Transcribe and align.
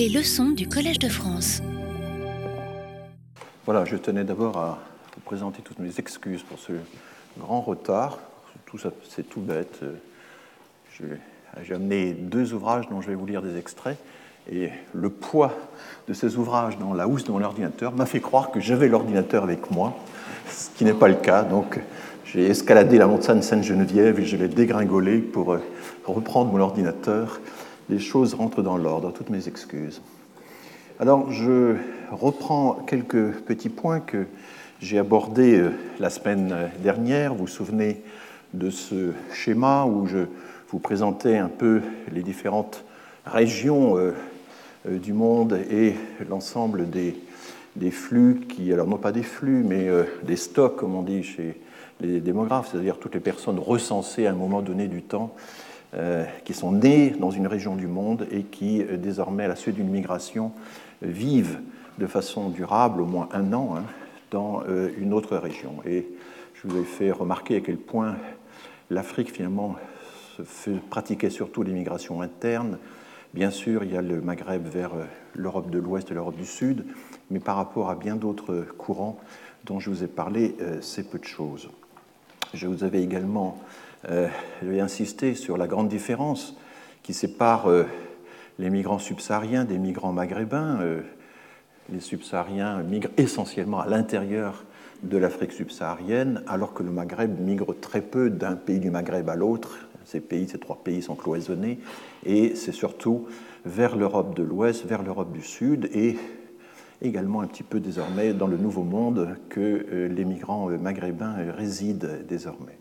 Les 0.00 0.08
leçons 0.08 0.48
du 0.48 0.66
Collège 0.66 0.98
de 0.98 1.10
France. 1.10 1.60
Voilà, 3.66 3.84
je 3.84 3.96
tenais 3.96 4.24
d'abord 4.24 4.56
à 4.56 4.78
vous 5.14 5.20
présenter 5.20 5.60
toutes 5.60 5.78
mes 5.78 5.98
excuses 5.98 6.42
pour 6.42 6.58
ce 6.58 6.72
grand 7.38 7.60
retard. 7.60 8.18
C'est 9.10 9.28
tout 9.28 9.42
bête. 9.42 9.80
J'ai 11.62 11.74
amené 11.74 12.14
deux 12.14 12.54
ouvrages 12.54 12.88
dont 12.88 13.02
je 13.02 13.08
vais 13.08 13.14
vous 13.14 13.26
lire 13.26 13.42
des 13.42 13.58
extraits. 13.58 13.98
Et 14.50 14.70
le 14.94 15.10
poids 15.10 15.52
de 16.08 16.14
ces 16.14 16.38
ouvrages 16.38 16.78
dans 16.78 16.94
la 16.94 17.06
housse 17.06 17.24
de 17.24 17.32
mon 17.32 17.42
ordinateur 17.42 17.92
m'a 17.92 18.06
fait 18.06 18.20
croire 18.20 18.50
que 18.50 18.58
j'avais 18.58 18.88
l'ordinateur 18.88 19.44
avec 19.44 19.70
moi, 19.70 19.94
ce 20.48 20.70
qui 20.78 20.86
n'est 20.86 20.94
pas 20.94 21.08
le 21.08 21.16
cas. 21.16 21.42
Donc 21.42 21.78
j'ai 22.24 22.46
escaladé 22.46 22.96
la 22.96 23.06
montagne 23.06 23.42
Sainte-Geneviève 23.42 24.18
et 24.18 24.24
je 24.24 24.38
l'ai 24.38 24.48
dégringolé 24.48 25.18
pour 25.18 25.52
euh, 25.52 25.60
reprendre 26.06 26.50
mon 26.50 26.60
ordinateur. 26.60 27.38
Les 27.90 27.98
choses 27.98 28.34
rentrent 28.34 28.62
dans 28.62 28.76
l'ordre, 28.76 29.12
toutes 29.12 29.30
mes 29.30 29.48
excuses. 29.48 30.00
Alors 31.00 31.32
je 31.32 31.74
reprends 32.12 32.74
quelques 32.86 33.32
petits 33.40 33.68
points 33.68 33.98
que 33.98 34.26
j'ai 34.80 34.96
abordés 34.96 35.58
euh, 35.58 35.72
la 35.98 36.08
semaine 36.08 36.70
dernière. 36.84 37.34
Vous 37.34 37.40
vous 37.40 37.46
souvenez 37.48 38.00
de 38.54 38.70
ce 38.70 39.10
schéma 39.32 39.86
où 39.86 40.06
je 40.06 40.26
vous 40.68 40.78
présentais 40.78 41.36
un 41.36 41.48
peu 41.48 41.80
les 42.12 42.22
différentes 42.22 42.84
régions 43.26 43.98
euh, 43.98 44.12
euh, 44.88 44.98
du 44.98 45.12
monde 45.12 45.58
et 45.68 45.96
l'ensemble 46.28 46.88
des, 46.88 47.16
des, 47.74 47.90
flux 47.90 48.42
qui, 48.48 48.72
alors 48.72 48.86
non 48.86 48.98
pas 48.98 49.10
des 49.10 49.24
flux, 49.24 49.64
mais 49.64 49.88
des 50.22 50.36
stocks, 50.36 50.76
comme 50.76 50.94
on 50.94 51.02
dit 51.02 51.24
chez 51.24 51.60
les 52.00 52.20
démographes, 52.20 52.70
c'est-à-dire 52.70 52.98
toutes 52.98 53.14
les 53.14 53.20
personnes 53.20 53.58
recensées 53.58 54.28
à 54.28 54.30
un 54.30 54.36
moment 54.36 54.62
donné 54.62 54.86
du 54.86 55.02
temps, 55.02 55.34
qui 56.44 56.54
sont 56.54 56.70
nées 56.70 57.10
dans 57.10 57.32
une 57.32 57.48
région 57.48 57.74
du 57.74 57.88
monde 57.88 58.28
et 58.30 58.44
qui, 58.44 58.84
désormais, 58.84 59.44
à 59.44 59.48
la 59.48 59.56
suite 59.56 59.74
d'une 59.74 59.90
migration, 59.90 60.52
vivent 61.02 61.58
de 61.98 62.06
façon 62.06 62.48
durable, 62.48 63.00
au 63.00 63.06
moins 63.06 63.28
un 63.32 63.52
an, 63.52 63.74
hein, 63.76 63.82
dans 64.30 64.62
une 64.98 65.12
autre 65.12 65.36
région. 65.36 65.74
Et 65.84 66.06
je 66.54 66.68
vous 66.68 66.78
ai 66.78 66.84
fait 66.84 67.10
remarquer 67.10 67.56
à 67.56 67.60
quel 67.60 67.76
point 67.76 68.14
l'Afrique, 68.88 69.32
finalement, 69.32 69.74
pratiquait 70.90 71.28
surtout 71.28 71.64
l'immigration 71.64 72.22
interne, 72.22 72.78
Bien 73.32 73.52
sûr, 73.52 73.84
il 73.84 73.92
y 73.92 73.96
a 73.96 74.02
le 74.02 74.20
Maghreb 74.20 74.66
vers 74.66 74.94
euh, 74.94 75.04
l'Europe 75.36 75.70
de 75.70 75.78
l'Ouest 75.78 76.10
et 76.10 76.14
l'Europe 76.14 76.34
du 76.34 76.46
Sud, 76.46 76.84
mais 77.30 77.38
par 77.38 77.54
rapport 77.54 77.88
à 77.88 77.94
bien 77.94 78.16
d'autres 78.16 78.66
courants 78.76 79.20
dont 79.64 79.78
je 79.78 79.88
vous 79.88 80.02
ai 80.02 80.08
parlé, 80.08 80.56
euh, 80.60 80.78
c'est 80.80 81.08
peu 81.08 81.18
de 81.18 81.24
choses. 81.24 81.70
Je 82.54 82.66
vous 82.66 82.82
avais 82.82 83.00
également 83.04 83.56
euh, 84.08 84.28
insisté 84.80 85.34
sur 85.34 85.56
la 85.56 85.66
grande 85.66 85.88
différence 85.88 86.56
qui 87.02 87.12
sépare 87.14 87.68
les 88.58 88.70
migrants 88.70 88.98
subsahariens 88.98 89.64
des 89.64 89.78
migrants 89.78 90.12
maghrébins. 90.12 90.78
Les 91.90 92.00
subsahariens 92.00 92.82
migrent 92.82 93.10
essentiellement 93.16 93.80
à 93.80 93.86
l'intérieur 93.86 94.64
de 95.02 95.16
l'Afrique 95.16 95.52
subsaharienne, 95.52 96.42
alors 96.46 96.74
que 96.74 96.82
le 96.82 96.90
Maghreb 96.90 97.40
migre 97.40 97.74
très 97.80 98.02
peu 98.02 98.30
d'un 98.30 98.54
pays 98.54 98.80
du 98.80 98.90
Maghreb 98.90 99.28
à 99.28 99.36
l'autre, 99.36 99.78
ces 100.04 100.20
pays, 100.20 100.48
ces 100.48 100.58
trois 100.58 100.80
pays 100.82 101.02
sont 101.02 101.14
cloisonnés, 101.14 101.78
et 102.24 102.54
c'est 102.54 102.72
surtout 102.72 103.26
vers 103.64 103.96
l'Europe 103.96 104.34
de 104.34 104.42
l'Ouest, 104.42 104.84
vers 104.84 105.02
l'Europe 105.02 105.32
du 105.32 105.42
Sud, 105.42 105.88
et 105.94 106.16
également 107.02 107.40
un 107.40 107.46
petit 107.46 107.62
peu 107.62 107.80
désormais 107.80 108.34
dans 108.34 108.46
le 108.46 108.56
Nouveau 108.56 108.82
Monde 108.82 109.36
que 109.48 109.60
euh, 109.60 110.08
les 110.08 110.24
migrants 110.24 110.70
euh, 110.70 110.78
maghrébins 110.78 111.36
euh, 111.38 111.52
résident 111.52 112.06
désormais. 112.28 112.79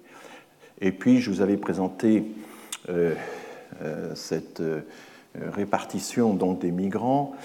Et 0.82 0.92
puis, 0.92 1.20
je 1.20 1.30
vous 1.30 1.42
avais 1.42 1.58
présenté 1.58 2.24
cette 4.16 4.62
répartition 5.36 6.34
donc, 6.34 6.60
des 6.60 6.72
migrants 6.72 7.36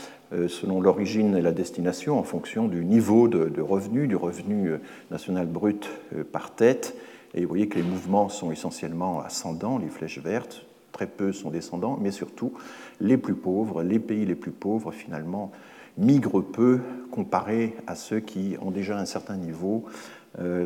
selon 0.49 0.81
l'origine 0.81 1.37
et 1.37 1.43
la 1.43 1.53
destination 1.53 2.19
en 2.19 2.23
fonction 2.23 2.67
du 2.67 2.85
niveau 2.85 3.29
de, 3.29 3.49
de 3.49 3.61
revenu, 3.61 4.09
du 4.09 4.17
revenu 4.17 4.73
national 5.11 5.47
brut 5.47 5.91
par 6.33 6.55
tête, 6.55 6.97
et 7.35 7.43
vous 7.43 7.49
voyez 7.49 7.69
que 7.69 7.77
les 7.77 7.85
mouvements 7.85 8.29
sont 8.29 8.53
essentiellement 8.53 9.21
ascendants, 9.21 9.79
les 9.79 9.89
flèches 9.89 10.21
vertes, 10.21 10.65
très 10.93 11.07
peu 11.09 11.33
sont 11.33 11.51
descendants, 11.51 11.99
mais 12.01 12.13
surtout 12.13 12.53
les 13.01 13.19
plus 13.19 13.35
pauvres, 13.35 13.83
les 13.83 13.99
pays 13.99 14.25
les 14.25 14.37
plus 14.37 14.53
pauvres 14.53 14.93
finalement 14.93 15.51
migrent 15.99 16.41
peu 16.41 16.81
comparé 17.11 17.77
à 17.87 17.95
ceux 17.97 18.21
qui 18.21 18.57
ont 18.63 18.71
déjà 18.71 18.99
un 18.99 19.05
certain 19.05 19.37
niveau, 19.37 19.85
euh, 19.87 19.91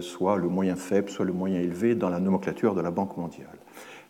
soit 0.01 0.37
le 0.37 0.49
moyen 0.49 0.77
faible, 0.77 1.11
soit 1.11 1.25
le 1.25 1.33
moyen 1.33 1.61
élevé 1.61 1.95
dans 1.95 2.09
la 2.09 2.21
nomenclature 2.21 2.75
de 2.75 2.81
la 2.81 2.91
Banque 2.91 3.17
mondiale. 3.17 3.47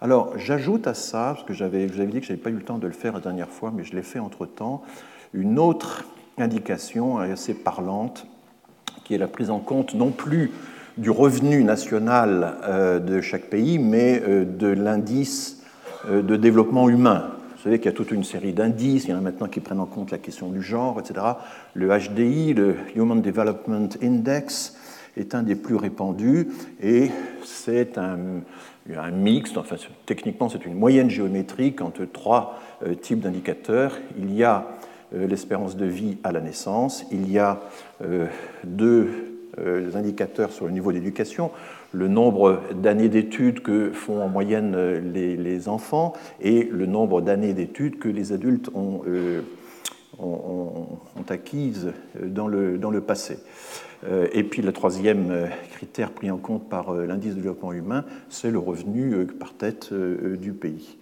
Alors 0.00 0.38
j'ajoute 0.38 0.86
à 0.86 0.94
ça, 0.94 1.32
parce 1.34 1.44
que 1.44 1.52
j'avais, 1.52 1.88
je 1.88 1.94
vous 1.94 2.00
avais 2.00 2.12
dit 2.12 2.20
que 2.20 2.26
je 2.26 2.32
n'avais 2.32 2.42
pas 2.42 2.50
eu 2.50 2.54
le 2.54 2.62
temps 2.62 2.78
de 2.78 2.86
le 2.86 2.92
faire 2.92 3.14
la 3.14 3.20
dernière 3.20 3.48
fois, 3.48 3.72
mais 3.74 3.82
je 3.82 3.96
l'ai 3.96 4.02
fait 4.02 4.20
entre-temps, 4.20 4.82
une 5.34 5.58
autre 5.58 6.04
indication 6.38 7.18
assez 7.18 7.54
parlante, 7.54 8.26
qui 9.04 9.14
est 9.14 9.18
la 9.18 9.26
prise 9.26 9.50
en 9.50 9.58
compte 9.58 9.94
non 9.94 10.10
plus 10.10 10.52
du 10.98 11.10
revenu 11.10 11.64
national 11.64 12.56
euh, 12.64 12.98
de 12.98 13.20
chaque 13.20 13.44
pays, 13.44 13.78
mais 13.78 14.22
euh, 14.26 14.44
de 14.44 14.66
l'indice 14.66 15.62
euh, 16.08 16.22
de 16.22 16.36
développement 16.36 16.88
humain. 16.88 17.30
Vous 17.56 17.62
savez 17.64 17.78
qu'il 17.78 17.86
y 17.86 17.94
a 17.94 17.96
toute 17.96 18.10
une 18.12 18.24
série 18.24 18.52
d'indices, 18.52 19.04
il 19.04 19.10
y 19.10 19.14
en 19.14 19.18
a 19.18 19.20
maintenant 19.20 19.48
qui 19.48 19.60
prennent 19.60 19.80
en 19.80 19.86
compte 19.86 20.10
la 20.10 20.18
question 20.18 20.48
du 20.50 20.62
genre, 20.62 21.00
etc. 21.00 21.26
Le 21.74 21.88
HDI, 21.88 22.54
le 22.54 22.76
Human 22.94 23.20
Development 23.20 23.88
Index, 24.02 24.76
est 25.18 25.34
un 25.34 25.42
des 25.42 25.54
plus 25.54 25.76
répandus 25.76 26.48
et 26.82 27.10
c'est 27.44 27.98
un, 27.98 28.18
un 28.96 29.10
mix, 29.10 29.56
enfin 29.56 29.76
techniquement 30.06 30.48
c'est 30.48 30.64
une 30.64 30.74
moyenne 30.74 31.10
géométrique 31.10 31.80
entre 31.80 32.04
trois 32.04 32.58
types 33.02 33.20
d'indicateurs. 33.20 33.98
Il 34.18 34.34
y 34.34 34.44
a 34.44 34.66
l'espérance 35.12 35.76
de 35.76 35.86
vie 35.86 36.18
à 36.22 36.32
la 36.32 36.40
naissance, 36.40 37.04
il 37.10 37.30
y 37.30 37.38
a 37.38 37.60
deux 38.64 39.38
euh, 39.60 39.86
les 39.86 39.96
indicateurs 39.96 40.52
sur 40.52 40.66
le 40.66 40.72
niveau 40.72 40.92
d'éducation, 40.92 41.50
le 41.92 42.06
nombre 42.06 42.60
d'années 42.74 43.08
d'études 43.08 43.60
que 43.60 43.90
font 43.90 44.22
en 44.22 44.28
moyenne 44.28 44.74
euh, 44.76 45.00
les, 45.00 45.68
enfants 45.68 46.12
et 46.40 46.64
le 46.64 46.86
nombre 46.86 47.20
d'années 47.22 47.54
d'études 47.54 47.98
que 47.98 48.08
les 48.08 48.32
adultes 48.32 48.70
ont, 48.74 49.02
euh, 49.08 49.40
acquises 51.28 51.92
dans 52.22 52.46
le, 52.46 52.78
dans 52.78 52.90
le 52.90 53.00
passé. 53.00 53.38
Et 54.32 54.44
puis 54.44 54.62
le 54.62 54.72
troisième 54.72 55.48
critère 55.72 56.12
pris 56.12 56.30
en 56.30 56.36
compte 56.36 56.68
par 56.68 56.92
l'indice 56.94 57.30
de 57.30 57.40
développement 57.40 57.72
humain, 57.72 58.04
c'est 58.28 58.50
le 58.50 58.58
revenu 58.58 59.26
par 59.26 59.54
tête 59.54 59.92
du 59.92 60.52
pays. 60.52 60.98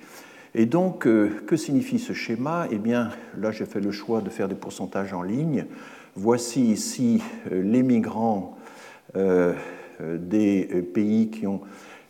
Et 0.54 0.64
donc, 0.64 1.00
que 1.00 1.56
signifie 1.56 1.98
ce 1.98 2.14
schéma? 2.14 2.66
Eh 2.70 2.78
bien, 2.78 3.10
là, 3.38 3.50
j'ai 3.50 3.66
fait 3.66 3.80
le 3.80 3.90
choix 3.90 4.22
de 4.22 4.30
faire 4.30 4.48
des 4.48 4.54
pourcentages 4.54 5.12
en 5.12 5.22
ligne. 5.22 5.66
Voici 6.18 6.64
ici 6.64 7.22
euh, 7.52 7.62
les 7.62 7.82
migrants 7.82 8.56
euh, 9.16 9.52
euh, 10.00 10.16
des 10.16 10.64
pays 10.94 11.28
qui 11.28 11.46
ont 11.46 11.60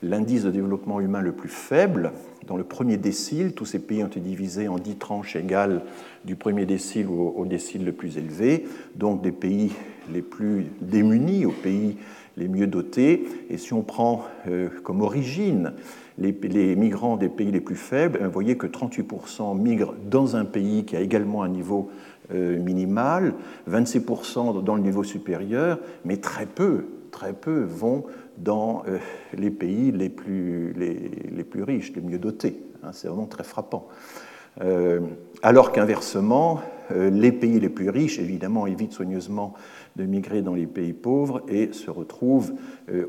l'indice 0.08 0.44
de 0.44 0.50
développement 0.50 1.00
humain 1.00 1.20
le 1.20 1.32
plus 1.32 1.48
faible. 1.48 2.12
Dans 2.46 2.56
le 2.56 2.64
premier 2.64 2.96
décile, 2.96 3.52
tous 3.52 3.64
ces 3.64 3.80
pays 3.80 4.02
ont 4.04 4.06
été 4.06 4.20
divisés 4.20 4.68
en 4.68 4.78
dix 4.78 4.96
tranches 4.96 5.36
égales 5.36 5.82
du 6.24 6.36
premier 6.36 6.64
décile 6.64 7.08
au, 7.08 7.44
décile 7.44 7.84
le 7.84 7.92
plus 7.92 8.18
élevé, 8.18 8.64
donc 8.94 9.22
des 9.22 9.32
pays 9.32 9.72
les 10.12 10.22
plus 10.22 10.66
démunis 10.80 11.44
aux 11.44 11.52
pays 11.52 11.96
les 12.36 12.48
mieux 12.48 12.66
dotés. 12.66 13.24
Et 13.50 13.56
si 13.58 13.72
on 13.72 13.82
prend 13.82 14.24
comme 14.84 15.00
origine 15.00 15.72
les, 16.18 16.32
les, 16.42 16.76
migrants 16.76 17.16
des 17.16 17.28
pays 17.28 17.50
les 17.50 17.60
plus 17.60 17.76
faibles, 17.76 18.20
vous 18.22 18.30
voyez 18.30 18.56
que 18.56 18.66
38% 18.68 19.58
migrent 19.58 19.94
dans 20.08 20.36
un 20.36 20.44
pays 20.44 20.84
qui 20.84 20.96
a 20.96 21.00
également 21.00 21.42
un 21.42 21.48
niveau 21.48 21.90
euh, 22.34 22.58
minimal, 22.58 23.34
26% 23.70 24.64
dans 24.64 24.74
le 24.74 24.82
niveau 24.82 25.04
supérieur, 25.04 25.78
mais 26.04 26.16
très 26.16 26.46
peu, 26.46 26.86
très 27.12 27.32
peu 27.32 27.62
vont 27.62 28.04
dans 28.38 28.82
euh, 28.88 28.98
les 29.36 29.50
pays 29.50 29.92
les 29.92 30.08
plus, 30.08 30.72
les, 30.74 31.44
plus 31.44 31.62
riches, 31.62 31.92
les 31.94 32.02
mieux 32.02 32.18
dotés. 32.18 32.60
Hein, 32.82 32.90
c'est 32.92 33.08
vraiment 33.08 33.26
très 33.26 33.44
frappant. 33.44 33.88
Euh, 34.62 35.00
alors 35.42 35.72
qu'inversement, 35.72 36.60
les 36.90 37.32
pays 37.32 37.58
les 37.58 37.68
plus 37.68 37.90
riches, 37.90 38.20
évidemment, 38.20 38.66
évitent 38.66 38.92
soigneusement 38.92 39.54
de 39.96 40.04
migrer 40.04 40.40
dans 40.40 40.54
les 40.54 40.66
pays 40.66 40.92
pauvres 40.92 41.42
et 41.48 41.72
se 41.72 41.90
retrouvent 41.90 42.52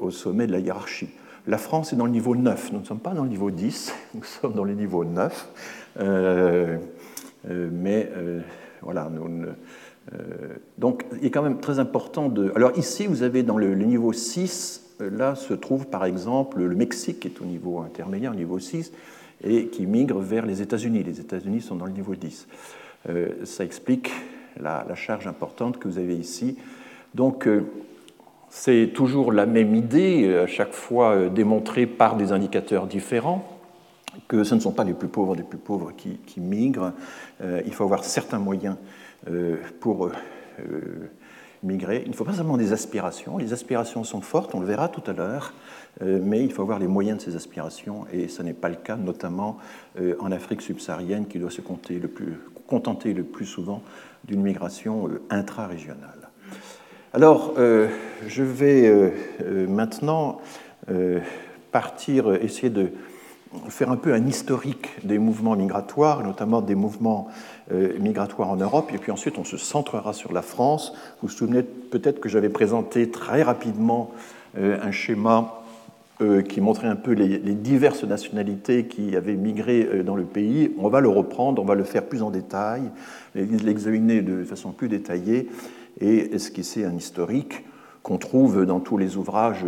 au 0.01 0.09
sommet 0.09 0.47
de 0.47 0.51
la 0.51 0.59
hiérarchie. 0.59 1.09
La 1.45 1.59
France 1.59 1.94
est 1.94 1.95
dans 1.95 2.06
le 2.06 2.12
niveau 2.12 2.35
9, 2.35 2.74
nous 2.74 2.79
ne 2.79 2.85
sommes 2.85 3.00
pas 3.00 3.13
dans 3.13 3.24
le 3.24 3.29
niveau 3.29 3.51
10, 3.51 3.94
nous 4.15 4.24
sommes 4.24 4.53
dans 4.53 4.63
le 4.63 4.74
niveau 4.74 5.06
9, 5.06 5.47
mais 7.71 8.09
voilà, 8.81 9.09
euh, 10.13 10.56
donc, 10.77 11.06
il 11.19 11.25
est 11.25 11.31
quand 11.31 11.41
même 11.41 11.59
très 11.59 11.79
important 11.79 12.29
de. 12.29 12.51
Alors, 12.56 12.77
ici, 12.77 13.07
vous 13.07 13.24
avez 13.24 13.44
dans 13.44 13.57
le, 13.57 13.74
niveau 13.75 14.13
6, 14.13 14.83
euh, 14.83 14.87
là 14.99 15.35
se 15.35 15.53
trouve 15.53 15.88
par 15.88 16.05
exemple 16.05 16.61
le 16.61 16.75
Mexique, 16.75 17.21
qui 17.21 17.27
est 17.27 17.41
au 17.41 17.45
niveau 17.45 17.79
intermédiaire, 17.79 18.31
au 18.31 18.35
niveau 18.35 18.59
6, 18.59 18.91
et 19.44 19.67
qui 19.67 19.85
migre 19.85 20.19
vers 20.19 20.45
les 20.45 20.61
États-Unis. 20.61 21.03
Les 21.03 21.19
États-Unis 21.19 21.61
sont 21.61 21.75
dans 21.75 21.85
le 21.85 21.91
niveau 21.91 22.15
10. 22.15 22.47
Euh, 23.09 23.29
ça 23.44 23.63
explique 23.63 24.11
la, 24.59 24.85
charge 24.95 25.27
importante 25.27 25.77
que 25.77 25.88
vous 25.88 25.99
avez 25.99 26.15
ici. 26.15 26.57
Donc, 27.13 27.47
c'est 28.49 28.91
toujours 28.94 29.31
la 29.31 29.45
même 29.45 29.75
idée, 29.75 30.35
à 30.35 30.47
chaque 30.47 30.73
fois 30.73 31.29
démontrée 31.29 31.85
par 31.85 32.17
des 32.17 32.31
indicateurs 32.31 32.88
différents. 32.88 33.47
que 34.27 34.43
ce 34.43 34.55
ne 34.55 34.59
sont 34.59 34.71
pas 34.71 34.83
les 34.83 34.93
plus 34.93 35.09
pauvres 35.09 35.35
des 35.35 35.43
plus 35.43 35.59
pauvres 35.59 35.93
qui, 35.95 36.39
migrent. 36.39 36.93
il 37.39 37.73
faut 37.73 37.83
avoir 37.83 38.03
certains 38.03 38.39
moyens 38.39 38.75
pour 39.79 40.09
migrer. 41.63 42.04
Il 42.06 42.12
ne 42.12 42.15
faut 42.15 42.24
pas 42.24 42.33
seulement 42.33 42.57
des 42.57 42.74
aspirations. 42.74 43.38
Les 43.38 43.54
aspirations 43.54 44.04
sont 44.04 44.21
fortes, 44.21 44.54
on 44.56 44.59
le 44.59 44.68
verra 44.68 44.89
tout 44.89 45.04
à 45.09 45.13
l'heure, 45.13 45.54
mais 46.01 46.44
il 46.44 46.51
faut 46.51 46.62
avoir 46.62 46.80
les 46.80 46.88
moyens 46.88 47.18
de 47.18 47.24
ces 47.24 47.36
aspirations, 47.36 48.06
et 48.12 48.27
ce 48.27 48.44
n'est 48.44 48.54
pas 48.54 48.69
le 48.69 48.75
cas, 48.75 48.95
notamment 48.95 49.57
en 50.19 50.31
Afrique 50.31 50.62
subsaharienne, 50.62 51.27
qui 51.27 51.39
doit 51.39 51.50
se 51.50 51.62
contenter 51.62 52.00
le 53.13 53.24
plus 53.24 53.45
souvent 53.45 53.81
d'une 54.25 54.42
migration 54.42 55.09
intra-régionale. 55.30 56.30
Alors, 57.13 57.54
je 57.56 58.44
vais 58.44 59.13
maintenant 59.68 60.39
partir, 61.71 62.33
essayer 62.36 62.69
de 62.69 62.92
faire 63.69 63.89
un 63.89 63.98
peu 63.98 64.13
un 64.13 64.27
historique 64.27 64.89
des 65.03 65.18
mouvements 65.18 65.56
migratoires, 65.56 66.21
notamment 66.21 66.62
des 66.62 66.75
mouvements 66.75 67.30
euh, 67.71 67.99
migratoires 67.99 68.49
en 68.49 68.55
Europe, 68.55 68.91
et 68.93 68.97
puis 68.97 69.11
ensuite 69.11 69.37
on 69.37 69.43
se 69.43 69.57
centrera 69.57 70.13
sur 70.13 70.31
la 70.31 70.41
France. 70.41 70.93
Vous 71.21 71.27
vous 71.27 71.33
souvenez 71.33 71.63
peut-être 71.63 72.21
que 72.21 72.29
j'avais 72.29 72.47
présenté 72.47 73.09
très 73.11 73.43
rapidement 73.43 74.11
euh, 74.57 74.79
un 74.81 74.91
schéma 74.91 75.63
euh, 76.21 76.41
qui 76.41 76.61
montrait 76.61 76.87
un 76.87 76.95
peu 76.95 77.11
les, 77.11 77.37
diverses 77.37 78.05
nationalités 78.05 78.85
qui 78.85 79.17
avaient 79.17 79.35
migré 79.35 80.01
dans 80.05 80.15
le 80.15 80.23
pays. 80.23 80.71
On 80.77 80.87
va 80.87 81.01
le 81.01 81.09
reprendre, 81.09 81.61
on 81.61 81.65
va 81.65 81.75
le 81.75 81.83
faire 81.83 82.05
plus 82.05 82.21
en 82.21 82.29
détail, 82.29 82.83
l'examiner 83.35 84.21
de 84.21 84.45
façon 84.45 84.71
plus 84.71 84.87
détaillée 84.87 85.49
et 85.99 86.33
esquisser 86.33 86.85
un 86.85 86.95
historique 86.95 87.65
qu'on 88.07 88.18
trouve 88.18 88.65
dans 88.65 88.80
tous 88.80 88.98
les 88.98 89.18
ouvrages 89.18 89.65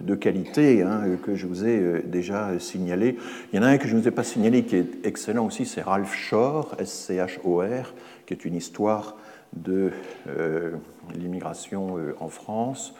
de 0.00 0.14
qualité 0.16 0.82
hein, 0.82 1.02
que 1.22 1.36
je 1.36 1.46
vous 1.46 1.64
ai 1.64 1.78
euh, 1.78 2.02
déjà 2.04 2.58
signalés. 2.58 3.16
Il 3.52 3.56
y 3.56 3.60
en 3.60 3.62
a 3.62 3.68
un 3.68 3.78
que 3.78 3.86
je 3.86 3.94
ne 3.94 4.00
vous 4.00 4.08
ai 4.08 4.10
pas 4.10 4.24
signalé 4.24 4.64
qui 4.64 4.74
est 4.74 5.06
excellent 5.06 5.46
aussi, 5.46 5.66
c'est 5.66 5.82
Ralph 5.82 6.12
Shore, 6.12 6.74
S-C-H-O-R, 6.80 7.94
qui 8.26 8.34
est 8.34 8.44
une 8.44 8.56
histoire 8.56 9.16
de 9.52 9.92
euh, 10.26 10.72
l'immigration 11.14 11.96
euh, 11.96 12.16
en 12.18 12.28
France, 12.28 12.92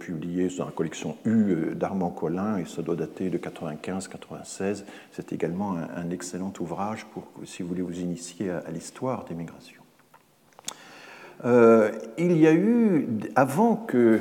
publiée 0.00 0.48
dans 0.56 0.64
la 0.64 0.70
collection 0.70 1.18
U 1.26 1.74
d'Armand 1.74 2.08
Collin, 2.08 2.56
et 2.56 2.64
ça 2.64 2.80
doit 2.80 2.96
dater 2.96 3.28
de 3.28 3.36
95-96. 3.36 4.84
C'est 5.10 5.30
également 5.34 5.76
un, 5.94 6.08
excellent 6.08 6.54
ouvrage 6.58 7.04
pour, 7.12 7.24
si 7.44 7.62
vous 7.62 7.68
voulez 7.68 7.82
vous 7.82 8.00
initier 8.00 8.48
à 8.48 8.70
l'histoire 8.70 9.26
des 9.26 9.34
migrations. 9.34 9.81
Euh, 11.44 11.90
il 12.18 12.36
y 12.36 12.46
a 12.46 12.52
eu, 12.52 13.08
avant 13.34 13.76
que 13.76 14.20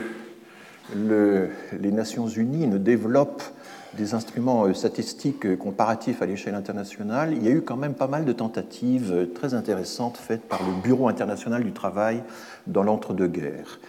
les 0.95 1.91
Nations 1.91 2.27
Unies 2.27 2.67
ne 2.67 2.77
développent 2.77 3.43
des 3.97 4.13
instruments 4.13 4.65
euh, 4.65 4.73
statistiques 4.73 5.57
comparatifs 5.57 6.21
à 6.21 6.25
l'échelle 6.25 6.55
internationale, 6.55 7.33
il 7.33 7.43
y 7.43 7.49
a 7.49 7.51
eu 7.51 7.61
quand 7.61 7.75
même 7.75 7.93
pas 7.93 8.07
mal 8.07 8.23
de 8.23 8.31
tentatives 8.31 9.27
très 9.35 9.53
intéressantes 9.53 10.17
faites 10.17 10.47
par 10.47 10.61
le 10.63 10.81
Bureau 10.81 11.07
international 11.09 11.63
du 11.63 11.73
travail 11.73 12.23
dans 12.67 12.83
l'entre-deux-guerres. 12.83 13.79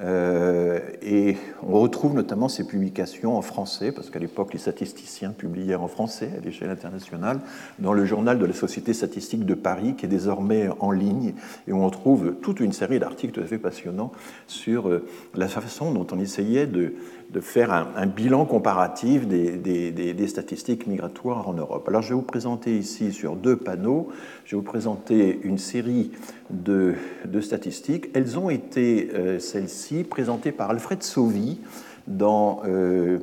Euh, 0.00 0.78
et 1.02 1.36
on 1.62 1.80
retrouve 1.80 2.14
notamment 2.14 2.48
ces 2.48 2.66
publications 2.66 3.36
en 3.36 3.42
français, 3.42 3.92
parce 3.92 4.10
qu'à 4.10 4.18
l'époque, 4.18 4.52
les 4.52 4.58
statisticiens 4.58 5.30
publiaient 5.30 5.74
en 5.74 5.88
français 5.88 6.30
à 6.36 6.40
l'échelle 6.40 6.70
internationale, 6.70 7.40
dans 7.78 7.92
le 7.92 8.04
journal 8.04 8.38
de 8.38 8.46
la 8.46 8.52
Société 8.52 8.92
statistique 8.92 9.44
de 9.44 9.54
Paris, 9.54 9.94
qui 9.96 10.06
est 10.06 10.08
désormais 10.08 10.68
en 10.80 10.90
ligne, 10.90 11.34
et 11.66 11.72
où 11.72 11.82
on 11.82 11.90
trouve 11.90 12.36
toute 12.42 12.60
une 12.60 12.72
série 12.72 12.98
d'articles 12.98 13.32
tout 13.32 13.40
à 13.40 13.46
fait 13.46 13.58
passionnants 13.58 14.12
sur 14.46 14.88
euh, 14.88 15.06
la 15.34 15.48
façon 15.48 15.92
dont 15.92 16.06
on 16.12 16.20
essayait 16.20 16.66
de, 16.66 16.94
de 17.30 17.40
faire 17.40 17.72
un, 17.72 18.06
bilan 18.06 18.46
comparatif 18.46 19.26
des, 19.26 20.26
statistiques 20.26 20.86
migratoires 20.86 21.48
en 21.48 21.52
Europe. 21.52 21.86
Alors 21.88 22.00
je 22.00 22.08
vais 22.08 22.14
vous 22.14 22.22
présenter 22.22 22.76
ici 22.76 23.12
sur 23.12 23.36
deux 23.36 23.56
panneaux, 23.56 24.08
je 24.46 24.56
vais 24.56 24.60
vous 24.60 24.66
présenter 24.66 25.38
une 25.42 25.58
série 25.58 26.10
de, 26.50 26.94
statistiques. 27.40 28.08
Elles 28.14 28.38
ont 28.38 28.48
été, 28.48 29.10
euh, 29.14 29.38
celles-ci, 29.38 30.04
présentées 30.04 30.52
par 30.52 30.70
Alfred 30.70 31.02
Sauvy 31.02 31.60
dans 32.06 32.62
euh, 32.64 33.18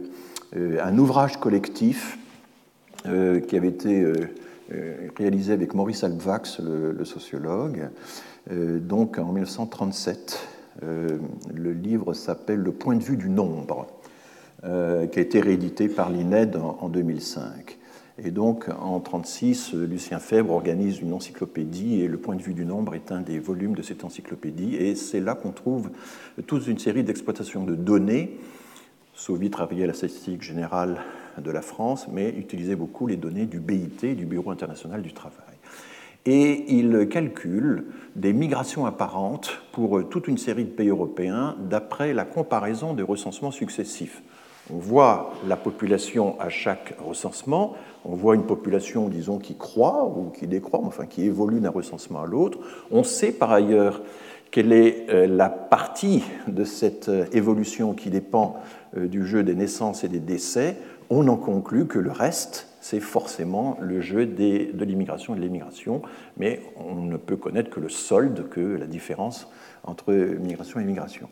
euh, 0.56 0.78
un 0.84 0.98
ouvrage 0.98 1.40
collectif 1.40 2.20
qui 3.48 3.56
avait 3.56 3.68
été 3.68 4.04
réalisé 5.16 5.54
avec 5.54 5.76
Maurice 5.76 6.04
Albvax, 6.04 6.60
le, 6.60 6.92
le 6.92 7.06
sociologue, 7.06 7.90
donc 8.50 9.20
en 9.20 9.32
1937. 9.32 10.40
le 10.82 11.72
livre 11.72 12.16
s'appelle 12.16 12.62
Le 12.62 12.72
point 12.72 12.96
de 12.96 13.04
vue 13.04 13.16
du 13.16 13.30
nombre. 13.30 13.86
Euh, 14.66 15.06
qui 15.06 15.20
a 15.20 15.22
été 15.22 15.42
réédité 15.42 15.88
par 15.88 16.10
l'INED 16.10 16.56
en, 16.56 16.90
2005. 16.90 17.78
Et 18.18 18.32
donc, 18.32 18.68
en 18.70 18.98
1936, 18.98 19.74
Lucien 19.76 20.18
Febvre 20.18 20.54
organise 20.54 21.02
une 21.02 21.14
encyclopédie 21.14 22.02
et 22.02 22.08
le 22.08 22.18
point 22.18 22.36
de 22.36 22.42
vue 22.42 22.56
du 22.56 22.66
nombre 22.66 22.96
est 22.96 23.12
un 23.12 23.22
des 23.22 23.38
volumes 23.38 23.76
de 23.76 23.84
cette 23.84 24.04
encyclopédie. 24.04 24.76
Et 24.76 24.96
c'est 24.96 25.20
là 25.20 25.36
qu'on 25.36 25.52
trouve 25.52 25.92
toute 26.48 26.66
une 26.66 26.80
série 26.80 27.04
d'exploitations 27.04 27.64
de 27.64 27.76
données. 27.76 28.40
Sauvy 29.14 29.52
travaillait 29.52 29.84
à 29.84 29.88
la 29.88 29.94
statistique 29.94 30.42
générale 30.42 30.98
de 31.38 31.52
la 31.52 31.62
France, 31.62 32.08
mais 32.12 32.30
utilisait 32.30 32.76
beaucoup 32.76 33.06
les 33.06 33.18
données 33.18 33.46
du 33.46 33.60
BIT, 33.60 34.16
du 34.16 34.26
Bureau 34.26 34.50
international 34.50 35.04
du 35.04 35.14
travail. 35.14 35.56
Et 36.26 36.74
il 36.74 37.08
calcule 37.08 37.86
des 38.16 38.34
migrations 38.34 38.88
apparentes 38.88 39.62
pour 39.74 40.10
toute 40.10 40.28
une 40.28 40.40
série 40.40 40.64
de 40.64 40.72
pays 40.72 40.90
européens 40.90 41.56
d'après 41.60 42.16
la 42.16 42.26
comparaison 42.26 42.96
des 42.96 43.04
recensements 43.04 43.52
successifs. 43.52 44.24
On 44.74 44.78
voit 44.78 45.34
la 45.48 45.58
population 45.58 46.40
à 46.40 46.50
chaque 46.50 46.96
recensement, 47.00 47.76
on 48.04 48.16
voit 48.16 48.34
une 48.34 48.46
population, 48.46 49.10
disons, 49.10 49.38
qui 49.38 49.56
croît 49.56 50.06
ou 50.06 50.32
qui 50.32 50.48
décroît, 50.48 50.80
enfin 50.84 51.06
qui 51.06 51.24
évolue 51.24 51.60
d'un 51.60 51.70
recensement 51.70 52.22
à 52.22 52.26
l'autre. 52.26 52.58
On 52.90 53.04
sait 53.04 53.32
par 53.32 53.52
ailleurs 53.52 54.02
quelle 54.50 54.72
est 54.72 55.06
euh, 55.10 55.28
la 55.28 55.50
partie 55.50 56.24
de 56.48 56.64
cette 56.64 57.10
euh, 57.10 57.26
évolution 57.32 57.94
qui 57.94 58.10
dépend 58.10 58.56
euh, 58.98 59.08
du 59.08 59.26
jeu 59.26 59.44
des 59.44 59.54
naissances 59.54 60.04
et 60.04 60.08
des 60.08 60.20
décès. 60.20 60.78
On 61.10 61.28
en 61.28 61.36
conclut 61.36 61.86
que 61.86 62.00
le 62.00 62.12
reste, 62.12 62.70
c'est 62.82 63.02
forcément 63.02 63.78
le 63.82 64.02
jeu 64.02 64.26
de 64.26 64.84
l'immigration 64.86 65.36
et 65.36 65.38
de 65.38 65.44
l'immigration, 65.44 66.02
mais 66.38 66.62
on 66.78 66.96
ne 66.96 67.18
peut 67.18 67.36
connaître 67.36 67.70
que 67.70 67.80
le 67.80 67.90
solde, 67.90 68.48
que 68.50 68.62
la 68.62 68.88
différence 68.88 69.48
entre 69.84 70.14
migration 70.14 70.80
et 70.80 70.84
immigration. 70.84 71.30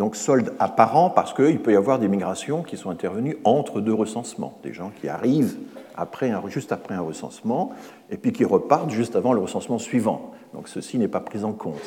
Donc 0.00 0.16
solde 0.16 0.54
apparent 0.58 1.10
parce 1.10 1.34
qu'il 1.34 1.58
peut 1.60 1.74
y 1.74 1.76
avoir 1.76 1.98
des 1.98 2.08
migrations 2.08 2.62
qui 2.62 2.78
sont 2.78 2.88
intervenues 2.88 3.36
entre 3.44 3.82
deux 3.82 3.92
recensements, 3.92 4.58
des 4.62 4.72
gens 4.72 4.92
qui 4.98 5.10
arrivent 5.10 5.58
après 5.94 6.32
juste 6.48 6.72
après 6.72 6.94
un 6.94 7.02
recensement 7.02 7.72
et 8.10 8.16
puis 8.16 8.32
qui 8.32 8.46
repartent 8.46 8.88
juste 8.88 9.14
avant 9.14 9.34
le 9.34 9.40
recensement 9.40 9.76
suivant. 9.76 10.30
Donc 10.54 10.68
ceci 10.68 10.96
n'est 10.96 11.06
pas 11.06 11.20
pris 11.20 11.44
en 11.44 11.52
compte. 11.52 11.82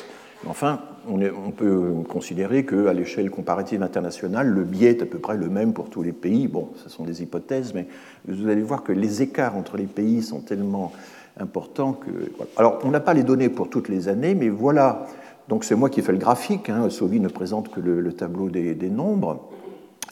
Enfin, 0.48 0.78
on, 1.08 1.20
on 1.22 1.50
peut 1.50 1.92
considérer 2.08 2.64
qu'à 2.64 2.92
l'échelle 2.92 3.32
comparative 3.32 3.82
internationale, 3.82 4.46
le 4.46 4.62
biais 4.62 4.90
est 4.90 5.02
à 5.02 5.06
peu 5.06 5.18
près 5.18 5.36
le 5.36 5.48
même 5.48 5.72
pour 5.72 5.90
tous 5.90 6.04
les 6.04 6.12
pays. 6.12 6.46
Bon, 6.46 6.68
ce 6.76 6.88
sont 6.88 7.02
des 7.02 7.20
hypothèses, 7.20 7.74
mais 7.74 7.88
vous 8.28 8.48
allez 8.48 8.62
voir 8.62 8.84
que 8.84 8.92
les 8.92 9.22
écarts 9.22 9.56
entre 9.56 9.76
les 9.76 9.86
pays 9.86 10.22
sont 10.22 10.38
tellement 10.38 10.92
importants 11.40 11.94
que... 11.94 12.10
Alors, 12.56 12.78
on 12.84 12.90
n'a 12.90 13.00
pas 13.00 13.12
les 13.12 13.24
données 13.24 13.48
pour 13.48 13.68
toutes 13.70 13.88
les 13.88 14.06
années, 14.06 14.36
mais 14.36 14.50
voilà 14.50 15.08
donc 15.48 15.64
c'est 15.64 15.74
moi 15.74 15.90
qui 15.90 16.00
fais 16.02 16.12
le 16.12 16.18
graphique, 16.18 16.70
hein. 16.70 16.88
Sauvy 16.90 17.20
ne 17.20 17.28
présente 17.28 17.70
que 17.70 17.80
le, 17.80 18.12
tableau 18.12 18.48
des, 18.48 18.90
nombres. 18.90 19.50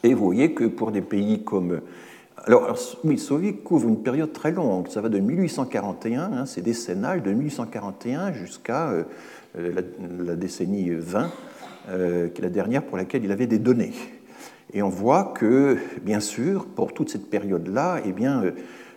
Et 0.02 0.14
vous 0.14 0.24
voyez 0.24 0.52
que 0.52 0.64
pour 0.64 0.90
des 0.90 1.00
pays 1.00 1.42
comme... 1.42 1.80
Alors 2.44 2.76
oui, 3.04 3.18
Sauvy 3.18 3.56
couvre 3.56 3.88
une 3.88 4.02
période 4.02 4.32
très 4.32 4.50
longue, 4.50 4.88
ça 4.88 5.00
va 5.00 5.08
de 5.08 5.18
1841, 5.18 6.32
hein, 6.32 6.46
c'est 6.46 6.60
décennal, 6.60 7.22
de 7.22 7.32
1841 7.32 8.32
jusqu'à 8.32 8.90
euh, 8.90 9.04
la, 9.54 10.34
décennie 10.34 10.90
20, 10.90 11.30
euh, 11.88 12.28
qui 12.28 12.40
est 12.40 12.44
la 12.44 12.50
dernière 12.50 12.82
pour 12.82 12.96
laquelle 12.96 13.24
il 13.24 13.30
avait 13.30 13.46
des 13.46 13.58
données. 13.58 13.92
Et 14.74 14.82
on 14.82 14.88
voit 14.88 15.32
que, 15.36 15.76
bien 16.02 16.20
sûr, 16.20 16.66
pour 16.66 16.94
toute 16.94 17.10
cette 17.10 17.30
période-là, 17.30 18.00
eh 18.04 18.12
bien, 18.12 18.42
euh, 18.42 18.52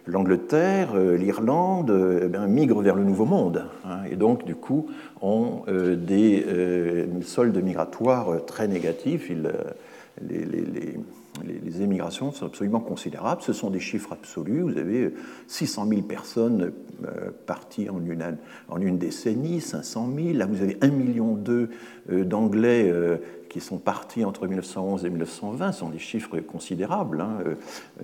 l'Angleterre, 0.08 0.92
euh, 0.96 1.18
l'Irlande 1.18 1.90
euh, 1.90 2.30
eh 2.34 2.48
migrent 2.48 2.82
vers 2.82 2.96
le 2.96 3.04
Nouveau 3.04 3.26
Monde. 3.26 3.66
Hein, 3.86 4.00
et 4.10 4.16
donc, 4.16 4.46
du 4.46 4.56
coup, 4.56 4.88
ont 5.22 5.64
euh, 5.68 5.96
des 5.96 6.46
soldes 7.24 7.62
migratoires 7.62 8.46
très 8.46 8.68
négatifs. 8.68 9.32
les, 10.22 11.82
émigrations 11.82 12.32
sont 12.32 12.46
absolument 12.46 12.80
considérables. 12.80 13.42
Ce 13.42 13.52
sont 13.54 13.70
des 13.70 13.80
chiffres 13.80 14.14
absolus. 14.14 14.62
Vous 14.62 14.78
avez 14.78 15.14
600 15.48 15.88
000 15.88 16.02
personnes 16.04 16.72
parties 17.46 17.90
en 17.90 18.00
une, 18.06 18.38
en 18.70 18.80
une 18.80 18.98
décennie, 18.98 19.60
500 19.60 20.10
000. 20.16 20.38
Là, 20.38 20.46
vous 20.46 20.62
avez 20.62 20.76
1,2 20.76 20.92
million 20.92 21.38
d'Anglais 22.10 22.94
qui 23.56 23.62
sont 23.62 23.78
partis 23.78 24.26
entre 24.26 24.48
1911 24.48 25.06
et 25.06 25.10
1920 25.10 25.72
sont 25.72 25.88
des 25.88 25.98
chiffres 25.98 26.40
considérables. 26.40 27.22
Hein, 27.22 27.38
euh, 27.46 27.56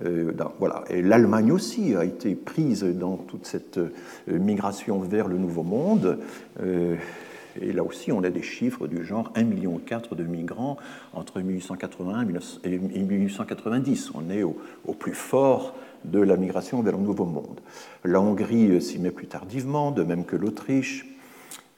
euh, 0.02 0.32
voilà. 0.58 0.82
Et 0.88 1.02
l'Allemagne 1.02 1.52
aussi 1.52 1.94
a 1.94 2.06
été 2.06 2.34
prise 2.34 2.82
dans 2.84 3.18
toute 3.18 3.44
cette 3.44 3.76
euh, 3.76 3.90
migration 4.26 5.00
vers 5.00 5.28
le 5.28 5.36
Nouveau 5.36 5.62
Monde. 5.62 6.20
et 6.64 7.72
là 7.74 7.84
aussi, 7.84 8.12
on 8.12 8.24
a 8.24 8.30
des 8.30 8.40
chiffres 8.40 8.86
du 8.86 9.04
genre 9.04 9.30
1,4 9.36 9.44
million 9.44 9.78
de 10.12 10.22
migrants 10.22 10.78
entre 11.12 11.42
1880 11.42 12.26
et 12.64 12.78
1890. 12.78 14.12
On 14.14 14.30
est 14.30 14.44
au, 14.44 14.56
plus 14.98 15.12
fort 15.12 15.74
de 16.06 16.20
la 16.20 16.38
migration 16.38 16.80
vers 16.80 16.96
le 16.96 17.02
Nouveau 17.02 17.26
Monde. 17.26 17.60
La 18.04 18.22
Hongrie 18.22 18.80
s'y 18.80 18.98
met 18.98 19.10
plus 19.10 19.26
tardivement, 19.26 19.90
de 19.90 20.02
même 20.02 20.24
que 20.24 20.36
l'Autriche, 20.36 21.06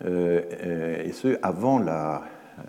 et 0.05 1.13
ce, 1.13 1.39
avant 1.43 1.79
la, 1.79 2.23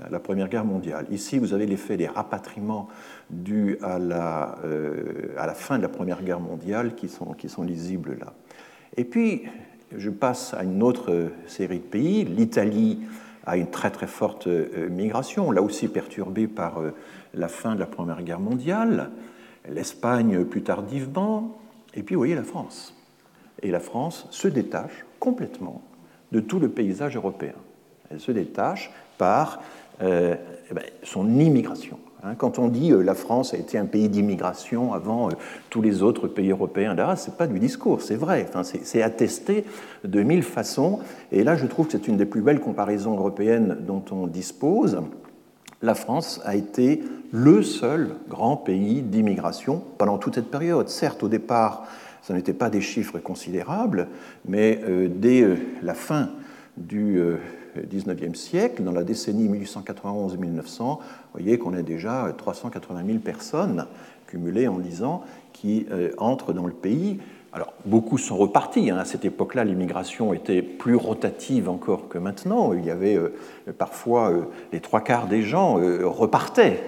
la 0.09 0.19
Première 0.19 0.49
Guerre 0.49 0.65
mondiale. 0.65 1.05
Ici, 1.11 1.37
vous 1.37 1.53
avez 1.53 1.65
l'effet 1.65 1.97
des 1.97 2.07
rapatriements 2.07 2.87
dus 3.29 3.77
à 3.81 3.99
la, 3.99 4.57
à 5.37 5.47
la, 5.47 5.53
fin 5.53 5.77
de 5.77 5.83
la 5.83 5.89
Première 5.89 6.23
Guerre 6.23 6.39
mondiale 6.39 6.95
qui 6.95 7.09
sont, 7.09 7.33
qui 7.33 7.49
sont 7.49 7.63
lisibles 7.63 8.17
là. 8.19 8.33
Et 8.97 9.03
puis, 9.03 9.43
je 9.95 10.09
passe 10.09 10.53
à 10.53 10.63
une 10.63 10.81
autre 10.83 11.29
série 11.47 11.79
de 11.79 11.83
pays. 11.83 12.23
L'Italie 12.25 13.01
a 13.45 13.57
une 13.57 13.69
très 13.69 13.91
très 13.91 14.07
forte 14.07 14.47
migration, 14.47 15.51
là 15.51 15.61
aussi 15.61 15.87
perturbée 15.87 16.47
par 16.47 16.81
la 17.33 17.47
fin 17.47 17.75
de 17.75 17.79
la 17.79 17.85
Première 17.85 18.23
Guerre 18.23 18.39
mondiale, 18.39 19.11
l'Espagne 19.69 20.45
plus 20.45 20.63
tardivement, 20.63 21.59
et 21.93 22.03
puis 22.03 22.15
vous 22.15 22.21
voyez 22.21 22.35
la 22.35 22.43
France. 22.43 22.95
Et 23.61 23.71
la 23.71 23.79
France 23.79 24.27
se 24.31 24.47
détache 24.47 25.05
complètement 25.19 25.81
de 26.31 26.39
tout 26.39 26.59
le 26.59 26.69
paysage 26.69 27.15
européen. 27.15 27.53
Elle 28.11 28.19
se 28.19 28.31
détache 28.31 28.91
par 29.17 29.59
euh, 30.01 30.35
eh 30.69 30.73
ben, 30.73 30.83
son 31.03 31.39
immigration. 31.39 31.97
Hein. 32.23 32.35
Quand 32.37 32.59
on 32.59 32.67
dit 32.67 32.91
euh, 32.91 33.01
la 33.01 33.13
France 33.13 33.53
a 33.53 33.57
été 33.57 33.77
un 33.77 33.85
pays 33.85 34.09
d'immigration 34.09 34.93
avant 34.93 35.29
euh, 35.29 35.33
tous 35.69 35.81
les 35.81 36.03
autres 36.03 36.27
pays 36.27 36.51
européens, 36.51 36.95
ce 37.15 37.29
n'est 37.29 37.37
pas 37.37 37.47
du 37.47 37.59
discours, 37.59 38.01
c'est 38.01 38.17
vrai. 38.17 38.45
Enfin, 38.49 38.63
c'est 38.63 39.01
attesté 39.01 39.63
de 40.03 40.21
mille 40.21 40.43
façons. 40.43 40.99
Et 41.31 41.45
là, 41.45 41.55
je 41.55 41.65
trouve 41.65 41.85
que 41.85 41.93
c'est 41.93 42.09
une 42.09 42.17
des 42.17 42.25
plus 42.25 42.41
belles 42.41 42.59
comparaisons 42.59 43.15
européennes 43.15 43.77
dont 43.81 44.03
on 44.11 44.27
dispose 44.27 45.01
la 45.81 45.93
France 45.93 46.41
a 46.45 46.55
été 46.55 47.03
le 47.31 47.61
seul 47.61 48.15
grand 48.27 48.57
pays 48.57 49.01
d'immigration 49.01 49.83
pendant 49.97 50.17
toute 50.17 50.35
cette 50.35 50.49
période. 50.49 50.89
Certes, 50.89 51.21
au 51.21 51.27
départ, 51.27 51.85
ce 52.23 52.33
n'étaient 52.33 52.53
pas 52.53 52.69
des 52.69 52.81
chiffres 52.81 53.19
considérables, 53.19 54.07
mais 54.47 54.81
dès 55.09 55.45
la 55.83 55.93
fin 55.93 56.29
du 56.75 57.21
XIXe 57.77 58.21
euh, 58.21 58.33
siècle, 58.33 58.83
dans 58.83 58.91
la 58.91 59.03
décennie 59.03 59.49
1891-1900, 59.49 60.79
vous 60.79 60.99
voyez 61.33 61.57
qu'on 61.57 61.73
a 61.73 61.81
déjà 61.81 62.33
380 62.37 63.03
000 63.05 63.19
personnes 63.19 63.85
cumulées 64.27 64.67
en 64.67 64.79
10 64.79 65.03
ans 65.03 65.23
qui 65.53 65.85
entrent 66.17 66.51
dans 66.51 66.65
le 66.65 66.73
pays. 66.73 67.19
Alors, 67.55 67.71
beaucoup 67.85 68.17
sont 68.17 68.35
repartis. 68.35 68.89
Hein. 68.89 68.97
À 68.97 69.05
cette 69.05 69.23
époque-là, 69.23 69.63
l'immigration 69.63 70.33
était 70.33 70.61
plus 70.61 70.95
rotative 70.95 71.69
encore 71.69 72.09
que 72.09 72.17
maintenant. 72.17 72.73
Il 72.73 72.83
y 72.83 72.91
avait 72.91 73.15
euh, 73.15 73.33
parfois 73.77 74.29
euh, 74.29 74.41
les 74.73 74.81
trois 74.81 74.99
quarts 74.99 75.27
des 75.27 75.41
gens 75.41 75.79
euh, 75.79 76.05
repartaient, 76.05 76.83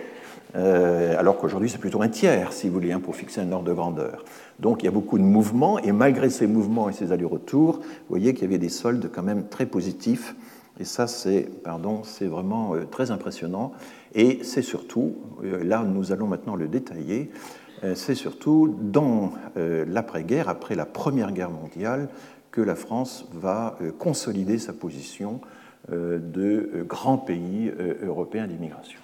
alors 0.53 1.37
qu'aujourd'hui, 1.37 1.69
c'est 1.69 1.77
plutôt 1.77 2.01
un 2.01 2.07
tiers, 2.07 2.51
si 2.51 2.67
vous 2.67 2.73
voulez, 2.73 2.91
hein, 2.91 2.99
pour 2.99 3.15
fixer 3.15 3.41
un 3.41 3.51
ordre 3.51 3.69
de 3.69 3.73
grandeur. 3.73 4.25
Donc, 4.59 4.81
il 4.81 4.85
y 4.85 4.89
a 4.89 4.91
beaucoup 4.91 5.19
de 5.19 5.23
mouvements, 5.23 5.77
et 5.77 5.91
malgré 5.91 6.31
ces 6.31 6.47
mouvements 6.47 6.89
et 6.89 6.93
ces 6.93 7.11
allers-retours, 7.11 7.77
vous 7.77 8.09
voyez 8.09 8.33
qu'il 8.33 8.43
y 8.43 8.47
avait 8.47 8.57
des 8.57 8.69
soldes 8.69 9.11
quand 9.13 9.21
même 9.21 9.47
très 9.49 9.67
positifs. 9.67 10.35
Et 10.79 10.85
ça, 10.85 11.07
c'est 11.07 11.49
vraiment 11.63 12.75
très 12.91 13.11
impressionnant. 13.11 13.71
Et 14.13 14.39
c'est 14.43 14.61
surtout, 14.61 15.15
là, 15.41 15.83
nous 15.83 16.11
allons 16.11 16.27
maintenant 16.27 16.55
le 16.55 16.67
détailler, 16.67 17.31
euh, 17.83 17.95
c'est 17.95 18.15
surtout 18.15 18.75
dans 18.81 19.33
euh, 19.55 19.85
l'après-guerre, 19.87 20.49
après 20.49 20.75
la 20.75 20.85
Première 20.85 21.31
Guerre 21.31 21.51
mondiale, 21.51 22.09
que 22.51 22.61
la 22.61 22.75
France 22.75 23.27
va 23.33 23.75
euh, 23.81 23.91
consolider 23.91 24.57
sa 24.57 24.73
position 24.73 25.41
de 25.89 26.83
grand 26.85 27.17
pays 27.17 27.71
européen 28.03 28.45
d'immigration. 28.45 28.99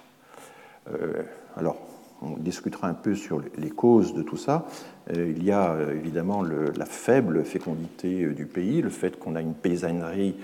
Alors, 1.56 1.78
on 2.24 2.36
discutera 2.38 2.88
un 2.88 2.94
peu 2.94 3.14
sur 3.14 3.42
les 3.58 3.70
causes 3.70 4.14
de 4.14 4.22
tout 4.22 4.36
ça. 4.36 4.66
Il 5.14 5.44
y 5.44 5.52
a 5.52 5.76
évidemment 5.94 6.42
la 6.42 6.86
faible 6.86 7.44
fécondité 7.44 8.26
du 8.28 8.46
pays, 8.46 8.80
le 8.80 8.88
fait 8.88 9.18
qu'on 9.18 9.36
a 9.36 9.42
une 9.42 9.52
paysannerie 9.52 10.34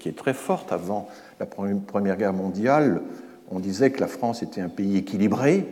qui 0.00 0.08
est 0.08 0.16
très 0.16 0.34
forte. 0.34 0.72
Avant 0.72 1.08
la 1.38 1.46
Première 1.46 2.16
Guerre 2.16 2.32
mondiale, 2.32 3.02
on 3.50 3.60
disait 3.60 3.90
que 3.90 4.00
la 4.00 4.08
France 4.08 4.42
était 4.42 4.60
un 4.60 4.68
pays 4.68 4.96
équilibré, 4.96 5.66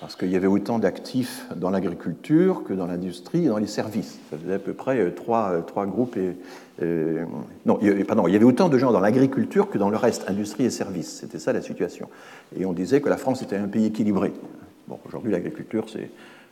parce 0.00 0.16
qu'il 0.16 0.30
y 0.30 0.36
avait 0.36 0.46
autant 0.46 0.78
d'actifs 0.78 1.46
dans 1.56 1.70
l'agriculture 1.70 2.64
que 2.64 2.72
dans 2.72 2.86
l'industrie 2.86 3.44
et 3.44 3.48
dans 3.48 3.58
les 3.58 3.66
services. 3.66 4.18
Ça 4.30 4.36
faisait 4.38 4.54
à 4.54 4.58
peu 4.58 4.72
près 4.72 4.98
euh, 4.98 5.10
trois, 5.10 5.50
euh, 5.50 5.86
groupes. 5.86 6.16
Euh, 6.82 7.24
non, 7.66 7.78
pardon, 8.06 8.26
il 8.26 8.32
y 8.32 8.36
avait 8.36 8.44
autant 8.44 8.68
de 8.68 8.78
gens 8.78 8.92
dans 8.92 9.00
l'agriculture 9.00 9.70
que 9.70 9.78
dans 9.78 9.90
le 9.90 9.96
reste, 9.96 10.28
industrie 10.28 10.64
et 10.64 10.70
services. 10.70 11.18
C'était 11.20 11.38
ça 11.38 11.52
la 11.52 11.62
situation. 11.62 12.08
Et 12.56 12.64
on 12.64 12.72
disait 12.72 13.00
que 13.00 13.08
la 13.08 13.16
France 13.16 13.42
était 13.42 13.56
un 13.56 13.68
pays 13.68 13.86
équilibré. 13.86 14.32
Aujourd'hui, 15.06 15.32
l'agriculture, 15.32 15.88
c'est 15.88 16.10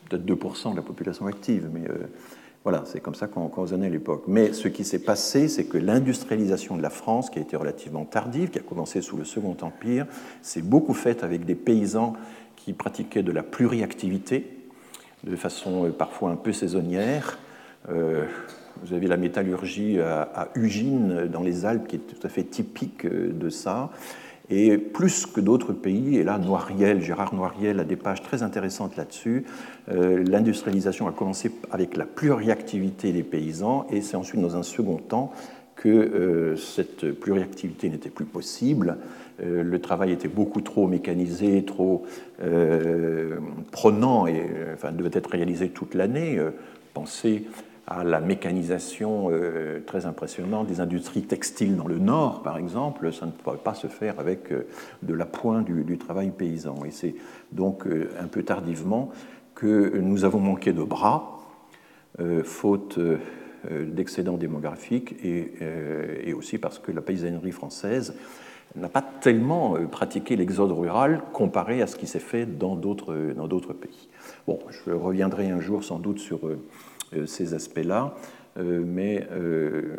peut-être 0.09 0.25
2% 0.25 0.73
de 0.73 0.77
la 0.77 0.83
population 0.83 1.27
active, 1.27 1.69
mais 1.73 1.83
voilà, 2.65 2.83
c'est 2.87 3.01
comme 3.01 3.15
ça 3.15 3.29
qu'on 3.29 3.49
raisonnait 3.49 3.87
à 3.87 3.91
l'époque. 3.91 4.25
Mais 4.27 4.53
ce 4.53 4.69
qui 4.69 4.85
s'est 4.85 4.99
passé, 4.99 5.49
c'est 5.49 5.65
que 5.65 5.79
l'industrialisation 5.79 6.77
de 6.77 6.83
la 6.83 6.91
France, 6.91 7.31
qui 7.31 7.39
a 7.39 7.43
été 7.43 7.57
relativement 7.57 8.05
tardive, 8.05 8.51
qui 8.51 8.59
a 8.59 8.63
commencé 8.63 9.01
sous 9.01 9.17
le 9.17 9.25
Second 9.25 9.57
Empire, 9.63 10.07
s'est 10.43 10.63
beaucoup 10.63 10.95
faite 10.95 11.25
avec 11.25 11.45
des 11.45 11.55
paysans 11.55 12.15
qui 12.57 12.73
pratiquaient 12.73 13.23
de 13.23 13.33
la 13.33 13.43
pluriactivité, 13.43 14.51
de 15.25 15.37
façon 15.37 15.87
euh, 15.87 15.91
parfois 15.91 16.31
un 16.31 16.37
peu 16.37 16.53
saisonnière. 16.53 17.39
Euh, 17.89 18.27
vous 18.83 18.93
avez 18.93 19.07
la 19.07 19.17
métallurgie 19.17 19.99
à, 20.01 20.49
Ugine, 20.55 21.27
dans 21.27 21.43
les 21.43 21.65
Alpes, 21.65 21.89
qui 21.89 21.97
est 21.97 22.01
tout 22.01 22.27
à 22.27 22.29
fait 22.29 22.45
typique 22.45 23.07
euh, 23.07 23.33
de 23.33 23.49
ça. 23.49 23.91
Et 24.51 24.79
plus 24.79 25.27
que 25.27 25.41
d'autres 25.41 25.73
pays, 25.73 26.17
et 26.17 26.25
là, 26.25 26.39
Noiriel, 26.39 27.03
Gérard 27.03 27.35
Noiriel 27.35 27.81
a 27.81 27.85
des 27.85 27.97
pages 27.97 28.23
très 28.23 28.43
intéressantes 28.43 28.97
là-dessus, 28.97 29.45
l'industrialisation 29.89 31.07
a 31.07 31.13
commencé 31.13 31.51
avec 31.71 31.99
la 31.99 32.07
pluriactivité 32.07 33.13
des 33.13 33.23
paysans, 33.23 33.87
et 33.91 34.01
c'est 34.01 34.17
ensuite, 34.17 34.41
dans 34.41 34.57
un 34.57 34.63
second 34.63 34.97
temps, 34.97 35.33
que 35.77 36.55
cette 36.57 37.13
pluriactivité 37.13 37.91
n'était 37.91 38.09
plus 38.09 38.25
possible 38.25 38.97
euh, 39.43 39.63
le 39.63 39.81
travail 39.81 40.13
était 40.13 40.29
beaucoup 40.29 40.61
trop 40.61 40.87
mécanisé, 40.87 41.65
trop 41.65 42.05
euh, 42.43 43.39
prenant 43.71 44.27
et 44.27 44.43
devait 44.93 45.11
être 45.13 45.31
réalisé 45.31 45.69
toute 45.69 45.95
l'année. 45.95 46.39
Euh, 46.39 46.51
pensez 46.95 47.45
à 47.89 48.05
la 48.05 48.21
mécanisation 48.21 49.31
très 49.87 50.07
impressionnante 50.07 50.67
des 50.67 50.81
industries 50.81 51.23
textiles 51.23 51.77
dans 51.77 51.87
le 51.87 51.99
Nord, 51.99 52.43
par 52.43 52.59
exemple, 52.59 53.13
ça 53.13 53.27
ne 53.27 53.31
pourrait 53.31 53.57
pas 53.57 53.75
se 53.75 53.87
faire 53.87 54.21
avec 54.21 54.53
de 55.03 55.15
l'appoint 55.15 55.63
du, 55.63 55.85
du, 55.85 55.97
travail 55.97 56.31
paysan. 56.31 56.85
Et 56.85 56.91
c'est 56.91 57.15
donc 57.53 57.85
un 57.87 58.27
peu 58.27 58.43
tardivement 58.43 59.11
que 59.55 59.99
nous 59.99 60.25
avons 60.25 60.41
manqué 60.41 60.73
de 60.73 60.83
bras, 60.83 61.39
faute 62.45 62.99
d'excédents 63.71 64.37
démographiques 64.37 65.15
et, 65.25 65.55
et, 66.27 66.35
aussi 66.35 66.59
parce 66.59 66.79
que 66.79 66.93
la 66.93 67.01
paysannerie 67.01 67.53
française 67.53 68.15
n'a 68.77 68.89
pas 68.89 69.03
tellement 69.03 69.77
euh, 69.77 69.87
pratiqué 69.87 70.37
l'exode 70.37 70.73
rural 70.73 71.23
comparé 71.33 71.83
à 71.83 71.87
ce 71.87 71.97
qui 71.97 72.07
s'est 72.07 72.19
fait 72.19 72.47
dans 72.47 72.77
d'autres, 72.77 73.33
dans 73.37 73.49
d'autres 73.49 73.73
pays. 73.73 74.09
Bon, 74.47 74.59
je 74.71 74.91
reviendrai 74.91 75.51
un 75.51 75.61
jour 75.61 75.85
sans 75.85 75.99
doute 75.99 76.19
sur 76.19 76.47
euh, 76.47 76.51
euh, 76.51 76.59
ces 77.27 77.55
aspects-là, 77.55 78.15
mais 78.57 79.27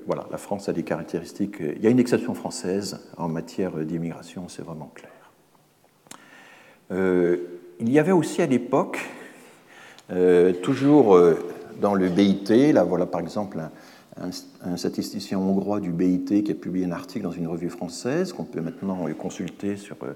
voilà, 0.05 0.27
la 0.31 0.37
France 0.37 0.69
a 0.69 0.73
des 0.73 0.83
caractéristiques. 0.83 1.57
Il 1.59 1.81
y 1.81 1.87
a 1.87 1.89
une 1.89 1.99
exception 1.99 2.33
française 2.33 2.99
en 3.17 3.27
matière 3.27 3.71
d'immigration, 3.77 4.47
c'est 4.47 4.63
vraiment 4.63 4.91
clair. 4.93 5.11
il 7.79 7.89
y 7.89 7.99
avait 7.99 8.11
aussi 8.11 8.41
à 8.41 8.45
l'époque, 8.45 8.99
toujours 10.61 11.17
dans 11.79 11.93
le 11.93 12.09
BIT, 12.09 12.73
là 12.73 12.83
voilà 12.83 13.05
par 13.05 13.21
exemple 13.21 13.59
un, 14.63 14.77
statisticien 14.77 15.37
hongrois 15.37 15.79
du 15.79 15.91
BIT 15.91 16.43
qui 16.43 16.51
a 16.51 16.55
publié 16.55 16.85
un 16.85 16.91
article 16.91 17.23
dans 17.23 17.31
une 17.31 17.47
revue 17.47 17.69
française 17.69 18.33
qu'on 18.33 18.43
peut 18.43 18.61
maintenant 18.61 19.07
consulter 19.17 19.77
sur, 19.77 19.95
euh, 20.03 20.13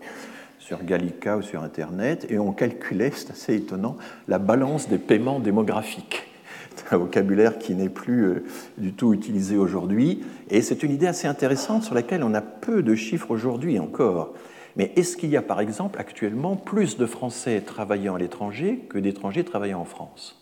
sur 0.60 0.84
Gallica 0.84 1.38
ou 1.38 1.42
sur 1.42 1.64
Internet, 1.64 2.28
et 2.30 2.40
on 2.40 2.52
calculait, 2.52 3.12
c'est 3.16 3.32
assez 3.32 3.56
étonnant, 3.56 3.98
la 4.28 4.40
balance 4.40 4.90
des 4.90 4.98
paiements 4.98 5.40
démographiques. 5.40 6.33
un 6.92 6.98
vocabulaire 6.98 7.58
qui 7.58 7.76
n'est 7.76 7.90
plus 7.90 8.26
euh, 8.26 8.44
du 8.78 8.94
tout 8.94 9.14
utilisé 9.14 9.58
aujourd'hui, 9.58 10.24
et 10.50 10.62
c'est 10.62 10.84
une 10.84 10.92
idée 10.92 11.08
assez 11.08 11.28
intéressante 11.28 11.84
sur 11.84 11.96
laquelle 11.96 12.24
on 12.24 12.34
a 12.34 12.42
peu 12.42 12.84
de 12.84 12.96
chiffres 12.96 13.32
aujourd'hui 13.32 13.80
encore. 13.80 14.34
Mais 14.76 14.92
est-ce 14.96 15.18
qu'il 15.18 15.30
y 15.30 15.38
a 15.38 15.42
par 15.42 15.62
exemple 15.62 16.00
actuellement 16.00 16.56
plus 16.56 16.98
de 16.98 17.06
Français 17.06 17.62
travaillant 17.62 18.16
à 18.16 18.20
l'étranger 18.20 18.80
que 18.90 18.98
d'étrangers 18.98 19.44
travaillant 19.44 19.82
en 19.82 19.86
France? 19.86 20.40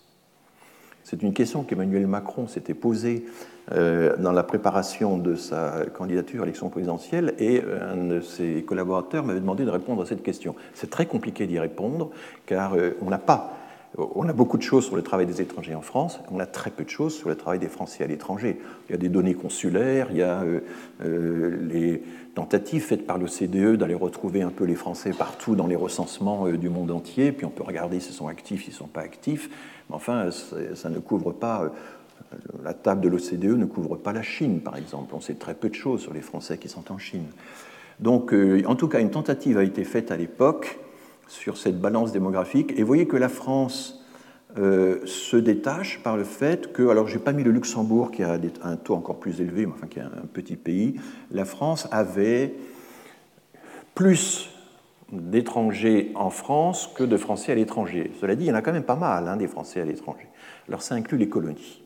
C'est 1.04 1.24
une 1.24 1.34
question 1.34 1.64
qu'Emmanuel 1.64 2.08
Macron 2.08 2.48
s'était 2.48 2.74
posée 2.74 3.26
euh, 3.72 4.16
dans 4.18 4.32
la 4.32 4.44
préparation 4.44 5.18
de 5.18 5.36
sa 5.36 5.86
candidature 5.94 6.44
à 6.44 6.46
l'élection 6.46 6.70
présidentielle 6.70 7.34
et 7.40 7.62
un 7.62 7.98
de 7.98 8.22
ses 8.22 8.64
collaborateurs 8.64 9.26
m'avait 9.26 9.40
demandé 9.40 9.66
de 9.66 9.70
répondre 9.70 10.02
à 10.02 10.06
cette 10.06 10.24
question. 10.24 10.56
C'est 10.74 10.90
très 10.90 11.06
compliqué 11.06 11.48
d'y 11.48 11.60
répondre 11.60 12.12
car 12.46 12.76
euh, 12.76 12.92
on 13.02 13.10
n'a 13.10 13.18
pas 13.18 13.58
on 13.98 14.28
a 14.30 14.34
beaucoup 14.34 14.58
de 14.58 14.64
choses 14.64 14.86
sur 14.86 14.96
le 14.96 15.02
travail 15.02 15.26
des 15.26 15.42
étrangers 15.42 15.76
en 15.76 15.82
France, 15.82 16.20
on 16.32 16.40
a 16.40 16.46
très 16.46 16.72
peu 16.72 16.84
de 16.86 16.90
choses 16.90 17.14
sur 17.14 17.28
le 17.28 17.36
travail 17.36 17.60
des 17.60 17.68
Français 17.68 18.04
à 18.04 18.08
l'étranger. 18.08 18.60
Il 18.88 18.94
y 18.94 18.96
a 18.96 18.98
des 18.98 19.10
données 19.10 19.34
consulaires, 19.34 20.08
il 20.12 20.18
y 20.18 20.22
a 20.22 20.44
euh, 20.44 20.62
euh, 21.04 21.58
les 21.70 22.02
tentatives 22.34 22.84
faites 22.84 23.06
par 23.06 23.18
l'OCDE 23.18 23.76
d'aller 23.76 23.94
retrouver 23.94 24.44
un 24.44 24.50
peu 24.50 24.64
les 24.64 24.76
Français 24.76 25.12
partout 25.12 25.56
dans 25.56 25.68
les 25.68 25.76
recensements 25.76 26.48
euh, 26.48 26.58
du 26.58 26.70
monde 26.70 26.92
entier, 26.92 27.34
puis 27.34 27.46
on 27.46 27.50
peut 27.50 27.64
regarder 27.64 28.00
s'ils 28.00 28.14
sont 28.14 28.28
actifs, 28.28 28.64
s'ils 28.64 28.74
ne 28.74 28.78
sont 28.78 28.88
pas 28.88 29.02
actifs, 29.02 29.50
mais 29.90 29.96
enfin, 29.96 30.30
ça 30.74 30.90
ne 30.90 31.00
couvre 31.00 31.34
pas, 31.34 31.70
la 32.64 32.74
table 32.74 33.02
de 33.02 33.10
l'OCDE 33.10 33.58
ne 33.58 33.66
couvre 33.66 33.98
pas 33.98 34.14
la 34.14 34.24
Chine, 34.24 34.62
par 34.62 34.78
exemple. 34.78 35.14
On 35.14 35.20
sait 35.20 35.34
très 35.34 35.54
peu 35.54 35.68
de 35.68 35.76
choses 35.76 36.00
sur 36.00 36.14
les 36.14 36.22
Français 36.22 36.58
qui 36.58 36.70
sont 36.70 36.94
en 36.94 36.98
Chine. 36.98 37.26
Donc, 38.00 38.34
en 38.34 38.76
tout 38.76 38.88
cas, 38.88 39.02
une 39.02 39.12
tentative 39.12 39.58
a 39.58 39.64
été 39.64 39.84
faite 39.84 40.12
à 40.12 40.18
l'époque 40.18 40.80
sur 41.32 41.58
cette 41.58 41.80
balance 41.80 42.12
démographique. 42.12 42.74
Et 42.76 42.82
vous 42.82 42.88
voyez 42.88 43.08
que 43.08 43.16
la 43.16 43.30
France 43.30 44.04
euh, 44.58 45.00
se 45.06 45.38
détache 45.38 46.04
par 46.04 46.18
le 46.18 46.26
fait 46.26 46.74
que, 46.74 46.90
alors 46.90 47.08
je 47.08 47.18
n'ai 47.18 47.24
pas 47.24 47.32
mis 47.32 47.44
le 47.44 47.52
Luxembourg 47.52 48.12
qui 48.12 48.22
a 48.22 48.38
un 48.64 48.76
taux 48.76 48.96
encore 48.96 49.18
plus 49.18 49.40
élevé, 49.40 49.66
mais 49.66 49.72
enfin 49.74 49.88
qui 49.88 50.00
est 50.00 50.04
un 50.04 50.28
petit 50.34 50.58
pays, 50.58 51.00
la 51.32 51.46
France 51.46 51.88
avait 51.92 52.54
plus 53.96 54.50
d'étrangers 55.14 56.12
en 56.16 56.30
France 56.30 56.90
que 56.96 57.04
de 57.04 57.16
Français 57.16 57.54
à 57.54 57.56
l'étranger. 57.56 58.12
Cela 58.20 58.36
dit, 58.36 58.46
il 58.46 58.48
y 58.50 58.52
en 58.52 58.56
a 58.56 58.62
quand 58.62 58.74
même 58.74 58.84
pas 58.84 58.98
mal, 58.98 59.30
hein, 59.30 59.38
des 59.38 59.48
Français 59.48 59.80
à 59.80 59.86
l'étranger. 59.86 60.28
Alors 60.68 60.82
ça 60.82 60.96
inclut 60.96 61.18
les 61.18 61.30
colonies, 61.30 61.82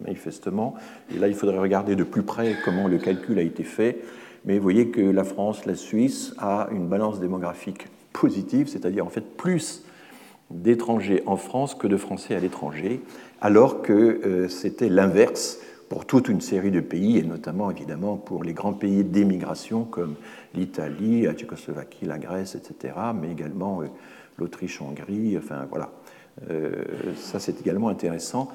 manifestement. 0.00 0.74
Et 1.14 1.20
là, 1.20 1.28
il 1.28 1.34
faudrait 1.34 1.58
regarder 1.58 1.94
de 1.94 2.04
plus 2.04 2.24
près 2.24 2.56
comment 2.64 2.88
le 2.88 2.98
calcul 2.98 3.38
a 3.38 3.42
été 3.42 3.62
fait. 3.62 4.02
Mais 4.44 4.56
vous 4.56 4.62
voyez 4.62 4.88
que 4.88 5.00
la 5.00 5.24
France, 5.24 5.66
la 5.66 5.76
Suisse 5.76 6.34
a 6.38 6.68
une 6.72 6.88
balance 6.88 7.20
démographique 7.20 7.86
positive, 8.20 8.68
c'est-à-dire 8.68 9.06
en 9.06 9.10
fait 9.10 9.36
plus 9.36 9.84
d'étrangers 10.50 11.22
en 11.26 11.36
France 11.36 11.74
que 11.74 11.86
de 11.86 11.96
Français 11.96 12.34
à 12.34 12.40
l'étranger, 12.40 13.00
alors 13.40 13.82
que 13.82 13.92
euh, 13.92 14.48
c'était 14.48 14.88
l'inverse 14.88 15.58
pour 15.88 16.06
toute 16.06 16.28
une 16.28 16.40
série 16.40 16.70
de 16.70 16.80
pays, 16.80 17.18
et 17.18 17.22
notamment 17.22 17.70
évidemment 17.70 18.16
pour 18.16 18.44
les 18.44 18.52
grands 18.52 18.72
pays 18.72 19.04
d'émigration 19.04 19.84
comme 19.84 20.14
l'Italie, 20.54 21.22
la 21.22 21.34
Tchécoslovaquie, 21.34 22.06
la 22.06 22.18
Grèce, 22.18 22.54
etc., 22.54 22.94
mais 23.14 23.30
également 23.30 23.82
euh, 23.82 23.86
l'Autriche-Hongrie, 24.38 25.36
enfin 25.38 25.66
voilà. 25.70 25.90
Euh, 26.50 26.84
ça 27.16 27.40
c'est 27.40 27.60
également 27.60 27.88
intéressant, 27.88 28.48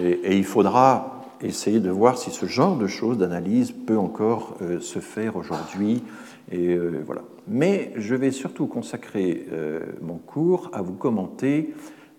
et, 0.00 0.36
il 0.36 0.44
faudra 0.44 1.24
essayer 1.40 1.80
de 1.80 1.90
voir 1.90 2.18
si 2.18 2.30
ce 2.30 2.46
genre 2.46 2.76
de 2.76 2.86
choses, 2.86 3.18
d'analyse, 3.18 3.72
peut 3.72 3.98
encore 3.98 4.58
se 4.80 5.00
faire 5.00 5.34
aujourd'hui 5.34 6.04
et 6.52 6.68
euh, 6.68 7.02
voilà. 7.04 7.22
Mais 7.48 7.92
je 7.96 8.14
vais 8.14 8.30
surtout 8.30 8.66
consacrer 8.66 9.46
euh, 9.52 9.80
mon 10.02 10.18
cours 10.18 10.70
à 10.72 10.82
vous 10.82 10.92
commenter 10.92 11.74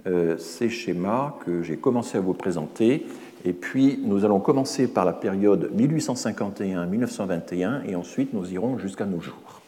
euh, 0.08 0.38
ces 0.38 0.70
schémas 0.70 1.36
que 1.46 1.62
j'ai 1.62 1.78
commencé 1.78 2.18
à 2.18 2.22
vous 2.22 2.34
présenter. 2.34 3.06
Et 3.46 3.54
puis 3.54 4.00
nous 4.04 4.26
allons 4.26 4.40
commencer 4.40 4.88
par 4.88 5.06
la 5.06 5.14
période 5.14 5.72
1851-1921 5.78 7.88
et 7.88 7.96
ensuite 7.96 8.34
nous 8.34 8.52
irons 8.52 8.80
jusqu'à 8.80 9.06
nos 9.06 9.22
jours. 9.22 9.62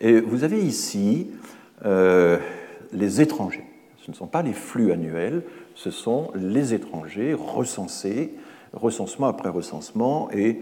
Et 0.00 0.18
vous 0.20 0.44
avez 0.44 0.62
ici 0.62 1.28
les 1.84 3.20
étrangers. 3.20 3.64
Ce 4.04 4.10
ne 4.10 4.16
sont 4.16 4.26
pas 4.26 4.42
les 4.42 4.52
flux 4.52 4.92
annuels, 4.92 5.42
ce 5.74 5.90
sont 5.90 6.30
les 6.34 6.74
étrangers 6.74 7.34
recensés, 7.34 8.34
recensement 8.72 9.26
après 9.26 9.48
recensement, 9.48 10.30
et 10.32 10.60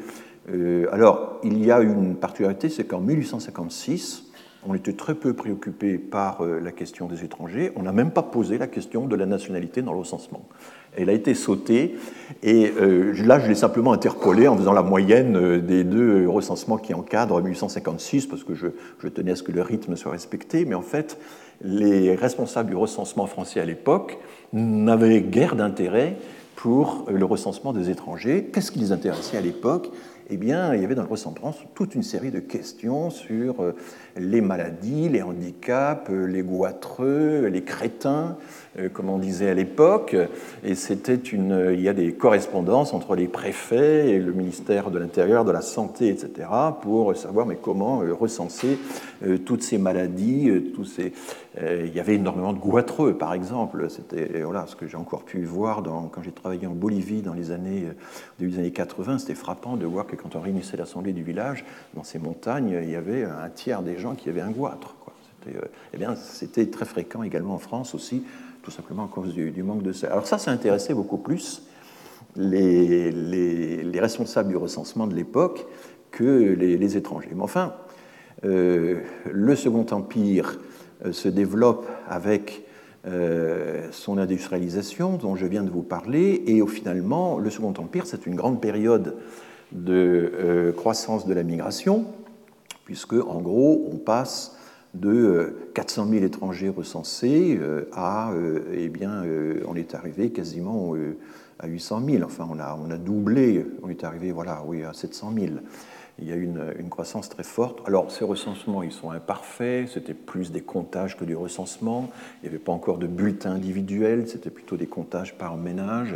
euh, 0.53 0.87
alors, 0.93 1.41
il 1.43 1.65
y 1.65 1.71
a 1.71 1.81
une 1.81 2.17
particularité, 2.17 2.69
c'est 2.69 2.85
qu'en 2.85 3.01
1856, 3.01 4.25
on 4.67 4.75
était 4.75 4.93
très 4.95 5.15
peu 5.15 5.35
préoccupé 5.35 5.99
par 5.99 6.43
euh, 6.43 6.61
la 6.61 6.73
question 6.73 7.07
des 7.07 7.25
étrangers. 7.25 7.73
On 7.77 7.83
n'a 7.83 7.93
même 7.93 8.11
pas 8.11 8.23
posé 8.23 8.59
la 8.59 8.67
question 8.67 9.07
de 9.07 9.17
la 9.17 9.27
nationalité 9.27 9.83
dans 9.83 9.93
le 9.93 9.99
recensement. 9.99 10.47
Elle 10.97 11.11
a 11.11 11.13
été 11.13 11.35
sautée, 11.35 11.97
et 12.43 12.73
euh, 12.81 13.13
là, 13.25 13.41
je 13.41 13.49
l'ai 13.49 13.55
simplement 13.55 13.93
interpolé 13.93 14.47
en 14.47 14.57
faisant 14.57 14.73
la 14.73 14.83
moyenne 14.83 15.61
des 15.61 15.83
deux 15.83 16.29
recensements 16.29 16.79
qui 16.79 16.95
encadrent 16.95 17.43
1856, 17.43 18.27
parce 18.27 18.45
que 18.45 18.55
je 18.55 19.09
tenais 19.09 19.33
à 19.33 19.37
ce 19.37 19.43
que 19.43 19.53
le 19.53 19.63
rythme 19.63 19.97
soit 19.97 20.13
respecté. 20.13 20.65
Mais 20.65 20.75
en 20.75 20.83
fait, 20.83 21.19
les 21.63 22.15
responsables 22.15 22.71
du 22.71 22.77
recensement 22.77 23.27
français 23.27 23.61
à 23.61 23.65
l'époque 23.65 24.19
n'avaient 24.53 25.21
guère 25.21 25.57
d'intérêt 25.57 26.17
pour 26.57 27.07
le 27.11 27.25
recensement 27.25 27.73
des 27.73 27.91
étrangers. 27.91 28.49
Qu'est-ce 28.53 28.71
qui 28.71 28.79
les 28.79 28.93
intéressait 28.93 29.37
à 29.37 29.41
l'époque? 29.41 29.91
Eh 30.31 30.37
bien, 30.37 30.75
il 30.75 30.81
y 30.81 30.85
avait 30.85 30.95
dans 30.95 31.03
le 31.03 31.09
recensement 31.09 31.55
toute 31.75 31.95
une 31.95 32.03
série 32.03 32.31
de 32.31 32.41
questions 32.41 33.11
sur 33.11 33.63
euh, 33.63 33.75
les 34.17 34.41
maladies, 34.41 35.09
les 35.09 35.23
handicaps, 35.23 36.09
euh, 36.11 36.27
les 36.27 36.43
goitreux, 36.43 37.47
les 37.47 37.63
crétins, 37.63 38.39
comme 38.93 39.09
on 39.09 39.19
disait 39.19 39.51
à 39.51 39.55
l'époque. 39.55 40.17
Et 40.65 40.75
c'était 40.75 41.15
une, 41.15 41.73
il 41.73 41.81
y 41.81 41.89
a 41.89 41.93
des 41.93 42.13
correspondances 42.13 42.93
entre 42.95 43.15
les 43.17 43.29
préfets 43.29 44.11
et 44.11 44.19
le 44.19 44.33
ministère 44.33 44.91
de 44.91 44.99
l'Intérieur, 44.99 45.45
de 45.45 45.53
la 45.53 45.63
Santé, 45.63 46.09
etc., 46.09 46.49
pour 46.83 47.17
savoir 47.17 47.47
mais 47.47 47.59
comment 47.61 48.03
recenser 48.19 48.79
toutes 49.45 49.63
ces 49.63 49.79
maladies, 49.79 50.73
tous 50.75 50.85
ces. 50.85 51.13
Il 51.61 51.95
y 51.95 52.01
avait 52.01 52.17
énormément 52.17 52.53
de 52.53 52.59
goitreux, 52.59 53.17
par 53.17 53.33
exemple. 53.33 53.89
C'était 53.89 54.43
voilà 54.43 54.67
ce 54.67 54.75
que 54.75 54.89
j'ai 54.89 54.97
encore 54.97 55.23
pu 55.23 55.45
voir 55.45 55.83
quand 55.85 56.23
j'ai 56.23 56.33
travaillé 56.33 56.67
en 56.67 56.73
Bolivie 56.73 57.23
dans 57.23 57.35
les 57.35 57.53
années 57.53 57.85
des 58.39 58.59
années 58.59 58.73
80. 58.73 59.19
C'était 59.19 59.35
frappant 59.35 59.77
de 59.77 59.87
voir 59.87 60.07
que 60.07 60.17
quand 60.17 60.37
on 60.37 60.41
réunissait 60.41 60.77
l'assemblée 60.77 61.13
du 61.13 61.23
village, 61.23 61.65
dans 61.95 62.05
ces 62.05 62.19
montagnes, 62.19 62.79
il 62.83 62.91
y 62.91 62.97
avait 62.97 63.25
un 63.25 63.49
tiers 63.49 63.83
des 63.83 63.99
gens 63.99 64.15
qui 64.15 64.29
avaient 64.29 64.41
un 64.41 64.51
goitre. 64.51 64.95
Euh, 65.49 65.61
eh 65.93 65.97
bien, 65.97 66.15
c'était 66.17 66.67
très 66.67 66.85
fréquent 66.85 67.23
également 67.23 67.55
en 67.55 67.59
France 67.59 67.95
aussi, 67.95 68.25
tout 68.65 68.71
simplement 68.71 69.05
à 69.05 69.09
cause 69.09 69.35
du, 69.35 69.63
manque 69.63 69.83
de 69.83 69.93
sel. 69.93 70.11
Alors 70.11 70.27
ça, 70.27 70.39
ça 70.39 70.51
intéressait 70.51 70.95
beaucoup 70.95 71.19
plus 71.19 71.63
les, 72.37 73.13
les, 73.13 74.01
responsables 74.01 74.49
du 74.49 74.57
recensement 74.57 75.07
de 75.07 75.15
l'époque 75.15 75.67
que 76.11 76.55
les, 76.55 76.97
étrangers. 76.97 77.31
Mais 77.35 77.43
enfin, 77.43 77.75
euh, 78.45 79.01
le 79.31 79.55
Second 79.55 79.87
Empire 79.91 80.59
euh, 81.05 81.13
se 81.13 81.29
développe 81.29 81.87
avec 82.09 82.63
son 83.91 84.17
industrialisation 84.17 85.19
dont 85.19 85.37
je 85.37 85.45
viens 85.45 85.63
de 85.63 85.69
vous 85.69 85.83
parler, 85.83 86.43
et 86.47 86.63
au, 86.63 86.67
finalement, 86.67 87.39
le 87.39 87.51
Second 87.51 87.75
Empire, 87.77 88.07
c'est 88.07 88.25
une 88.25 88.35
grande 88.35 88.63
période 88.63 89.17
de 89.73 90.33
euh, 90.35 90.73
croissance 90.73 91.27
de 91.27 91.35
la 91.35 91.43
migration, 91.43 92.07
puisque 92.85 93.15
en 93.15 93.41
gros, 93.41 93.89
on 93.93 93.97
passe 93.97 94.54
de 94.95 95.71
400 95.75 96.07
euh, 96.07 96.11
000 96.11 96.25
étrangers 96.25 96.69
recensés 96.69 97.59
euh, 97.61 97.89
à, 97.93 98.33
eh 98.73 98.89
bien, 98.89 99.23
on 99.67 99.75
est 99.75 99.95
arrivé 99.95 100.31
quasiment 100.31 100.95
à 101.59 101.67
800 101.67 102.03
000. 102.07 102.25
Enfin, 102.25 102.49
on 102.51 102.59
a, 102.59 102.79
on 102.81 102.91
a 102.91 102.97
doublé, 102.97 103.67
on 103.83 103.89
est 103.89 104.05
arrivé 104.05 104.33
voilà, 104.33 104.63
oui, 104.67 104.85
à 104.85 104.93
700 104.93 105.33
000 105.39 105.53
il 106.21 106.29
y 106.29 106.33
a 106.33 106.37
une, 106.37 106.73
une, 106.79 106.91
croissance 106.91 107.29
très 107.29 107.43
forte. 107.43 107.81
Alors, 107.89 108.13
ces 108.13 108.25
recensements, 108.25 108.85
ils 108.85 108.93
sont 108.93 109.11
imparfaits, 109.11 109.89
c'était 109.89 110.15
plus 110.15 110.53
des 110.53 110.61
comptages 110.61 111.17
que 111.17 111.25
du 111.25 111.35
recensement, 111.35 112.09
il 112.41 112.49
n'y 112.49 112.55
avait 112.55 112.63
pas 112.63 112.71
encore 112.71 112.99
de 112.99 113.09
bulletins 113.09 113.51
individuels, 113.51 114.29
c'était 114.29 114.51
plutôt 114.51 114.77
des 114.77 114.87
comptages 114.87 115.37
par 115.37 115.57
ménage. 115.57 116.15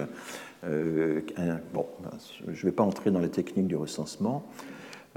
Euh, 0.65 1.21
bon, 1.73 1.87
je 2.47 2.51
ne 2.51 2.57
vais 2.57 2.73
pas 2.73 2.83
entrer 2.83 3.11
dans 3.11 3.21
la 3.21 3.29
technique 3.29 3.67
du 3.67 3.77
recensement. 3.77 4.45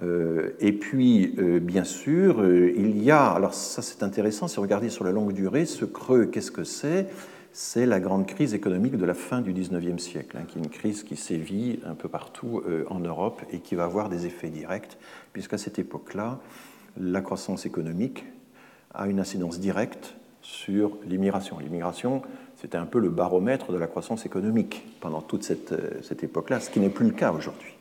Euh, 0.03 0.51
et 0.59 0.73
puis, 0.73 1.35
euh, 1.37 1.59
bien 1.59 1.83
sûr, 1.83 2.45
il 2.45 3.01
y 3.03 3.11
a, 3.11 3.31
alors 3.31 3.53
ça 3.53 3.81
c'est 3.81 4.03
intéressant, 4.03 4.47
si 4.47 4.55
vous 4.55 4.63
regardez 4.63 4.89
sur 4.89 5.03
la 5.03 5.11
longue 5.11 5.33
durée, 5.33 5.65
ce 5.65 5.85
creux, 5.85 6.25
qu'est-ce 6.25 6.51
que 6.51 6.63
c'est? 6.63 7.07
C'est 7.53 7.85
la 7.85 7.99
grande 7.99 8.25
crise 8.25 8.53
économique 8.53 8.95
de 8.95 9.05
la 9.05 9.13
fin 9.13 9.41
du 9.41 9.53
19e 9.53 9.97
siècle, 9.97 10.37
hein, 10.37 10.43
qui 10.47 10.57
est 10.57 10.61
une 10.61 10.69
crise 10.69 11.03
qui 11.03 11.17
sévit 11.17 11.79
un 11.85 11.95
peu 11.95 12.07
partout 12.07 12.63
en 12.89 12.99
Europe 12.99 13.41
et 13.51 13.59
qui 13.59 13.75
va 13.75 13.83
avoir 13.83 14.07
des 14.07 14.25
effets 14.25 14.47
directs, 14.47 14.97
puisqu'à 15.33 15.57
cette 15.57 15.77
époque-là, 15.77 16.39
la 16.97 17.19
croissance 17.19 17.65
économique 17.65 18.23
a 18.93 19.07
une 19.07 19.19
incidence 19.19 19.59
directe 19.59 20.15
sur 20.41 20.97
l'immigration. 21.05 21.59
L'immigration, 21.59 22.21
c'était 22.55 22.77
un 22.77 22.85
peu 22.85 22.99
le 22.99 23.09
baromètre 23.09 23.71
de 23.71 23.77
la 23.77 23.87
croissance 23.87 24.25
économique 24.25 24.85
pendant 24.99 25.21
toute 25.21 25.49
euh, 25.51 25.99
cette 26.01 26.23
époque-là, 26.23 26.59
ce 26.59 26.69
qui 26.69 26.79
n'est 26.79 26.89
plus 26.89 27.05
le 27.05 27.11
cas 27.11 27.31
aujourd'hui. 27.31 27.73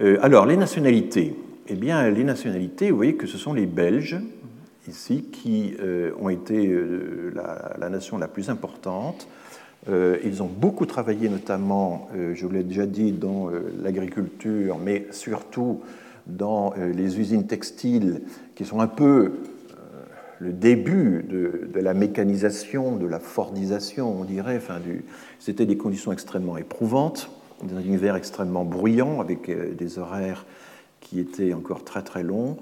Euh, 0.00 0.18
alors, 0.22 0.46
les 0.46 0.56
nationalités. 0.56 1.34
Eh 1.68 1.74
bien, 1.74 2.08
les 2.10 2.24
nationalités, 2.24 2.90
vous 2.90 2.96
voyez 2.96 3.14
que 3.14 3.26
ce 3.26 3.36
sont 3.36 3.52
les 3.52 3.66
Belges, 3.66 4.18
ici, 4.88 5.24
qui 5.32 5.74
euh, 5.80 6.12
ont 6.20 6.28
été 6.28 6.74
la, 7.34 7.88
nation 7.88 8.16
la 8.18 8.28
plus 8.28 8.48
importante. 8.48 9.28
ils 9.88 10.42
ont 10.42 10.50
beaucoup 10.50 10.86
travaillé, 10.86 11.28
notamment, 11.28 12.08
je 12.14 12.44
vous 12.44 12.52
l'ai 12.52 12.62
déjà 12.62 12.86
dit, 12.86 13.12
dans 13.12 13.50
l'agriculture, 13.82 14.78
mais 14.78 15.06
surtout 15.10 15.80
dans 16.26 16.74
les 16.94 17.18
usines 17.18 17.46
textiles, 17.46 18.22
qui 18.54 18.64
sont 18.64 18.80
un 18.80 18.86
peu 18.86 19.32
le 20.40 20.52
début 20.52 21.24
de, 21.28 21.80
la 21.80 21.94
mécanisation, 21.94 22.96
de 22.96 23.06
la 23.06 23.18
fordisation, 23.18 24.20
on 24.20 24.24
dirait. 24.24 24.56
Enfin, 24.56 24.78
C'était 25.38 25.66
des 25.66 25.76
conditions 25.76 26.12
extrêmement 26.12 26.56
éprouvantes, 26.56 27.30
un 27.62 27.80
univers 27.80 28.16
extrêmement 28.16 28.64
bruyant, 28.64 29.20
avec 29.20 29.48
euh, 29.48 29.74
des 29.74 29.98
horaires 29.98 30.46
qui 31.00 31.20
étaient 31.20 31.54
encore 31.54 31.84
très 31.84 32.02
très 32.02 32.22
longs. 32.22 32.56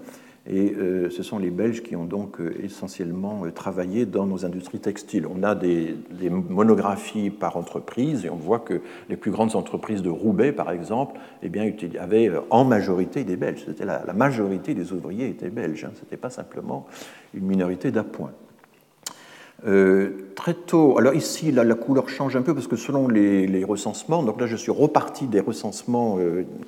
Et 0.49 0.75
euh, 0.75 1.11
ce 1.11 1.25
sont 1.25 1.39
les 1.41 1.51
Belges 1.51 1.83
qui 1.83 1.97
ont 1.97 2.05
donc 2.05 2.41
euh, 2.41 2.55
essentiellement 2.63 3.43
travaillé 3.53 4.07
dans 4.07 4.27
nos 4.27 4.45
industries 4.45 4.79
textiles. 4.79 5.27
On 5.27 5.43
a 5.43 5.57
des, 5.57 5.97
monographies 6.31 7.31
par 7.31 7.57
entreprise 7.57 8.25
et 8.25 8.31
on 8.31 8.37
voit 8.37 8.61
que 8.61 8.81
les 9.09 9.17
plus 9.17 9.33
grandes 9.33 9.57
entreprises 9.57 10.03
de 10.03 10.11
Roubaix, 10.11 10.53
par 10.53 10.71
exemple, 10.71 11.19
eh 11.43 11.49
bien, 11.49 11.73
avaient 11.99 12.31
en 12.51 12.65
majorité 12.65 13.25
des 13.25 13.37
Belges. 13.37 13.65
C'était 13.67 13.85
la, 13.85 14.05
majorité 14.15 14.75
des 14.75 14.93
ouvriers 14.93 15.29
étaient 15.29 15.51
belges. 15.51 15.85
Hein. 15.85 15.93
Ce 15.95 16.03
n'était 16.03 16.17
pas 16.17 16.31
simplement 16.31 16.87
une 17.35 17.47
minorité 17.47 17.91
d'appoint. 17.91 18.31
Très 19.63 20.55
tôt, 20.55 20.99
alors 20.99 21.15
ici 21.15 21.51
la, 21.51 21.75
couleur 21.75 22.09
change 22.09 22.37
un 22.37 22.43
peu 22.43 22.55
parce 22.55 22.69
que 22.69 22.77
selon 22.77 23.09
les, 23.09 23.65
recensements, 23.65 24.23
donc 24.23 24.41
là 24.41 24.47
je 24.47 24.57
suis 24.57 24.71
reparti 24.71 25.27
des 25.27 25.41
recensements 25.41 26.19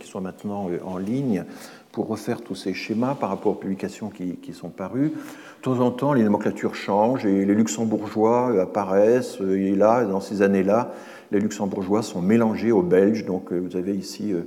qui 0.01 0.09
sont 0.09 0.21
maintenant 0.21 0.69
en 0.85 0.99
ligne, 0.99 1.45
pour 1.93 2.07
refaire 2.07 2.43
tous 2.43 2.55
ces 2.55 2.75
schémas 2.75 3.15
par 3.15 3.31
rapport 3.31 3.53
aux 3.53 3.57
publications 3.57 4.11
qui, 4.11 4.53
sont 4.53 4.69
parues. 4.69 5.11
De 5.11 5.63
temps 5.63 5.81
en 5.81 5.91
temps, 5.91 6.13
les 6.13 6.23
nomenclatures 6.23 6.75
changent 6.75 7.27
et 7.27 7.45
les 7.45 7.55
luxembourgeois 7.55 8.61
apparaissent. 8.61 9.41
Et 9.41 9.75
là, 9.75 10.05
dans 10.05 10.21
ces 10.21 10.43
années-là, 10.43 10.93
les 11.33 11.41
luxembourgeois 11.41 12.03
sont 12.03 12.23
mélangés 12.23 12.73
aux 12.73 12.83
belges. 12.83 13.25
Donc 13.25 13.53
euh, 13.53 13.59
vous 13.59 13.77
avez 13.77 13.95
ici 13.97 14.33
euh, 14.33 14.43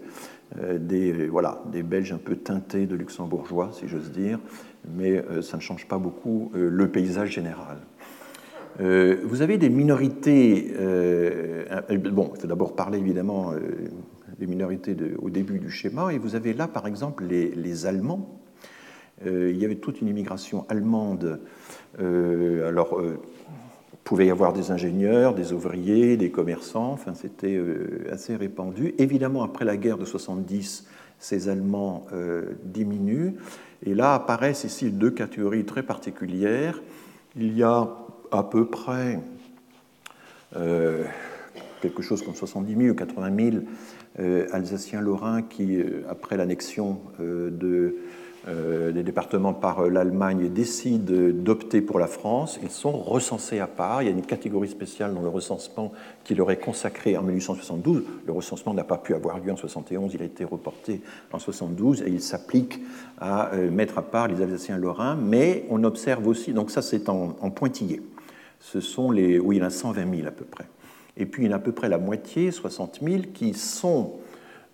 euh, 0.61 0.77
des, 0.77 1.27
voilà, 1.27 1.61
des 1.71 1.83
belges 1.83 2.13
un 2.13 2.17
peu 2.17 2.35
teintés 2.35 2.85
de 2.85 2.95
luxembourgeois, 2.95 3.71
si 3.73 3.87
j'ose 3.87 4.11
dire, 4.11 4.39
mais 4.95 5.23
ça 5.41 5.57
ne 5.57 5.61
change 5.61 5.87
pas 5.87 5.97
beaucoup 5.97 6.51
le 6.55 6.87
paysage 6.87 7.31
général. 7.31 7.77
Vous 8.79 9.41
avez 9.41 9.57
des 9.57 9.69
minorités. 9.69 10.73
bon, 10.77 12.31
il 12.35 12.41
faut 12.41 12.47
d'abord 12.47 12.75
parler 12.75 12.99
évidemment 12.99 13.53
les 14.41 14.47
minorités 14.47 14.97
au 15.21 15.29
début 15.29 15.59
du 15.59 15.69
schéma. 15.69 16.11
Et 16.11 16.17
vous 16.17 16.35
avez 16.35 16.53
là, 16.53 16.67
par 16.67 16.87
exemple, 16.87 17.23
les, 17.23 17.85
Allemands. 17.85 18.41
Euh, 19.25 19.51
il 19.51 19.61
y 19.61 19.65
avait 19.65 19.75
toute 19.75 20.01
une 20.01 20.07
immigration 20.07 20.65
allemande. 20.67 21.39
Euh, 21.99 22.67
alors, 22.67 22.97
il 22.99 23.05
euh, 23.05 23.17
pouvait 24.03 24.25
y 24.25 24.31
avoir 24.31 24.51
des 24.51 24.71
ingénieurs, 24.71 25.35
des 25.35 25.53
ouvriers, 25.53 26.17
des 26.17 26.31
commerçants. 26.31 26.91
Enfin, 26.91 27.13
c'était 27.13 27.61
assez 28.11 28.35
répandu. 28.35 28.95
Évidemment, 28.97 29.43
après 29.43 29.63
la 29.63 29.77
guerre 29.77 29.99
de 29.99 30.05
70, 30.05 30.87
ces 31.19 31.47
Allemands 31.47 32.07
diminuent. 32.65 33.35
Et 33.83 33.93
là 33.93 34.15
apparaissent 34.15 34.63
ici 34.63 34.89
deux 34.89 35.11
catégories 35.11 35.65
très 35.65 35.83
particulières. 35.83 36.81
Il 37.35 37.55
y 37.55 37.63
a 37.63 37.95
à 38.31 38.43
peu 38.43 38.65
près 38.65 39.19
quelque 41.81 42.01
chose 42.01 42.21
comme 42.21 42.35
70 42.35 42.75
000 42.75 42.89
ou 42.89 42.95
80 42.95 43.51
000 43.51 43.63
euh, 44.19 44.47
alsaciens-lorrains 44.51 45.41
qui, 45.41 45.77
euh, 45.77 46.03
après 46.09 46.37
l'annexion 46.37 46.99
euh, 47.19 47.49
de, 47.49 47.95
des 48.91 49.03
départements 49.03 49.53
par 49.53 49.87
l'Allemagne, 49.87 50.49
décident 50.49 51.13
d'opter 51.31 51.79
pour 51.79 51.99
la 51.99 52.07
France. 52.07 52.59
Ils 52.63 52.71
sont 52.71 52.91
recensés 52.91 53.59
à 53.59 53.67
part. 53.67 54.01
Il 54.01 54.05
y 54.05 54.07
a 54.07 54.11
une 54.11 54.25
catégorie 54.25 54.67
spéciale 54.67 55.13
dans 55.13 55.21
le 55.21 55.29
recensement 55.29 55.91
qui 56.23 56.33
leur 56.33 56.49
est 56.49 56.57
consacrée 56.57 57.15
en 57.15 57.21
1872. 57.21 58.03
Le 58.25 58.33
recensement 58.33 58.73
n'a 58.73 58.83
pas 58.83 58.97
pu 58.97 59.13
avoir 59.13 59.37
lieu 59.37 59.51
en 59.51 59.57
71, 59.57 60.15
il 60.15 60.23
a 60.23 60.25
été 60.25 60.43
reporté 60.43 61.01
en 61.31 61.37
72 61.37 62.01
et 62.01 62.09
il 62.09 62.19
s'applique 62.19 62.79
à 63.19 63.51
mettre 63.71 63.99
à 63.99 64.01
part 64.01 64.27
les 64.27 64.41
Alsaciens-Lorrains. 64.41 65.17
Mais 65.17 65.65
on 65.69 65.83
observe 65.83 66.25
aussi, 66.27 66.51
donc 66.51 66.71
ça 66.71 66.81
c'est 66.81 67.09
en 67.09 67.51
pointillé, 67.51 68.01
ce 68.61 68.79
sont 68.79 69.11
les, 69.11 69.39
oui, 69.39 69.57
il 69.57 69.59
y 69.59 69.63
en 69.63 69.67
a 69.67 69.71
120 69.71 70.15
000 70.15 70.27
à 70.27 70.31
peu 70.31 70.45
près. 70.45 70.65
Et 71.17 71.25
puis 71.25 71.43
il 71.43 71.47
y 71.47 71.49
en 71.49 71.53
a 71.53 71.57
à 71.57 71.59
peu 71.59 71.73
près 71.73 71.89
la 71.89 71.97
moitié, 71.97 72.51
60 72.51 72.99
000, 73.01 73.23
qui 73.33 73.53
sont... 73.53 74.13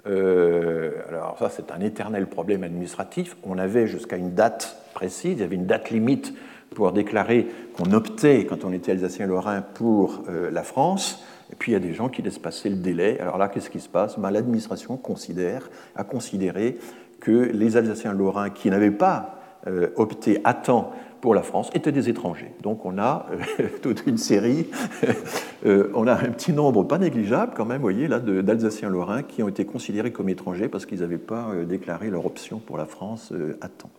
Euh, 0.05 0.91
alors 1.09 1.37
ça 1.39 1.49
c'est 1.49 1.71
un 1.71 1.79
éternel 1.79 2.27
problème 2.27 2.63
administratif. 2.63 3.35
On 3.43 3.57
avait 3.57 3.87
jusqu'à 3.87 4.17
une 4.17 4.35
date 4.35 4.77
précise, 4.93 5.33
il 5.33 5.39
y 5.39 5.43
avait 5.43 5.55
une 5.55 5.65
date 5.65 5.89
limite 5.89 6.33
pour 6.75 6.91
déclarer 6.91 7.47
qu'on 7.75 7.91
optait, 7.93 8.45
quand 8.45 8.63
on 8.63 8.71
était 8.71 8.91
Alsacien-Lorrain, 8.91 9.61
pour 9.61 10.23
euh, 10.29 10.51
la 10.51 10.63
France. 10.63 11.23
Et 11.51 11.55
puis 11.55 11.71
il 11.71 11.73
y 11.73 11.77
a 11.77 11.79
des 11.79 11.93
gens 11.93 12.09
qui 12.09 12.21
laissent 12.21 12.39
passer 12.39 12.69
le 12.69 12.75
délai. 12.75 13.19
Alors 13.19 13.37
là, 13.37 13.47
qu'est-ce 13.47 13.69
qui 13.69 13.79
se 13.79 13.89
passe? 13.89 14.19
Ben, 14.19 14.31
L'administration 14.31 14.97
considère, 14.97 15.69
a 15.95 16.03
considéré 16.03 16.77
que 17.19 17.31
les 17.31 17.77
Alsaciens-Lorrains 17.77 18.49
qui 18.49 18.69
n'avaient 18.69 18.91
pas 18.91 19.39
euh, 19.65 19.89
opté 19.95 20.39
à 20.43 20.53
temps 20.53 20.91
pour 21.27 21.35
la 21.35 21.43
France 21.43 21.69
étaient 21.73 21.91
des 21.91 22.07
étrangers. 22.07 22.53
Donc 22.61 22.85
on 22.85 22.97
a 22.97 23.25
euh, 23.59 23.67
toute 23.81 24.07
une 24.07 24.17
série, 24.17 24.67
euh, 25.65 25.91
on 25.93 26.07
a 26.07 26.13
un 26.13 26.29
petit 26.29 26.53
nombre 26.53 26.85
pas 26.85 26.97
négligeable 26.97 27.51
quand 27.53 27.65
même, 27.65 27.81
voyez, 27.81 28.07
là, 28.07 28.19
d'Alsaciens 28.19 28.87
lorrains 28.87 29.23
qui 29.23 29.43
ont 29.43 29.49
été 29.49 29.65
considérés 29.65 30.13
comme 30.13 30.29
étrangers 30.29 30.69
parce 30.69 30.85
qu'ils 30.85 31.01
n'avaient 31.01 31.17
pas 31.17 31.49
euh, 31.49 31.65
déclaré 31.65 32.09
leur 32.09 32.25
option 32.25 32.59
pour 32.59 32.77
la 32.77 32.85
France 32.85 33.33
à 33.59 33.67
temps. 33.67 33.89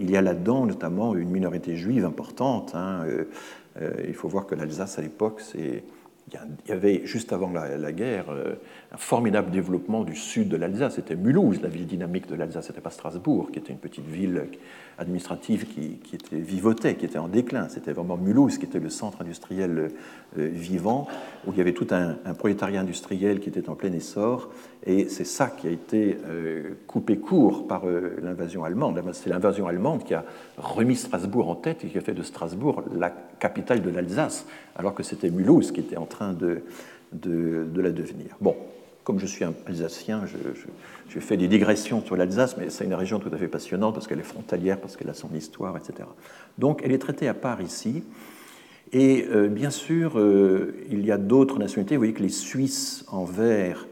Il 0.00 0.10
y 0.10 0.16
a 0.16 0.22
là-dedans 0.22 0.66
notamment 0.66 1.14
une 1.14 1.30
minorité 1.30 1.76
juive 1.76 2.04
importante. 2.04 2.74
Hein, 2.74 3.04
il 4.04 4.14
faut 4.14 4.26
voir 4.26 4.46
que 4.46 4.56
l'Alsace 4.56 4.98
à 4.98 5.02
l'époque, 5.02 5.42
il 5.54 5.82
y 6.68 6.72
avait, 6.72 7.02
juste 7.06 7.32
avant 7.32 7.52
la, 7.52 7.92
guerre, 7.92 8.26
un 8.96 8.98
formidable 8.98 9.50
développement 9.50 10.04
du 10.04 10.16
sud 10.16 10.48
de 10.48 10.56
l'Alsace. 10.56 10.94
C'était 10.94 11.16
Mulhouse, 11.16 11.60
la 11.60 11.68
ville 11.68 11.86
dynamique 11.86 12.28
de 12.28 12.34
l'Alsace, 12.34 12.68
c'était 12.68 12.80
pas 12.80 12.90
Strasbourg, 12.90 13.50
qui 13.52 13.58
était 13.58 13.72
une 13.72 13.78
petite 13.78 14.06
ville 14.06 14.44
administrative 14.96 15.66
qui, 15.66 15.98
était, 16.14 16.38
vivotait, 16.38 16.94
qui 16.94 17.04
était 17.04 17.18
en 17.18 17.28
déclin. 17.28 17.68
C'était 17.68 17.92
vraiment 17.92 18.16
Mulhouse 18.16 18.56
qui 18.56 18.64
était 18.64 18.78
le 18.78 18.88
centre 18.88 19.20
industriel 19.20 19.90
euh, 20.38 20.48
vivant, 20.50 21.06
où 21.46 21.52
il 21.52 21.58
y 21.58 21.60
avait 21.60 21.74
tout 21.74 21.88
un, 21.90 22.14
prolétariat 22.34 22.80
industriel 22.80 23.40
qui 23.40 23.50
était 23.50 23.68
en 23.68 23.74
plein 23.74 23.92
essor. 23.92 24.48
Et 24.86 25.10
c'est 25.10 25.24
ça 25.24 25.48
qui 25.48 25.68
a 25.68 25.70
été 25.70 26.16
euh, 26.26 26.70
coupé 26.86 27.18
court 27.18 27.66
par 27.68 27.86
euh, 27.86 28.16
l'invasion 28.22 28.64
allemande. 28.64 29.02
C'est 29.12 29.28
l'invasion 29.28 29.66
allemande 29.66 30.04
qui 30.04 30.14
a 30.14 30.24
remis 30.56 30.96
Strasbourg 30.96 31.50
en 31.50 31.56
tête 31.56 31.84
et 31.84 31.88
qui 31.88 31.98
a 31.98 32.00
fait 32.00 32.14
de 32.14 32.22
Strasbourg 32.22 32.82
la 32.96 33.10
capitale 33.10 33.82
de 33.82 33.90
l'Alsace, 33.90 34.46
alors 34.74 34.94
que 34.94 35.02
c'était 35.02 35.28
Mulhouse 35.28 35.70
qui 35.70 35.80
était 35.80 35.98
en 35.98 36.06
train 36.06 36.32
de, 36.32 36.62
de, 37.12 37.66
de 37.70 37.80
la 37.82 37.90
devenir. 37.90 38.36
Bon, 38.40 38.56
comme 39.06 39.20
je 39.20 39.26
suis 39.26 39.44
un 39.44 39.54
Alsacien, 39.66 40.24
je, 40.26 41.20
fais 41.20 41.36
des 41.36 41.46
digressions 41.46 42.04
sur 42.04 42.16
l'Alsace, 42.16 42.56
mais 42.56 42.70
c'est 42.70 42.84
une 42.84 42.92
région 42.92 43.20
tout 43.20 43.30
à 43.32 43.36
fait 43.36 43.46
passionnante 43.46 43.94
parce 43.94 44.08
qu'elle 44.08 44.18
est 44.18 44.24
frontalière, 44.24 44.80
parce 44.80 44.96
qu'elle 44.96 45.08
a 45.08 45.14
son 45.14 45.32
histoire, 45.32 45.76
etc. 45.76 46.08
Donc 46.58 46.80
elle 46.84 46.90
est 46.90 46.98
traitée 46.98 47.28
à 47.28 47.34
part 47.34 47.62
ici. 47.62 48.02
Et 48.92 49.24
euh, 49.30 49.46
bien 49.46 49.70
sûr, 49.70 50.18
euh, 50.18 50.74
il 50.90 51.06
y 51.06 51.12
a 51.12 51.18
d'autres 51.18 51.60
nationalités. 51.60 51.94
Vous 51.94 52.00
voyez 52.00 52.14
que 52.14 52.22
les 52.22 52.28
Suisses 52.28 53.04
en 53.06 53.24
vert, 53.24 53.86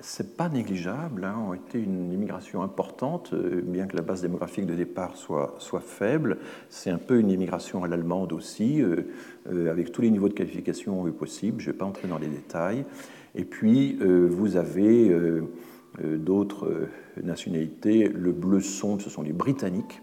c'est 0.00 0.36
pas 0.36 0.50
négligeable, 0.50 1.24
hein, 1.24 1.36
ont 1.48 1.54
été 1.54 1.78
une 1.80 2.12
immigration 2.12 2.62
importante, 2.62 3.30
euh, 3.32 3.62
bien 3.64 3.86
que 3.86 3.96
la 3.96 4.02
base 4.02 4.20
démographique 4.20 4.66
de 4.66 4.74
départ 4.74 5.16
soit, 5.16 5.54
soit 5.60 5.80
faible. 5.80 6.36
C'est 6.68 6.90
un 6.90 6.98
peu 6.98 7.18
une 7.18 7.30
immigration 7.30 7.84
à 7.84 7.88
l'allemande 7.88 8.34
aussi, 8.34 8.82
avec 9.46 9.92
tous 9.92 10.02
les 10.02 10.10
niveaux 10.10 10.28
de 10.28 10.34
qualification 10.34 11.10
possibles. 11.10 11.58
Je 11.58 11.68
ne 11.68 11.72
vais 11.72 11.78
pas 11.78 11.86
entrer 11.86 12.06
dans 12.06 12.18
les 12.18 12.28
détails. 12.28 12.84
Et 13.34 13.44
puis, 13.44 13.98
euh, 14.00 14.28
vous 14.30 14.56
avez 14.56 15.08
euh, 15.08 15.42
euh, 16.02 16.16
d'autres 16.16 16.88
nationalités. 17.22 18.08
Le 18.08 18.32
bleu 18.32 18.60
sombre, 18.60 19.02
ce 19.02 19.10
sont 19.10 19.22
les 19.22 19.32
Britanniques. 19.32 20.02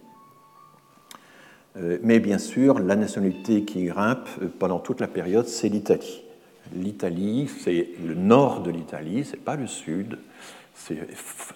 Mais 2.04 2.22
bien 2.22 2.38
sûr, 2.38 2.80
la 2.80 2.96
nationalité 2.96 3.64
qui 3.64 3.84
grimpe 3.84 4.30
pendant 4.60 4.80
toute 4.80 5.02
la 5.02 5.10
période, 5.10 5.46
c'est 5.46 5.68
l'Italie. 5.68 6.24
L'Italie, 6.74 7.50
c'est 7.60 7.90
le 8.02 8.16
nord 8.16 8.62
de 8.62 8.72
l'Italie, 8.72 9.26
c'est 9.26 9.44
pas 9.44 9.58
le 9.58 9.68
sud, 9.68 10.18
c'est 10.74 10.96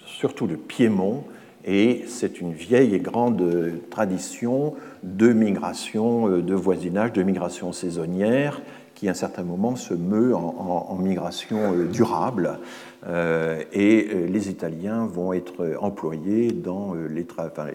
surtout 0.06 0.46
le 0.46 0.58
Piémont, 0.58 1.24
et 1.64 2.04
c'est 2.06 2.42
une 2.42 2.52
vieille 2.52 2.96
et 2.96 3.00
grande 3.00 3.80
tradition 3.90 4.76
de 5.04 5.32
migration, 5.32 6.28
de 6.28 6.54
voisinage, 6.54 7.14
de 7.14 7.24
migration 7.24 7.72
saisonnière, 7.72 8.62
qui 9.00 9.08
à 9.08 9.12
un 9.12 9.14
certain 9.14 9.44
moment 9.44 9.78
se 9.78 9.94
meut 9.94 10.36
en, 10.36 10.96
migration 10.96 11.74
euh, 11.74 11.86
durable. 11.86 12.60
Euh, 13.08 13.64
et 13.72 14.10
euh, 14.12 14.28
les 14.28 14.50
Italiens 14.50 15.06
vont 15.06 15.32
être 15.32 15.78
employés 15.80 16.52
dans 16.52 16.94
les 16.94 17.26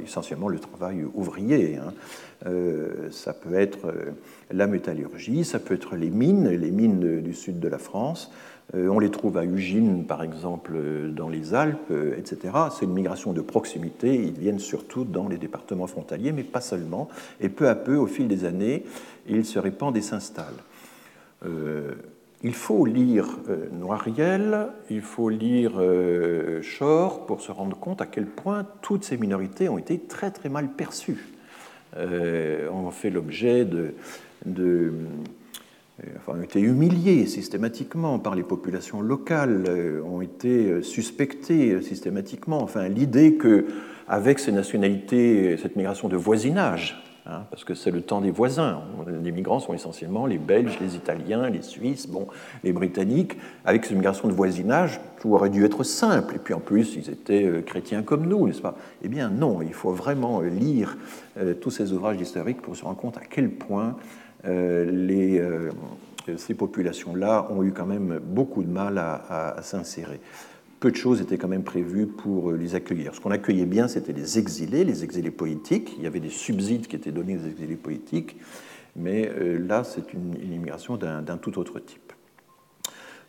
essentiellement 0.04 0.48
le 0.48 0.58
travail 0.58 1.02
ouvrier. 1.14 1.78
Hein. 1.78 1.94
ça 3.10 3.32
peut 3.32 3.54
être 3.54 3.94
la 4.50 4.66
métallurgie, 4.66 5.44
ça 5.44 5.58
peut 5.58 5.74
être 5.74 5.96
les 5.96 6.10
mines, 6.10 6.50
les 6.50 6.70
mines 6.70 7.22
du 7.22 7.32
sud 7.32 7.58
de 7.58 7.68
la 7.68 7.78
France. 7.78 8.30
on 8.74 8.98
les 8.98 9.10
trouve 9.10 9.38
à 9.38 9.44
Ugine, 9.44 10.04
par 10.04 10.22
exemple, 10.22 10.76
dans 11.10 11.30
les 11.30 11.54
Alpes, 11.54 11.92
etc. 12.18 12.52
C'est 12.70 12.84
une 12.84 12.92
migration 12.92 13.32
de 13.32 13.40
proximité. 13.40 14.14
Ils 14.14 14.38
viennent 14.38 14.58
surtout 14.58 15.04
dans 15.04 15.28
les 15.28 15.38
départements 15.38 15.87
frontaliers, 15.87 16.32
mais 16.32 16.42
pas 16.42 16.60
seulement. 16.60 17.08
Et 17.40 17.48
peu 17.48 17.68
à 17.68 17.74
peu, 17.74 17.96
au 17.96 18.06
fil 18.06 18.28
des 18.28 18.44
années, 18.44 18.84
ils 19.26 19.46
se 19.46 19.58
répandent 19.58 19.96
et 19.96 20.02
s'installent. 20.02 20.64
Euh, 21.44 21.92
il 22.42 22.55
faut 22.55 22.85
lire 22.85 23.27
euh, 23.49 23.68
Noiriel, 23.73 24.68
il 24.90 25.01
faut 25.01 25.31
lire 25.31 25.73
euh, 25.79 26.61
Shore 26.62 27.27
pour 27.27 27.40
se 27.40 27.51
rendre 27.51 27.79
compte 27.79 28.01
à 28.03 28.07
quel 28.07 28.27
point 28.27 28.66
toutes 28.83 29.05
ces 29.05 29.16
minorités 29.16 29.68
ont 29.68 29.79
été 29.79 29.99
très 29.99 30.31
très 30.31 30.49
mal 30.49 30.68
perçues. 30.68 31.25
ont 31.97 32.90
fait 32.90 33.11
l'objet 33.11 33.64
de, 33.64 33.94
de 34.44 34.92
enfin, 36.16 36.38
ont 36.38 36.42
été 36.42 36.61
humiliées 36.61 37.27
systématiquement 37.27 38.18
par 38.18 38.35
les 38.35 38.42
populations 38.42 39.01
locales, 39.01 39.64
ont 40.05 40.20
été 40.20 40.83
suspectées 40.83 41.81
systématiquement. 41.83 42.61
Enfin, 42.62 42.88
l'idée 42.88 43.35
que 43.35 43.66
avec 44.09 44.38
ces 44.38 44.53
nationalités, 44.53 45.57
cette 45.57 45.77
migration 45.77 46.09
de 46.09 46.16
voisinage, 46.16 47.13
hein, 47.26 47.42
parce 47.50 47.64
que 47.64 47.74
c'est 47.74 47.90
le 47.90 48.02
temps 48.02 48.20
des 48.20 48.30
voisins. 48.30 48.82
Les 49.22 49.32
migrants 49.32 49.60
sont 49.60 49.74
essentiellement 49.74 50.26
les 50.26 50.38
Belges, 50.38 50.78
les 50.80 50.96
Italiens, 50.96 51.48
les 51.50 51.62
Suisses, 51.62 52.06
bon, 52.06 52.26
les 52.62 52.72
Britanniques. 52.72 53.37
Avec 53.64 53.84
cette 53.84 53.96
migration 53.96 54.28
de 54.28 54.32
voisinage, 54.32 55.00
tout 55.20 55.32
aurait 55.34 55.50
dû 55.50 55.64
être 55.64 55.82
simple. 55.84 56.37
Et 56.37 56.38
puis 56.38 56.54
en 56.54 56.60
plus, 56.60 56.96
ils 56.96 57.10
étaient 57.10 57.44
euh, 57.44 57.62
chrétiens 57.62 58.02
comme 58.02 58.26
nous, 58.26 58.46
n'est-ce 58.46 58.62
pas? 58.62 58.76
Eh 59.02 59.08
bien 59.08 59.28
non, 59.28 59.62
il 59.62 59.74
faut 59.74 59.92
vraiment 59.92 60.40
lire 60.40 60.96
tous 61.60 61.70
ces 61.70 61.92
ouvrages 61.92 62.20
historiques 62.20 62.62
pour 62.62 62.76
se 62.76 62.84
rendre 62.84 62.96
compte 62.96 63.16
à 63.16 63.22
quel 63.28 63.50
point 63.50 63.96
ces 66.37 66.54
populations-là 66.54 67.48
ont 67.50 67.62
eu 67.64 67.72
quand 67.72 67.87
même 67.87 68.20
beaucoup 68.22 68.62
de 68.62 68.70
mal 68.70 68.98
à 68.98 69.56
s'insérer 69.62 70.20
peu 70.85 70.90
de 70.90 70.97
choses 70.97 71.23
étaient 71.23 71.38
quand 71.38 71.49
même 71.49 71.64
prévues 71.64 72.07
pour 72.07 72.51
euh, 72.51 72.59
les 72.59 72.75
accueillir. 72.75 73.14
Ce 73.14 73.20
qu'on 73.20 73.31
accueillait 73.31 73.64
bien, 73.64 73.88
c'était 73.88 74.12
les 74.12 74.38
exilés, 74.38 74.85
les 74.85 75.03
exilés 75.03 75.31
politiques. 75.31 75.94
Il 75.97 76.05
y 76.05 76.07
avait 76.07 76.20
des 76.20 76.29
subsides 76.29 76.88
qui 76.88 76.94
étaient 76.94 77.11
donnés 77.11 77.38
aux 77.38 77.49
exilés 77.49 77.77
politiques, 77.77 78.37
mais 78.94 79.31
euh, 79.35 79.57
là, 79.66 79.83
c'est 79.83 80.12
une, 80.12 80.35
immigration 80.35 80.99
d'un 80.99 81.38
tout 81.38 81.59
autre 81.59 81.81
type. 81.81 82.12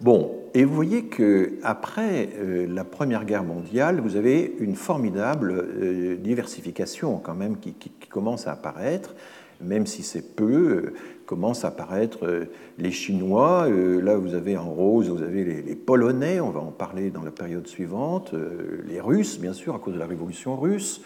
Bon, 0.01 0.35
et 0.53 0.65
vous 0.65 0.75
voyez 0.75 1.05
que 1.05 1.53
après 1.63 2.27
euh, 2.39 2.67
la 2.67 2.83
Première 2.83 3.23
Guerre 3.23 3.45
mondiale, 3.45 4.01
vous 4.01 4.17
avez 4.17 4.53
une 4.59 4.75
formidable 4.75 6.19
diversification 6.19 7.19
quand 7.19 7.35
même 7.35 7.55
qui, 7.55 7.71
qui, 7.71 8.09
commence 8.09 8.47
à 8.47 8.51
apparaître, 8.51 9.15
même 9.61 9.85
si 9.85 10.03
c'est 10.03 10.35
peu 10.35 10.91
commencent 11.25 11.65
à 11.65 11.69
apparaître 11.69 12.25
euh, 12.25 12.45
les 12.77 12.91
Chinois. 12.91 13.67
Euh, 13.67 14.01
là, 14.01 14.15
vous 14.15 14.33
avez 14.33 14.57
en 14.57 14.69
rose, 14.69 15.09
vous 15.09 15.21
avez 15.21 15.43
les, 15.43 15.75
Polonais, 15.75 16.39
on 16.39 16.49
va 16.49 16.61
en 16.61 16.71
parler 16.71 17.09
dans 17.09 17.23
la 17.23 17.31
période 17.31 17.67
suivante, 17.67 18.33
euh, 18.33 18.83
les 18.87 18.99
Russes, 18.99 19.39
bien 19.39 19.53
sûr, 19.53 19.75
à 19.75 19.79
cause 19.79 19.93
de 19.93 19.99
la 19.99 20.07
révolution 20.07 20.55
russe. 20.55 21.01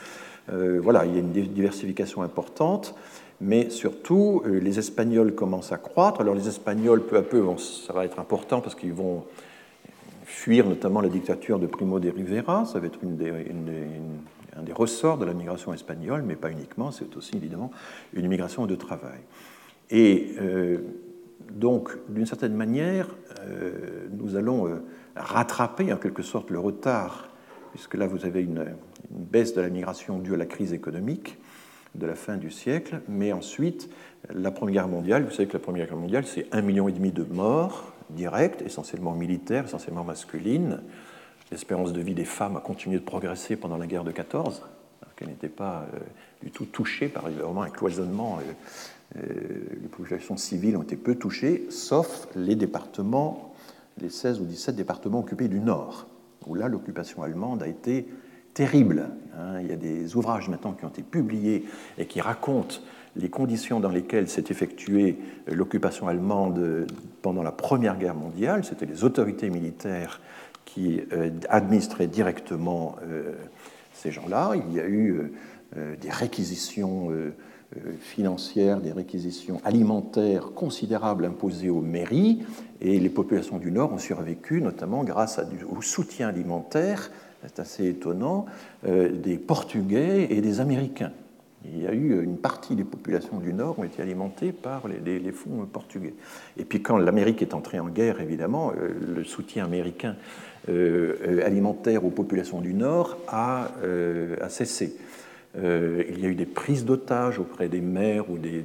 Voilà, 0.82 1.06
il 1.06 1.14
y 1.14 1.18
a 1.18 1.20
une 1.20 1.32
diversification 1.32 2.24
importante, 2.24 2.96
mais 3.40 3.70
surtout, 3.70 4.42
les 4.48 4.80
Espagnols 4.80 5.36
commencent 5.36 5.72
à 5.72 5.78
croître. 5.78 6.22
Alors, 6.22 6.34
les 6.34 6.48
Espagnols, 6.48 7.06
peu 7.06 7.18
à 7.18 7.22
peu, 7.22 7.46
ça 7.58 7.94
va 7.94 8.04
être 8.04 8.20
important 8.20 8.60
parce 8.60 8.74
qu'ils 8.74 8.94
vont 8.94 9.26
fuir 10.24 10.66
notamment 10.66 11.02
la 11.02 11.10
dictature 11.10 11.60
de 11.60 11.68
Primo 11.68 12.00
de 12.00 12.10
Rivera. 12.10 12.66
Ça 12.66 12.80
va 12.80 12.88
être 12.88 12.98
un 13.04 14.64
des 14.64 14.74
ressorts 14.74 15.20
de 15.20 15.26
la 15.26 15.34
migration 15.34 15.72
espagnole, 15.72 16.24
mais 16.24 16.36
pas 16.36 16.50
uniquement, 16.50 16.90
c'est 16.90 17.16
aussi 17.16 17.36
évidemment 17.36 17.70
une 18.14 18.28
migration 18.28 18.66
de 18.66 18.74
travail. 18.74 19.20
Et 19.90 20.36
euh, 20.40 20.80
donc, 21.52 21.90
d'une 22.10 22.26
certaine 22.26 22.54
manière, 22.54 23.08
euh, 23.42 24.08
nous 24.12 24.36
allons 24.36 24.68
euh, 24.68 24.84
rattraper 25.16 25.92
en 25.92 25.98
quelque 25.98 26.22
sorte 26.22 26.52
le 26.52 26.60
retard, 26.60 27.30
puisque 27.72 27.96
là, 27.96 28.08
vous 28.08 28.26
avez 28.26 28.42
une, 28.42 28.66
baisse 29.10 29.56
de 29.56 29.62
la 29.62 29.70
migration 29.70 30.20
due 30.20 30.36
à 30.36 30.38
la 30.38 30.46
crise 30.46 30.74
économique 30.74 31.38
de 31.96 32.06
la 32.06 32.14
fin 32.14 32.38
du 32.38 32.52
siècle, 32.52 33.02
mais 33.08 33.32
ensuite, 33.32 33.90
la 34.32 34.52
Première 34.52 34.84
Guerre 34.84 34.88
mondiale, 34.88 35.24
vous 35.24 35.32
savez 35.32 35.48
que 35.48 35.54
la 35.54 35.60
Première 35.60 35.88
Guerre 35.88 35.98
mondiale, 35.98 36.26
c'est 36.28 36.46
un 36.52 36.62
million 36.62 36.88
et 36.88 36.92
demi 36.92 37.12
de 37.12 37.24
morts 37.24 37.92
directes, 38.12 38.62
essentiellement 38.62 39.14
militaires, 39.14 39.66
essentiellement 39.66 40.04
masculines. 40.04 40.82
L'espérance 41.50 41.94
de 41.94 42.02
vie 42.02 42.14
des 42.14 42.26
femmes 42.26 42.58
a 42.58 42.60
continué 42.60 43.00
de 43.00 43.04
progresser 43.04 43.56
pendant 43.56 43.78
la 43.78 43.88
guerre 43.88 44.04
de 44.04 44.12
14, 44.12 44.62
alors 45.02 45.16
qu'elle 45.16 45.30
n'était 45.30 45.50
pas 45.50 45.88
du 46.44 46.52
tout 46.52 46.66
touchée 46.66 47.08
par 47.08 47.28
vraiment 47.28 47.64
un 47.64 47.72
cloisonnement 47.72 48.40
les 49.16 49.88
populations 49.88 50.38
civiles 50.38 50.78
ont 50.78 50.84
été 50.84 50.96
peu 50.96 51.16
touchées, 51.16 51.66
sauf 51.70 52.28
les 52.36 52.56
départements, 52.56 53.54
les 54.00 54.10
16 54.10 54.40
ou 54.40 54.46
17 54.46 54.76
départements 54.76 55.20
occupés 55.20 55.48
du 55.48 55.60
Nord, 55.60 56.08
où 56.46 56.56
là 56.56 56.68
l'occupation 56.68 57.24
allemande 57.24 57.64
a 57.64 57.68
été 57.68 58.08
terrible. 58.54 59.10
Hein. 59.38 59.62
Il 59.62 59.68
y 59.68 59.72
a 59.72 59.78
des 59.78 60.16
ouvrages 60.16 60.50
maintenant 60.50 60.74
qui 60.74 60.86
ont 60.86 60.90
été 60.90 61.02
publiés 61.02 61.66
et 61.98 62.06
qui 62.06 62.22
racontent 62.22 62.78
les 63.16 63.30
conditions 63.30 63.80
dans 63.80 63.90
lesquelles 63.90 64.30
s'est 64.30 64.46
effectuée 64.50 65.18
l'occupation 65.48 66.08
allemande 66.08 66.88
pendant 67.22 67.44
la 67.44 67.52
Première 67.52 67.98
Guerre 67.98 68.16
mondiale. 68.16 68.64
C'était 68.64 68.86
les 68.86 69.04
autorités 69.04 69.50
militaires 69.50 70.22
qui 70.66 71.02
euh, 71.12 71.32
administraient 71.50 72.08
directement 72.08 72.96
euh, 73.04 73.34
ces 73.94 74.12
gens-là. 74.12 74.54
Il 74.56 74.74
y 74.74 74.80
a 74.80 74.88
eu 74.88 75.32
des 76.02 76.10
réquisitions 76.10 77.12
euh, 77.12 77.32
financières, 78.00 78.80
des 78.80 78.92
réquisitions 78.92 79.62
alimentaires 79.64 80.52
considérables 80.56 81.26
imposées 81.26 81.70
aux 81.70 81.82
mairies, 81.82 82.40
et 82.82 83.00
les 83.00 83.10
populations 83.10 83.58
du 83.58 83.72
Nord 83.72 83.94
ont 83.94 83.98
survécu, 83.98 84.62
notamment 84.62 85.04
grâce 85.04 85.40
au 85.70 85.82
soutien 85.82 86.30
alimentaire, 86.30 87.12
c'est 87.44 87.60
assez 87.60 87.88
étonnant, 87.88 88.46
euh, 88.88 89.12
des 89.12 89.38
Portugais 89.38 90.28
et 90.30 90.42
des 90.42 90.60
Américains. 90.60 91.12
Il 91.66 91.82
y 91.82 91.88
a 91.88 91.94
eu 91.94 92.24
une 92.24 92.38
partie 92.38 92.76
des 92.76 92.86
populations 92.86 93.40
du 93.40 93.54
Nord 93.54 93.80
ont 93.80 93.84
été 93.84 94.02
alimentées 94.02 94.54
par 94.54 94.84
les, 94.88 95.32
fonds 95.32 95.66
portugais. 95.66 96.14
Et 96.58 96.64
puis 96.64 96.82
quand 96.82 96.98
l'Amérique 96.98 97.42
est 97.42 97.54
entrée 97.54 97.80
en 97.80 97.90
guerre, 97.90 98.22
évidemment, 98.22 98.72
euh, 98.72 98.94
le 99.16 99.24
soutien 99.24 99.66
américain 99.66 100.16
alimentaire 101.44 102.06
aux 102.06 102.12
populations 102.12 102.62
du 102.62 102.76
Nord 102.76 103.18
a 103.28 103.70
cessé. 104.50 104.96
Euh, 105.58 106.04
il 106.10 106.20
y 106.20 106.26
a 106.28 106.30
eu 106.30 106.36
des 106.36 106.46
prises 106.46 106.86
d'otages 106.86 107.40
auprès 107.40 107.70
des 107.70 107.82
mères 107.82 108.30
ou 108.30 108.38
des, 108.38 108.64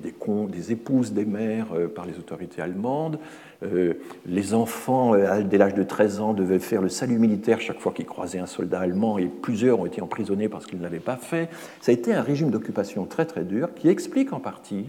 épouses 0.70 1.12
des 1.12 1.24
mères 1.24 1.68
euh, 1.74 1.88
par 1.88 2.04
les 2.04 2.18
autorités 2.18 2.60
allemandes. 2.60 3.18
Euh, 3.62 3.94
les 4.26 4.52
enfants, 4.52 5.14
dès 5.42 5.56
l'âge 5.56 5.74
de 5.74 5.82
13 5.82 6.20
ans, 6.20 6.34
devaient 6.34 6.58
faire 6.58 6.82
le 6.82 6.90
salut 6.90 7.18
militaire 7.18 7.60
chaque 7.60 7.80
fois 7.80 7.92
qu'ils 7.92 8.04
croisaient 8.04 8.38
un 8.38 8.46
soldat 8.46 8.80
allemand 8.80 9.16
et 9.16 9.26
plusieurs 9.26 9.80
ont 9.80 9.86
été 9.86 10.02
emprisonnés 10.02 10.50
parce 10.50 10.66
qu'ils 10.66 10.78
ne 10.78 10.82
l'avaient 10.82 10.98
pas 10.98 11.16
fait. 11.16 11.48
Ça 11.80 11.90
a 11.90 11.94
été 11.94 12.12
un 12.12 12.22
régime 12.22 12.50
d'occupation 12.50 13.06
très 13.06 13.24
très 13.24 13.44
dur 13.44 13.72
qui 13.74 13.88
explique 13.88 14.34
en 14.34 14.40
partie, 14.40 14.84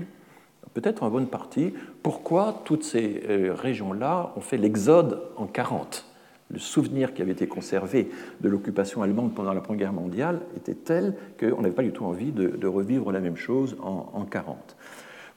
peut-être 0.74 1.04
en 1.04 1.10
bonne 1.10 1.28
partie, 1.28 1.74
pourquoi 2.04 2.62
toutes 2.66 2.84
ces 2.84 3.24
régions-là 3.28 4.34
ont 4.36 4.42
fait 4.42 4.58
l'exode 4.58 5.22
en 5.38 5.46
40 5.46 6.05
le 6.52 6.60
souvenir 6.60 7.14
qui 7.14 7.22
avait 7.22 7.32
été 7.32 7.48
conservé 7.48 8.10
de 8.42 8.50
l'occupation 8.50 9.02
allemande 9.02 9.34
pendant 9.34 9.54
la 9.54 9.62
Première 9.62 9.92
Guerre 9.92 9.94
mondiale 9.94 10.42
était 10.56 10.76
tel 10.76 11.16
qu'on 11.40 11.62
n'avait 11.62 11.74
pas 11.74 11.84
du 11.84 11.92
tout 11.92 12.06
envie 12.06 12.32
de, 12.32 12.68
revivre 12.68 13.12
la 13.12 13.20
même 13.20 13.36
chose 13.36 13.76
en, 13.82 14.06
1940. 14.14 14.76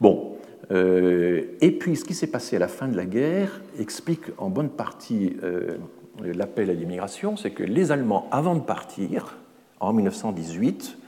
Bon, 0.01 0.37
euh, 0.71 1.43
et 1.61 1.73
puis 1.73 1.97
ce 1.97 2.05
qui 2.05 2.15
s'est 2.15 2.29
passé 2.29 2.57
à 2.57 2.59
la 2.59 2.69
fin 2.69 2.89
de 2.89 2.97
la 2.97 3.07
guerre 3.07 3.63
explique 3.79 4.25
en 4.37 4.51
bonne 4.51 4.69
partie 4.69 5.37
euh, 5.43 5.79
l'appel 6.23 6.71
à 6.71 6.75
l'immigration, 6.75 7.37
c'est 7.37 7.51
que 7.51 7.63
les 7.63 7.91
Allemands, 7.91 8.29
avant 8.31 8.55
de 8.55 8.61
partir, 8.61 9.39
en 9.81 9.93
1918, 9.93 10.99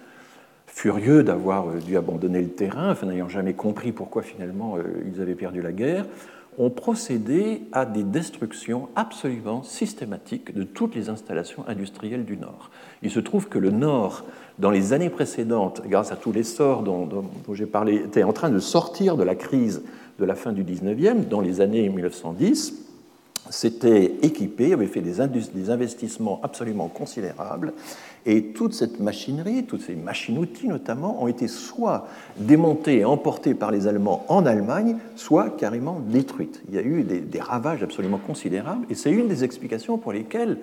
furieux 0.67 1.23
d'avoir 1.23 1.75
dû 1.75 1.97
abandonner 1.97 2.41
le 2.41 2.49
terrain, 2.49 2.95
n'ayant 3.03 3.29
jamais 3.29 3.55
compris 3.55 3.93
pourquoi 3.93 4.23
finalement 4.23 4.77
euh, 4.77 4.83
ils 5.07 5.21
avaient 5.21 5.35
perdu 5.35 5.63
la 5.63 5.73
guerre, 5.73 6.07
ont 6.59 6.71
procédé 6.71 7.63
à 7.73 7.87
des 7.87 8.03
destructions 8.03 8.89
absolument 8.97 9.63
systématiques 9.63 10.55
de 10.55 10.63
toutes 10.63 10.95
les 10.95 11.09
installations 11.09 11.65
industrielles 11.69 12.25
du 12.25 12.37
Nord. 12.37 12.71
Il 13.03 13.11
se 13.11 13.21
trouve 13.21 13.49
que 13.49 13.59
le 13.59 13.71
Nord, 13.71 14.25
dans 14.59 14.71
les 14.71 14.93
années 14.93 15.11
précédentes, 15.11 15.83
grâce 15.87 16.13
à 16.13 16.17
tous 16.17 16.33
les 16.33 16.43
sorts 16.43 16.83
dont, 16.83 17.09
j'ai 17.53 17.67
parlé, 17.67 17.97
était 17.97 18.25
en 18.25 18.33
train 18.33 18.51
de 18.51 18.59
sortir 18.59 19.17
de 19.17 19.23
la 19.23 19.35
crise 19.35 19.83
de 20.19 20.25
la 20.25 20.35
fin 20.35 20.53
du 20.53 20.65
19e, 20.65 21.29
dans 21.29 21.41
les 21.41 21.61
années 21.61 21.89
1910, 21.89 22.90
s'était 23.49 24.17
équipé, 24.23 24.73
avait 24.73 24.87
fait 24.87 25.01
des, 25.01 25.21
investissements 25.71 26.41
absolument 26.43 26.89
considérables, 26.89 27.73
et 28.27 28.49
toute 28.53 28.75
cette 28.75 29.01
machinerie, 29.01 29.65
toutes 29.65 29.83
ces 29.83 29.95
machines-outils 29.95 30.69
notamment, 30.69 31.23
ont 31.23 31.27
été 31.27 31.49
soit 31.49 32.07
démontées 32.37 32.99
et 32.99 33.05
emportées 33.05 33.55
par 33.55 33.71
les 33.71 33.87
Allemands 33.87 34.25
en 34.29 34.45
Allemagne, 34.45 34.97
soit 35.17 35.51
carrément 35.51 36.01
détruites. 36.01 36.61
Il 36.69 36.75
y 36.75 36.79
a 36.79 36.83
eu 36.83 37.03
des, 37.03 37.41
ravages 37.41 37.83
absolument 37.83 38.19
considérables, 38.19 38.85
et 38.91 38.95
c'est 38.95 39.11
une 39.11 39.29
des 39.29 39.43
explications 39.43 39.97
pour 39.97 40.13
lesquelles 40.13 40.59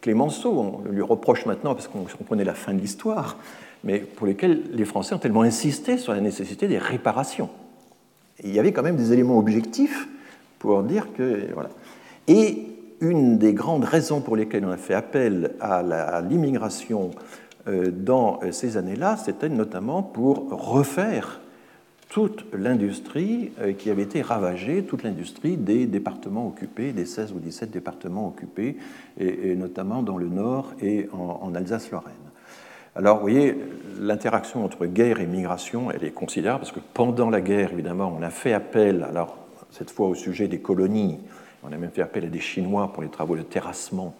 Clémenceau, 0.00 0.50
on 0.50 0.90
lui 0.90 1.02
reproche 1.02 1.46
maintenant 1.46 1.74
parce 1.74 1.88
qu'on 1.88 2.04
comprenait 2.04 2.44
la 2.44 2.54
fin 2.54 2.74
de 2.74 2.80
l'histoire, 2.80 3.36
mais 3.82 4.00
pour 4.00 4.26
lesquelles 4.26 4.62
les 4.72 4.84
Français 4.84 5.14
ont 5.14 5.18
tellement 5.18 5.42
insisté 5.42 5.96
sur 5.96 6.12
la 6.12 6.20
nécessité 6.20 6.68
des 6.68 6.78
réparations. 6.78 7.48
il 8.44 8.52
y 8.52 8.58
avait 8.58 8.72
quand 8.72 8.82
même 8.82 8.96
des 8.96 9.12
éléments 9.12 9.38
objectifs 9.38 10.08
pour 10.58 10.82
dire 10.82 11.08
que... 11.16 11.52
Voilà. 11.54 11.70
Et 12.28 12.66
une 13.00 13.38
des 13.38 13.52
grandes 13.52 13.84
raisons 13.84 14.20
pour 14.20 14.36
lesquelles 14.36 14.64
on 14.64 14.70
a 14.70 14.76
fait 14.76 14.94
appel 14.94 15.54
à 15.60 16.22
l'immigration 16.22 17.10
euh, 17.68 17.90
dans 17.90 18.38
euh, 18.42 18.52
ces 18.52 18.76
années-là, 18.76 19.16
c'était 19.16 19.48
notamment 19.48 20.02
pour 20.02 20.48
refaire 20.50 21.40
toute 22.08 22.44
l'industrie 22.52 23.50
euh, 23.60 23.72
qui 23.72 23.90
avait 23.90 24.02
été 24.02 24.22
ravagée, 24.22 24.84
toute 24.84 25.02
l'industrie 25.02 25.56
des 25.56 25.86
départements 25.86 26.46
occupés, 26.46 26.92
des 26.92 27.06
16 27.06 27.32
ou 27.32 27.40
17 27.40 27.70
départements 27.70 28.28
occupés, 28.28 28.76
et, 29.18 29.56
notamment 29.56 30.02
dans 30.02 30.16
le 30.16 30.28
nord 30.28 30.74
et 30.80 31.08
en, 31.12 31.54
Alsace-Lorraine. 31.54 32.14
Alors, 32.94 33.16
vous 33.16 33.22
voyez, 33.22 33.56
l'interaction 34.00 34.64
entre 34.64 34.86
guerre 34.86 35.20
et 35.20 35.26
migration, 35.26 35.90
elle 35.90 36.04
est 36.04 36.12
considérable, 36.12 36.60
parce 36.60 36.72
que 36.72 36.80
pendant 36.94 37.30
la 37.30 37.40
guerre, 37.40 37.72
évidemment, 37.72 38.16
on 38.16 38.22
a 38.22 38.30
fait 38.30 38.52
appel, 38.52 39.02
alors 39.02 39.36
cette 39.70 39.90
fois 39.90 40.08
au 40.08 40.14
sujet 40.14 40.48
des 40.48 40.60
colonies, 40.60 41.18
on 41.68 41.72
a 41.72 41.76
même 41.76 41.90
fait 41.90 42.02
appel 42.02 42.24
à 42.24 42.28
des 42.28 42.40
Chinois 42.40 42.92
pour 42.92 43.02
les 43.02 43.08
travaux 43.08 43.36
de 43.36 43.42
terrassement 43.42 44.14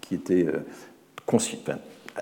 qui 0.00 0.14
étaient 0.14 0.46
euh, 0.46 0.64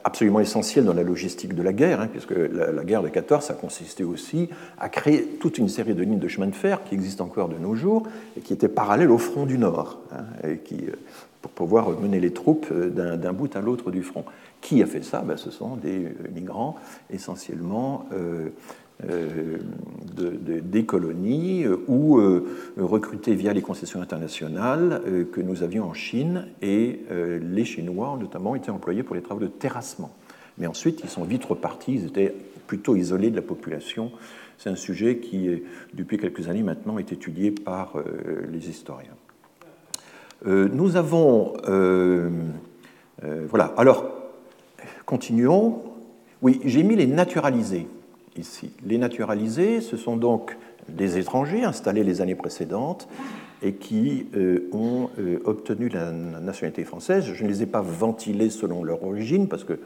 absolument 0.04 0.40
essentiel 0.40 0.84
dans 0.84 0.94
la 0.94 1.02
logistique 1.02 1.54
de 1.54 1.62
la 1.62 1.72
guerre, 1.72 2.00
hein, 2.00 2.08
puisque 2.10 2.30
la, 2.32 2.84
guerre 2.84 3.02
de 3.02 3.08
14 3.08 3.50
a 3.50 3.54
consisté 3.54 4.04
aussi 4.04 4.48
à 4.78 4.88
créer 4.88 5.24
toute 5.40 5.58
une 5.58 5.68
série 5.68 5.94
de 5.94 6.02
lignes 6.02 6.18
de 6.18 6.28
chemin 6.28 6.46
de 6.46 6.54
fer 6.54 6.82
qui 6.84 6.94
existent 6.94 7.24
encore 7.24 7.48
de 7.48 7.58
nos 7.58 7.74
jours 7.74 8.04
et 8.36 8.40
qui 8.40 8.52
étaient 8.52 8.68
parallèles 8.68 9.10
au 9.10 9.18
front 9.18 9.44
du 9.44 9.58
Nord, 9.58 10.00
hein, 10.12 10.24
euh, 10.44 10.56
pour 11.42 11.50
pouvoir 11.50 11.90
mener 11.90 12.20
les 12.20 12.32
troupes 12.32 12.68
euh, 12.70 13.16
d'un 13.16 13.32
bout 13.32 13.54
à 13.54 13.60
l'autre 13.60 13.90
du 13.90 14.02
front. 14.02 14.24
Qui 14.60 14.82
a 14.82 14.86
fait 14.86 15.02
ça? 15.02 15.22
Ben, 15.22 15.36
Ce 15.36 15.50
sont 15.50 15.76
des 15.76 16.14
migrants 16.32 16.76
essentiellement 17.10 18.06
de, 19.04 20.60
des 20.60 20.84
colonies 20.84 21.64
euh, 21.64 21.78
ou 21.88 22.18
euh, 22.18 22.46
recrutés 22.76 23.34
via 23.34 23.52
les 23.52 23.62
concessions 23.62 24.00
internationales 24.00 25.02
que 25.32 25.40
nous 25.40 25.62
avions 25.62 25.84
en 25.84 25.94
Chine 25.94 26.46
et 26.60 27.00
les 27.10 27.64
Chinois 27.64 28.16
notamment 28.20 28.54
étaient 28.54 28.70
employés 28.70 29.02
pour 29.02 29.14
les 29.14 29.22
travaux 29.22 29.40
de 29.40 29.46
terrassement. 29.46 30.12
Mais 30.58 30.66
ensuite, 30.66 31.00
ils 31.02 31.08
sont 31.08 31.24
vite 31.24 31.44
repartis, 31.44 31.94
ils 31.94 32.06
étaient 32.06 32.34
plutôt 32.66 32.94
isolés 32.94 33.30
de 33.30 33.36
la 33.36 33.42
population. 33.42 34.12
C'est 34.58 34.70
un 34.70 34.76
sujet 34.76 35.18
qui, 35.18 35.62
depuis 35.94 36.18
quelques 36.18 36.48
années 36.48 36.62
maintenant, 36.62 36.98
est 36.98 37.12
étudié 37.12 37.50
par 37.50 37.94
les 38.50 38.68
historiens. 38.68 39.16
Nous 40.44 40.96
avons... 40.96 41.54
Voilà, 43.22 43.72
alors, 43.76 44.10
continuons. 45.06 45.82
Oui, 46.42 46.60
j'ai 46.64 46.82
mis 46.82 46.96
les 46.96 47.06
naturalisés 47.06 47.86
Les 48.84 48.98
naturalisés, 48.98 49.80
ce 49.80 49.96
sont 49.96 50.16
donc 50.16 50.56
des 50.88 51.18
étrangers 51.18 51.64
installés 51.64 52.04
les 52.04 52.20
années 52.20 52.34
précédentes 52.34 53.08
et 53.62 53.74
qui 53.74 54.26
euh, 54.34 54.68
ont 54.72 55.10
euh, 55.18 55.38
obtenu 55.44 55.88
la 55.88 56.10
nationalité 56.10 56.84
française. 56.84 57.24
Je 57.32 57.44
ne 57.44 57.48
les 57.48 57.62
ai 57.62 57.66
pas 57.66 57.82
ventilés 57.82 58.50
selon 58.50 58.82
leur 58.82 59.04
origine 59.04 59.48
parce 59.48 59.64
que 59.64 59.78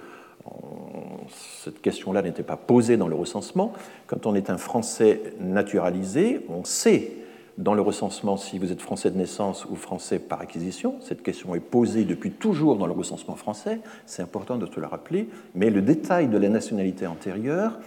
cette 1.64 1.80
question-là 1.80 2.22
n'était 2.22 2.44
pas 2.44 2.56
posée 2.56 2.96
dans 2.96 3.08
le 3.08 3.16
recensement. 3.16 3.72
Quand 4.06 4.26
on 4.26 4.34
est 4.34 4.48
un 4.48 4.58
Français 4.58 5.20
naturalisé, 5.40 6.40
on 6.48 6.64
sait 6.64 7.12
dans 7.58 7.74
le 7.74 7.80
recensement 7.80 8.36
si 8.36 8.58
vous 8.58 8.70
êtes 8.70 8.82
français 8.82 9.10
de 9.10 9.16
naissance 9.16 9.66
ou 9.70 9.76
français 9.76 10.18
par 10.18 10.40
acquisition. 10.40 10.96
Cette 11.00 11.22
question 11.22 11.54
est 11.54 11.60
posée 11.60 12.04
depuis 12.04 12.30
toujours 12.30 12.76
dans 12.76 12.86
le 12.86 12.92
recensement 12.92 13.34
français, 13.34 13.80
c'est 14.04 14.22
important 14.22 14.56
de 14.56 14.66
se 14.66 14.78
le 14.78 14.86
rappeler, 14.86 15.28
mais 15.54 15.70
le 15.70 15.80
détail 15.80 16.28
de 16.28 16.36
la 16.36 16.48
nationalité 16.48 17.06
antérieure 17.06 17.78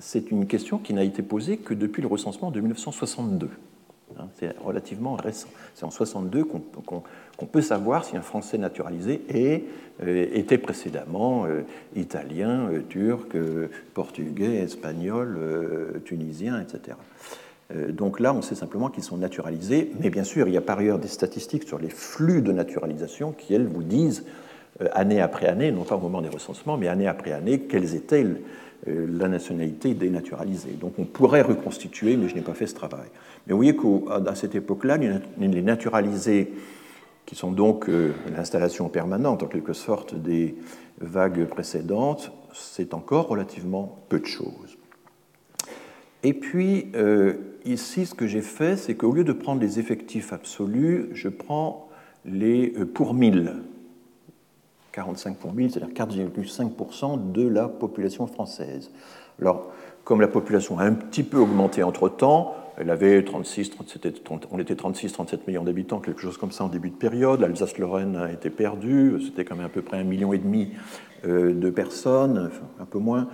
c'est 0.00 0.30
une 0.30 0.46
question 0.46 0.78
qui 0.78 0.94
n'a 0.94 1.04
été 1.04 1.22
posée 1.22 1.56
que 1.58 1.74
depuis 1.74 2.02
le 2.02 2.08
recensement 2.08 2.50
de 2.50 2.60
1962. 2.60 3.48
Hein, 4.18 4.28
c'est 4.38 4.58
relativement 4.58 5.14
récent. 5.14 5.48
C'est 5.74 5.84
en 5.84 5.90
62 5.90 6.44
qu'on 6.44 7.46
peut 7.46 7.60
savoir 7.60 8.04
si 8.04 8.16
un 8.16 8.22
Français 8.22 8.58
naturalisé 8.58 9.22
euh, 10.02 10.26
était 10.32 10.58
précédemment 10.58 11.44
euh, 11.46 11.62
italien, 11.94 12.68
euh, 12.70 12.82
turc, 12.88 13.36
portugais, 13.94 14.56
espagnol, 14.56 15.38
tunisien, 16.04 16.60
etc. 16.60 16.96
Donc 17.90 18.18
là, 18.18 18.32
on 18.32 18.40
sait 18.40 18.54
simplement 18.54 18.88
qu'ils 18.88 19.04
sont 19.04 19.18
naturalisés, 19.18 19.92
mais 20.00 20.08
bien 20.08 20.24
sûr, 20.24 20.48
il 20.48 20.54
y 20.54 20.56
a 20.56 20.62
par 20.62 20.78
ailleurs 20.78 20.98
des 20.98 21.08
statistiques 21.08 21.64
sur 21.64 21.78
les 21.78 21.90
flux 21.90 22.40
de 22.40 22.50
naturalisation 22.50 23.32
qui, 23.32 23.52
elles, 23.52 23.66
vous 23.66 23.82
disent, 23.82 24.24
année 24.92 25.20
après 25.20 25.48
année, 25.48 25.70
non 25.70 25.84
pas 25.84 25.96
au 25.96 26.00
moment 26.00 26.22
des 26.22 26.30
recensements, 26.30 26.78
mais 26.78 26.88
année 26.88 27.06
après 27.06 27.32
année, 27.32 27.60
quelles 27.60 27.94
étaient 27.94 28.24
la 28.86 29.28
nationalité 29.28 29.94
dénaturalisée. 29.94 30.76
Donc 30.80 30.94
on 30.98 31.04
pourrait 31.04 31.42
reconstituer, 31.42 32.16
mais 32.16 32.28
je 32.28 32.34
n'ai 32.34 32.42
pas 32.42 32.54
fait 32.54 32.66
ce 32.66 32.74
travail. 32.74 33.08
Mais 33.46 33.52
vous 33.52 33.58
voyez 33.58 33.76
qu'à 33.76 34.34
cette 34.34 34.54
époque-là, 34.54 34.96
les 34.96 35.62
naturalisés, 35.62 36.52
qui 37.28 37.34
sont 37.34 37.52
donc 37.52 37.90
euh, 37.90 38.14
l'installation 38.34 38.88
permanente 38.88 39.42
en 39.42 39.48
quelque 39.48 39.74
sorte 39.74 40.14
des 40.14 40.54
vagues 40.98 41.44
précédentes, 41.44 42.32
c'est 42.54 42.94
encore 42.94 43.28
relativement 43.28 43.98
peu 44.08 44.18
de 44.18 44.24
choses. 44.24 44.78
Et 46.22 46.32
puis, 46.32 46.86
euh, 46.94 47.34
ici, 47.66 48.06
ce 48.06 48.14
que 48.14 48.26
j'ai 48.26 48.40
fait, 48.40 48.78
c'est 48.78 48.94
qu'au 48.94 49.12
lieu 49.12 49.24
de 49.24 49.34
prendre 49.34 49.60
les 49.60 49.78
effectifs 49.78 50.32
absolus, 50.32 51.10
je 51.12 51.28
prends 51.28 51.90
les 52.24 52.68
pour 52.94 53.12
mille. 53.12 53.56
45 54.98 55.36
pour 55.36 55.52
1000, 55.52 55.70
c'est-à-dire 55.70 55.94
4,5% 55.94 57.30
de 57.30 57.46
la 57.46 57.68
population 57.68 58.26
française. 58.26 58.90
Alors, 59.40 59.70
comme 60.02 60.20
la 60.20 60.26
population 60.26 60.80
a 60.80 60.84
un 60.84 60.94
petit 60.94 61.22
peu 61.22 61.38
augmenté 61.38 61.84
entre-temps, 61.84 62.56
elle 62.76 62.90
avait 62.90 63.22
36, 63.22 63.70
37, 63.70 64.22
on 64.50 64.58
était 64.58 64.74
36-37 64.74 65.38
millions 65.46 65.62
d'habitants, 65.62 66.00
quelque 66.00 66.20
chose 66.20 66.36
comme 66.36 66.50
ça 66.50 66.64
en 66.64 66.68
début 66.68 66.90
de 66.90 66.96
période. 66.96 67.40
L'Alsace-Lorraine 67.40 68.16
a 68.16 68.32
été 68.32 68.50
perdue, 68.50 69.20
c'était 69.24 69.44
quand 69.44 69.54
même 69.54 69.66
à 69.66 69.68
peu 69.68 69.82
près 69.82 69.98
un 69.98 70.04
million 70.04 70.32
et 70.32 70.38
demi 70.38 70.72
euh, 71.24 71.54
de 71.54 71.70
personnes, 71.70 72.50
un 72.80 72.84
peu 72.84 72.98
moins. 72.98 73.28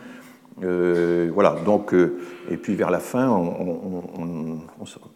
Euh, 0.62 1.30
voilà, 1.32 1.56
donc, 1.64 1.94
euh, 1.94 2.18
et 2.50 2.56
puis 2.56 2.74
vers 2.74 2.90
la 2.90 3.00
fin, 3.00 3.28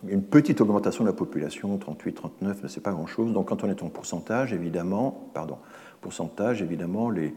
une 0.08 0.22
petite 0.22 0.60
augmentation 0.60 1.04
de 1.04 1.08
la 1.08 1.14
population, 1.14 1.76
38, 1.76 2.12
39, 2.14 2.58
mais 2.62 2.68
c'est 2.68 2.80
pas 2.80 2.90
grand-chose. 2.90 3.32
Donc 3.32 3.48
quand 3.48 3.62
on 3.64 3.68
est 3.68 3.82
en 3.82 3.88
pourcentage, 3.88 4.52
évidemment, 4.52 5.30
pardon, 5.34 5.58
pourcentage, 6.00 6.62
évidemment, 6.62 7.10
les, 7.10 7.34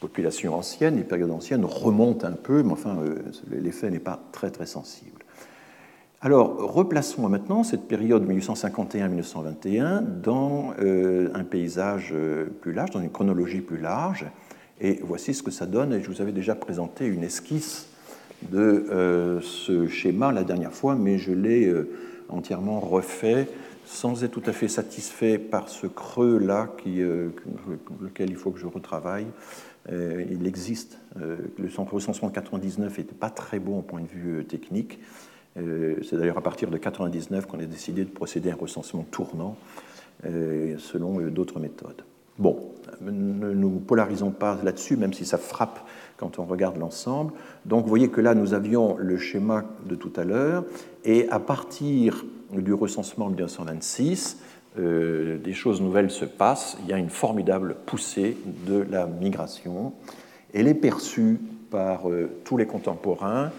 populations 0.00 0.56
anciennes, 0.56 0.96
les 0.96 1.04
périodes 1.04 1.30
anciennes 1.30 1.64
remontent 1.64 2.26
un 2.26 2.32
peu, 2.32 2.62
mais 2.62 2.72
enfin, 2.72 2.96
euh, 2.98 3.22
l'effet 3.50 3.90
n'est 3.90 4.00
pas 4.00 4.20
très 4.32 4.50
très 4.50 4.66
sensible. 4.66 5.24
Alors, 6.20 6.56
replaçons 6.72 7.28
maintenant 7.28 7.64
cette 7.64 7.88
période 7.88 8.28
1851-1921 8.28 10.20
dans 10.22 10.72
euh, 10.80 11.30
un 11.34 11.44
paysage 11.44 12.10
euh, 12.12 12.46
plus 12.60 12.72
large, 12.72 12.90
dans 12.90 13.00
une 13.00 13.10
chronologie 13.10 13.60
plus 13.60 13.78
large. 13.78 14.26
Et 14.80 15.00
voici 15.02 15.34
ce 15.34 15.42
que 15.42 15.50
ça 15.50 15.66
donne. 15.66 15.92
Et 15.92 16.00
je 16.00 16.10
vous 16.10 16.20
avais 16.20 16.32
déjà 16.32 16.54
présenté 16.54 17.06
une 17.06 17.22
esquisse 17.22 17.88
de 18.50 19.38
ce 19.40 19.86
schéma 19.86 20.32
la 20.32 20.42
dernière 20.42 20.72
fois, 20.72 20.96
mais 20.96 21.16
je 21.16 21.30
l'ai 21.30 21.72
entièrement 22.28 22.80
refait 22.80 23.46
sans 23.92 24.24
être 24.24 24.30
tout 24.30 24.42
à 24.46 24.52
fait 24.52 24.68
satisfait 24.68 25.38
par 25.38 25.68
ce 25.68 25.86
creux-là, 25.86 26.70
euh, 26.86 27.28
lequel 28.00 28.30
il 28.30 28.36
faut 28.36 28.50
que 28.50 28.58
je 28.58 28.66
retravaille. 28.66 29.26
Euh, 29.90 30.24
il 30.30 30.46
existe. 30.46 30.98
Euh, 31.20 31.36
le 31.58 31.68
recensement 31.90 32.28
de 32.28 32.34
99 32.34 32.98
n'était 32.98 33.14
pas 33.14 33.28
très 33.28 33.58
bon 33.58 33.80
au 33.80 33.82
point 33.82 34.00
de 34.00 34.08
vue 34.08 34.44
technique. 34.44 34.98
C'est 35.54 36.16
d'ailleurs 36.16 36.38
à 36.38 36.42
partir 36.42 36.70
de 36.70 36.78
99 36.78 37.44
qu'on 37.44 37.58
a 37.58 37.66
décidé 37.66 38.04
de 38.04 38.10
procéder 38.10 38.48
à 38.48 38.54
un 38.54 38.56
recensement 38.56 39.04
tournant 39.10 39.58
selon 40.24 41.20
d'autres 41.28 41.60
méthodes. 41.60 42.04
Bon, 42.38 42.72
ne 43.02 43.52
nous 43.52 43.78
polarisons 43.78 44.30
pas 44.30 44.58
là-dessus, 44.64 44.96
même 44.96 45.12
si 45.12 45.26
ça 45.26 45.36
frappe 45.36 45.86
quand 46.22 46.38
on 46.38 46.44
regarde 46.44 46.76
l'ensemble. 46.76 47.32
Donc 47.66 47.82
vous 47.82 47.88
voyez 47.88 48.08
que 48.08 48.20
là, 48.20 48.34
nous 48.34 48.54
avions 48.54 48.96
le 48.96 49.18
schéma 49.18 49.64
de 49.86 49.96
tout 49.96 50.12
à 50.14 50.22
l'heure, 50.22 50.64
et 51.04 51.28
à 51.30 51.40
partir 51.40 52.24
du 52.52 52.72
recensement 52.72 53.26
1926, 53.26 54.38
euh, 54.78 55.38
des 55.38 55.52
choses 55.52 55.80
nouvelles 55.80 56.12
se 56.12 56.24
passent. 56.24 56.78
Il 56.84 56.90
y 56.90 56.92
a 56.92 56.98
une 56.98 57.10
formidable 57.10 57.74
poussée 57.86 58.36
de 58.68 58.86
la 58.88 59.06
migration. 59.06 59.94
Elle 60.54 60.68
est 60.68 60.74
perçue 60.74 61.40
par 61.70 62.08
euh, 62.08 62.30
tous 62.44 62.56
les 62.56 62.66
contemporains. 62.66 63.50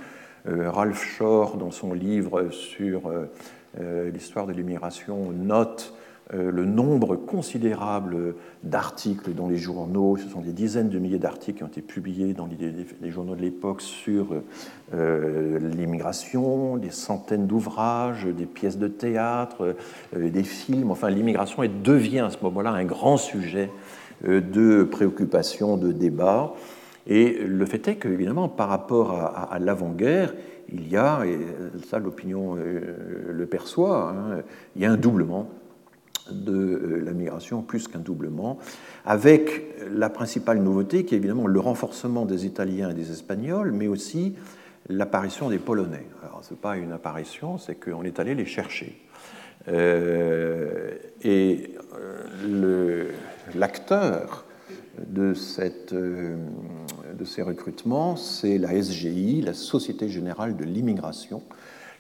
Euh, 0.47 0.71
Ralph 0.71 1.03
Shore, 1.03 1.57
dans 1.57 1.71
son 1.71 1.93
livre 1.93 2.49
sur 2.49 3.11
l'histoire 4.13 4.45
de 4.45 4.53
l'immigration, 4.53 5.31
note 5.31 5.95
le 6.31 6.65
nombre 6.65 7.15
considérable 7.15 8.35
d'articles 8.63 9.33
dans 9.33 9.47
les 9.47 9.57
journaux, 9.57 10.15
ce 10.17 10.29
sont 10.29 10.39
des 10.39 10.53
dizaines 10.53 10.89
de 10.89 10.97
milliers 10.97 11.19
d'articles 11.19 11.57
qui 11.57 11.63
ont 11.63 11.67
été 11.67 11.81
publiés 11.81 12.33
dans 12.33 12.47
les, 12.47 13.11
journaux 13.11 13.35
de 13.35 13.41
l'époque 13.41 13.81
sur 13.81 14.27
euh, 14.93 15.59
l'immigration, 15.59 16.77
des 16.77 16.91
centaines 16.91 17.45
d'ouvrages, 17.45 18.25
des 18.25 18.45
pièces 18.45 18.77
de 18.77 18.87
théâtre, 18.87 19.75
euh, 20.15 20.29
des 20.29 20.43
films. 20.43 20.91
Enfin, 20.91 21.09
l'immigration 21.09 21.63
devient 21.83 22.19
à 22.19 22.29
ce 22.29 22.37
moment-là 22.43 22.71
un 22.71 22.85
grand 22.85 23.17
sujet 23.17 23.69
de 24.23 24.83
préoccupation, 24.83 25.75
de 25.75 25.91
débat. 25.91 26.53
Et 27.07 27.37
le 27.45 27.65
fait 27.65 27.85
est 27.89 27.95
qu'évidemment, 27.97 28.47
par 28.47 28.69
rapport 28.69 29.11
à, 29.11 29.59
l'avant-guerre, 29.59 30.33
il 30.71 30.87
y 30.87 30.95
a, 30.95 31.25
et 31.25 31.37
ça 31.89 31.99
l'opinion 31.99 32.55
le 32.55 33.45
perçoit, 33.45 34.11
hein, 34.11 34.43
il 34.77 34.81
y 34.81 34.85
a 34.85 34.91
un 34.91 34.95
doublement 34.95 35.49
de 36.31 36.53
euh, 36.53 37.01
la 37.03 37.11
migration, 37.11 37.61
plus 37.61 37.87
qu'un 37.87 37.99
doublement, 37.99 38.57
avec 39.05 39.75
la 39.91 40.09
principale 40.09 40.59
nouveauté 40.59 41.05
qui 41.05 41.15
est 41.15 41.17
évidemment 41.17 41.47
le 41.47 41.59
renforcement 41.59 42.25
des 42.25 42.45
Italiens 42.45 42.89
et 42.89 42.93
des 42.93 43.11
Espagnols, 43.11 43.71
mais 43.71 43.87
aussi 43.87 44.35
l'apparition 44.89 45.49
des 45.49 45.59
Polonais. 45.59 46.05
Alors, 46.23 46.43
ce 46.43 46.53
n'est 46.53 46.59
pas 46.59 46.77
une 46.77 46.91
apparition, 46.91 47.57
c'est 47.57 47.75
qu'on 47.75 48.03
est 48.03 48.19
allé 48.19 48.35
les 48.35 48.45
chercher. 48.45 48.99
Euh, 49.69 50.91
et 51.23 51.71
euh, 52.45 53.11
l'acteur 53.55 54.45
de, 55.07 55.33
de 55.93 57.25
ces 57.25 57.41
recrutements, 57.41 58.15
c'est 58.15 58.57
la 58.57 58.81
SGI, 58.81 59.41
la 59.41 59.53
Société 59.53 60.09
Générale 60.09 60.57
de 60.57 60.65
l'Immigration, 60.65 61.41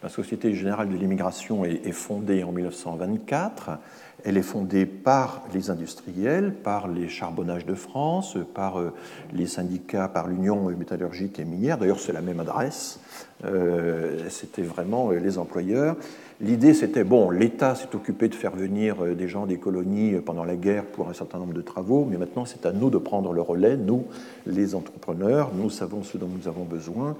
La 0.03 0.09
Société 0.09 0.53
générale 0.53 0.89
de 0.89 0.97
l'immigration 0.97 1.63
est, 1.63 1.91
fondée 1.93 2.43
en 2.43 2.51
1924. 2.51 3.79
Elle 4.25 4.37
est 4.37 4.41
fondée 4.41 4.85
par 4.85 5.43
les 5.53 5.69
industriels, 5.69 6.53
par 6.53 6.87
les 6.87 7.09
charbonnages 7.09 7.65
de 7.65 7.73
France, 7.73 8.37
par 8.53 8.79
euh, 8.79 8.93
les 9.33 9.47
syndicats, 9.47 10.07
par 10.07 10.27
l'Union 10.27 10.69
métallurgique 10.69 11.39
et 11.39 11.45
minière. 11.45 11.77
D'ailleurs, 11.77 11.99
c'est 11.99 12.13
la 12.13 12.21
même 12.21 12.39
adresse. 12.39 13.01
Euh, 13.43 14.29
c'était 14.29 14.61
vraiment 14.61 15.11
euh, 15.11 15.19
les 15.19 15.37
employeurs. 15.37 15.97
L'idée, 16.39 16.73
c'était, 16.73 17.03
bon, 17.03 17.29
l'État 17.31 17.75
s'est 17.75 17.93
occupé 17.95 18.29
de 18.29 18.35
faire 18.35 18.55
venir 18.55 19.03
des 19.15 19.27
gens 19.27 19.45
des 19.45 19.57
colonies 19.57 20.13
pendant 20.25 20.45
la 20.45 20.55
guerre 20.55 20.85
pour 20.85 21.09
un 21.09 21.13
certain 21.13 21.37
nombre 21.37 21.53
de 21.53 21.61
travaux, 21.61 22.07
mais 22.09 22.17
maintenant, 22.17 22.45
c'est 22.45 22.65
à 22.65 22.71
nous 22.71 22.89
de 22.89 22.97
prendre 22.97 23.33
le 23.33 23.41
relais, 23.41 23.77
nous, 23.77 24.05
les 24.45 24.73
entrepreneurs, 24.73 25.51
nous 25.53 25.69
savons 25.69 26.03
ce 26.03 26.17
dont 26.17 26.27
nous 26.27 26.47
avons 26.47 26.63
besoin. 26.63 27.15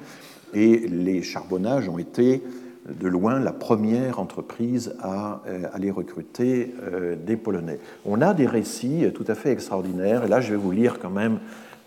Et 0.54 0.88
les 0.88 1.22
charbonnages 1.22 1.90
ont 1.90 2.00
été 2.00 2.44
de 2.90 3.08
loin 3.08 3.40
la 3.40 3.54
première 3.54 4.20
entreprise 4.20 4.96
à 5.00 5.42
euh, 5.48 5.64
aller 5.74 5.92
recruter 5.92 6.74
euh, 6.84 7.16
des 7.16 7.38
Polonais. 7.38 7.80
On 8.06 8.22
a 8.22 8.34
des 8.34 8.46
récits 8.46 9.06
tout 9.14 9.26
à 9.28 9.36
fait 9.36 9.52
extraordinaires, 9.52 10.26
et 10.26 10.28
là 10.28 10.42
je 10.42 10.52
vais 10.52 10.58
vous 10.58 10.72
lire 10.72 11.00
quand 11.00 11.10
même 11.10 11.40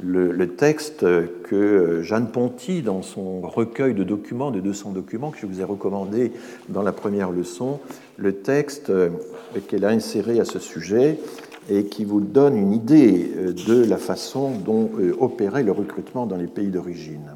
le, 0.03 0.47
texte 0.47 1.07
que 1.45 2.03
Jeanne 2.03 2.29
Ponty, 2.29 2.83
dans 2.83 3.01
son 3.01 3.41
recueil 3.41 3.95
de 3.95 4.05
documents, 4.05 4.51
de 4.51 4.61
200 4.61 4.93
documents 4.93 5.31
que 5.31 5.39
je 5.39 5.47
vous 5.47 5.61
ai 5.61 5.65
recommandé 5.65 6.33
dans 6.69 6.83
la 6.83 6.93
première 6.93 7.31
leçon, 7.31 7.81
le 8.19 8.35
texte 8.35 8.91
euh, 8.91 9.11
qu'elle 9.69 9.85
a 9.85 9.89
inséré 9.89 10.39
à 10.39 10.45
ce 10.45 10.59
sujet 10.59 11.19
et 11.71 11.87
qui 11.87 12.05
vous 12.05 12.21
donne 12.21 12.57
une 12.57 12.73
idée 12.73 13.29
de 13.67 13.85
la 13.85 13.97
façon 13.97 14.53
dont 14.53 14.89
opérait 15.19 15.65
le 15.65 15.73
recrutement 15.73 16.25
dans 16.25 16.37
les 16.37 16.47
pays 16.47 16.69
d'origine. 16.69 17.33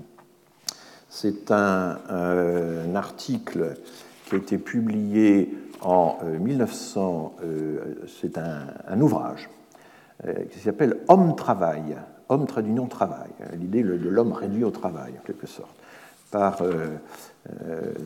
C'est 1.12 1.50
un, 1.50 1.98
euh, 2.12 2.94
article 2.94 3.74
qui 4.26 4.36
a 4.36 4.38
été 4.38 4.58
publié 4.58 5.52
en 5.80 6.18
1900, 6.22 7.34
euh, 7.42 7.44
euh, 7.44 7.94
c'est 8.20 8.38
un, 8.38 9.00
ouvrage 9.00 9.50
qui 10.52 10.58
s'appelle 10.58 10.98
Homme-Travail, 11.08 11.96
Homme 12.28 12.46
trait 12.46 12.62
d'union 12.62 12.86
travail, 12.86 13.30
l'idée 13.58 13.82
de 13.82 14.08
l'homme 14.08 14.32
réduit 14.32 14.64
au 14.64 14.70
travail 14.70 15.14
en 15.18 15.22
quelque 15.24 15.46
sorte, 15.46 15.74
par 16.30 16.62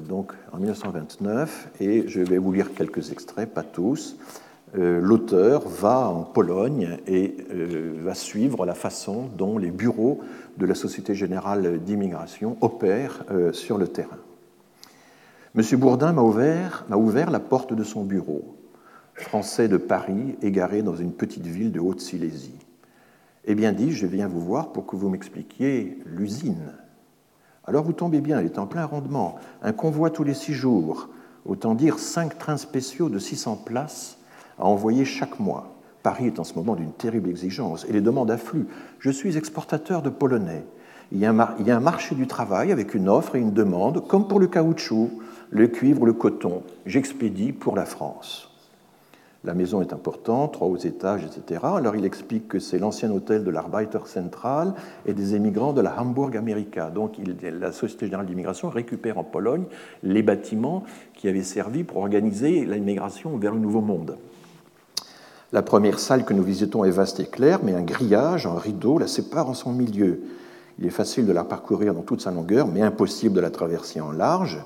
donc 0.09 0.33
en 0.53 0.59
1929, 0.59 1.71
et 1.81 2.07
je 2.07 2.21
vais 2.21 2.39
vous 2.39 2.53
lire 2.53 2.73
quelques 2.73 3.11
extraits, 3.11 3.53
pas 3.53 3.65
tous. 3.65 4.17
L'auteur 4.77 5.69
va 5.69 6.09
en 6.09 6.23
Pologne 6.23 6.99
et 7.07 7.37
va 8.01 8.15
suivre 8.15 8.67
la 8.67 8.75
façon 8.75 9.29
dont 9.37 9.57
les 9.57 9.71
bureaux 9.71 10.21
de 10.57 10.67
la 10.67 10.75
Société 10.75 11.15
générale 11.15 11.81
d'immigration 11.81 12.57
opère 12.61 13.25
euh, 13.31 13.53
sur 13.53 13.79
le 13.79 13.89
terrain. 13.89 14.19
M. 15.57 15.63
Bourdin 15.79 16.13
m'a 16.13 16.23
ouvert, 16.23 16.85
ouvert 16.91 17.31
la 17.31 17.41
porte 17.41 17.73
de 17.73 17.85
son 17.85 18.05
bureau, 18.05 18.57
français 19.15 19.69
de 19.69 19.77
Paris, 19.77 20.37
égaré 20.43 20.83
dans 20.83 20.97
une 20.97 21.13
petite 21.13 21.47
ville 21.47 21.71
de 21.71 21.81
Haute-Silésie. 21.81 22.59
Eh 23.45 23.55
bien, 23.55 23.73
dit 23.73 23.93
je 23.93 24.07
viens 24.07 24.27
vous 24.27 24.41
voir 24.41 24.73
pour 24.73 24.87
que 24.87 24.97
vous 24.97 25.09
m'expliquiez 25.09 25.99
l'usine. 26.07 26.73
Alors 27.65 27.85
vous 27.85 27.93
tombez 27.93 28.21
bien, 28.21 28.41
elle 28.41 28.47
est 28.47 28.59
en 28.59 28.67
plein 28.67 28.85
rendement. 28.85 29.37
Un 29.63 29.73
convoi 29.73 30.11
tous 30.11 30.25
les 30.25 30.35
six 30.35 30.55
jours, 30.55 31.09
autant 31.47 31.75
dire 31.75 31.99
cinq 31.99 32.39
trains 32.39 32.57
spéciaux 32.57 33.09
de 33.09 33.19
600 33.19 33.63
places 33.65 34.19
à 34.59 34.67
envoyer 34.67 35.05
chaque 35.05 35.41
mois. 35.41 35.75
Paris 36.03 36.27
est 36.27 36.39
en 36.39 36.45
ce 36.45 36.55
moment 36.55 36.75
d'une 36.75 36.93
terrible 36.93 37.31
exigence 37.31 37.87
et 37.89 37.93
les 37.93 38.03
demandes 38.03 38.31
affluent. 38.31 38.67
Je 38.99 39.11
suis 39.11 39.37
exportateur 39.39 40.03
de 40.03 40.11
polonais. 40.11 40.65
Il 41.13 41.19
y, 41.19 41.27
a 41.27 41.31
un, 41.31 41.81
marché 41.81 42.15
du 42.15 42.27
travail 42.27 42.73
avec 42.73 42.95
une 42.95 43.09
offre 43.09 43.37
et 43.37 43.41
une 43.41 43.53
demande, 43.53 44.07
comme 44.07 44.27
pour 44.27 44.41
le 44.41 44.47
caoutchouc, 44.47 45.11
le 45.51 45.69
cuivre, 45.69 46.07
le 46.07 46.13
coton. 46.13 46.63
J'expédie 46.87 47.53
pour 47.53 47.77
la 47.77 47.85
France. 47.85 48.51
La 49.45 49.55
maison 49.55 49.83
est 49.83 49.93
importante, 49.93 50.55
trois 50.55 50.69
hauts 50.69 50.77
étages, 50.77 51.23
etc. 51.23 51.61
Alors 51.65 51.97
il 51.97 52.07
explique 52.07 52.49
que 52.49 52.59
c'est 52.59 52.79
l'ancien 52.79 53.11
hôtel 53.11 53.45
de 53.45 53.51
l'Arbeiter 53.51 53.99
Central 54.07 54.75
et 55.05 55.13
des 55.13 55.35
émigrants 55.35 55.75
de 55.75 55.83
la 55.83 56.01
Hamburg 56.01 56.37
America. 56.37 56.89
Donc 56.89 57.17
la 57.43 57.71
Société 57.71 58.07
Générale 58.07 58.27
d'Immigration 58.27 58.71
récupère 58.71 59.19
en 59.19 59.25
Pologne 59.25 59.65
les 60.03 60.23
bâtiments 60.23 60.85
qui 61.13 61.29
avaient 61.29 61.43
servi 61.43 61.85
pour 61.85 61.99
organiser 61.99 62.65
l'immigration 62.65 63.37
vers 63.37 63.53
le 63.53 63.61
Nouveau 63.61 63.83
Monde. 63.83 64.17
La 65.55 65.63
première 65.63 66.01
salle 66.01 66.25
que 66.25 66.35
nous 66.35 66.43
visitons 66.43 66.83
est 66.83 66.91
vaste 66.91 67.21
et 67.21 67.27
claire, 67.27 67.61
mais 67.63 67.77
un 67.77 67.83
grillage, 67.83 68.45
un 68.45 68.59
rideau 68.59 68.99
la 68.99 69.07
sépare 69.07 69.49
en 69.49 69.55
son 69.55 69.71
milieu. 69.71 70.23
Il 70.81 70.85
est 70.85 70.91
facile 70.91 71.27
de 71.27 71.33
la 71.33 71.45
parcourir 71.45 71.95
dans 71.95 72.03
toute 72.03 72.21
sa 72.21 72.33
longueur, 72.33 72.67
mais 72.67 72.83
impossible 72.83 73.37
de 73.37 73.41
la 73.41 73.53
traverser 73.53 74.01
en 74.01 74.11
large. 74.11 74.59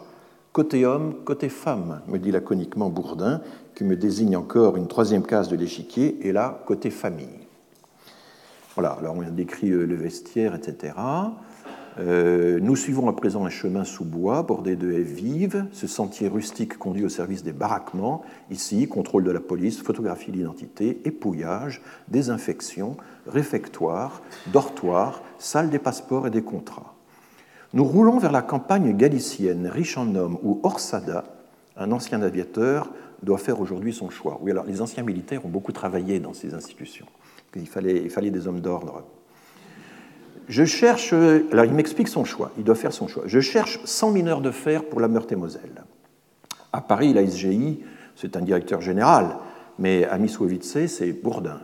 Côté 0.55 0.87
homme, 0.87 1.17
côté 1.27 1.51
femme, 1.51 2.01
me 2.09 2.19
dit 2.19 2.33
laconiquement 2.33 2.89
Bourdin, 2.89 3.43
qui 3.75 3.85
me 3.85 3.97
désigne 3.97 4.35
encore 4.35 4.79
une 4.79 4.89
troisième 4.89 5.25
case 5.25 5.51
de 5.51 5.57
l'échiquier, 5.57 6.27
et 6.27 6.33
là, 6.33 6.63
côté 6.65 6.89
famille. 6.89 7.47
Voilà, 8.75 8.93
alors 8.93 9.15
on 9.15 9.31
décrit 9.31 9.69
euh, 9.69 9.85
le 9.85 9.95
vestiaire, 9.95 10.55
etc. 10.55 10.95
Euh, 11.99 12.61
nous 12.61 12.77
suivons 12.77 13.09
à 13.09 13.13
présent 13.13 13.45
un 13.45 13.51
chemin 13.51 13.85
sous 13.85 14.05
bois 14.05 14.45
bordé 14.45 14.77
de 14.77 14.93
haies 14.93 15.03
vives. 15.03 15.67
Ce 15.73 15.89
sentier 15.89 16.29
rustique 16.29 16.79
conduit 16.79 17.05
au 17.05 17.09
service 17.09 17.43
des 17.43 17.53
baraquements. 17.53 18.23
Ici, 18.51 18.87
contrôle 18.87 19.25
de 19.25 19.33
la 19.33 19.41
police, 19.41 19.83
photographie 19.83 20.31
d'identité, 20.31 21.01
épouillage, 21.05 21.83
désinfection, 22.07 22.97
réfectoire, 23.27 24.23
dortoir, 24.53 25.23
salle 25.39 25.71
des 25.71 25.81
passeports 25.81 26.29
et 26.29 26.31
des 26.31 26.43
contrats. 26.43 26.95
Nous 27.75 27.85
roulons 27.85 28.19
vers 28.19 28.33
la 28.33 28.43
campagne 28.43 28.97
galicienne, 28.97 29.67
riche 29.67 29.99
en 29.99 30.15
hommes, 30.15 30.39
où 30.43 30.61
Orsada, 30.63 31.25
un 31.77 31.91
ancien 31.91 32.23
aviateur, 32.23 32.91
doit 33.25 33.39
faire 33.39 33.61
aujourd'hui 33.61 33.93
son 33.93 34.09
choix. 34.09 34.39
Oui, 34.41 34.53
alors 34.53 34.65
les 34.65 34.81
anciens 34.81 35.03
militaires 35.03 35.45
ont 35.45 35.51
beaucoup 35.51 35.73
travaillé 35.73 36.21
dans 36.21 36.33
ces 36.33 36.55
institutions. 36.55 37.07
Il 37.57 37.67
fallait, 37.67 37.97
il 37.97 38.11
fallait 38.11 38.31
des 38.31 38.47
hommes 38.47 38.61
d'ordre 38.61 39.03
je 40.49 40.65
cherche, 40.65 41.13
alors 41.13 41.65
il 41.65 41.73
m'explique 41.73 42.09
son 42.09 42.25
choix, 42.25 42.53
il 42.57 42.65
doit 42.65 42.75
faire 42.75 42.93
son 42.93 43.07
choix. 43.07 43.25
Je 43.27 43.41
cherche 43.41 43.81
100 43.85 44.13
mineurs 44.13 44.41
de 44.41 44.51
fer 44.51 44.85
pour 44.85 45.01
la 45.01 45.09
Meurthe-et-Moselle. 45.09 45.85
À 46.73 46.81
Paris, 46.81 47.13
la 47.13 47.27
SGI, 47.27 47.81
c'est 48.17 48.37
un 48.37 48.41
directeur 48.41 48.81
général, 48.81 49.37
mais 49.79 50.05
à 50.05 50.19
Missouovice, 50.19 50.87
c'est 50.87 51.13
Bourdin. 51.13 51.61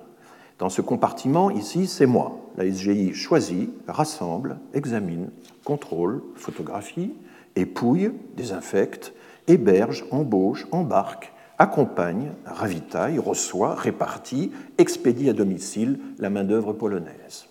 Dans 0.59 0.69
ce 0.69 0.83
compartiment, 0.83 1.51
ici, 1.51 1.87
c'est 1.87 2.07
moi. 2.07 2.41
La 2.57 2.71
SGI 2.71 3.13
choisit, 3.13 3.71
rassemble, 3.89 4.59
examine, 4.73 5.31
contrôle, 5.65 6.23
photographie, 6.37 7.13
épouille, 7.57 8.13
désinfecte, 8.37 9.13
héberge, 9.49 10.05
embauche, 10.11 10.67
embarque, 10.71 11.33
accompagne, 11.59 12.33
ravitaille, 12.45 13.19
reçoit, 13.19 13.75
répartit, 13.75 14.53
expédie 14.79 15.29
à 15.29 15.33
domicile 15.33 15.99
la 16.19 16.31
main-d'œuvre 16.31 16.73
polonaise. 16.73 17.47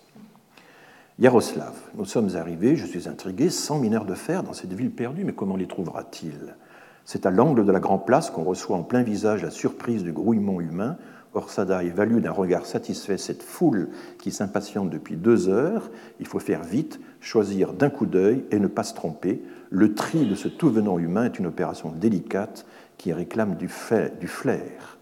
Yaroslav, 1.20 1.74
nous 1.94 2.06
sommes 2.06 2.34
arrivés, 2.34 2.74
je 2.74 2.86
suis 2.86 3.08
intrigué, 3.08 3.48
sans 3.48 3.78
mineurs 3.78 4.04
de 4.04 4.14
fer 4.14 4.42
dans 4.42 4.52
cette 4.52 4.72
ville 4.72 4.90
perdue, 4.90 5.22
mais 5.22 5.32
comment 5.32 5.54
les 5.54 5.68
trouvera-t-il? 5.68 6.56
C'est 7.04 7.24
à 7.24 7.30
l'angle 7.30 7.64
de 7.64 7.70
la 7.70 7.78
Grand 7.78 7.98
Place 7.98 8.30
qu'on 8.30 8.42
reçoit 8.42 8.76
en 8.76 8.82
plein 8.82 9.04
visage 9.04 9.44
la 9.44 9.52
surprise 9.52 10.02
du 10.02 10.10
grouillement 10.10 10.60
humain. 10.60 10.96
Orsada 11.32 11.84
évalue 11.84 12.18
d'un 12.18 12.32
regard 12.32 12.66
satisfait 12.66 13.16
cette 13.16 13.44
foule 13.44 13.90
qui 14.18 14.32
s'impatiente 14.32 14.90
depuis 14.90 15.14
deux 15.14 15.48
heures. 15.48 15.88
Il 16.18 16.26
faut 16.26 16.40
faire 16.40 16.64
vite, 16.64 16.98
choisir 17.20 17.74
d'un 17.74 17.90
coup 17.90 18.06
d'œil 18.06 18.44
et 18.50 18.58
ne 18.58 18.66
pas 18.66 18.82
se 18.82 18.94
tromper. 18.94 19.40
Le 19.70 19.94
tri 19.94 20.26
de 20.26 20.34
ce 20.34 20.48
tout 20.48 20.70
venant 20.70 20.98
humain 20.98 21.26
est 21.26 21.38
une 21.38 21.46
opération 21.46 21.92
délicate 21.92 22.66
qui 22.98 23.12
réclame 23.12 23.54
du, 23.54 23.68
flair. 23.68 24.98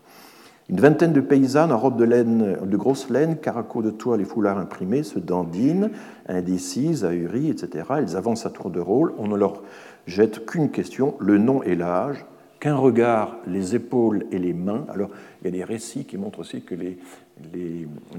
Une 0.73 0.81
vingtaine 0.81 1.13
de 1.13 1.21
paysannes 1.21 1.71
en 1.71 1.77
robe 1.77 1.99
de, 1.99 2.05
laine, 2.05 2.57
de 2.65 2.77
grosse 2.79 3.11
laine, 3.11 3.37
caraco 3.37 3.83
de 3.83 3.91
toile 3.91 4.23
et 4.23 4.25
foulards 4.25 4.57
imprimés 4.57 5.03
se 5.03 5.19
dandinent, 5.19 5.91
indécises, 6.27 7.05
ahuries, 7.05 7.51
etc. 7.51 7.85
Elles 7.99 8.17
avancent 8.17 8.47
à 8.47 8.51
tour 8.51 8.71
de 8.71 8.81
rôle. 8.81 9.13
On 9.19 9.29
ne 9.29 9.37
leur 9.37 9.63
jette 10.07 10.47
qu'une 10.47 10.71
question, 10.71 11.15
le 11.21 11.37
nom 11.37 11.63
et 11.63 11.75
l'âge, 11.75 12.25
qu'un 12.59 12.77
regard, 12.77 13.37
les 13.47 13.75
épaules 13.75 14.25
et 14.33 14.39
les 14.39 14.55
mains. 14.55 14.87
Alors, 14.89 15.11
il 15.43 15.45
y 15.45 15.49
a 15.49 15.51
des 15.51 15.63
récits 15.63 16.07
qui 16.07 16.17
montrent 16.17 16.39
aussi 16.39 16.63
que 16.63 16.75
les, 16.75 16.97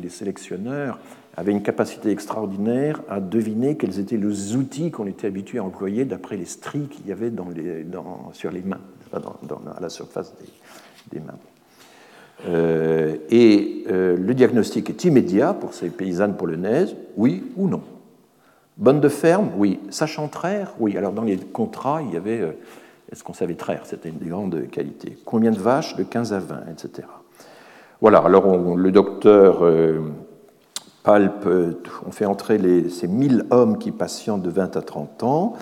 sélectionneurs 0.10 1.00
avaient 1.36 1.54
une 1.54 1.64
capacité 1.64 2.12
extraordinaire 2.12 3.02
à 3.10 3.20
deviner 3.20 3.78
quels 3.78 4.00
étaient 4.00 4.18
les 4.18 4.56
outils 4.56 4.92
qu'on 4.92 5.08
était 5.08 5.26
habitué 5.26 5.58
à 5.58 5.64
employer 5.64 6.06
d'après 6.06 6.38
les 6.38 6.46
stries 6.46 6.88
qu'il 6.88 7.08
y 7.08 7.12
avait 7.12 7.32
sur 8.34 8.52
les 8.52 8.62
mains, 8.62 8.82
à 9.12 9.82
la 9.82 9.90
surface 9.90 10.36
des 11.12 11.20
mains. 11.20 11.34
Euh, 12.48 13.16
et 13.30 13.86
euh, 13.90 14.18
le 14.18 14.34
diagnostic 14.34 14.90
est 14.90 15.06
immédiat 15.06 15.54
pour 15.54 15.74
ces 15.74 15.90
paysannes 15.90 16.36
polonaises, 16.36 16.96
oui 17.16 17.52
ou 17.56 17.68
non. 17.68 17.82
Bonne 18.78 19.00
de 19.00 19.10
ferme, 19.10 19.52
oui. 19.58 19.80
Sachant 19.90 20.28
traire, 20.28 20.74
oui. 20.80 20.98
Alors 20.98 21.14
dans 21.14 21.24
les 21.24 21.38
contrats, 21.38 22.02
il 22.02 22.14
y 22.14 22.18
avait, 22.18 22.42
euh, 22.42 22.52
est-ce 23.12 23.24
qu'on 23.24 23.34
savait 23.34 23.54
traire? 23.54 23.82
C'était 23.86 24.10
une 24.10 24.18
des 24.18 24.30
grandes 24.30 24.68
qualités. 24.70 25.18
Combien 25.26 25.52
de 25.52 25.60
vaches? 25.60 25.96
De 25.96 26.04
15 26.04 26.34
à 26.34 26.40
20, 26.40 26.64
etc. 26.72 27.08
Voilà, 28.02 28.20
alors 28.20 28.76
le 28.76 28.92
docteur 28.92 29.64
palpe, 31.04 31.48
on 32.06 32.12
fait 32.12 32.26
entrer 32.26 32.60
ces 32.90 33.08
1000 33.08 33.46
hommes 33.50 33.78
qui 33.78 33.92
patientent 33.92 34.42
de 34.42 34.50
20 34.50 34.76
à 34.76 34.82
30 34.82 35.24
ans. 35.24 35.54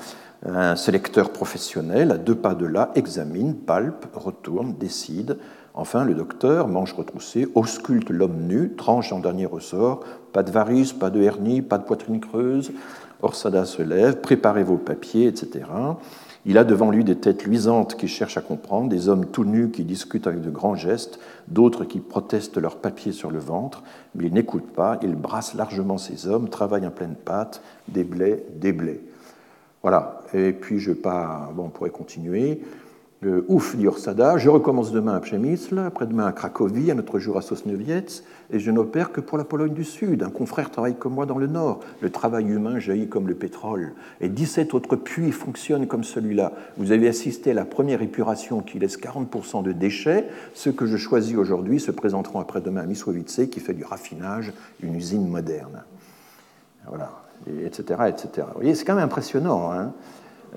Un 0.44 0.76
sélecteur 0.76 1.30
professionnel, 1.30 2.10
à 2.10 2.18
deux 2.18 2.34
pas 2.34 2.56
de 2.56 2.66
là, 2.66 2.90
examine, 2.96 3.54
palpe, 3.54 4.08
retourne, 4.16 4.74
décide. 4.74 5.38
Enfin, 5.74 6.04
le 6.04 6.14
docteur, 6.14 6.68
manche 6.68 6.94
retroussée, 6.94 7.48
ausculte 7.56 8.10
l'homme 8.10 8.48
nu, 8.48 8.74
tranche 8.76 9.14
en 9.14 9.20
dernier 9.20 9.46
ressort. 9.46 10.02
Pas 10.34 10.44
de 10.44 10.52
varices, 10.52 10.94
pas 10.94 11.10
de 11.10 11.22
hernie, 11.22 11.62
pas 11.62 11.78
de 11.78 11.84
poitrine 11.84 12.20
creuse. 12.20 12.72
Orsada 13.22 13.66
se 13.66 13.82
lève, 13.82 14.20
préparez 14.20 14.64
vos 14.64 14.78
papiers, 14.78 15.28
etc. 15.28 15.66
Il 16.46 16.58
a 16.58 16.64
devant 16.64 16.90
lui 16.90 17.04
des 17.04 17.18
têtes 17.18 17.46
luisantes 17.46 17.96
qui 17.96 18.08
cherchent 18.08 18.38
à 18.38 18.42
comprendre, 18.42 18.90
des 18.90 19.10
hommes 19.10 19.28
tout 19.28 19.46
nus 19.46 19.70
qui 19.70 19.84
discutent 19.84 20.26
avec 20.26 20.42
de 20.42 20.50
grands 20.50 20.76
gestes, 20.76 21.20
d'autres 21.48 21.86
qui 21.86 22.00
protestent 22.00 22.58
leurs 22.58 22.78
papiers 22.78 23.12
sur 23.12 23.30
le 23.30 23.38
ventre, 23.38 23.84
mais 24.16 24.26
il 24.26 24.34
n'écoute 24.34 24.72
pas, 24.74 24.98
il 25.04 25.14
brasse 25.14 25.54
largement 25.54 26.00
ces 26.00 26.28
hommes, 26.28 26.50
travaille 26.50 26.86
en 26.88 26.92
pleine 26.92 27.14
pâte, 27.14 27.62
des 27.88 28.04
blés, 28.04 28.44
des 28.56 28.74
blés. 28.74 29.02
Voilà, 29.84 30.22
et 30.34 30.52
puis 30.52 30.80
je 30.80 30.94
pas, 30.94 31.52
bon, 31.56 31.66
on 31.66 31.70
pourrait 31.70 31.92
continuer. 31.92 32.62
Euh, 33.24 33.46
ouf, 33.48 33.76
dit 33.76 33.88
Orsada, 33.88 34.40
je 34.40 34.50
recommence 34.50 34.92
demain 34.92 35.14
à 35.14 35.20
Przemysl, 35.20 35.78
après-demain 35.78 36.26
à 36.26 36.32
Cracovie, 36.32 36.90
un 36.90 36.98
autre 36.98 37.20
jour 37.20 37.38
à 37.38 37.44
Sosnowiec, 37.44 38.24
et 38.52 38.60
je 38.60 38.72
n'opère 38.72 39.12
que 39.12 39.22
pour 39.22 39.38
la 39.38 39.44
Pologne 39.44 39.76
du 39.76 39.84
Sud. 39.84 40.24
Un 40.24 40.32
confrère 40.32 40.72
travaille 40.72 40.96
comme 40.96 41.14
moi 41.14 41.28
dans 41.28 41.38
le 41.38 41.46
Nord. 41.46 41.82
Le 42.02 42.10
travail 42.10 42.46
humain 42.46 42.80
jaillit 42.80 43.08
comme 43.08 43.28
le 43.28 43.36
pétrole. 43.36 43.94
Et 44.22 44.30
17 44.30 44.74
autres 44.74 44.96
puits 44.96 45.32
fonctionnent 45.32 45.86
comme 45.86 46.04
celui-là. 46.04 46.54
Vous 46.78 46.92
avez 46.92 47.08
assisté 47.08 47.52
à 47.52 47.54
la 47.54 47.64
première 47.66 48.02
épuration 48.02 48.62
qui 48.62 48.80
laisse 48.80 48.98
40% 48.98 49.62
de 49.62 49.72
déchets. 49.72 50.28
Ceux 50.56 50.72
que 50.72 50.88
je 50.88 50.98
choisis 50.98 51.38
aujourd'hui 51.38 51.80
se 51.80 51.92
présenteront 51.92 52.40
après-demain 52.40 52.82
à 52.82 52.86
Mysłowice, 52.88 53.42
qui 53.52 53.60
fait 53.60 53.76
du 53.76 53.84
raffinage 53.84 54.52
une 54.82 54.96
usine 54.96 55.28
moderne. 55.28 55.84
Voilà, 56.88 57.12
etc., 57.64 57.84
etc. 58.08 58.48
Vous 58.48 58.62
voyez, 58.62 58.74
c'est 58.74 58.84
quand 58.84 58.96
même 58.96 59.06
impressionnant. 59.06 59.72
Hein 59.72 59.94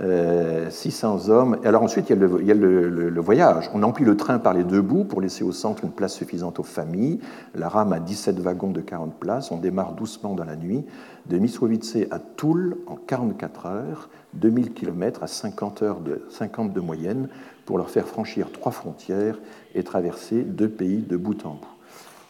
600 0.01 1.29
euh, 1.29 1.33
hommes. 1.33 1.59
Et 1.63 1.67
alors 1.67 1.83
ensuite, 1.83 2.11
il 2.11 2.17
y 2.17 2.51
a, 2.51 2.55
le, 2.55 3.21
voyage. 3.21 3.71
On 3.75 3.83
emplit 3.83 4.05
le 4.05 4.17
train 4.17 4.39
par 4.39 4.55
les 4.55 4.65
deux 4.65 4.81
bouts 4.81 5.05
pour 5.05 5.21
laisser 5.21 5.45
au 5.45 5.53
centre 5.53 5.85
une 5.85 5.93
place 5.93 6.15
suffisante 6.15 6.59
aux 6.59 6.65
familles. 6.65 7.21
La 7.55 7.69
rame 7.69 7.93
a 7.93 8.01
17 8.01 8.41
wagons 8.41 8.71
de 8.71 8.81
40 8.81 9.15
places. 9.15 9.51
On 9.51 9.59
démarre 9.59 9.93
doucement 9.93 10.35
dans 10.35 10.45
la 10.45 10.57
nuit. 10.57 10.85
De 11.27 11.39
Mysłowice 11.39 11.99
à 12.11 12.19
Toul 12.19 12.77
en 12.87 12.97
44 12.97 13.67
heures, 13.67 14.11
2000 14.35 14.73
km 14.73 15.23
à 15.23 15.27
50 15.27 15.83
heures 15.83 16.01
de, 16.01 16.23
50 16.29 16.73
de 16.73 16.81
moyenne 16.81 17.29
pour 17.65 17.79
leur 17.79 17.89
faire 17.89 18.07
franchir 18.07 18.51
trois 18.53 18.73
frontières 18.73 19.39
et 19.75 19.83
traverser 19.85 20.43
deux 20.43 20.69
pays 20.69 21.03
de 21.03 21.17
bout 21.17 21.47
en 21.47 21.51
bout. 21.51 21.69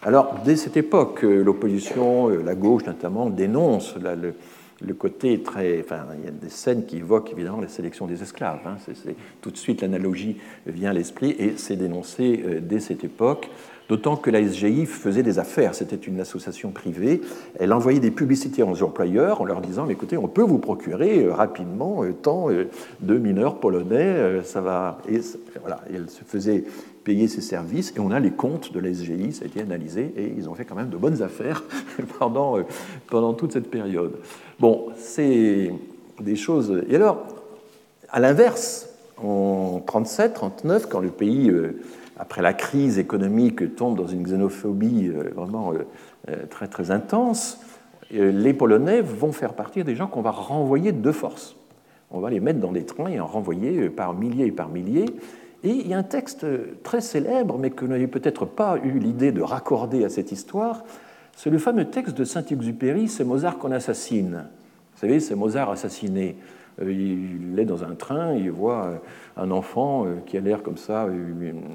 Alors, 0.07 0.35
dès 0.45 0.57
cette 0.57 0.77
époque, 0.77 1.25
euh, 1.25 1.43
l'opposition, 1.43 2.29
euh, 2.29 2.43
la 2.43 2.55
gauche 2.55 2.85
notamment, 2.85 3.31
dénonce 3.31 3.95
le, 3.97 4.35
le 4.81 4.95
côté 4.95 5.41
très. 5.41 5.81
Enfin, 5.81 6.07
il 6.19 6.25
y 6.25 6.29
a 6.29 6.31
des 6.31 6.49
scènes 6.49 6.85
qui 6.87 6.99
évoquent 6.99 7.33
évidemment 7.33 7.61
la 7.61 7.69
sélection 7.69 8.07
des 8.07 8.23
esclaves. 8.23 8.61
Hein. 8.67 8.77
Tout 9.41 9.51
de 9.51 9.57
suite, 9.57 9.83
l'analogie 9.83 10.37
vient 10.67 10.91
à 10.91 10.93
l'esprit 10.93 11.35
et 11.39 11.55
c'est 11.57 11.77
dénoncé 11.77 12.43
euh, 12.45 12.61
dès 12.61 12.81
cette 12.81 13.05
époque. 13.05 13.51
D'autant 13.87 14.17
que 14.17 14.31
la 14.31 14.43
SGI 14.43 14.87
faisait 14.87 15.23
des 15.23 15.39
affaires, 15.39 15.75
c'était 15.75 15.97
une 15.97 16.19
association 16.19 16.71
privée. 16.71 17.21
Elle 17.59 17.71
envoyait 17.75 18.01
des 18.01 18.11
publicités 18.11 18.63
aux 18.63 18.83
employeurs 18.83 19.43
en 19.43 19.45
leur 19.45 19.61
disant 19.61 19.87
écoutez, 19.91 20.17
on 20.17 20.27
peut 20.27 20.43
vous 20.43 20.59
procurer 20.59 21.25
euh, 21.25 21.35
rapidement 21.35 22.03
euh, 22.03 22.13
tant 22.13 22.49
de 22.49 23.19
mineurs 23.19 23.61
polonais, 23.61 24.43
ça 24.43 24.61
va. 24.61 24.99
Et, 25.09 25.21
voilà, 25.61 25.83
elle 25.93 26.09
se 26.09 26.25
faisait 26.25 26.65
payer 27.05 27.29
ses 27.29 27.43
services 27.43 27.93
et 27.97 28.01
on 28.01 28.11
a 28.11 28.19
les 28.19 28.31
comptes 28.31 28.73
de 28.73 28.81
la 28.81 28.93
SGI, 28.93 29.33
ça 29.33 29.45
a 29.45 29.47
été 29.47 29.61
analysé 29.61 30.15
et 30.17 30.33
ils 30.37 30.49
ont 30.49 30.55
fait 30.55 30.65
quand 30.65 30.75
même 30.75 30.89
de 30.89 30.97
bonnes 30.97 31.23
affaires 31.23 31.63
pendant, 32.19 32.57
pendant 33.09 33.35
toute 33.35 33.53
cette 33.53 33.71
période. 33.71 34.15
Bon, 34.61 34.87
c'est 34.97 35.73
des 36.21 36.37
choses. 36.37 36.83
Et 36.89 36.95
alors, 36.95 37.27
à 38.11 38.21
l'inverse, 38.21 38.89
en 39.23 39.83
37, 39.85 40.35
39, 40.35 40.87
quand 40.89 41.01
le 41.01 41.09
pays, 41.09 41.51
euh, 41.51 41.81
après 42.19 42.43
la 42.43 42.53
crise 42.53 42.99
économique, 42.99 43.75
tombe 43.75 43.97
dans 43.97 44.07
une 44.07 44.23
xénophobie 44.23 45.09
euh, 45.09 45.31
vraiment 45.35 45.73
euh, 45.73 46.47
très 46.51 46.69
très 46.69 46.91
intense, 46.91 47.59
les 48.11 48.55
Polonais 48.55 49.01
vont 49.01 49.33
faire 49.33 49.55
partir 49.55 49.85
des 49.85 49.97
gens 49.97 50.07
qu'on 50.07 50.21
va 50.21 50.31
renvoyer 50.31 50.93
de 50.93 51.11
force. 51.11 51.57
On 52.13 52.21
va 52.21 52.31
les 52.31 52.39
mettre 52.39 52.61
dans 52.61 52.71
des 52.71 52.85
trains 52.85 53.09
et 53.09 53.19
en 53.19 53.27
renvoyer 53.27 53.89
par 53.89 54.15
milliers 54.15 54.47
et 54.47 54.53
par 54.53 54.69
milliers. 54.69 55.07
Et 55.65 55.71
il 55.71 55.89
y 55.89 55.95
a 55.95 55.99
un 55.99 56.05
texte 56.05 56.47
très 56.85 57.01
célèbre, 57.01 57.59
mais 57.59 57.71
que 57.71 57.85
vous 57.85 57.91
n'avez 57.91 58.07
peut-être 58.07 58.45
pas 58.45 58.77
eu 58.85 59.01
l'idée 59.01 59.33
de 59.33 59.43
raccorder 59.43 60.05
à 60.05 60.11
cette 60.11 60.31
histoire, 60.31 60.85
c'est 61.37 61.51
le 61.51 61.59
fameux 61.59 61.87
texte 61.87 62.17
de 62.17 62.25
Saint-Exupéry, 62.25 63.09
c'est 63.09 63.25
Mozart 63.25 63.59
qu'on 63.59 63.73
assassine. 63.73 64.45
Vous 64.95 65.01
savez, 65.01 65.21
c'est 65.21 65.35
Mozart 65.35 65.71
assassiné. 65.71 66.37
Euh, 66.83 66.93
il 66.93 67.59
est 67.59 67.65
dans 67.65 67.85
un 67.85 67.95
train, 67.95 68.35
il 68.35 68.51
voit 68.51 68.85
euh, 68.85 68.97
un 69.37 69.51
enfant 69.51 70.07
euh, 70.07 70.15
qui 70.27 70.37
a 70.37 70.41
l'air 70.41 70.63
comme 70.63 70.77
ça, 70.77 71.09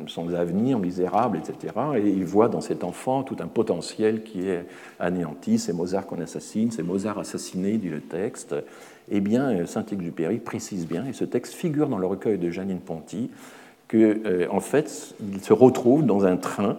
sans 0.08 0.34
avenir, 0.34 0.80
misérable, 0.80 1.38
etc. 1.38 1.74
Et 1.98 2.10
il 2.10 2.26
voit 2.26 2.50
dans 2.50 2.62
cet 2.62 2.84
enfant 2.84 3.24
tout 3.24 3.38
un 3.40 3.48
potentiel 3.48 4.24
qui 4.24 4.48
est 4.48 4.66
anéanti. 5.00 5.60
C'est 5.60 5.74
Mozart 5.74 6.06
qu'on 6.06 6.22
assassine, 6.22 6.72
c'est 6.72 6.84
Mozart 6.84 7.20
assassiné, 7.20 7.78
dit 7.78 7.90
le 7.90 8.02
texte. 8.02 8.56
Eh 9.12 9.22
bien, 9.22 9.66
Saint-Exupéry 9.66 10.38
précise 10.38 10.88
bien, 10.88 11.06
et 11.06 11.14
ce 11.14 11.26
texte 11.26 11.54
figure 11.54 11.90
dans 11.90 11.98
le 11.98 12.06
recueil 12.06 12.38
de 12.38 12.52
Janine 12.52 12.80
Ponty, 12.80 13.32
que, 13.88 14.48
en 14.52 14.60
fait, 14.60 15.16
il 15.20 15.42
se 15.42 15.52
retrouve 15.52 16.06
dans 16.06 16.26
un 16.26 16.38
train 16.38 16.78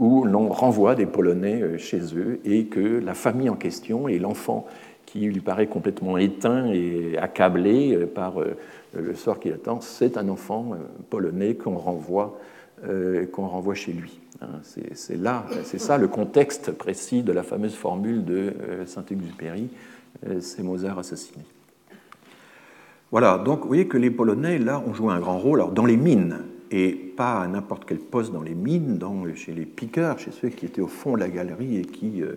où 0.00 0.24
l'on 0.24 0.48
renvoie 0.48 0.96
des 0.96 1.06
Polonais 1.06 1.62
euh, 1.62 1.78
chez 1.78 2.00
eux 2.16 2.40
et 2.44 2.64
que 2.64 2.80
la 2.80 3.14
famille 3.14 3.50
en 3.50 3.54
question 3.54 4.08
et 4.08 4.18
l'enfant 4.18 4.66
qui 5.04 5.20
lui 5.20 5.40
paraît 5.40 5.66
complètement 5.66 6.16
éteint 6.16 6.66
et 6.72 7.18
accablé 7.18 7.94
euh, 7.94 8.06
par 8.06 8.40
euh, 8.40 8.56
le 8.96 9.14
sort 9.14 9.38
qui 9.38 9.50
attend, 9.52 9.80
c'est 9.80 10.16
un 10.16 10.28
enfant 10.28 10.72
polonais 11.10 11.54
qu'on 11.54 11.76
renvoie, 11.76 12.40
qu'on 13.30 13.46
renvoie 13.46 13.76
chez 13.76 13.92
lui. 13.92 14.18
Hein. 14.42 14.48
C'est 14.64 15.16
là, 15.16 15.46
c'est 15.62 15.78
ça 15.78 15.96
le 15.96 16.08
contexte 16.08 16.72
précis 16.72 17.22
de 17.22 17.30
la 17.30 17.44
fameuse 17.44 17.76
formule 17.76 18.24
de 18.24 18.52
Saint-Exupéry, 18.86 19.68
c'est 20.40 20.64
Mozart 20.64 20.98
assassiné. 20.98 21.44
Voilà, 23.12 23.38
donc 23.38 23.60
vous 23.60 23.68
voyez 23.68 23.86
que 23.86 23.96
les 23.96 24.10
Polonais, 24.10 24.58
là, 24.58 24.82
ont 24.84 24.92
joué 24.92 25.12
un 25.12 25.20
grand 25.20 25.38
rôle 25.38 25.72
dans 25.72 25.86
les 25.86 25.96
mines 25.96 26.38
et 26.72 26.99
pas 27.20 27.42
à 27.42 27.48
n'importe 27.48 27.84
quel 27.84 27.98
poste 27.98 28.32
dans 28.32 28.40
les 28.40 28.54
mines, 28.54 28.98
chez 29.34 29.52
les 29.52 29.66
piqueurs, 29.66 30.18
chez 30.18 30.30
ceux 30.30 30.48
qui 30.48 30.64
étaient 30.64 30.80
au 30.80 30.86
fond 30.86 31.16
de 31.16 31.20
la 31.20 31.28
galerie 31.28 31.76
et 31.76 31.84
qui, 31.84 32.22
euh, 32.22 32.36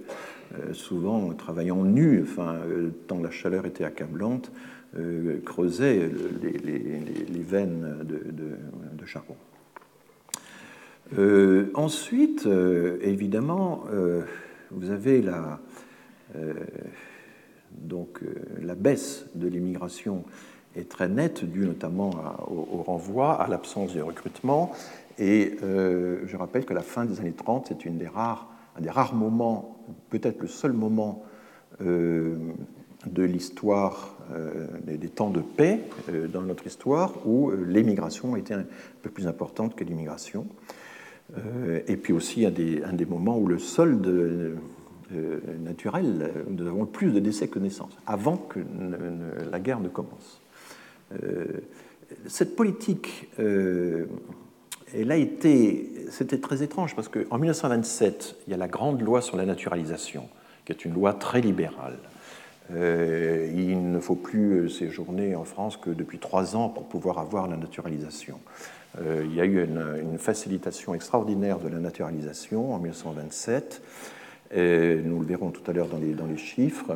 euh, 0.55 0.73
souvent 0.73 1.33
travaillant 1.35 1.85
enfin, 2.21 2.55
euh, 2.55 2.89
tant 3.07 3.21
la 3.23 3.31
chaleur 3.31 3.65
était 3.65 3.85
accablante, 3.85 4.51
creusaient 5.45 6.11
les, 6.41 7.43
veines 7.43 7.99
de, 8.03 9.05
charbon. 9.05 9.37
ensuite, 11.73 12.45
évidemment, 13.01 13.85
vous 14.69 14.91
avez 14.91 15.21
la, 15.21 15.59
donc, 17.71 18.19
la 18.61 18.75
baisse 18.75 19.25
de 19.33 19.47
l'immigration 19.47 20.25
est 20.75 20.89
très 20.89 21.07
nette, 21.07 21.43
due 21.45 21.65
notamment 21.65 22.11
au, 22.47 22.83
renvoi, 22.83 23.33
à 23.33 23.47
l'absence 23.47 23.93
de 23.93 24.01
recrutement. 24.01 24.71
Et 25.19 25.57
euh, 25.63 26.21
je 26.25 26.37
rappelle 26.37 26.65
que 26.65 26.73
la 26.73 26.81
fin 26.81 27.05
des 27.05 27.19
années 27.19 27.33
30, 27.33 27.67
c'est 27.67 27.85
une 27.85 27.97
des 27.97 28.07
rares, 28.07 28.47
un 28.77 28.81
des 28.81 28.89
rares 28.89 29.13
moments, 29.13 29.77
peut-être 30.09 30.41
le 30.41 30.47
seul 30.47 30.73
moment 30.73 31.23
euh, 31.81 32.37
de 33.05 33.23
l'histoire 33.23 34.15
euh, 34.33 34.67
des, 34.85 35.09
temps 35.09 35.29
de 35.29 35.41
paix 35.41 35.81
dans 36.31 36.41
notre 36.41 36.65
histoire 36.65 37.27
où 37.27 37.51
l'émigration 37.51 38.35
était 38.35 38.53
un 38.53 38.65
peu 39.01 39.09
plus 39.09 39.27
importante 39.27 39.75
que 39.75 39.83
l'immigration. 39.83 40.47
et 41.87 41.97
puis 41.97 42.13
aussi 42.13 42.45
un 42.45 42.51
des, 42.51 42.83
un 42.83 42.93
des, 42.93 43.05
moments 43.05 43.37
où 43.37 43.47
le 43.47 43.59
solde 43.59 44.57
naturel, 45.59 46.31
nous 46.49 46.65
avons 46.65 46.85
plus 46.85 47.11
de 47.11 47.19
décès 47.19 47.47
que 47.47 47.59
de 47.59 47.65
naissances, 47.65 47.97
avant 48.07 48.37
que 48.37 48.59
la 49.51 49.59
guerre 49.59 49.79
ne 49.79 49.89
commence. 49.89 50.42
Euh, 51.21 51.61
cette 52.27 52.55
politique, 52.55 53.29
euh, 53.39 54.05
elle 54.93 55.11
a 55.11 55.17
été, 55.17 55.91
c'était 56.09 56.37
très 56.37 56.63
étrange 56.63 56.95
parce 56.95 57.09
qu'en 57.09 57.37
1927, 57.37 58.35
il 58.47 58.51
y 58.51 58.53
a 58.53 58.57
la 58.57 58.67
grande 58.67 59.01
loi 59.01 59.21
sur 59.21 59.37
la 59.37 59.45
naturalisation, 59.45 60.29
qui 60.65 60.71
est 60.71 60.85
une 60.85 60.93
loi 60.93 61.13
très 61.13 61.41
libérale. 61.41 61.97
Euh, 62.71 63.51
il 63.53 63.91
ne 63.91 63.99
faut 63.99 64.15
plus 64.15 64.69
séjourner 64.69 65.35
en 65.35 65.43
France 65.43 65.77
que 65.77 65.89
depuis 65.89 66.19
trois 66.19 66.55
ans 66.55 66.69
pour 66.69 66.85
pouvoir 66.85 67.19
avoir 67.19 67.47
la 67.47 67.57
naturalisation. 67.57 68.39
il 68.99 69.33
y 69.33 69.41
a 69.41 69.45
eu 69.45 69.63
une, 69.63 70.17
facilitation 70.19 70.93
extraordinaire 70.93 71.59
de 71.59 71.67
la 71.67 71.79
naturalisation 71.79 72.73
en 72.73 72.79
1927. 72.79 73.81
nous 74.55 75.19
le 75.19 75.25
verrons 75.25 75.49
tout 75.49 75.69
à 75.69 75.73
l'heure 75.73 75.87
dans 75.87 75.97
les, 75.97 76.13
dans 76.13 76.27
les 76.27 76.37
chiffres. 76.37 76.95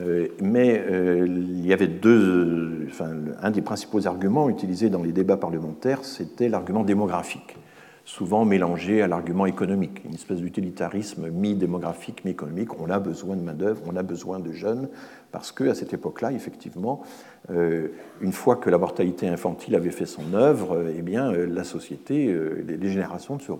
Euh, 0.00 0.28
mais 0.40 0.78
euh, 0.78 1.26
il 1.26 1.66
y 1.66 1.72
avait 1.72 1.88
deux. 1.88 2.86
Enfin, 2.88 3.10
un 3.42 3.50
des 3.50 3.62
principaux 3.62 4.06
arguments 4.06 4.48
utilisés 4.48 4.90
dans 4.90 5.02
les 5.02 5.12
débats 5.12 5.36
parlementaires, 5.36 6.04
c'était 6.04 6.48
l'argument 6.48 6.84
démographique. 6.84 7.56
souvent 8.04 8.46
mélangé 8.46 9.02
à 9.02 9.06
l'argument 9.06 9.44
économique, 9.44 10.02
une 10.04 10.14
espèce 10.14 10.38
d'utilitarisme 10.38 11.28
mi-démographique, 11.28 12.24
mi-économique. 12.24 12.80
On 12.80 12.88
a 12.88 12.98
besoin 12.98 13.36
de 13.36 13.42
main-d'œuvre, 13.42 13.82
on 13.86 13.96
a 13.96 14.02
besoin 14.02 14.40
de 14.40 14.50
jeunes, 14.50 14.88
parce 15.30 15.52
qu'à 15.52 15.74
cette 15.74 15.92
époque-là, 15.92 16.32
effectivement, 16.32 17.02
euh, 17.50 17.88
une 18.20 18.32
fois 18.32 18.56
que 18.56 18.70
la 18.70 18.78
mortalité 18.78 19.28
infantile 19.28 19.74
avait 19.74 19.90
fait 19.90 20.06
son 20.06 20.34
œuvre, 20.34 20.76
euh, 20.76 20.94
eh 20.96 21.02
bien, 21.02 21.32
euh, 21.32 21.46
la 21.46 21.64
société, 21.64 22.34
les 22.66 22.88
générations 22.88 23.38
se, 23.38 23.52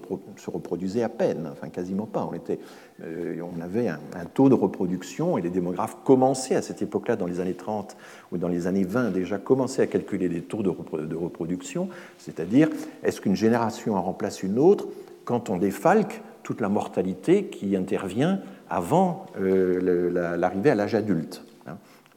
reproduisaient 0.51 1.03
à 1.03 1.09
peine, 1.09 1.49
enfin 1.53 1.69
quasiment 1.69 2.07
pas. 2.07 2.27
On, 2.31 2.35
était, 2.35 2.59
on 3.01 3.61
avait 3.61 3.89
un, 3.89 3.99
taux 4.33 4.49
de 4.49 4.55
reproduction 4.55 5.37
et 5.37 5.43
les 5.43 5.51
démographes 5.51 5.99
commençaient 6.05 6.55
à 6.55 6.63
cette 6.63 6.81
époque-là, 6.81 7.17
dans 7.17 7.27
les 7.27 7.41
années 7.41 7.55
30 7.55 7.97
ou 8.33 8.39
dans 8.39 8.49
les 8.49 8.67
années 8.67 8.85
20, 8.85 9.11
déjà 9.11 9.39
commençaient 9.39 9.83
à 9.83 9.87
calculer 9.87 10.29
les 10.29 10.41
taux 10.41 10.63
de, 10.63 11.17
reproduction, 11.17 11.89
c'est-à-dire 12.19 12.69
est-ce 13.03 13.21
qu'une 13.21 13.37
génération 13.37 13.95
en 13.95 14.03
remplace 14.03 14.43
une 14.43 14.59
autre 14.59 14.89
quand 15.25 15.51
on 15.51 15.59
défalque 15.59 16.23
toute 16.43 16.61
la 16.61 16.69
mortalité 16.69 17.45
qui 17.45 17.77
intervient 17.77 18.41
avant 18.71 19.27
l'arrivée 19.39 20.71
à 20.71 20.75
l'âge 20.75 20.95
adulte? 20.95 21.43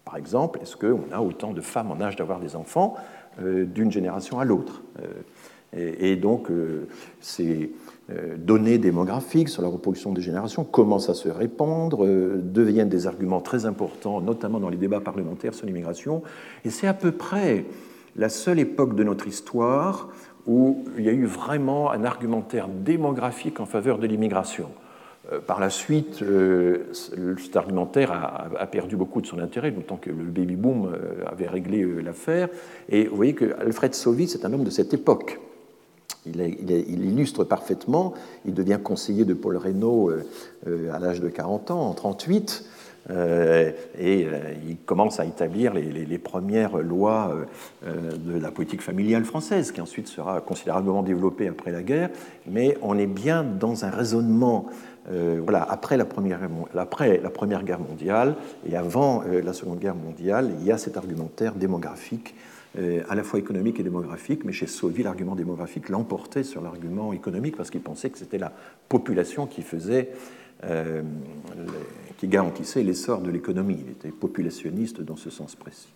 Par 0.05 0.17
exemple, 0.17 0.59
est-ce 0.61 0.75
qu'on 0.75 1.11
a 1.11 1.21
autant 1.21 1.53
de 1.53 1.61
femmes 1.61 1.91
en 1.91 2.01
âge 2.01 2.15
d'avoir 2.15 2.39
des 2.39 2.55
enfants 2.55 2.95
euh, 3.39 3.65
d'une 3.65 3.91
génération 3.91 4.39
à 4.39 4.45
l'autre 4.45 4.81
euh, 4.99 5.05
et, 5.73 6.17
donc, 6.17 6.51
euh, 6.51 6.89
ces 7.21 7.71
données 8.37 8.77
démographiques 8.77 9.47
sur 9.47 9.61
la 9.61 9.69
reproduction 9.69 10.11
des 10.11 10.19
générations 10.19 10.65
commencent 10.65 11.09
à 11.09 11.13
se 11.13 11.29
répandre, 11.29 12.05
deviennent 12.05 12.89
des 12.89 13.07
arguments 13.07 13.39
très 13.39 13.65
importants, 13.65 14.19
notamment 14.19 14.59
dans 14.59 14.67
les 14.67 14.75
débats 14.75 14.99
parlementaires 14.99 15.53
sur 15.53 15.65
l'immigration. 15.65 16.23
Et 16.65 16.71
c'est 16.71 16.87
à 16.87 16.93
peu 16.93 17.13
près 17.13 17.63
la 18.17 18.27
seule 18.27 18.59
époque 18.59 18.97
de 18.97 19.05
notre 19.05 19.27
histoire 19.27 20.09
où 20.45 20.83
il 20.97 21.05
y 21.05 21.09
a 21.09 21.13
eu 21.13 21.23
vraiment 21.23 21.89
un 21.89 22.03
argumentaire 22.03 22.67
démographique 22.67 23.61
en 23.61 23.65
faveur 23.65 23.97
de 23.97 24.07
l'immigration. 24.07 24.67
Euh, 25.32 25.39
par 25.39 25.59
la 25.59 25.69
suite, 25.69 26.22
euh, 26.24 26.91
argumentaire 27.53 28.11
a, 28.11 28.65
perdu 28.67 28.95
beaucoup 28.95 29.22
de 29.22 29.28
son 29.28 29.39
intérêt, 29.39 29.72
d'autant 29.72 29.97
que 29.97 30.09
le 30.09 30.24
baby-boom 30.24 30.88
euh, 30.88 31.26
avait 31.28 31.47
réglé 31.47 31.86
l'affaire. 32.01 32.49
Et 32.89 33.05
vous 33.05 33.15
voyez 33.15 33.36
que 33.36 33.53
Alfred 33.59 33.93
Sauvy, 33.93 34.28
c'est 34.28 34.45
un 34.45 34.53
homme 34.53 34.63
de 34.63 34.69
cette 34.69 34.93
époque. 34.93 35.39
Il, 36.26 36.39
illustre 36.39 37.43
parfaitement. 37.43 38.13
Il 38.45 38.53
devient 38.53 38.80
conseiller 38.84 39.26
de 39.26 39.34
Paul 39.34 39.57
Reynaud 39.57 40.11
à 40.67 40.99
l'âge 40.99 41.19
de 41.19 41.30
40 41.30 41.72
ans, 41.72 41.88
en 41.88 41.93
38. 41.95 42.63
et 43.09 44.28
il 44.69 44.78
commence 44.86 45.19
à 45.19 45.26
établir 45.26 45.74
les, 45.74 46.17
premières 46.19 46.78
lois 46.78 47.36
de 47.84 48.38
la 48.38 48.51
politique 48.51 48.84
familiale 48.84 49.26
française, 49.26 49.72
qui 49.72 49.82
ensuite 49.82 50.07
sera 50.07 50.41
considérablement 50.41 51.01
développée 51.01 51.47
après 51.47 51.72
la 51.72 51.82
guerre. 51.82 52.11
Mais 52.45 52.78
on 52.84 52.99
est 52.99 53.07
bien 53.07 53.43
dans 53.43 53.84
un 53.86 53.89
raisonnement 53.89 54.67
voilà, 55.07 55.63
après 55.63 55.97
la, 55.97 56.05
première, 56.05 56.39
après 56.75 57.19
la 57.21 57.29
Première 57.29 57.63
Guerre 57.63 57.79
mondiale 57.79 58.35
et 58.67 58.75
avant 58.75 59.23
euh, 59.23 59.41
la 59.41 59.53
Seconde 59.53 59.79
Guerre 59.79 59.95
mondiale, 59.95 60.51
il 60.59 60.65
y 60.65 60.71
a 60.71 60.77
cet 60.77 60.97
argumentaire 60.97 61.55
démographique, 61.55 62.35
euh, 62.77 63.01
à 63.09 63.15
la 63.15 63.23
fois 63.23 63.39
économique 63.39 63.79
et 63.79 63.83
démographique, 63.83 64.45
mais 64.45 64.53
chez 64.53 64.67
Sauvy, 64.67 65.03
l'argument 65.03 65.35
démographique 65.35 65.89
l'emportait 65.89 66.43
sur 66.43 66.61
l'argument 66.61 67.13
économique 67.13 67.57
parce 67.57 67.71
qu'il 67.71 67.81
pensait 67.81 68.09
que 68.09 68.17
c'était 68.17 68.37
la 68.37 68.53
population 68.89 69.47
qui 69.47 69.61
faisait, 69.61 70.11
qui 72.17 72.27
garantissait 72.27 72.83
l'essor 72.83 73.21
de 73.21 73.31
l'économie. 73.31 73.79
Il 73.83 73.91
était 73.91 74.11
populationniste 74.11 75.01
dans 75.01 75.15
ce 75.15 75.31
sens 75.31 75.55
précis. 75.55 75.89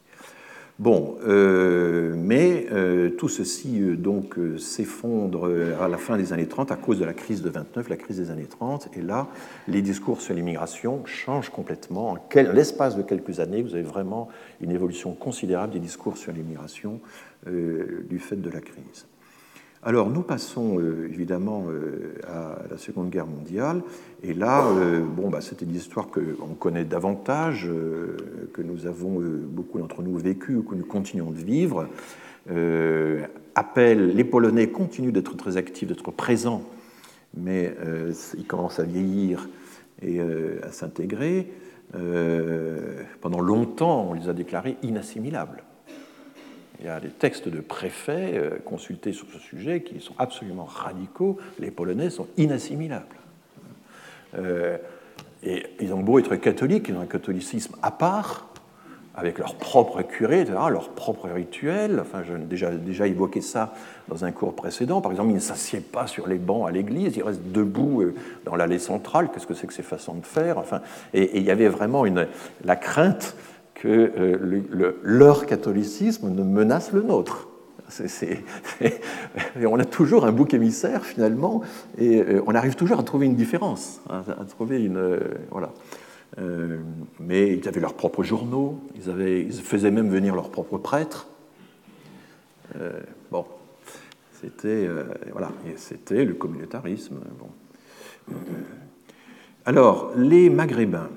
Bon, 0.78 1.18
euh, 1.26 2.16
mais 2.18 2.68
euh, 2.70 3.10
tout 3.12 3.30
ceci 3.30 3.80
euh, 3.80 3.96
donc 3.96 4.36
s'effondre 4.58 5.50
à 5.80 5.88
la 5.88 5.98
fin 5.98 6.18
des 6.18 6.34
années 6.34 6.48
30 6.48 6.70
à 6.70 6.76
cause 6.76 7.00
de 7.00 7.06
la 7.06 7.14
crise 7.14 7.42
de 7.42 7.50
29, 7.50 7.88
la 7.88 7.96
crise 7.96 8.18
des 8.18 8.30
années 8.30 8.46
30, 8.46 8.90
et 8.98 9.02
là, 9.02 9.30
les 9.70 9.82
discours 9.82 10.20
sur 10.20 10.34
l'immigration 10.34 11.06
changent 11.06 11.50
complètement. 11.50 12.12
En 12.12 12.18
l'espace 12.54 12.98
de 12.98 13.04
quelques 13.04 13.40
années, 13.40 13.62
vous 13.62 13.74
avez 13.74 13.84
vraiment 13.84 14.28
une 14.60 14.72
évolution 14.72 15.14
considérable 15.14 15.72
des 15.72 15.80
discours 15.80 16.18
sur 16.18 16.34
l'immigration 16.34 17.00
du 17.46 18.20
fait 18.20 18.42
de 18.42 18.50
la 18.50 18.60
crise. 18.60 19.06
Alors 19.88 20.10
nous 20.10 20.24
passons 20.24 20.80
euh, 20.80 21.08
évidemment 21.12 21.68
euh, 21.70 22.16
à 22.28 22.58
la 22.72 22.78
Seconde 22.80 23.12
Guerre 23.12 23.28
mondiale, 23.28 23.84
et 24.24 24.34
là, 24.34 24.66
euh, 24.66 25.02
bon, 25.02 25.30
bah, 25.30 25.42
c'était 25.42 25.68
des 25.68 25.78
histoires 25.78 26.08
qu'on 26.08 26.56
connaît 26.56 26.86
davantage, 26.86 27.70
que 28.52 28.62
nous 28.64 28.88
avons 28.88 29.22
beaucoup 29.48 29.78
d'entre 29.78 30.02
nous 30.02 30.18
vécues, 30.18 30.64
que 30.64 30.74
nous 30.74 30.86
continuons 30.86 31.30
de 31.30 31.38
vivre. 31.38 31.88
appel, 33.54 34.16
les 34.16 34.24
Polonais 34.24 34.70
continuent 34.70 35.12
d'être 35.12 35.38
très 35.38 35.56
actifs, 35.56 35.88
d'être 35.88 36.10
présents, 36.10 36.64
mais 37.38 37.76
ils 38.36 38.48
commencent 38.48 38.80
à 38.80 38.86
vieillir 38.86 39.48
et 40.02 40.20
à 40.20 40.72
s'intégrer. 40.72 41.52
pendant 43.22 43.42
longtemps, 43.42 44.08
on 44.10 44.14
les 44.14 44.30
a 44.30 44.34
déclarés 44.34 44.78
inassimilables. 44.82 45.65
Il 46.80 46.86
y 46.86 46.90
a 46.90 47.00
des 47.00 47.10
textes 47.10 47.48
de 47.48 47.62
préfets 47.62 48.34
euh, 48.36 48.58
consultés 48.64 49.14
sur 49.14 49.28
ce 49.32 49.40
sujet 49.40 49.82
qui 49.82 50.00
sont 50.00 50.16
absolument 50.18 50.66
radicaux. 50.66 51.38
Les 51.60 51.72
Polonais 51.72 52.10
sont 52.10 52.28
inassimilables. 52.38 53.06
Euh, 54.38 54.78
et 55.44 55.64
ils 55.80 55.94
ont 55.94 56.02
beau 56.02 56.20
être 56.20 56.36
catholiques, 56.36 56.88
ils 56.90 56.96
ont 56.96 57.02
un 57.02 57.06
catholicisme 57.06 57.76
à 57.82 57.92
part, 57.92 58.48
avec 59.16 59.38
leur 59.38 59.56
propre 59.56 60.02
curé, 60.02 60.44
leur 60.44 60.90
propre 60.90 61.30
rituel. 61.30 62.00
Enfin, 62.02 62.22
j'ai 62.24 62.38
déjà, 62.38 63.08
évoqué 63.08 63.40
ça 63.40 63.74
dans 64.10 64.26
un 64.26 64.32
cours 64.32 64.56
précédent. 64.56 65.00
Par 65.00 65.12
exemple, 65.12 65.30
ils 65.30 65.36
ne 65.36 65.40
s'assiedent 65.40 65.90
pas 65.90 66.08
sur 66.08 66.28
les 66.28 66.38
bancs 66.38 66.68
à 66.68 66.72
l'église, 66.72 67.16
ils 67.16 67.24
restent 67.24 67.52
debout 67.52 68.02
euh, 68.02 68.16
dans 68.44 68.56
l'allée 68.56 68.80
centrale. 68.80 69.30
Qu'est-ce 69.34 69.48
que 69.48 69.54
c'est 69.54 69.68
que 69.68 69.74
ces 69.74 69.84
façons 69.84 70.16
de 70.16 70.26
faire? 70.26 70.58
Enfin, 70.58 70.82
et, 71.14 71.38
il 71.38 71.44
y 71.44 71.52
avait 71.52 71.70
vraiment 71.70 72.04
la 72.64 72.76
crainte 72.76 73.38
que 73.86 74.12
euh, 74.18 74.98
leur 75.04 75.46
catholicisme 75.46 76.30
ne 76.32 76.42
menace 76.42 76.92
le 76.92 77.04
nôtre. 77.04 77.48
on 79.62 79.80
a 79.80 79.86
toujours 79.86 80.26
un 80.26 80.32
bouc 80.32 80.56
émissaire 80.56 81.06
finalement, 81.06 81.62
et 82.00 82.20
euh, 82.20 82.42
on 82.48 82.56
arrive 82.56 82.74
toujours 82.74 83.00
à 83.00 83.04
trouver 83.04 83.28
une 83.28 83.36
différence, 83.36 84.02
hein, 84.10 84.24
à 84.28 84.44
trouver 84.46 84.84
une 84.84 84.98
euh, 84.98 85.20
voilà. 85.52 85.72
mais 87.20 87.56
ils 87.56 87.68
avaient 87.68 87.80
leurs 87.80 87.94
propres 87.94 88.24
journaux, 88.24 88.80
ils, 88.96 89.12
ils 89.22 89.54
faisaient 89.54 89.92
même 89.92 90.10
venir 90.10 90.34
leurs 90.34 90.50
propres 90.50 90.80
prêtres. 90.80 91.28
bon, 93.32 93.46
c'était 94.42 94.90
voilà, 95.32 95.52
c'était 95.76 96.26
le 96.26 96.34
communautarisme. 96.34 97.20
Bon. 97.40 98.36
Alors, 99.68 100.12
les 100.16 100.50
Maghrébins 100.50 101.10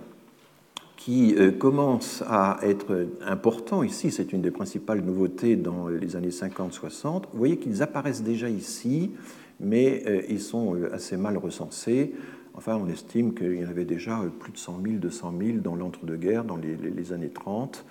qui 0.98 1.36
euh, 1.36 1.52
commence 1.52 2.24
à 2.26 2.58
être 2.62 3.06
important 3.24 3.84
ici, 3.84 4.10
c'est 4.10 4.32
une 4.32 4.42
des 4.42 4.50
principales 4.50 5.00
nouveautés 5.00 5.54
dans 5.54 5.86
les 5.86 6.16
années 6.16 6.30
50-60. 6.30 7.22
Vous 7.32 7.38
voyez 7.38 7.56
qu'ils 7.56 7.82
apparaissent 7.82 8.24
déjà 8.24 8.50
ici, 8.50 9.12
mais 9.60 10.02
euh, 10.06 10.22
ils 10.28 10.40
sont 10.40 10.74
euh, 10.74 10.92
assez 10.92 11.16
mal 11.16 11.38
recensés. 11.38 12.14
Enfin, 12.54 12.76
on 12.76 12.88
estime 12.88 13.32
qu'il 13.32 13.54
y 13.54 13.64
en 13.64 13.68
avait 13.68 13.84
déjà 13.84 14.20
plus 14.40 14.50
de 14.50 14.58
100 14.58 14.80
000, 14.84 14.96
200 14.96 15.34
000 15.40 15.58
dans 15.58 15.76
l'entre-deux-guerres, 15.76 16.42
dans 16.42 16.56
les, 16.56 17.12
années 17.12 17.30
30. 17.30 17.84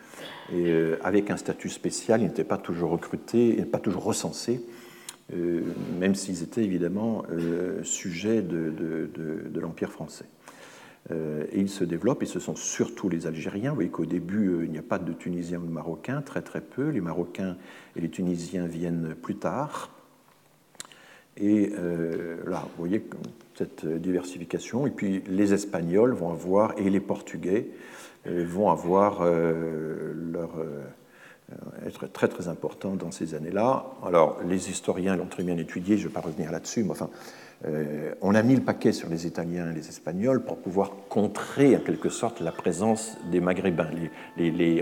Et 0.53 0.73
avec 1.01 1.31
un 1.31 1.37
statut 1.37 1.69
spécial, 1.69 2.19
ils 2.21 2.25
n'étaient 2.25 2.43
pas 2.43 2.57
toujours 2.57 2.91
recrutés, 2.91 3.53
pas 3.63 3.79
toujours 3.79 4.03
recensés, 4.03 4.59
même 5.97 6.15
s'ils 6.15 6.43
étaient 6.43 6.65
évidemment 6.65 7.23
sujets 7.83 8.41
de 8.41 9.59
l'Empire 9.61 9.89
français. 9.89 10.25
Euh, 11.11 11.45
et 11.51 11.59
ils 11.59 11.69
se 11.69 11.83
développent, 11.83 12.23
et 12.23 12.27
ce 12.27 12.39
sont 12.39 12.55
surtout 12.55 13.07
les 13.09 13.27
Algériens. 13.27 13.69
Vous 13.69 13.75
voyez 13.75 13.89
qu'au 13.89 14.05
début, 14.05 14.49
euh, 14.49 14.65
il 14.65 14.71
n'y 14.71 14.77
a 14.77 14.83
pas 14.83 14.99
de 14.99 15.13
Tunisiens 15.13 15.59
ou 15.59 15.65
de 15.65 15.71
Marocains, 15.71 16.21
très 16.21 16.41
très 16.41 16.61
peu. 16.61 16.89
Les 16.89 17.01
Marocains 17.01 17.57
et 17.95 18.01
les 18.01 18.09
Tunisiens 18.09 18.67
viennent 18.67 19.15
plus 19.15 19.37
tard. 19.37 19.91
Et 21.37 21.71
euh, 21.77 22.37
là, 22.47 22.63
vous 22.63 22.79
voyez 22.79 23.07
cette 23.55 23.85
diversification. 23.85 24.85
Et 24.85 24.91
puis 24.91 25.23
les 25.27 25.53
Espagnols 25.53 26.13
vont 26.13 26.31
avoir, 26.31 26.77
et 26.77 26.89
les 26.89 26.99
Portugais 26.99 27.69
vont 28.25 28.69
avoir 28.69 29.23
leur, 29.23 30.49
être 31.85 32.07
très 32.07 32.27
très 32.27 32.49
importants 32.49 32.95
dans 32.95 33.11
ces 33.11 33.35
années-là. 33.35 33.85
Alors 34.05 34.39
les 34.45 34.69
historiens 34.69 35.15
l'ont 35.15 35.27
très 35.27 35.43
bien 35.43 35.57
étudié, 35.57 35.97
je 35.97 36.03
ne 36.03 36.07
vais 36.09 36.13
pas 36.13 36.21
revenir 36.21 36.51
là-dessus, 36.51 36.83
mais 36.83 36.91
enfin, 36.91 37.09
euh, 37.65 38.13
on 38.21 38.35
a 38.35 38.43
mis 38.43 38.55
le 38.55 38.61
paquet 38.61 38.91
sur 38.91 39.09
les 39.09 39.25
Italiens 39.25 39.71
et 39.71 39.73
les 39.73 39.89
Espagnols 39.89 40.43
pour 40.43 40.57
pouvoir 40.57 40.91
contrer 41.09 41.75
en 41.75 41.79
quelque 41.79 42.09
sorte 42.09 42.39
la 42.39 42.51
présence 42.51 43.17
des 43.31 43.39
Maghrébins. 43.39 43.89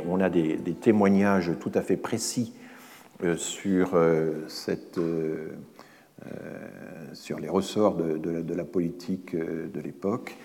on 0.08 0.20
a 0.20 0.30
des, 0.30 0.58
témoignages 0.82 1.52
tout 1.60 1.72
à 1.74 1.82
fait 1.82 1.96
précis 1.96 2.54
euh, 3.24 3.38
sur, 3.38 3.92
euh, 3.94 4.46
sur 7.14 7.40
les 7.40 7.50
ressorts 7.50 7.96
de, 7.96 8.54
la, 8.54 8.66
politique 8.66 9.36
de 9.36 9.80
l'époque. 9.80 10.36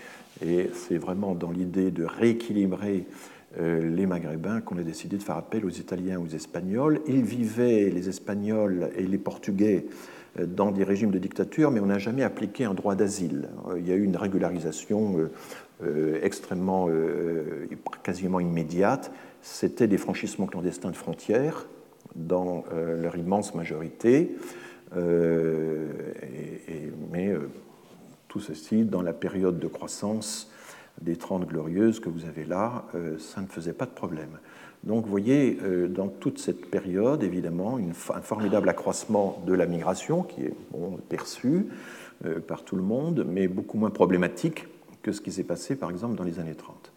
Et 0.44 0.70
c'est 0.72 0.98
vraiment 0.98 1.34
dans 1.34 1.50
l'idée 1.50 1.90
de 1.90 2.04
rééquilibrer 2.04 3.06
les 3.58 4.06
Maghrébins 4.06 4.60
qu'on 4.60 4.78
a 4.78 4.82
décidé 4.82 5.16
de 5.16 5.22
faire 5.24 5.36
appel 5.36 5.64
aux 5.64 5.70
Italiens, 5.70 6.20
aux 6.20 6.28
Espagnols. 6.28 7.00
Ils 7.08 7.22
vivaient, 7.22 7.90
les 7.90 8.08
Espagnols 8.08 8.90
et 8.96 9.02
les 9.02 9.18
Portugais, 9.18 9.86
dans 10.38 10.70
des 10.70 10.84
régimes 10.84 11.10
de 11.10 11.18
dictature, 11.18 11.70
mais 11.70 11.80
on 11.80 11.86
n'a 11.86 11.98
jamais 11.98 12.22
appliqué 12.22 12.64
un 12.64 12.74
droit 12.74 12.94
d'asile. 12.94 13.48
Il 13.76 13.86
y 13.86 13.92
a 13.92 13.94
eu 13.94 14.04
une 14.04 14.16
régularisation 14.16 15.28
extrêmement, 16.22 16.88
quasiment 18.02 18.40
immédiate. 18.40 19.12
C'était 19.42 19.88
des 19.88 19.98
franchissements 19.98 20.46
clandestins 20.46 20.90
de 20.90 20.96
frontières 20.96 21.66
dans 22.14 22.64
leur 22.72 23.16
immense 23.16 23.54
majorité. 23.54 24.36
mais 27.10 27.34
tout 28.28 28.40
ceci 28.40 28.84
dans 28.84 29.02
la 29.02 29.12
période 29.12 29.58
de 29.58 29.66
croissance 29.66 30.52
des 31.00 31.16
Trente 31.16 31.46
Glorieuses 31.46 31.98
que 31.98 32.08
vous 32.08 32.26
avez 32.26 32.44
là, 32.44 32.84
ça 33.18 33.40
ne 33.40 33.46
faisait 33.46 33.72
pas 33.72 33.86
de 33.86 33.90
problème. 33.90 34.38
Donc 34.84 35.04
vous 35.04 35.10
voyez, 35.10 35.58
euh, 35.62 35.88
dans 35.88 36.08
toute 36.08 36.38
cette 36.38 36.66
période, 36.70 37.22
évidemment, 37.22 37.78
un 37.78 38.22
formidable 38.22 38.68
accroissement 38.68 39.42
de 39.46 39.52
la 39.52 39.66
migration 39.66 40.22
qui 40.22 40.42
est 40.42 40.54
perçu 41.08 41.66
euh, 42.24 42.40
par 42.40 42.64
tout 42.64 42.76
le 42.76 42.82
monde, 42.82 43.26
mais 43.28 43.46
beaucoup 43.46 43.76
moins 43.76 43.90
problématique 43.90 44.66
que 45.02 45.12
ce 45.12 45.20
qui 45.20 45.32
s'est 45.32 45.44
passé, 45.44 45.76
par 45.76 45.90
exemple, 45.90 46.16
dans 46.16 46.24
les 46.24 46.38
années 46.38 46.54
30. 46.54 46.92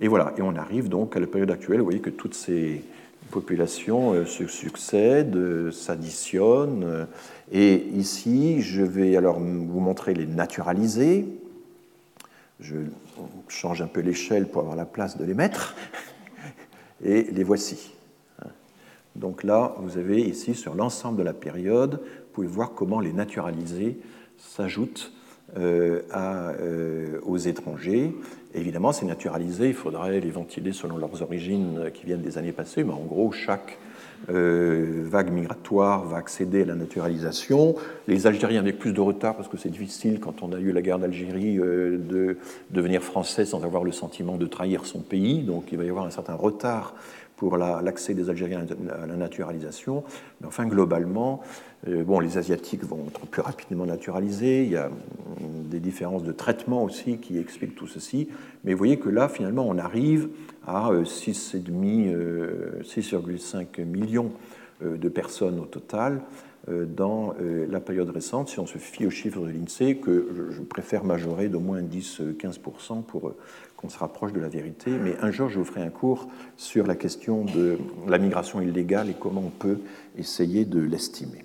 Et 0.00 0.08
voilà, 0.08 0.34
et 0.36 0.42
on 0.42 0.54
arrive 0.56 0.88
donc 0.88 1.16
à 1.16 1.20
la 1.20 1.26
période 1.26 1.50
actuelle, 1.50 1.78
vous 1.78 1.84
voyez 1.84 2.00
que 2.00 2.10
toutes 2.10 2.34
ces 2.34 2.82
populations 3.30 4.12
euh, 4.12 4.26
se 4.26 4.46
succèdent, 4.46 5.70
s'additionnent, 5.70 7.06
et 7.52 7.86
ici, 7.94 8.60
je 8.60 8.82
vais 8.82 9.16
alors 9.16 9.38
vous 9.38 9.80
montrer 9.80 10.12
les 10.12 10.26
naturalisés. 10.26 11.26
Je 12.60 12.76
change 13.48 13.80
un 13.82 13.86
peu 13.86 14.00
l'échelle 14.00 14.46
pour 14.46 14.60
avoir 14.62 14.76
la 14.76 14.84
place 14.84 15.16
de 15.16 15.24
les 15.24 15.34
mettre 15.34 15.74
et 17.04 17.24
les 17.24 17.44
voici. 17.44 17.94
Donc 19.16 19.44
là, 19.44 19.74
vous 19.78 19.96
avez 19.96 20.20
ici, 20.20 20.54
sur 20.54 20.74
l'ensemble 20.74 21.18
de 21.18 21.22
la 21.22 21.32
période, 21.32 22.00
vous 22.02 22.32
pouvez 22.32 22.46
voir 22.48 22.72
comment 22.74 22.98
les 22.98 23.12
naturalisés 23.12 23.98
s'ajoutent 24.38 25.12
euh, 25.56 26.02
euh, 26.16 27.20
aux 27.22 27.36
étrangers. 27.36 28.12
Évidemment, 28.54 28.92
ces 28.92 29.06
naturalisés, 29.06 29.68
il 29.68 29.74
faudrait 29.74 30.18
les 30.18 30.30
ventiler 30.30 30.72
selon 30.72 30.96
leurs 30.96 31.22
origines 31.22 31.90
qui 31.94 32.06
viennent 32.06 32.22
des 32.22 32.38
années 32.38 32.52
passées, 32.52 32.82
mais 32.82 32.92
en 32.92 33.04
gros, 33.04 33.30
chaque 33.30 33.78
euh, 34.30 35.02
vague 35.04 35.32
migratoire 35.32 36.04
va 36.04 36.16
accéder 36.16 36.62
à 36.62 36.66
la 36.66 36.74
naturalisation. 36.74 37.74
Les 38.08 38.26
Algériens 38.26 38.60
avec 38.60 38.78
plus 38.78 38.92
de 38.92 39.00
retard, 39.00 39.36
parce 39.36 39.48
que 39.48 39.56
c'est 39.56 39.68
difficile 39.68 40.20
quand 40.20 40.42
on 40.42 40.52
a 40.52 40.58
eu 40.58 40.72
la 40.72 40.82
guerre 40.82 40.98
d'Algérie 40.98 41.58
euh, 41.58 41.98
de 41.98 42.36
devenir 42.70 43.02
français 43.02 43.44
sans 43.44 43.64
avoir 43.64 43.84
le 43.84 43.92
sentiment 43.92 44.36
de 44.36 44.46
trahir 44.46 44.86
son 44.86 45.00
pays, 45.00 45.42
donc 45.42 45.72
il 45.72 45.78
va 45.78 45.84
y 45.84 45.90
avoir 45.90 46.06
un 46.06 46.10
certain 46.10 46.34
retard 46.34 46.94
pour 47.36 47.56
l'accès 47.56 48.14
des 48.14 48.30
Algériens 48.30 48.64
à 48.90 49.06
la 49.06 49.16
naturalisation. 49.16 50.04
Mais 50.40 50.46
enfin, 50.46 50.66
globalement, 50.66 51.40
euh, 51.88 52.04
bon, 52.04 52.20
les 52.20 52.38
Asiatiques 52.38 52.84
vont 52.84 53.06
être 53.08 53.26
plus 53.26 53.42
rapidement 53.42 53.86
naturalisés. 53.86 54.64
Il 54.64 54.70
y 54.70 54.76
a 54.76 54.90
des 55.40 55.80
différences 55.80 56.22
de 56.22 56.32
traitement 56.32 56.84
aussi 56.84 57.18
qui 57.18 57.38
expliquent 57.38 57.74
tout 57.74 57.88
ceci. 57.88 58.28
Mais 58.62 58.72
vous 58.72 58.78
voyez 58.78 58.98
que 58.98 59.08
là, 59.08 59.28
finalement, 59.28 59.66
on 59.68 59.78
arrive 59.78 60.28
à 60.66 60.90
6,5 60.92 62.04
euh, 62.14 63.84
millions 63.84 64.30
euh, 64.82 64.96
de 64.96 65.08
personnes 65.08 65.58
au 65.58 65.66
total 65.66 66.20
dans 66.66 67.34
la 67.68 67.78
période 67.78 68.08
récente, 68.08 68.48
si 68.48 68.58
on 68.58 68.64
se 68.64 68.78
fie 68.78 69.04
aux 69.04 69.10
chiffres 69.10 69.42
de 69.42 69.50
l'INSEE, 69.50 69.96
que 69.96 70.48
je 70.50 70.62
préfère 70.62 71.04
majorer 71.04 71.50
d'au 71.50 71.60
moins 71.60 71.82
10-15% 71.82 73.02
pour 73.02 73.34
qu'on 73.76 73.88
se 73.88 73.98
rapproche 73.98 74.32
de 74.32 74.40
la 74.40 74.48
vérité. 74.48 74.90
Mais 74.90 75.16
un 75.20 75.30
jour, 75.30 75.48
je 75.48 75.58
vous 75.58 75.64
ferai 75.64 75.82
un 75.82 75.90
cours 75.90 76.28
sur 76.56 76.86
la 76.86 76.96
question 76.96 77.44
de 77.44 77.78
la 78.06 78.18
migration 78.18 78.60
illégale 78.60 79.10
et 79.10 79.14
comment 79.18 79.42
on 79.44 79.50
peut 79.50 79.80
essayer 80.16 80.64
de 80.64 80.80
l'estimer. 80.80 81.44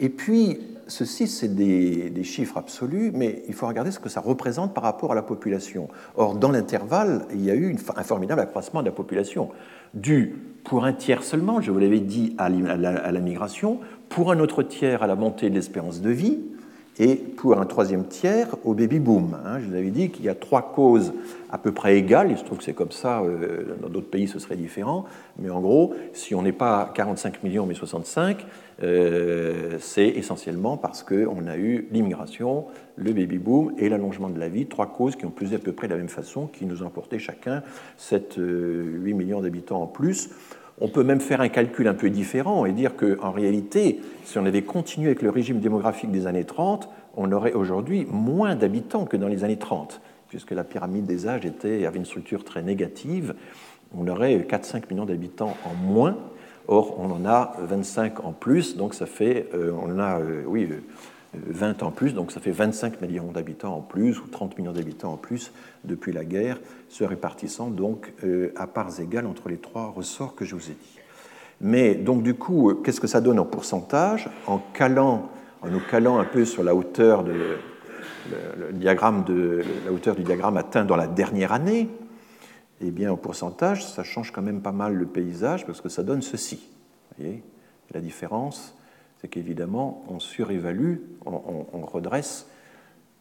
Et 0.00 0.08
puis, 0.08 0.58
ceci, 0.88 1.28
c'est 1.28 1.54
des, 1.54 2.24
chiffres 2.24 2.56
absolus, 2.56 3.12
mais 3.14 3.42
il 3.46 3.54
faut 3.54 3.66
regarder 3.66 3.90
ce 3.90 4.00
que 4.00 4.08
ça 4.08 4.20
représente 4.20 4.74
par 4.74 4.82
rapport 4.82 5.12
à 5.12 5.14
la 5.14 5.22
population. 5.22 5.88
Or, 6.16 6.34
dans 6.34 6.50
l'intervalle, 6.50 7.26
il 7.32 7.44
y 7.44 7.50
a 7.50 7.54
eu 7.54 7.76
un 7.94 8.02
formidable 8.02 8.40
accroissement 8.40 8.80
de 8.80 8.86
la 8.86 8.92
population, 8.92 9.50
dû 9.92 10.34
pour 10.64 10.84
un 10.84 10.92
tiers 10.92 11.22
seulement, 11.22 11.60
je 11.60 11.70
vous 11.70 11.78
l'avais 11.78 12.00
dit, 12.00 12.34
à 12.38 12.48
la 12.48 13.20
migration, 13.20 13.78
pour 14.08 14.32
un 14.32 14.40
autre 14.40 14.62
tiers 14.62 15.02
à 15.02 15.06
la 15.06 15.14
montée 15.14 15.50
de 15.50 15.54
l'espérance 15.54 16.00
de 16.00 16.10
vie, 16.10 16.40
et 16.98 17.16
pour 17.16 17.58
un 17.58 17.66
troisième 17.66 18.06
tiers 18.06 18.54
au 18.64 18.74
baby 18.74 19.00
boom. 19.00 19.36
Hein. 19.44 19.58
Je 19.60 19.66
vous 19.66 19.74
avais 19.74 19.90
dit 19.90 20.10
qu'il 20.10 20.24
y 20.24 20.28
a 20.28 20.34
trois 20.34 20.72
causes 20.72 21.12
à 21.50 21.58
peu 21.58 21.72
près 21.72 21.96
égales, 21.96 22.30
il 22.30 22.38
se 22.38 22.44
trouve 22.44 22.58
que 22.58 22.64
c'est 22.64 22.74
comme 22.74 22.90
ça, 22.90 23.20
euh, 23.22 23.76
dans 23.80 23.88
d'autres 23.88 24.10
pays 24.10 24.28
ce 24.28 24.38
serait 24.38 24.56
différent, 24.56 25.04
mais 25.38 25.50
en 25.50 25.60
gros, 25.60 25.94
si 26.12 26.34
on 26.34 26.42
n'est 26.42 26.52
pas 26.52 26.92
45 26.94 27.42
millions 27.42 27.66
mais 27.66 27.74
65, 27.74 28.44
euh, 28.82 29.76
c'est 29.80 30.08
essentiellement 30.08 30.76
parce 30.76 31.02
qu'on 31.02 31.46
a 31.46 31.56
eu 31.56 31.86
l'immigration, 31.92 32.66
le 32.96 33.12
baby 33.12 33.38
boom 33.38 33.72
et 33.78 33.88
l'allongement 33.88 34.28
de 34.28 34.38
la 34.38 34.48
vie, 34.48 34.66
trois 34.66 34.86
causes 34.86 35.16
qui 35.16 35.26
ont 35.26 35.30
pesé 35.30 35.56
à 35.56 35.58
peu 35.58 35.72
près 35.72 35.86
de 35.86 35.92
la 35.92 35.98
même 35.98 36.08
façon, 36.08 36.46
qui 36.46 36.66
nous 36.66 36.82
ont 36.82 36.86
apporté 36.86 37.18
chacun 37.18 37.62
7, 37.98 38.34
8 38.36 38.40
euh, 38.40 39.14
millions 39.14 39.40
d'habitants 39.40 39.82
en 39.82 39.86
plus. 39.86 40.30
On 40.80 40.88
peut 40.88 41.04
même 41.04 41.20
faire 41.20 41.40
un 41.40 41.48
calcul 41.48 41.86
un 41.86 41.94
peu 41.94 42.10
différent 42.10 42.66
et 42.66 42.72
dire 42.72 42.96
qu'en 42.96 43.30
réalité, 43.30 44.00
si 44.24 44.38
on 44.38 44.46
avait 44.46 44.62
continué 44.62 45.06
avec 45.08 45.22
le 45.22 45.30
régime 45.30 45.60
démographique 45.60 46.10
des 46.10 46.26
années 46.26 46.44
30, 46.44 46.88
on 47.16 47.30
aurait 47.30 47.52
aujourd'hui 47.52 48.06
moins 48.10 48.56
d'habitants 48.56 49.04
que 49.04 49.16
dans 49.16 49.28
les 49.28 49.44
années 49.44 49.56
30, 49.56 50.00
puisque 50.28 50.50
la 50.50 50.64
pyramide 50.64 51.06
des 51.06 51.28
âges 51.28 51.46
avait 51.46 51.98
une 51.98 52.04
structure 52.04 52.42
très 52.42 52.62
négative. 52.62 53.34
On 53.96 54.08
aurait 54.08 54.36
4-5 54.38 54.90
millions 54.90 55.04
d'habitants 55.04 55.56
en 55.64 55.74
moins. 55.74 56.16
Or, 56.66 56.98
on 56.98 57.10
en 57.10 57.24
a 57.26 57.56
25 57.60 58.24
en 58.24 58.32
plus, 58.32 58.76
donc 58.76 58.94
ça 58.94 59.06
fait, 59.06 59.48
euh, 59.54 59.72
a, 59.98 60.18
euh, 60.18 60.42
oui, 60.46 60.68
20 61.34 61.82
en 61.82 61.90
plus, 61.90 62.14
donc 62.14 62.32
ça 62.32 62.40
fait 62.40 62.50
25 62.50 63.00
millions 63.00 63.30
d'habitants 63.32 63.76
en 63.76 63.80
plus, 63.80 64.18
ou 64.20 64.26
30 64.28 64.58
millions 64.58 64.72
d'habitants 64.72 65.12
en 65.12 65.16
plus 65.16 65.52
depuis 65.84 66.12
la 66.12 66.24
guerre, 66.24 66.58
se 66.94 67.02
répartissant 67.02 67.70
donc 67.70 68.12
euh, 68.22 68.52
à 68.54 68.68
parts 68.68 69.00
égales 69.00 69.26
entre 69.26 69.48
les 69.48 69.56
trois 69.56 69.88
ressorts 69.88 70.36
que 70.36 70.44
je 70.44 70.54
vous 70.54 70.70
ai 70.70 70.74
dit. 70.74 70.98
Mais 71.60 71.96
donc 71.96 72.22
du 72.22 72.34
coup, 72.34 72.70
euh, 72.70 72.74
qu'est-ce 72.74 73.00
que 73.00 73.08
ça 73.08 73.20
donne 73.20 73.40
en 73.40 73.44
pourcentage 73.44 74.28
En 74.46 74.58
calant, 74.58 75.28
en 75.60 75.70
nous 75.70 75.80
calant 75.90 76.18
un 76.18 76.24
peu 76.24 76.44
sur 76.44 76.62
la 76.62 76.72
hauteur, 76.76 77.24
du 77.24 77.32
diagramme 78.74 79.24
atteint 80.56 80.84
dans 80.84 80.94
la 80.96 81.08
dernière 81.08 81.52
année, 81.52 81.88
eh 82.80 82.92
bien 82.92 83.10
en 83.10 83.16
pourcentage, 83.16 83.84
ça 83.84 84.04
change 84.04 84.30
quand 84.30 84.42
même 84.42 84.62
pas 84.62 84.70
mal 84.70 84.94
le 84.94 85.06
paysage 85.06 85.66
parce 85.66 85.80
que 85.80 85.88
ça 85.88 86.04
donne 86.04 86.22
ceci. 86.22 86.60
Vous 87.18 87.24
voyez 87.24 87.42
la 87.92 88.00
différence 88.00 88.76
c'est 89.24 89.28
qu'évidemment, 89.28 90.04
on 90.10 90.20
surévalue, 90.20 90.96
on, 91.24 91.86
redresse 91.86 92.46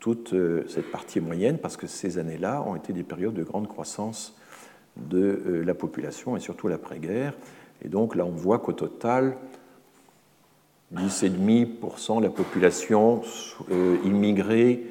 toute 0.04 0.34
euh, 0.34 0.66
cette 0.68 0.92
partie 0.92 1.22
moyenne 1.22 1.58
parce 1.58 1.78
que 1.78 1.88
ces 1.88 2.18
années-là 2.18 2.62
ont 2.68 2.76
été 2.76 2.92
des 2.92 3.04
périodes 3.04 3.36
de 3.36 3.44
grande 3.44 3.70
croissance 3.70 4.36
de 4.98 5.42
euh, 5.48 5.64
la 5.64 5.74
population 5.74 6.36
et 6.36 6.42
surtout 6.42 6.68
l'après-guerre. 6.68 7.34
Et 7.86 7.88
donc 7.88 8.14
là, 8.14 8.26
on 8.26 8.32
voit 8.32 8.60
qu'au 8.60 8.74
total, 8.74 9.38
10,5% 10.94 12.18
de 12.18 12.24
la 12.24 12.30
population 12.30 13.22
euh, 13.72 13.96
immigrée, 14.04 14.84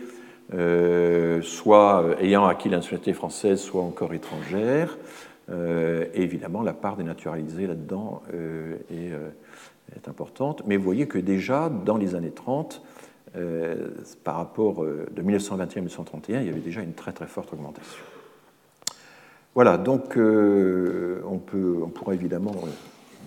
soit 1.43 2.17
ayant 2.21 2.47
acquis 2.47 2.69
la 2.69 2.79
nationalité 2.79 3.13
française, 3.15 3.61
soit 3.61 3.83
encore 3.83 4.13
étrangère. 4.13 4.99
évidemment, 6.15 6.61
la 6.61 6.75
part 6.75 6.97
des 6.97 7.05
naturalisés 7.05 7.67
là-dedans 7.67 8.23
est 8.91 10.09
importante, 10.09 10.63
mais 10.67 10.77
vous 10.77 10.85
voyez 10.85 11.09
que 11.09 11.19
déjà 11.19 11.71
dans 11.71 11.97
les 11.97 12.15
années 12.15 12.33
30, 12.33 12.83
euh, 13.35 13.89
par 14.25 14.37
rapport 14.37 14.85
euh, 14.85 15.07
de 15.11 15.23
1921 15.23 15.79
à 15.79 15.81
1931, 15.81 16.41
il 16.41 16.47
y 16.47 16.51
avait 16.51 16.61
déjà 16.61 16.83
une 16.83 16.93
très 16.93 17.13
très 17.13 17.27
forte 17.27 17.53
augmentation. 17.55 18.05
Voilà, 19.55 19.79
donc 19.79 20.17
euh, 20.19 21.23
on, 21.27 21.39
peut, 21.39 21.79
on 21.83 21.89
pourrait 21.89 22.17
évidemment 22.17 22.55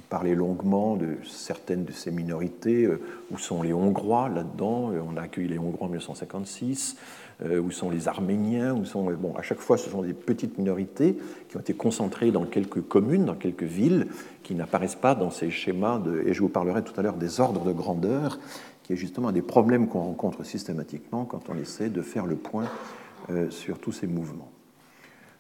parler 0.10 0.36
longuement 0.36 0.96
de 0.96 1.16
certaines 1.24 1.86
de 1.86 1.92
ces 1.92 2.12
minorités. 2.12 2.88
où 3.32 3.38
sont 3.40 3.64
les 3.64 3.74
Hongrois 3.74 4.30
là-dedans? 4.30 4.92
On 5.08 5.18
a 5.18 5.22
accueilli 5.22 5.48
les 5.48 5.58
Hongrois 5.58 5.88
en 5.88 5.90
1956. 5.90 6.98
où 7.44 7.72
sont 7.72 7.90
les 7.90 8.08
Arméniens? 8.08 8.74
Où 8.76 8.86
sont, 8.86 9.12
bon, 9.12 9.36
À 9.36 9.42
chaque 9.42 9.60
fois, 9.60 9.78
ce 9.78 9.90
sont 9.90 10.04
des 10.04 10.14
petites 10.14 10.60
minorités 10.60 11.18
qui 11.50 11.58
ont 11.58 11.60
été 11.60 11.74
concentrées 11.74 12.32
dans 12.32 12.46
quelques 12.46 12.82
communes, 12.82 13.26
dans 13.26 13.36
quelques 13.36 13.64
villes, 13.64 14.08
qui 14.44 14.54
n'apparaissent 14.54 14.96
pas 14.96 15.16
dans 15.16 15.32
ces 15.32 15.50
schémas, 15.50 16.00
et 16.26 16.34
je 16.34 16.42
vous 16.42 16.50
parlerai 16.50 16.84
tout 16.84 16.94
à 17.00 17.04
l'heure 17.04 17.18
des 17.18 17.40
ordres 17.40 17.66
de 17.66 17.74
grandeur, 17.74 18.40
qui 18.86 18.94
est 18.94 18.98
justement 18.98 19.30
un 19.30 19.34
des 19.34 19.42
problèmes 19.42 19.88
qu'on 19.88 20.02
rencontre 20.02 20.44
systématiquement 20.44 21.26
quand 21.26 21.50
on 21.50 21.58
essaie 21.58 21.90
de 21.90 22.04
faire 22.04 22.28
le 22.28 22.36
point 22.36 22.66
euh, 23.32 23.50
sur 23.50 23.80
tous 23.80 23.92
ces 23.92 24.06
mouvements. 24.06 24.52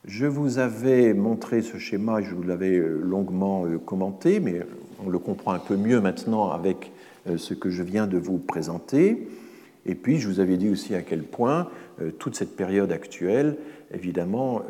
Je 0.05 0.25
vous 0.25 0.57
avais 0.57 1.13
montré 1.13 1.61
ce 1.61 1.77
schéma, 1.77 2.21
je 2.21 2.33
vous 2.33 2.41
l'avais 2.41 2.75
euh, 2.77 2.99
longuement 3.03 3.65
euh, 3.65 3.77
commenté, 3.77 4.39
mais 4.39 4.61
on 5.05 5.09
le 5.09 5.19
comprend 5.19 5.51
un 5.51 5.59
peu 5.59 5.75
mieux 5.75 6.01
maintenant 6.01 6.49
avec 6.51 6.91
ce 7.37 7.53
que 7.55 7.69
je 7.69 7.83
viens 7.83 8.07
de 8.07 8.17
vous 8.17 8.37
présenter. 8.37 9.27
Et 9.85 9.95
puis, 9.95 10.19
je 10.19 10.27
vous 10.27 10.39
avais 10.39 10.57
dit 10.57 10.69
aussi 10.69 10.93
à 10.93 11.01
quel 11.01 11.23
point 11.23 11.69
toute 12.19 12.35
cette 12.35 12.55
période 12.55 12.91
actuelle, 12.91 13.57
évidemment, 13.91 14.61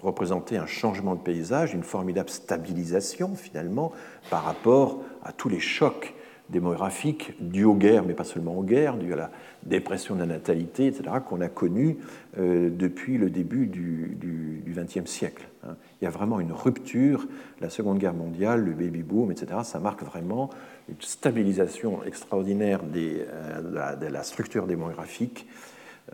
représentait 0.00 0.56
un 0.56 0.66
changement 0.66 1.16
de 1.16 1.20
paysage, 1.20 1.74
une 1.74 1.82
formidable 1.82 2.30
stabilisation 2.30 3.34
finalement 3.34 3.92
par 4.30 4.44
rapport 4.44 5.02
à 5.24 5.32
tous 5.32 5.48
les 5.48 5.60
chocs 5.60 6.14
démographique 6.50 7.34
dû 7.40 7.64
aux 7.64 7.74
guerres, 7.74 8.04
mais 8.04 8.14
pas 8.14 8.24
seulement 8.24 8.56
aux 8.56 8.62
guerres, 8.62 8.96
dû 8.96 9.12
à 9.12 9.16
la 9.16 9.30
dépression 9.64 10.14
de 10.14 10.20
la 10.20 10.26
natalité, 10.26 10.86
etc., 10.86 11.16
qu'on 11.26 11.40
a 11.40 11.48
connue 11.48 11.98
euh, 12.38 12.70
depuis 12.70 13.18
le 13.18 13.30
début 13.30 13.66
du 13.66 14.62
XXe 14.68 15.10
siècle. 15.10 15.48
Hein. 15.64 15.76
Il 16.00 16.04
y 16.04 16.06
a 16.06 16.10
vraiment 16.10 16.38
une 16.38 16.52
rupture, 16.52 17.26
la 17.60 17.70
Seconde 17.70 17.98
Guerre 17.98 18.14
mondiale, 18.14 18.64
le 18.64 18.72
baby-boom, 18.72 19.32
etc., 19.32 19.60
ça 19.64 19.80
marque 19.80 20.02
vraiment 20.02 20.50
une 20.88 21.00
stabilisation 21.00 22.04
extraordinaire 22.04 22.80
euh, 22.94 23.96
de, 23.96 24.06
la, 24.06 24.22
structure 24.22 24.66
démographique 24.66 25.46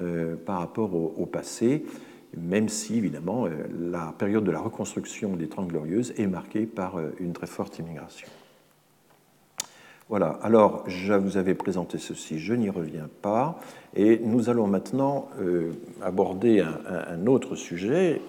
euh, 0.01 0.37
par 0.37 0.61
rapport 0.61 0.95
au, 0.95 1.27
passé, 1.27 1.85
même 2.37 2.71
si, 2.71 2.97
évidemment, 2.97 3.47
la 3.79 4.15
période 4.17 4.45
de 4.45 4.51
la 4.51 4.61
reconstruction 4.61 5.37
des 5.37 5.49
Trente 5.49 5.69
Glorieuses 5.69 6.15
est 6.17 6.27
marquée 6.27 6.65
par 6.65 6.99
une 7.21 7.35
très 7.35 7.47
forte 7.47 7.79
immigration. 7.79 8.29
Voilà, 10.13 10.39
alors 10.43 10.85
je 10.89 11.15
vous 11.15 11.39
avais 11.39 11.55
présenté 11.55 11.97
ceci, 11.97 12.39
je 12.39 12.53
n'y 12.53 12.69
reviens 12.69 13.09
pas, 13.23 13.59
et 13.97 14.21
nous 14.23 14.51
allons 14.51 14.67
maintenant 14.67 15.31
euh, 15.41 15.71
aborder 16.03 16.61
un, 16.61 17.27
autre 17.27 17.57
sujet 17.57 18.21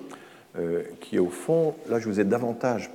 euh, 0.58 0.84
qui 1.02 1.18
est 1.18 1.20
au 1.20 1.28
fond, 1.28 1.74
là 1.90 2.00
je 2.00 2.08
vous 2.08 2.22
ai 2.22 2.24
davantage, 2.24 2.90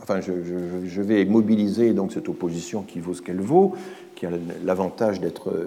enfin 0.00 0.20
je, 0.20 1.02
vais 1.02 1.24
mobiliser 1.24 1.92
donc 1.92 2.12
cette 2.12 2.28
opposition 2.28 2.82
qui 2.82 3.00
vaut 3.00 3.14
ce 3.14 3.20
qu'elle 3.20 3.40
vaut, 3.40 3.74
qui 4.14 4.26
a 4.26 4.30
l'avantage 4.64 5.18
d'être, 5.18 5.66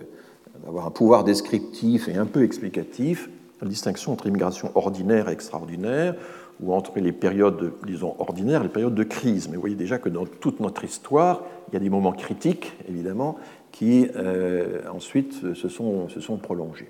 d'avoir 0.63 0.87
un 0.87 0.91
pouvoir 0.91 1.25
descriptif 1.25 2.07
et 2.07 2.15
un 2.15 2.25
peu 2.25 2.45
explicatif, 2.45 3.29
la 3.61 3.67
distinction 3.67 4.13
entre 4.13 4.27
immigration 4.27 4.71
ordinaire 4.75 5.27
et 5.27 5.33
extraordinaire, 5.33 6.15
ou 6.61 6.73
entre 6.73 6.99
les 6.99 7.11
périodes, 7.11 7.73
disons, 7.85 8.15
ordinaires 8.19 8.61
et 8.61 8.65
les 8.65 8.69
périodes 8.69 8.95
de 8.95 9.03
crise. 9.03 9.49
Mais 9.49 9.55
vous 9.55 9.61
voyez 9.61 9.75
déjà 9.75 9.97
que 9.97 10.09
dans 10.09 10.25
toute 10.25 10.59
notre 10.59 10.83
histoire, 10.83 11.43
il 11.71 11.75
y 11.75 11.77
a 11.77 11.79
des 11.79 11.89
moments 11.89 12.11
critiques, 12.11 12.73
évidemment, 12.89 13.37
qui 13.71 14.07
euh, 14.15 14.81
ensuite 14.93 15.53
se 15.53 15.69
sont, 15.69 16.09
se 16.09 16.19
sont 16.19 16.37
prolongés. 16.37 16.89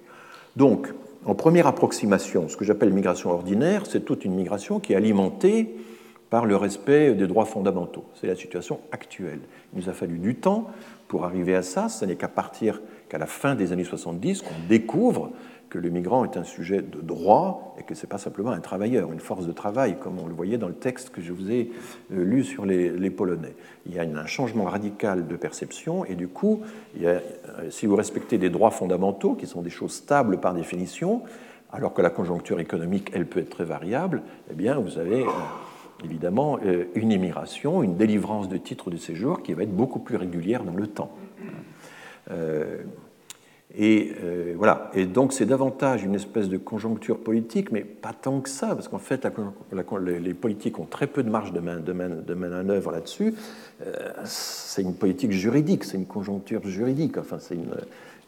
Donc, 0.56 0.94
en 1.26 1.36
première 1.36 1.68
approximation, 1.68 2.48
ce 2.48 2.58
que 2.58 2.66
j'appelle 2.66 2.92
migration 2.92 3.30
ordinaire, 3.30 3.86
c'est 3.86 4.04
toute 4.04 4.26
une 4.26 4.34
migration 4.34 4.80
qui 4.80 4.94
est 4.94 4.96
alimentée 4.96 5.76
par 6.32 6.46
le 6.46 6.56
respect 6.56 7.14
des 7.14 7.28
droits 7.28 7.46
fondamentaux. 7.46 8.06
C'est 8.16 8.26
la 8.26 8.36
situation 8.36 8.80
actuelle. 8.92 9.42
Il 9.74 9.82
nous 9.82 9.90
a 9.90 9.94
fallu 9.94 10.18
du 10.18 10.36
temps 10.36 10.68
pour 11.08 11.26
arriver 11.26 11.56
à 11.56 11.62
ça. 11.62 11.90
Ce 11.90 12.06
n'est 12.06 12.16
qu'à 12.16 12.30
partir 12.30 12.82
qu'à 13.10 13.18
la 13.18 13.28
fin 13.28 13.54
des 13.54 13.74
années 13.74 13.84
70 13.84 14.42
qu'on 14.42 14.68
découvre 14.68 15.32
que 15.72 15.80
le 15.80 15.90
migrant 15.90 16.26
est 16.26 16.36
un 16.36 16.44
sujet 16.44 16.82
de 16.82 17.00
droit 17.00 17.76
et 17.80 17.84
que 17.84 17.96
ce 17.96 18.06
n'est 18.06 18.10
pas 18.10 18.18
simplement 18.18 18.52
un 18.52 18.60
travailleur, 18.60 19.12
une 19.14 19.22
force 19.22 19.48
de 19.48 19.54
travail, 19.54 19.98
comme 19.98 20.20
on 20.20 20.28
le 20.28 20.34
voyait 20.34 20.58
dans 20.58 20.68
le 20.68 20.76
texte 20.76 21.12
que 21.12 21.22
je 21.22 21.32
vous 21.32 21.50
ai 21.50 21.72
euh, 22.14 22.24
lu 22.24 22.44
sur 22.44 22.66
les, 22.66 23.10
Polonais. 23.10 23.56
Il 23.86 23.96
y 23.96 24.00
a 24.00 24.04
un 24.04 24.26
changement 24.26 24.66
radical 24.66 25.28
de 25.28 25.36
perception 25.38 26.04
et 26.04 26.16
du 26.16 26.28
coup, 26.28 26.62
euh, 27.02 27.20
si 27.70 27.86
vous 27.86 27.96
respectez 27.96 28.38
des 28.38 28.50
droits 28.50 28.70
fondamentaux, 28.70 29.34
qui 29.34 29.48
sont 29.48 29.62
des 29.62 29.70
choses 29.70 29.94
stables 29.94 30.42
par 30.42 30.54
définition, 30.54 31.24
alors 31.72 31.94
que 31.94 32.02
la 32.02 32.10
conjoncture 32.10 32.60
économique, 32.60 33.10
elle 33.14 33.26
peut 33.26 33.40
être 33.40 33.50
très 33.50 33.64
variable, 33.64 34.24
eh 34.52 34.54
bien, 34.54 34.78
vous 34.78 35.00
avez 35.00 35.24
euh, 35.24 35.30
évidemment 36.04 36.60
une 36.96 37.12
immigration, 37.12 37.82
une 37.82 37.96
délivrance 37.96 38.50
de 38.50 38.58
titres 38.58 38.92
de 38.92 38.98
séjour 38.98 39.42
qui 39.42 39.54
va 39.54 39.64
être 39.64 39.76
beaucoup 39.76 40.00
plus 40.00 40.18
régulière 40.18 40.66
dans 40.66 40.76
le 40.76 40.88
temps. 40.88 41.12
Et 43.78 44.12
euh, 44.22 44.54
voilà. 44.58 44.92
Et 44.94 45.06
donc 45.06 45.32
c'est 45.32 45.46
davantage 45.46 46.04
une 46.04 46.16
espèce 46.16 46.50
de 46.50 46.58
conjoncture 46.58 47.20
politique, 47.20 47.72
mais 47.72 47.82
pas 47.82 48.14
tant 48.14 48.42
que 48.42 48.50
ça, 48.50 48.68
parce 48.76 48.88
qu'en 48.88 49.00
fait 49.00 49.26
les 50.02 50.34
politiques 50.34 50.80
ont 50.80 50.86
très 50.86 51.08
peu 51.08 51.24
de 51.24 51.30
marge 51.30 51.54
de, 51.54 51.60
main, 51.60 51.80
de, 51.80 52.34
manœuvre 52.34 52.92
là-dessus. 52.92 53.34
Euh, 53.86 54.12
c'est 54.26 54.82
une 54.82 54.96
politique 54.96 55.32
juridique, 55.32 55.86
c'est 55.86 55.98
une 55.98 56.06
conjoncture 56.06 56.68
juridique. 56.68 57.18
Enfin, 57.18 57.38
c'est 57.40 57.56
une, 57.56 57.74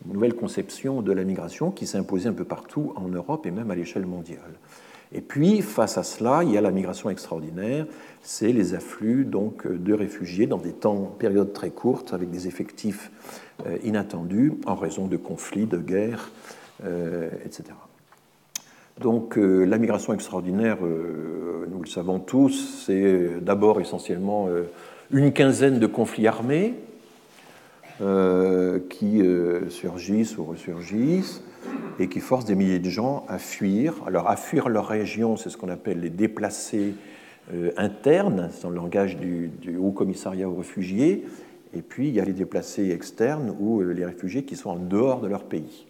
nouvelle 0.06 0.36
conception 0.36 1.02
de 1.02 1.14
la 1.14 1.24
migration 1.24 1.72
qui 1.72 1.88
s'est 1.88 1.98
imposée 1.98 2.28
un 2.28 2.34
peu 2.34 2.44
partout 2.44 2.92
en 2.98 3.08
Europe 3.08 3.46
et 3.46 3.52
même 3.52 3.72
à 3.72 3.76
l'échelle 3.76 4.06
mondiale. 4.06 4.60
Et 5.14 5.22
puis, 5.22 5.62
face 5.62 5.98
à 5.98 6.04
cela, 6.04 6.44
il 6.44 6.52
y 6.52 6.58
a 6.58 6.62
la 6.62 6.72
migration 6.72 7.10
extraordinaire, 7.10 7.86
c'est 8.22 8.52
les 8.52 8.74
afflux 8.74 9.24
donc, 9.24 9.66
de 9.66 9.94
réfugiés 9.94 10.48
dans 10.48 10.58
des 10.58 10.74
temps, 10.74 11.16
périodes 11.20 11.54
très 11.54 11.70
courtes, 11.70 12.14
avec 12.14 12.32
des 12.32 12.48
effectifs 12.48 13.12
euh, 13.66 13.78
inattendus 13.84 14.54
en 14.66 14.76
raison 14.76 15.08
de 15.08 15.16
conflits, 15.16 15.66
de 15.66 15.78
guerres, 15.78 16.32
euh, 16.84 17.30
etc. 17.46 17.64
Donc 19.00 19.38
euh, 19.38 19.64
la 19.64 19.78
migration 19.78 20.14
extraordinaire, 20.14 20.80
nous 20.82 21.82
le 21.82 21.88
savons 21.88 22.20
tous, 22.20 22.84
c'est 22.86 23.40
d'abord 23.42 23.80
essentiellement 23.80 24.50
une 25.12 25.32
quinzaine 25.32 25.80
de 25.80 25.88
conflits 25.88 26.28
armés 26.28 26.74
qui 28.90 29.22
surgissent 29.70 30.38
ou 30.38 30.44
ressurgissent 30.44 31.42
et 32.00 32.10
qui 32.10 32.20
forcent 32.20 32.46
des 32.46 32.56
milliers 32.56 32.80
de 32.80 32.90
gens 32.90 33.26
à 33.30 33.38
fuir. 33.38 33.96
Alors 34.06 34.30
à 34.30 34.36
fuir 34.36 34.68
leur 34.68 34.88
région, 34.88 35.38
c'est 35.38 35.50
ce 35.50 35.58
qu'on 35.58 35.70
appelle 35.70 36.02
les 36.02 36.10
déplacés 36.10 36.96
internes, 37.78 38.50
c'est 38.52 38.68
le 38.68 38.76
langage 38.76 39.18
du 39.18 39.78
Haut 39.80 39.92
Commissariat 39.92 40.50
aux 40.50 40.56
réfugiés, 40.56 41.24
et 41.74 41.82
puis, 41.82 42.08
il 42.08 42.14
y 42.14 42.20
a 42.20 42.26
les 42.26 42.34
déplacés 42.34 42.92
externes 42.92 43.56
ou 43.60 43.82
euh, 43.82 43.94
les 43.94 44.06
réfugiés 44.06 44.44
qui 44.44 44.56
sont 44.56 44.70
en 44.70 44.78
dehors 44.78 45.22
de 45.22 45.28
leur 45.28 45.46
pays. 45.46 45.88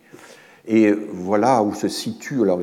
Et 0.65 0.91
voilà 0.91 1.61
où 1.61 1.73
se 1.73 1.89
situe. 1.89 2.41
Alors, 2.41 2.61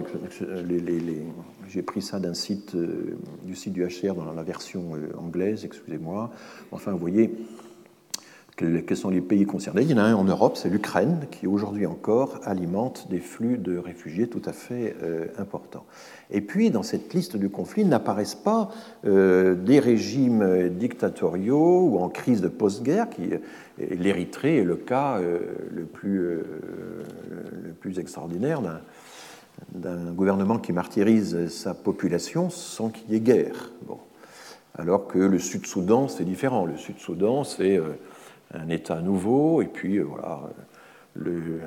j'ai 1.69 1.83
pris 1.83 2.01
ça 2.01 2.19
d'un 2.19 2.33
site, 2.33 2.75
euh, 2.75 3.19
du 3.45 3.55
site 3.55 3.75
du 3.75 3.87
HCR 3.87 4.15
dans 4.15 4.33
la 4.33 4.43
version 4.43 4.97
euh, 4.97 5.13
anglaise, 5.19 5.67
excusez-moi. 5.67 6.31
Enfin, 6.73 6.93
vous 6.93 6.99
voyez, 6.99 7.31
quels 8.87 8.97
sont 8.97 9.11
les 9.11 9.21
pays 9.21 9.47
concernés 9.47 9.83
Il 9.83 9.91
y 9.91 9.95
en 9.95 9.99
a 9.99 10.03
un 10.03 10.15
en 10.15 10.25
Europe, 10.25 10.57
c'est 10.57 10.69
l'Ukraine, 10.69 11.27
qui 11.31 11.47
aujourd'hui 11.47 11.87
encore 11.87 12.41
alimente 12.45 13.07
des 13.11 13.21
flux 13.21 13.59
de 13.59 13.77
réfugiés 13.79 14.29
tout 14.29 14.43
à 14.45 14.53
fait 14.53 14.97
euh, 15.03 15.27
importants. 15.39 15.85
Et 16.31 16.41
puis, 16.41 16.71
dans 16.71 16.83
cette 16.83 17.13
liste 17.15 17.37
de 17.37 17.49
conflits 17.49 17.85
n'apparaissent 17.85 18.35
pas 18.35 18.71
euh, 19.05 19.55
des 19.55 19.81
régimes 19.81 20.69
dictatoriaux 20.71 21.89
ou 21.89 21.99
en 21.99 22.09
crise 22.09 22.41
de 22.41 22.49
post-guerre, 22.49 23.09
qui 23.09 23.31
l'Érythrée 23.79 24.59
est 24.59 24.65
le 24.65 24.77
cas 24.77 25.19
euh, 25.19 25.39
le, 25.75 25.85
plus, 25.85 26.19
le 26.19 27.73
plus 27.81 27.99
extraordinaire 27.99 28.61
d'un 29.75 30.13
gouvernement 30.13 30.59
qui 30.59 30.73
martyrise 30.73 31.49
sa 31.49 31.75
population 31.75 32.51
sans 32.51 32.91
qu'il 32.91 33.11
y 33.13 33.17
ait 33.17 33.21
guerre. 33.21 33.73
Bon. 33.87 33.99
Alors 34.79 35.09
que 35.09 35.19
le 35.19 35.39
Sud-Soudan, 35.39 36.09
c'est 36.09 36.25
différent. 36.25 36.65
Le 36.65 36.77
Sud-Soudan, 36.77 37.45
c'est 37.45 37.79
un 38.55 38.69
État 38.69 39.01
nouveau, 39.01 39.63
et 39.63 39.67
puis 39.67 39.99
euh, 39.99 40.05
voilà, 40.05 40.43
le 41.15 41.61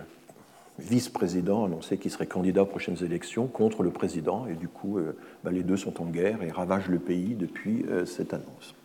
vice-président 0.80 1.66
annoncé 1.66 1.98
qu'il 1.98 2.12
serait 2.12 2.26
candidat 2.26 2.64
aux 2.64 2.68
prochaines 2.68 3.04
élections 3.04 3.48
contre 3.48 3.84
le 3.84 3.92
président, 3.92 4.48
et 4.48 4.56
du 4.56 4.68
coup, 4.68 4.98
euh, 4.98 5.16
bah, 5.44 5.52
les 5.52 5.64
deux 5.64 5.78
sont 5.78 6.02
en 6.02 6.06
guerre 6.06 6.44
et 6.44 6.52
ravagent 6.52 6.90
le 6.90 7.00
pays 7.00 7.36
depuis 7.36 7.86
euh, 7.90 8.06
cette 8.06 8.34
annonce. 8.34 8.76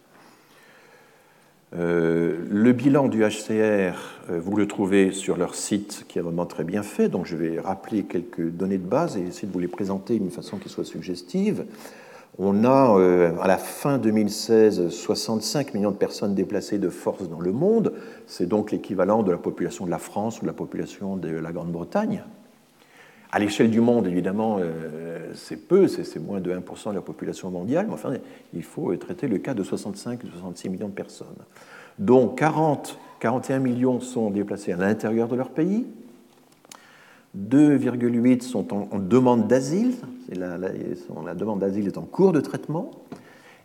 le 1.72 2.72
bilan 2.72 3.08
du 3.08 3.22
HCR, 3.22 3.94
vous 4.28 4.56
le 4.56 4.66
trouvez 4.66 5.12
sur 5.12 5.36
leur 5.36 5.54
site 5.54 6.04
qui 6.08 6.18
est 6.18 6.22
vraiment 6.22 6.46
très 6.46 6.64
bien 6.64 6.82
fait, 6.82 7.08
donc 7.08 7.26
je 7.26 7.36
vais 7.36 7.60
rappeler 7.60 8.04
quelques 8.04 8.48
données 8.50 8.78
de 8.78 8.86
base 8.86 9.16
et 9.16 9.22
essayer 9.22 9.48
de 9.48 9.52
vous 9.52 9.58
les 9.58 9.68
présenter 9.68 10.18
d'une 10.18 10.30
façon 10.30 10.58
qui 10.58 10.68
soit 10.68 10.84
suggestive. 10.84 11.66
On 12.40 12.64
a, 12.64 12.96
euh, 12.96 13.32
à 13.40 13.48
la 13.48 13.58
fin 13.58 13.98
2016, 13.98 14.90
65 14.90 15.74
millions 15.74 15.90
de 15.90 15.96
personnes 15.96 16.36
déplacées 16.36 16.78
de 16.78 16.88
force 16.88 17.28
dans 17.28 17.40
le 17.40 17.50
monde. 17.50 17.92
C'est 18.28 18.46
donc 18.46 18.70
l'équivalent 18.70 19.24
de 19.24 19.32
la 19.32 19.38
population 19.38 19.86
de 19.86 19.90
la 19.90 19.98
France 19.98 20.38
ou 20.38 20.42
de 20.42 20.46
la 20.46 20.52
population 20.52 21.16
de 21.16 21.30
la 21.30 21.50
Grande-Bretagne. 21.50 22.22
À 23.32 23.40
l'échelle 23.40 23.70
du 23.70 23.80
monde, 23.80 24.06
évidemment, 24.06 24.58
euh, 24.60 25.32
c'est 25.34 25.66
peu, 25.66 25.88
c'est 25.88 26.20
moins 26.20 26.40
de 26.40 26.52
1% 26.52 26.90
de 26.90 26.94
la 26.94 27.00
population 27.00 27.50
mondiale, 27.50 27.86
mais 27.88 27.94
enfin, 27.94 28.14
il 28.54 28.62
faut 28.62 28.94
traiter 28.96 29.26
le 29.26 29.38
cas 29.38 29.54
de 29.54 29.64
65 29.64 30.22
ou 30.22 30.28
66 30.28 30.68
millions 30.68 30.88
de 30.88 30.92
personnes. 30.92 31.26
dont 31.98 32.28
40, 32.28 33.00
41 33.18 33.58
millions 33.58 33.98
sont 33.98 34.30
déplacés 34.30 34.72
à 34.72 34.76
l'intérieur 34.76 35.26
de 35.26 35.34
leur 35.34 35.50
pays, 35.50 35.86
2,8 37.36 38.42
sont 38.42 38.72
en, 38.72 38.98
demande 38.98 39.46
d'asile, 39.46 39.94
la, 40.34 40.58
demande 41.34 41.60
d'asile 41.60 41.86
est 41.86 41.98
en 41.98 42.02
cours 42.02 42.32
de 42.32 42.40
traitement, 42.40 42.90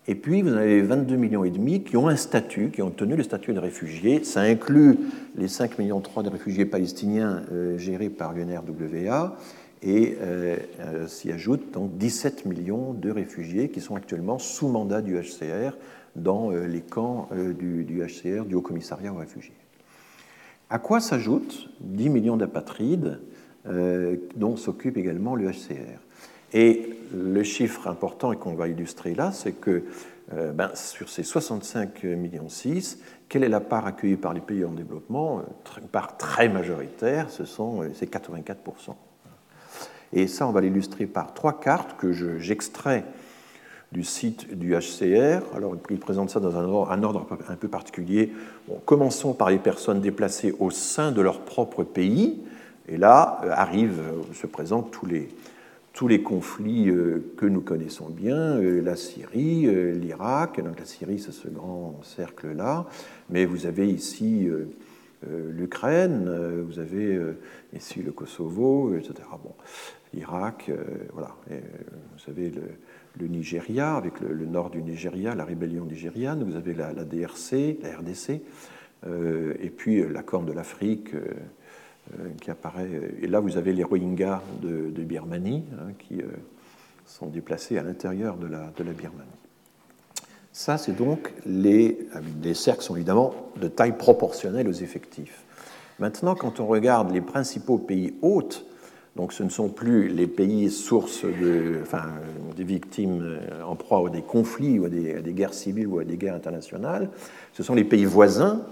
et 0.07 0.15
puis 0.15 0.41
vous 0.41 0.53
avez 0.53 0.81
22 0.81 1.15
millions 1.15 1.45
et 1.45 1.49
demi 1.49 1.83
qui 1.83 1.95
ont 1.95 2.09
un 2.09 2.17
statut, 2.17 2.71
qui 2.71 2.81
ont 2.81 2.87
obtenu 2.87 3.15
le 3.15 3.23
statut 3.23 3.53
de 3.53 3.59
réfugié. 3.59 4.23
Ça 4.25 4.41
inclut 4.41 4.97
les 5.37 5.47
5 5.47 5.79
millions 5.79 6.01
3 6.01 6.23
de 6.23 6.29
réfugiés 6.29 6.65
palestiniens 6.65 7.43
euh, 7.53 7.77
gérés 7.77 8.09
par 8.09 8.33
l'UNRWA, 8.33 9.37
et 9.81 10.17
euh, 10.21 10.57
euh, 10.79 11.07
s'y 11.07 11.31
ajoutent 11.31 11.73
donc 11.73 11.97
17 11.97 12.45
millions 12.45 12.93
de 12.93 13.11
réfugiés 13.11 13.69
qui 13.69 13.79
sont 13.79 13.95
actuellement 13.95 14.39
sous 14.39 14.67
mandat 14.67 15.01
du 15.01 15.17
HCR 15.17 15.77
dans 16.15 16.51
les 16.51 16.81
camps 16.81 17.27
du, 17.57 17.83
du, 17.83 18.03
HCR, 18.03 18.45
du 18.45 18.53
Haut 18.53 18.61
Commissariat 18.61 19.11
aux 19.11 19.17
réfugiés. 19.17 19.55
À 20.69 20.77
quoi 20.77 20.99
s'ajoutent 20.99 21.69
10 21.81 22.09
millions 22.09 22.37
d'apatrides 22.37 23.19
dont 23.65 24.57
s'occupe 24.57 24.97
également 24.97 25.35
le 25.35 25.49
HCR. 25.49 25.99
Et 26.53 26.97
le 27.13 27.43
chiffre 27.43 27.87
important 27.87 28.31
et 28.31 28.37
qu'on 28.37 28.53
va 28.53 28.67
illustrer 28.67 29.15
là, 29.15 29.31
c'est 29.31 29.53
que 29.53 29.83
ben, 30.31 30.69
sur 30.73 31.09
ces 31.09 31.23
65 31.23 32.03
millions 32.03 32.49
6, 32.49 32.99
quelle 33.29 33.43
est 33.43 33.49
la 33.49 33.59
part 33.59 33.85
accueillie 33.87 34.15
par 34.15 34.33
les 34.33 34.41
pays 34.41 34.63
en 34.63 34.71
développement? 34.71 35.41
Une 35.81 35.87
part 35.87 36.17
très 36.17 36.49
majoritaire, 36.49 37.29
ce 37.29 37.45
sont 37.45 37.83
c'est 37.93 38.11
84% 38.11 38.95
Et 40.11 40.27
ça, 40.27 40.47
on 40.47 40.51
va 40.51 40.61
l'illustrer 40.61 41.05
par 41.05 41.33
trois 41.33 41.59
cartes 41.59 41.97
que 41.97 42.11
j'extrais 42.39 43.05
du 43.93 44.03
site 44.03 44.57
du 44.57 44.75
HCR. 44.75 45.55
Alors, 45.55 45.75
il 45.89 45.99
présente 45.99 46.29
ça 46.31 46.39
dans 46.39 46.57
un 46.57 47.03
ordre, 47.03 47.27
un 47.47 47.55
peu 47.55 47.67
particulier. 47.67 48.33
commençons 48.85 49.33
par 49.33 49.49
les 49.49 49.59
personnes 49.59 50.01
déplacées 50.01 50.53
au 50.59 50.71
sein 50.71 51.11
de 51.11 51.21
leur 51.21 51.41
propre 51.41 51.83
pays. 51.83 52.43
Et 52.87 52.97
là 52.97 53.39
euh, 53.43 53.51
arrivent, 53.51 54.01
euh, 54.01 54.33
se 54.33 54.47
présentent 54.47 54.91
tous 54.91 55.05
les, 55.05 55.29
tous 55.93 56.07
les 56.07 56.21
conflits 56.21 56.89
euh, 56.89 57.33
que 57.37 57.45
nous 57.45 57.61
connaissons 57.61 58.09
bien, 58.09 58.59
la 58.59 58.95
Syrie, 58.95 59.67
l'Irak. 59.95 60.61
Donc 60.63 60.79
la 60.79 60.85
Syrie, 60.85 61.19
c'est 61.19 61.31
ce 61.31 61.47
grand 61.47 61.99
cercle-là. 62.03 62.87
Mais 63.29 63.45
vous 63.45 63.65
avez 63.65 63.87
ici 63.87 64.49
l'Ukraine, 65.51 66.29
vous 66.67 66.79
avez 66.79 67.17
ici 67.73 68.01
le 68.01 68.11
Kosovo, 68.11 68.95
etc. 68.95 69.13
Bon, 69.43 69.53
l'Irak, 70.13 70.69
voilà. 71.13 71.35
vous 71.47 72.31
avez 72.31 72.51
le, 73.19 73.27
Nigeria, 73.27 73.95
avec 73.95 74.19
le, 74.19 74.45
nord 74.45 74.69
du 74.69 74.81
Nigeria, 74.81 75.33
la 75.33 75.45
rébellion 75.45 75.85
nigériane, 75.85 76.43
vous 76.43 76.57
avez 76.57 76.73
la, 76.73 76.93
DRC, 76.93 77.77
la 77.81 77.97
RDC, 77.97 78.41
et 79.61 79.69
puis 79.69 80.03
la 80.09 80.23
Corne 80.23 80.45
de 80.45 80.53
l'Afrique 80.53 81.11
qui 82.41 82.51
apparaît. 82.51 82.89
Et 83.21 83.27
là, 83.27 83.39
vous 83.39 83.57
avez 83.57 83.73
les 83.73 83.83
Rohingyas 83.83 84.41
de, 84.61 85.03
Birmanie 85.03 85.63
hein, 85.79 85.91
qui 85.97 86.21
sont 87.05 87.27
déplacés 87.27 87.77
à 87.77 87.83
l'intérieur 87.83 88.37
de 88.37 88.47
la, 88.47 88.71
de 88.77 88.83
la, 88.83 88.91
Birmanie. 88.91 89.29
Ça, 90.51 90.77
c'est 90.77 90.95
donc 90.95 91.33
les, 91.45 92.07
les 92.43 92.53
cercles 92.53 92.83
sont 92.83 92.95
évidemment 92.95 93.33
de 93.59 93.67
taille 93.67 93.97
proportionnelle 93.97 94.67
aux 94.67 94.73
effectifs. 94.73 95.43
Maintenant, 95.99 96.35
quand 96.35 96.59
on 96.59 96.67
regarde 96.67 97.11
les 97.11 97.21
principaux 97.21 97.77
pays 97.77 98.13
hôtes, 98.21 98.65
donc 99.15 99.31
ce 99.31 99.43
ne 99.43 99.49
sont 99.49 99.69
plus 99.69 100.07
les 100.07 100.25
pays 100.25 100.71
sources 100.71 101.23
de, 101.23 101.79
enfin, 101.83 102.03
des 102.55 102.63
victimes 102.63 103.21
euh, 103.21 103.63
en 103.63 103.75
proie 103.75 104.07
à 104.07 104.09
des 104.09 104.23
conflits 104.23 104.79
ou 104.79 104.85
à 104.85 104.89
des, 104.89 105.33
guerres 105.33 105.53
civiles 105.53 105.87
ou 105.87 105.99
à 105.99 106.03
des 106.03 106.17
guerres 106.17 106.35
internationales, 106.35 107.09
ce 107.53 107.61
sont 107.61 107.75
les 107.75 107.83
pays 107.83 108.05
voisins 108.05 108.63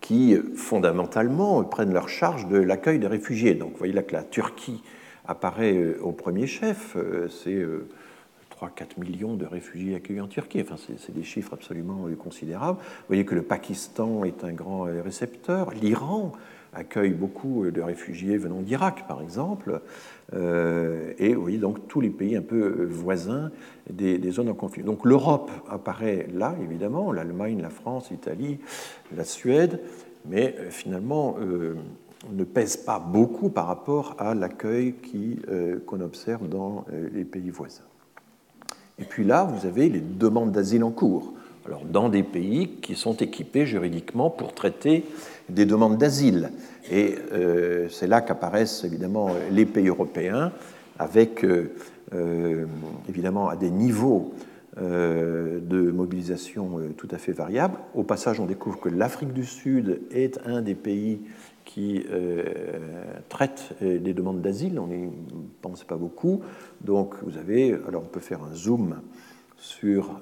qui 0.00 0.36
fondamentalement 0.56 1.62
prennent 1.64 1.92
leur 1.92 2.08
charge 2.08 2.48
de 2.48 2.58
l'accueil 2.58 2.98
des 2.98 3.06
réfugiés. 3.06 3.54
Donc 3.54 3.72
vous 3.72 3.78
voyez 3.78 3.92
là 3.92 4.02
que 4.02 4.12
la 4.12 4.22
Turquie 4.22 4.82
apparaît 5.26 5.74
euh, 5.74 5.98
au 6.02 6.12
premier 6.12 6.46
chef, 6.46 6.96
euh, 6.96 7.28
c'est 7.28 7.62
3-4 8.60 8.98
millions 8.98 9.34
de 9.34 9.46
réfugiés 9.46 9.94
accueillis 9.94 10.20
en 10.20 10.28
Turquie, 10.28 10.60
enfin, 10.60 10.76
c'est 10.76 11.14
des 11.14 11.22
chiffres 11.22 11.54
absolument 11.54 12.06
considérables. 12.18 12.78
Vous 12.78 13.06
voyez 13.08 13.24
que 13.24 13.34
le 13.34 13.42
Pakistan 13.42 14.24
est 14.24 14.44
un 14.44 14.52
grand 14.52 14.82
récepteur, 15.02 15.70
l'Iran 15.70 16.32
accueille 16.72 17.12
beaucoup 17.12 17.70
de 17.70 17.80
réfugiés 17.80 18.36
venant 18.36 18.60
d'Irak, 18.60 19.06
par 19.08 19.22
exemple, 19.22 19.70
euh, 19.70 19.78
et 20.32 21.34
oui, 21.34 21.58
donc 21.58 21.88
tous 21.88 22.00
les 22.00 22.10
pays 22.10 22.36
un 22.36 22.42
peu 22.42 22.86
voisins 22.88 23.50
des, 23.90 24.30
zones 24.30 24.48
en 24.48 24.54
conflit. 24.54 24.82
Donc 24.82 25.04
l'Europe 25.04 25.50
apparaît 25.68 26.28
là, 26.32 26.54
évidemment, 26.62 27.12
l'Allemagne, 27.12 27.60
la 27.60 27.70
France, 27.70 28.10
l'Italie, 28.10 28.58
la 29.16 29.24
Suède, 29.24 29.80
mais 30.26 30.54
euh, 30.58 30.70
finalement 30.70 31.36
euh, 31.40 31.74
ne 32.32 32.44
pèse 32.44 32.76
pas 32.76 32.98
beaucoup 32.98 33.48
par 33.48 33.66
rapport 33.66 34.14
à 34.18 34.34
l'accueil 34.34 34.94
qu'on 35.86 36.00
observe 36.00 36.48
dans 36.48 36.84
les 37.14 37.24
pays 37.24 37.48
voisins. 37.48 37.84
Et 38.98 39.04
puis 39.04 39.24
là, 39.24 39.44
vous 39.44 39.66
avez 39.66 39.88
les 39.88 40.00
demandes 40.00 40.52
d'asile 40.52 40.84
en 40.84 40.90
cours. 40.90 41.32
Alors, 41.66 41.82
dans 41.84 42.10
des 42.10 42.22
pays 42.22 42.68
qui 42.82 42.94
sont 42.94 43.16
équipés 43.16 43.64
juridiquement 43.64 44.28
pour 44.28 44.54
traiter 44.54 45.04
des 45.48 45.64
demandes 45.64 45.98
d'asile. 45.98 46.50
Et 46.90 47.14
euh, 47.32 47.88
c'est 47.88 48.08
là 48.08 48.20
qu'apparaissent 48.20 48.84
évidemment 48.84 49.30
les 49.50 49.64
pays 49.64 49.88
européens, 49.88 50.52
avec 50.98 51.44
euh, 51.44 51.72
euh, 52.14 52.66
évidemment 53.08 53.48
à 53.48 53.56
des 53.56 53.70
niveaux 53.70 54.34
de 54.76 55.90
mobilisation 55.90 56.80
tout 56.96 57.08
à 57.10 57.18
fait 57.18 57.32
variables. 57.32 57.76
Au 57.92 58.04
passage, 58.04 58.38
on 58.38 58.46
découvre 58.46 58.78
que 58.78 58.88
l'Afrique 58.88 59.32
du 59.32 59.44
Sud 59.44 60.00
est 60.12 60.38
un 60.46 60.62
des 60.62 60.76
pays 60.76 61.22
qui 61.64 62.06
traite 63.28 63.74
des 63.82 64.14
demandes 64.14 64.40
d'asile. 64.40 64.78
On 64.78 64.86
n'y 64.86 65.10
pense 65.60 65.82
pas 65.82 65.96
beaucoup. 65.96 66.40
Donc, 66.82 67.16
vous 67.24 67.36
avez, 67.36 67.76
alors 67.88 68.04
on 68.04 68.08
peut 68.08 68.20
faire 68.20 68.44
un 68.44 68.54
zoom 68.54 69.00
sur 69.56 70.20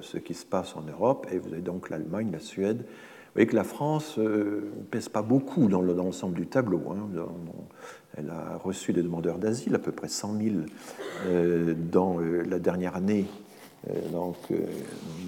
ce 0.00 0.16
qui 0.16 0.32
se 0.32 0.46
passe 0.46 0.76
en 0.76 0.82
Europe, 0.82 1.26
et 1.32 1.38
vous 1.38 1.52
avez 1.52 1.60
donc 1.60 1.90
l'Allemagne, 1.90 2.30
la 2.32 2.40
Suède, 2.40 2.84
voyez 3.38 3.46
que 3.46 3.56
la 3.56 3.64
France 3.64 4.18
ne 4.18 4.24
euh, 4.24 4.72
pèse 4.90 5.08
pas 5.08 5.22
beaucoup 5.22 5.68
dans 5.68 5.80
l'ensemble 5.80 6.34
du 6.34 6.48
tableau. 6.48 6.82
Hein. 6.90 7.08
Elle 8.16 8.30
a 8.30 8.56
reçu 8.56 8.92
des 8.92 9.02
demandeurs 9.02 9.38
d'asile, 9.38 9.76
à 9.76 9.78
peu 9.78 9.92
près 9.92 10.08
100 10.08 10.38
000 10.42 10.56
euh, 11.26 11.74
dans 11.76 12.20
euh, 12.20 12.42
la 12.42 12.58
dernière 12.58 12.96
année. 12.96 13.26
donc, 14.12 14.36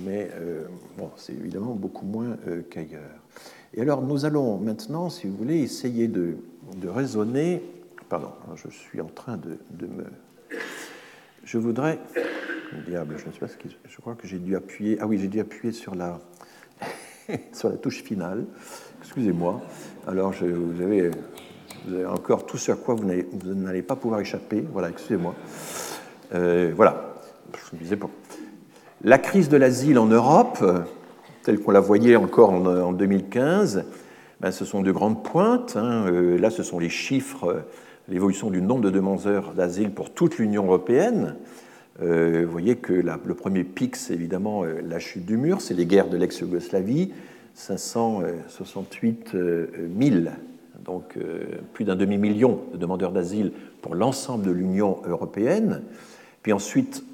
mais 0.04 0.28
bon, 0.98 1.10
c'est 1.16 1.32
évidemment 1.32 1.74
beaucoup 1.74 2.04
moins 2.04 2.36
qu'ailleurs. 2.68 3.00
Et 3.74 3.80
alors, 3.80 4.02
nous 4.02 4.24
allons 4.24 4.58
maintenant, 4.58 5.08
si 5.08 5.28
vous 5.28 5.36
voulez, 5.36 5.58
essayer 5.58 6.08
de, 6.08 6.36
raisonner. 6.84 7.62
Pardon, 8.08 8.32
je 8.56 8.68
suis 8.70 9.00
en 9.00 9.06
train 9.06 9.36
de, 9.36 9.58
de 9.70 9.86
me. 9.86 10.04
Je 11.44 11.58
voudrais. 11.58 12.00
Diable, 12.88 13.16
je 13.18 13.26
ne 13.26 13.32
sais 13.32 13.38
pas 13.38 13.48
ce 13.48 13.56
que. 13.56 13.68
Je 13.88 13.96
crois 14.00 14.16
que 14.16 14.26
j'ai 14.26 14.40
dû 14.40 14.56
appuyer. 14.56 14.98
Ah 15.00 15.06
oui, 15.06 15.18
j'ai 15.18 15.28
dû 15.28 15.38
appuyer 15.38 15.72
sur 15.72 15.94
la 15.94 16.20
sur 17.52 17.68
la 17.68 17.76
touche 17.76 18.02
finale. 18.02 18.44
Excusez-moi. 19.02 19.60
Alors, 20.06 20.32
vous, 20.32 20.82
avez, 20.82 21.10
encore 22.08 22.46
tout 22.46 22.58
à 22.68 22.74
quoi 22.74 22.94
vous 22.94 23.54
n'allez 23.54 23.82
pas 23.82 23.96
pouvoir 23.96 24.20
échapper. 24.20 24.64
Voilà, 24.72 24.90
excusez-moi. 24.90 25.34
Euh, 26.34 26.72
voilà. 26.74 27.14
Je 27.72 27.76
disais 27.76 27.96
pas. 27.96 28.10
La 29.02 29.18
crise 29.18 29.48
de 29.48 29.56
l'asile 29.56 29.98
en 29.98 30.06
Europe, 30.06 30.62
telle 31.42 31.60
qu'on 31.60 31.70
la 31.70 31.80
voyait 31.80 32.16
encore 32.16 32.50
en, 32.50 32.92
2015, 32.92 33.84
ben, 34.40 34.50
ce 34.50 34.64
sont 34.64 34.82
de 34.82 34.92
grandes 34.92 35.24
pointes. 35.24 35.76
Hein. 35.76 36.06
Euh, 36.06 36.38
là, 36.38 36.50
ce 36.50 36.62
sont 36.62 36.78
les 36.78 36.90
chiffres, 36.90 37.64
l'évolution 38.08 38.50
du 38.50 38.60
nombre 38.60 38.82
de 38.82 38.90
demandeurs 38.90 39.54
d'asile 39.54 39.92
pour 39.92 40.12
toute 40.12 40.38
l'Union 40.38 40.66
européenne. 40.66 41.36
Euh, 42.02 42.44
vous 42.46 42.52
voyez 42.52 42.76
que 42.76 42.92
le 42.92 43.34
premier 43.34 43.64
pic, 43.64 43.96
c'est 43.96 44.14
évidemment 44.14 44.64
euh, 44.64 44.80
la 44.86 44.98
chute 44.98 45.26
du 45.26 45.36
mur, 45.36 45.60
c'est 45.60 45.74
les 45.74 45.84
guerres 45.84 46.08
de 46.08 46.16
l'ex-Yougoslavie, 46.16 47.12
568 47.54 49.32
000, 49.32 50.16
donc 50.82 51.16
euh, 51.16 51.44
plus 51.74 51.84
d'un 51.84 51.96
demi-million 51.96 52.60
de 52.72 52.78
demandeurs 52.78 53.12
d'asile 53.12 53.52
pour 53.82 53.94
l'ensemble 53.94 54.46
de 54.46 54.50
l'Union 54.50 55.02
européenne. 55.04 55.82
Puis 56.42 56.52
ensuite, 56.54 57.04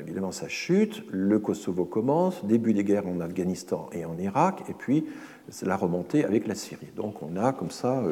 évidemment, 0.00 0.32
ça 0.32 0.48
chute, 0.48 1.04
le 1.10 1.38
Kosovo 1.38 1.84
commence, 1.84 2.42
début 2.44 2.72
des 2.72 2.84
guerres 2.84 3.06
en 3.06 3.20
Afghanistan 3.20 3.90
et 3.92 4.06
en 4.06 4.16
Irak, 4.18 4.64
et 4.68 4.72
puis 4.72 5.04
la 5.62 5.76
remontée 5.76 6.24
avec 6.24 6.46
la 6.46 6.54
Syrie. 6.54 6.88
Donc 6.96 7.22
on 7.22 7.36
a 7.36 7.52
comme 7.52 7.70
ça, 7.70 8.02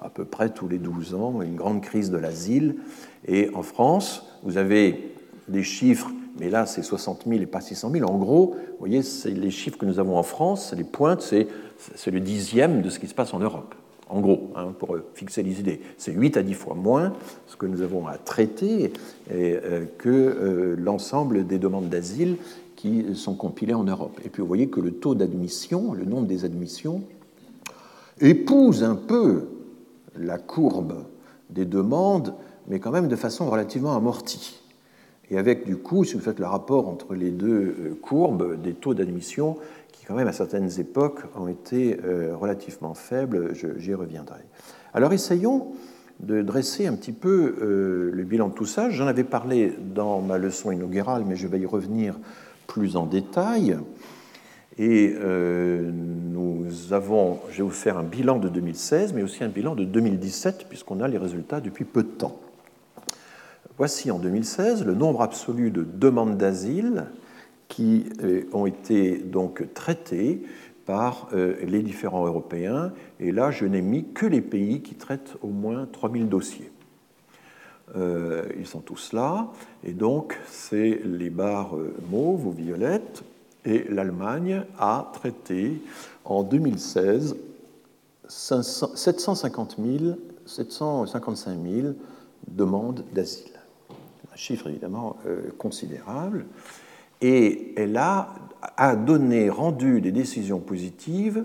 à 0.00 0.10
peu 0.10 0.26
près 0.26 0.50
tous 0.50 0.68
les 0.68 0.78
12 0.78 1.14
ans, 1.14 1.40
une 1.40 1.56
grande 1.56 1.80
crise 1.80 2.10
de 2.10 2.18
l'asile. 2.18 2.76
Et 3.26 3.48
en 3.54 3.62
France, 3.62 4.26
vous 4.42 4.58
avez 4.58 5.07
des 5.48 5.62
chiffres, 5.62 6.10
mais 6.38 6.50
là 6.50 6.66
c'est 6.66 6.82
60 6.82 7.24
000 7.26 7.40
et 7.40 7.46
pas 7.46 7.60
600 7.60 7.90
000. 7.90 8.10
En 8.10 8.18
gros, 8.18 8.56
vous 8.56 8.78
voyez, 8.78 9.02
c'est 9.02 9.30
les 9.30 9.50
chiffres 9.50 9.78
que 9.78 9.86
nous 9.86 9.98
avons 9.98 10.16
en 10.16 10.22
France, 10.22 10.74
les 10.76 10.84
pointes, 10.84 11.22
c'est, 11.22 11.48
le 12.10 12.20
dixième 12.20 12.82
de 12.82 12.90
ce 12.90 12.98
qui 12.98 13.06
se 13.06 13.14
passe 13.14 13.34
en 13.34 13.38
Europe. 13.38 13.74
En 14.10 14.20
gros, 14.20 14.50
hein, 14.56 14.72
pour 14.78 14.96
fixer 15.14 15.42
les 15.42 15.60
idées, 15.60 15.82
c'est 15.98 16.12
8 16.12 16.38
à 16.38 16.42
10 16.42 16.54
fois 16.54 16.74
moins 16.74 17.12
ce 17.46 17.56
que 17.56 17.66
nous 17.66 17.82
avons 17.82 18.06
à 18.06 18.16
traiter 18.16 18.92
euh, 19.30 19.84
que 19.98 20.08
euh, 20.08 20.76
l'ensemble 20.78 21.46
des 21.46 21.58
demandes 21.58 21.90
d'asile 21.90 22.36
qui 22.74 23.14
sont 23.14 23.34
compilées 23.34 23.74
en 23.74 23.84
Europe. 23.84 24.18
Et 24.24 24.30
puis 24.30 24.40
vous 24.40 24.48
voyez 24.48 24.68
que 24.68 24.80
le 24.80 24.92
taux 24.92 25.14
d'admission, 25.14 25.92
le 25.92 26.04
nombre 26.04 26.26
des 26.26 26.44
admissions, 26.44 27.02
épouse 28.20 28.82
un 28.82 28.94
peu 28.94 29.48
la 30.16 30.38
courbe 30.38 31.04
des 31.50 31.64
demandes, 31.64 32.34
mais 32.68 32.78
quand 32.78 32.90
même 32.90 33.08
de 33.08 33.16
façon 33.16 33.50
relativement 33.50 33.96
amortie 33.96 34.57
et 35.30 35.38
avec 35.38 35.66
du 35.66 35.76
coup, 35.76 36.04
si 36.04 36.14
vous 36.14 36.20
faites 36.20 36.38
le 36.38 36.46
rapport 36.46 36.88
entre 36.88 37.14
les 37.14 37.30
deux 37.30 37.76
euh, 37.78 37.98
courbes, 38.00 38.60
des 38.60 38.72
taux 38.72 38.94
d'admission 38.94 39.56
qui 39.92 40.04
quand 40.06 40.14
même 40.14 40.28
à 40.28 40.32
certaines 40.32 40.80
époques 40.80 41.20
ont 41.36 41.48
été 41.48 41.98
euh, 42.04 42.34
relativement 42.34 42.94
faibles, 42.94 43.52
j'y 43.76 43.94
reviendrai. 43.94 44.40
Alors 44.94 45.12
essayons 45.12 45.72
de 46.20 46.42
dresser 46.42 46.86
un 46.86 46.94
petit 46.94 47.12
peu 47.12 47.56
euh, 47.60 48.10
le 48.12 48.24
bilan 48.24 48.48
de 48.48 48.54
tout 48.54 48.66
ça. 48.66 48.90
J'en 48.90 49.06
avais 49.06 49.24
parlé 49.24 49.74
dans 49.94 50.20
ma 50.20 50.38
leçon 50.38 50.72
inaugurale, 50.72 51.24
mais 51.26 51.36
je 51.36 51.46
vais 51.46 51.60
y 51.60 51.66
revenir 51.66 52.18
plus 52.66 52.96
en 52.96 53.06
détail. 53.06 53.76
Et 54.80 55.12
nous 55.20 56.66
avons, 56.92 57.40
je 57.50 57.56
vais 57.56 57.62
vous 57.64 57.70
faire 57.70 57.98
un 57.98 58.04
bilan 58.04 58.38
de 58.38 58.48
2016, 58.48 59.12
mais 59.12 59.24
aussi 59.24 59.42
un 59.42 59.48
bilan 59.48 59.74
de 59.74 59.82
2017, 59.82 60.66
puisqu'on 60.68 61.00
a 61.00 61.08
les 61.08 61.18
résultats 61.18 61.60
depuis 61.60 61.84
peu 61.84 62.04
de 62.04 62.08
temps. 62.08 62.38
Voici 63.78 64.10
en 64.10 64.18
2016 64.18 64.84
le 64.84 64.94
nombre 64.94 65.22
absolu 65.22 65.70
de 65.70 65.84
demandes 65.84 66.36
d'asile 66.36 67.06
qui 67.68 68.06
ont 68.52 68.66
été 68.66 69.18
donc 69.18 69.72
traités 69.72 70.42
par 70.84 71.28
les 71.32 71.82
différents 71.82 72.26
Européens. 72.26 72.92
Et 73.20 73.30
là, 73.30 73.52
je 73.52 73.66
n'ai 73.66 73.80
mis 73.80 74.04
que 74.12 74.26
les 74.26 74.40
pays 74.40 74.82
qui 74.82 74.96
traitent 74.96 75.36
au 75.42 75.48
moins 75.48 75.86
3000 75.86 76.28
dossiers. 76.28 76.72
ils 77.94 78.66
sont 78.66 78.80
tous 78.80 79.12
là. 79.12 79.48
Et 79.84 79.92
donc, 79.92 80.36
c'est 80.50 81.00
les 81.04 81.30
barres 81.30 81.76
mauves 82.10 82.48
ou 82.48 82.50
violettes. 82.50 83.22
Et 83.64 83.84
l'Allemagne 83.88 84.64
a 84.80 85.08
traité 85.12 85.80
en 86.24 86.42
2016 86.42 87.36
750 88.28 89.76
000, 89.78 90.16
755 90.46 91.58
000 91.62 91.88
demandes 92.48 93.04
d'asile. 93.12 93.57
Chiffre 94.38 94.68
évidemment 94.68 95.16
euh, 95.26 95.50
considérable. 95.58 96.46
Et 97.20 97.74
elle 97.76 97.96
a, 97.96 98.32
a, 98.76 98.94
donné, 98.94 99.50
rendu 99.50 100.00
des 100.00 100.12
décisions 100.12 100.60
positives 100.60 101.44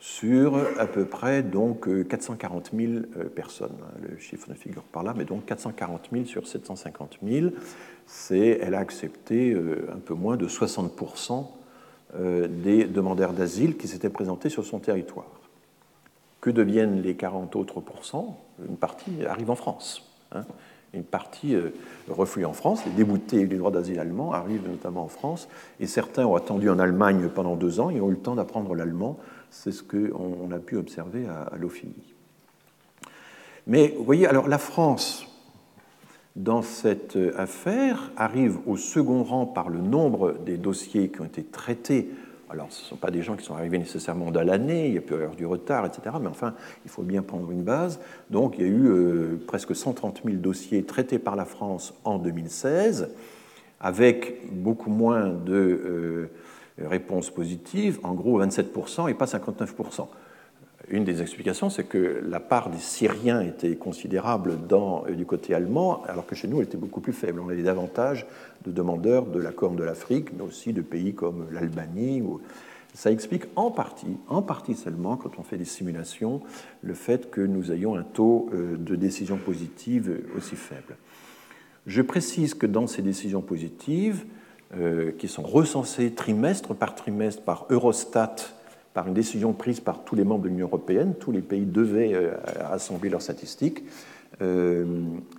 sur 0.00 0.56
à 0.80 0.86
peu 0.86 1.04
près 1.04 1.44
donc 1.44 1.88
440 2.08 2.72
000 2.76 2.92
euh, 2.92 3.28
personnes. 3.28 3.76
Le 4.02 4.18
chiffre 4.18 4.48
ne 4.50 4.54
figure 4.54 4.82
pas 4.82 5.04
là, 5.04 5.14
mais 5.16 5.24
donc 5.24 5.44
440 5.46 6.08
000 6.10 6.24
sur 6.24 6.48
750 6.48 7.18
000, 7.24 7.50
c'est, 8.06 8.58
elle 8.60 8.74
a 8.74 8.80
accepté 8.80 9.52
euh, 9.52 9.88
un 9.94 10.00
peu 10.00 10.14
moins 10.14 10.36
de 10.36 10.48
60 10.48 10.92
des 12.14 12.84
demandeurs 12.84 13.32
d'asile 13.32 13.78
qui 13.78 13.88
s'étaient 13.88 14.10
présentés 14.10 14.50
sur 14.50 14.66
son 14.66 14.80
territoire. 14.80 15.40
Que 16.42 16.50
deviennent 16.50 17.00
les 17.00 17.14
40 17.14 17.54
autres 17.56 17.80
pourcents 17.80 18.38
Une 18.68 18.76
partie 18.76 19.24
arrive 19.24 19.50
en 19.50 19.54
France. 19.54 20.10
Hein. 20.32 20.44
Une 20.94 21.04
partie 21.04 21.54
euh, 21.54 21.70
reflue 22.08 22.44
en 22.44 22.52
France. 22.52 22.84
Les 22.84 22.92
déboutés 22.92 23.46
du 23.46 23.56
droit 23.56 23.70
d'asile 23.70 23.98
allemand 23.98 24.32
arrivent 24.32 24.68
notamment 24.68 25.04
en 25.04 25.08
France. 25.08 25.48
Et 25.80 25.86
certains 25.86 26.26
ont 26.26 26.36
attendu 26.36 26.68
en 26.68 26.78
Allemagne 26.78 27.28
pendant 27.34 27.56
deux 27.56 27.80
ans 27.80 27.90
et 27.90 28.00
ont 28.00 28.08
eu 28.08 28.12
le 28.12 28.18
temps 28.18 28.34
d'apprendre 28.34 28.74
l'allemand. 28.74 29.18
C'est 29.50 29.72
ce 29.72 29.82
qu'on 29.82 30.50
a 30.50 30.58
pu 30.58 30.76
observer 30.76 31.26
à, 31.26 31.42
à 31.42 31.56
Mais 33.66 33.94
vous 33.96 34.04
voyez, 34.04 34.26
alors 34.26 34.48
la 34.48 34.58
France, 34.58 35.26
dans 36.36 36.62
cette 36.62 37.18
affaire, 37.36 38.10
arrive 38.16 38.58
au 38.66 38.76
second 38.76 39.22
rang 39.22 39.46
par 39.46 39.68
le 39.68 39.80
nombre 39.80 40.34
des 40.44 40.56
dossiers 40.56 41.08
qui 41.08 41.20
ont 41.20 41.26
été 41.26 41.42
traités 41.42 42.10
alors, 42.52 42.70
ce 42.70 42.82
ne 42.82 42.88
sont 42.88 42.96
pas 42.96 43.10
des 43.10 43.22
gens 43.22 43.34
qui 43.34 43.44
sont 43.44 43.54
arrivés 43.54 43.78
nécessairement 43.78 44.30
dans 44.30 44.42
l'année, 44.42 44.88
il 44.88 44.94
y 44.94 44.98
a 44.98 45.00
pu 45.00 45.14
y 45.14 45.16
avoir 45.16 45.34
du 45.34 45.46
retard, 45.46 45.86
etc. 45.86 46.16
Mais 46.20 46.28
enfin, 46.28 46.54
il 46.84 46.90
faut 46.90 47.02
bien 47.02 47.22
prendre 47.22 47.50
une 47.50 47.62
base. 47.62 47.98
Donc, 48.28 48.56
il 48.58 48.66
y 48.66 48.68
a 48.68 48.70
eu 48.70 48.88
euh, 48.88 49.42
presque 49.46 49.74
130 49.74 50.20
000 50.22 50.36
dossiers 50.36 50.84
traités 50.84 51.18
par 51.18 51.34
la 51.34 51.46
France 51.46 51.94
en 52.04 52.18
2016, 52.18 53.08
avec 53.80 54.52
beaucoup 54.52 54.90
moins 54.90 55.28
de 55.28 55.54
euh, 55.54 56.30
réponses 56.78 57.30
positives, 57.30 57.98
en 58.02 58.12
gros 58.12 58.38
27% 58.44 59.08
et 59.08 59.14
pas 59.14 59.24
59%. 59.24 60.08
Une 60.88 61.04
des 61.04 61.22
explications, 61.22 61.70
c'est 61.70 61.84
que 61.84 62.22
la 62.26 62.40
part 62.40 62.70
des 62.70 62.78
Syriens 62.78 63.40
était 63.40 63.76
considérable 63.76 64.58
euh, 64.72 65.14
du 65.14 65.24
côté 65.24 65.54
allemand, 65.54 66.02
alors 66.06 66.26
que 66.26 66.34
chez 66.34 66.48
nous, 66.48 66.58
elle 66.58 66.66
était 66.66 66.76
beaucoup 66.76 67.00
plus 67.00 67.12
faible. 67.12 67.40
On 67.40 67.48
avait 67.48 67.62
davantage 67.62 68.26
de 68.64 68.72
demandeurs 68.72 69.26
de 69.26 69.40
la 69.40 69.52
Corne 69.52 69.76
de 69.76 69.84
l'Afrique, 69.84 70.32
mais 70.36 70.42
aussi 70.42 70.72
de 70.72 70.82
pays 70.82 71.14
comme 71.14 71.46
l'Albanie. 71.52 72.22
Ça 72.94 73.10
explique 73.10 73.44
en 73.56 73.70
partie, 73.70 74.18
en 74.28 74.42
partie 74.42 74.74
seulement, 74.74 75.16
quand 75.16 75.38
on 75.38 75.42
fait 75.42 75.56
des 75.56 75.64
simulations, 75.64 76.42
le 76.82 76.94
fait 76.94 77.30
que 77.30 77.40
nous 77.40 77.72
ayons 77.72 77.94
un 77.94 78.02
taux 78.02 78.50
euh, 78.52 78.76
de 78.76 78.96
décision 78.96 79.36
positive 79.38 80.20
aussi 80.36 80.56
faible. 80.56 80.96
Je 81.86 82.02
précise 82.02 82.54
que 82.54 82.66
dans 82.66 82.86
ces 82.86 83.02
décisions 83.02 83.40
positives, 83.40 84.24
euh, 84.74 85.12
qui 85.12 85.28
sont 85.28 85.42
recensées 85.42 86.12
trimestre 86.12 86.74
par 86.74 86.94
trimestre 86.94 87.42
par 87.42 87.66
Eurostat, 87.68 88.36
par 88.94 89.08
une 89.08 89.14
décision 89.14 89.52
prise 89.52 89.80
par 89.80 90.04
tous 90.04 90.14
les 90.14 90.24
membres 90.24 90.44
de 90.44 90.48
l'Union 90.48 90.66
européenne, 90.66 91.14
tous 91.18 91.32
les 91.32 91.40
pays 91.40 91.64
devaient 91.64 92.14
euh, 92.14 92.34
assembler 92.70 93.10
leurs 93.10 93.22
statistiques, 93.22 93.84
euh, 94.40 94.84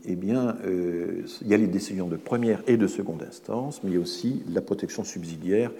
eh 0.06 0.16
bien, 0.16 0.56
euh, 0.66 1.24
il 1.41 1.47
y 1.47 1.54
a 1.54 1.58
les 1.58 1.68
décisions 1.68 2.08
de 2.08 2.16
première 2.16 2.64
et 2.68 2.78
de 2.78 2.88
seconde 2.88 3.24
instance, 3.24 3.82
mais 3.84 3.91
il 3.91 3.93
y 3.95 3.97
a 3.97 4.01
aussi 4.01 4.43
la 4.51 4.62
protection 4.62 5.04
subsidiaire, 5.04 5.72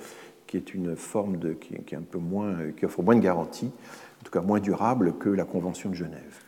qui 0.48 0.58
est 0.58 0.74
une 0.74 0.96
forme 0.96 1.38
qui 1.60 2.86
offre 2.86 3.02
moins 3.02 3.16
de 3.16 3.22
garanties, 3.22 3.72
en 4.22 4.24
tout 4.24 4.32
cas 4.32 4.42
moins 4.42 4.60
durable 4.60 5.14
que 5.18 5.30
la 5.30 5.46
Convention 5.46 5.90
de 5.90 5.96
Genève. 5.96 6.44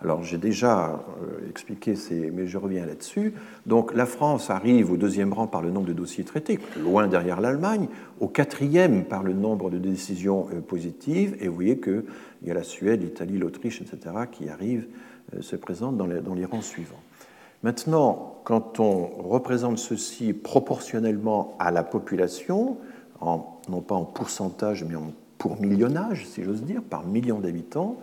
Alors 0.00 0.22
j'ai 0.22 0.38
déjà 0.38 1.04
euh, 1.22 1.48
expliqué, 1.50 1.94
mais 2.32 2.46
je 2.46 2.56
reviens 2.56 2.86
là-dessus. 2.86 3.34
Donc 3.66 3.94
la 3.94 4.06
France 4.06 4.48
arrive 4.48 4.92
au 4.92 4.96
deuxième 4.96 5.32
rang 5.32 5.48
par 5.48 5.60
le 5.60 5.70
nombre 5.70 5.86
de 5.86 5.92
dossiers 5.92 6.24
traités, 6.24 6.60
loin 6.78 7.08
derrière 7.08 7.40
l'Allemagne, 7.40 7.88
au 8.20 8.28
quatrième 8.28 9.04
par 9.04 9.24
le 9.24 9.32
nombre 9.32 9.70
de 9.70 9.78
décisions 9.78 10.46
euh, 10.52 10.60
positives, 10.60 11.36
et 11.40 11.48
vous 11.48 11.54
voyez 11.54 11.78
qu'il 11.78 12.04
y 12.44 12.50
a 12.50 12.54
la 12.54 12.62
Suède, 12.62 13.02
l'Italie, 13.02 13.38
l'Autriche, 13.38 13.80
etc., 13.80 14.14
qui 14.30 14.48
arrivent, 14.48 14.86
euh, 15.34 15.42
se 15.42 15.56
présentent 15.56 15.96
dans 15.96 16.06
les, 16.06 16.44
rangs 16.44 16.62
suivants. 16.62 17.02
Maintenant, 17.64 18.36
quand 18.44 18.78
on 18.78 19.04
représente 19.04 19.78
ceci 19.78 20.32
proportionnellement 20.32 21.56
à 21.58 21.72
la 21.72 21.82
population, 21.82 22.76
non 23.20 23.80
pas 23.80 23.96
en 23.96 24.04
pourcentage, 24.04 24.84
mais 24.84 24.94
en 24.94 25.12
pour 25.38 25.60
millionnage, 25.60 26.26
si 26.26 26.42
j'ose 26.42 26.62
dire, 26.62 26.82
par 26.82 27.06
million 27.06 27.38
d'habitants, 27.38 27.96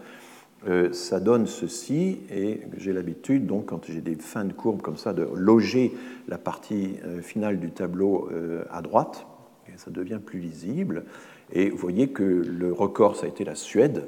euh, 0.68 0.92
ça 0.94 1.20
donne 1.20 1.46
ceci, 1.46 2.20
et 2.32 2.62
j'ai 2.78 2.92
l'habitude, 2.92 3.46
donc, 3.46 3.68
quand 3.68 3.86
j'ai 3.86 4.02
des 4.02 4.16
fins 4.16 4.46
de 4.46 4.54
courbe 4.54 4.82
comme 4.82 4.98
ça, 4.98 5.14
de 5.14 5.28
loger 5.36 5.94
la 6.28 6.40
partie 6.40 6.96
euh, 7.06 7.22
finale 7.22 7.60
du 7.60 7.70
tableau 7.70 8.30
euh, 8.32 8.64
à 8.72 8.82
droite, 8.82 9.28
et 9.68 9.78
ça 9.78 9.92
devient 9.92 10.20
plus 10.24 10.40
lisible. 10.40 11.04
Et 11.52 11.70
vous 11.70 11.78
voyez 11.78 12.08
que 12.08 12.24
le 12.24 12.74
record, 12.74 13.16
ça 13.16 13.28
a 13.28 13.30
été 13.30 13.44
la 13.44 13.56
Suède, 13.56 14.06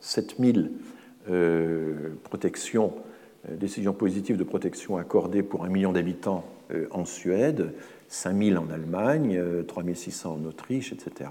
7000 0.00 0.72
protections, 2.24 2.92
décisions 3.48 3.92
positives 3.92 4.36
de 4.36 4.42
protection 4.42 4.96
accordées 4.96 5.44
pour 5.44 5.64
un 5.64 5.68
million 5.68 5.92
d'habitants 5.92 6.44
en 6.90 7.04
Suède, 7.04 7.72
5000 8.08 8.58
en 8.58 8.68
Allemagne, 8.70 9.40
3600 9.68 10.40
en 10.40 10.44
Autriche, 10.48 10.92
etc. 10.92 11.30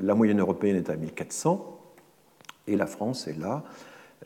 La 0.00 0.14
moyenne 0.14 0.38
européenne 0.38 0.76
est 0.76 0.90
à 0.90 0.96
1400, 0.96 1.80
et 2.68 2.76
la 2.76 2.86
France 2.86 3.26
est 3.26 3.38
là 3.40 3.64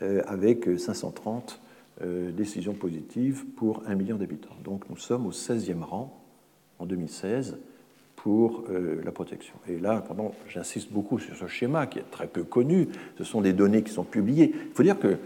avec 0.00 0.68
530 0.78 1.60
euh, 2.04 2.30
décisions 2.30 2.74
positives 2.74 3.44
pour 3.56 3.82
un 3.88 3.96
million 3.96 4.14
d'habitants. 4.14 4.54
Donc 4.62 4.88
nous 4.88 4.96
sommes 4.96 5.26
au 5.26 5.32
16e 5.32 5.82
rang 5.82 6.16
en 6.78 6.86
2016 6.86 7.58
pour 8.14 8.62
euh, 8.70 9.00
la 9.04 9.10
protection. 9.10 9.54
Et 9.68 9.80
là, 9.80 10.04
j'insiste 10.46 10.92
beaucoup 10.92 11.18
sur 11.18 11.34
ce 11.34 11.48
schéma 11.48 11.88
qui 11.88 11.98
est 11.98 12.08
très 12.12 12.28
peu 12.28 12.44
connu. 12.44 12.86
Ce 13.16 13.24
sont 13.24 13.40
des 13.40 13.52
données 13.52 13.82
qui 13.82 13.92
sont 13.92 14.04
publiées. 14.04 14.54
Il 14.54 14.74
faut 14.74 14.84
dire 14.84 15.00
que 15.00 15.16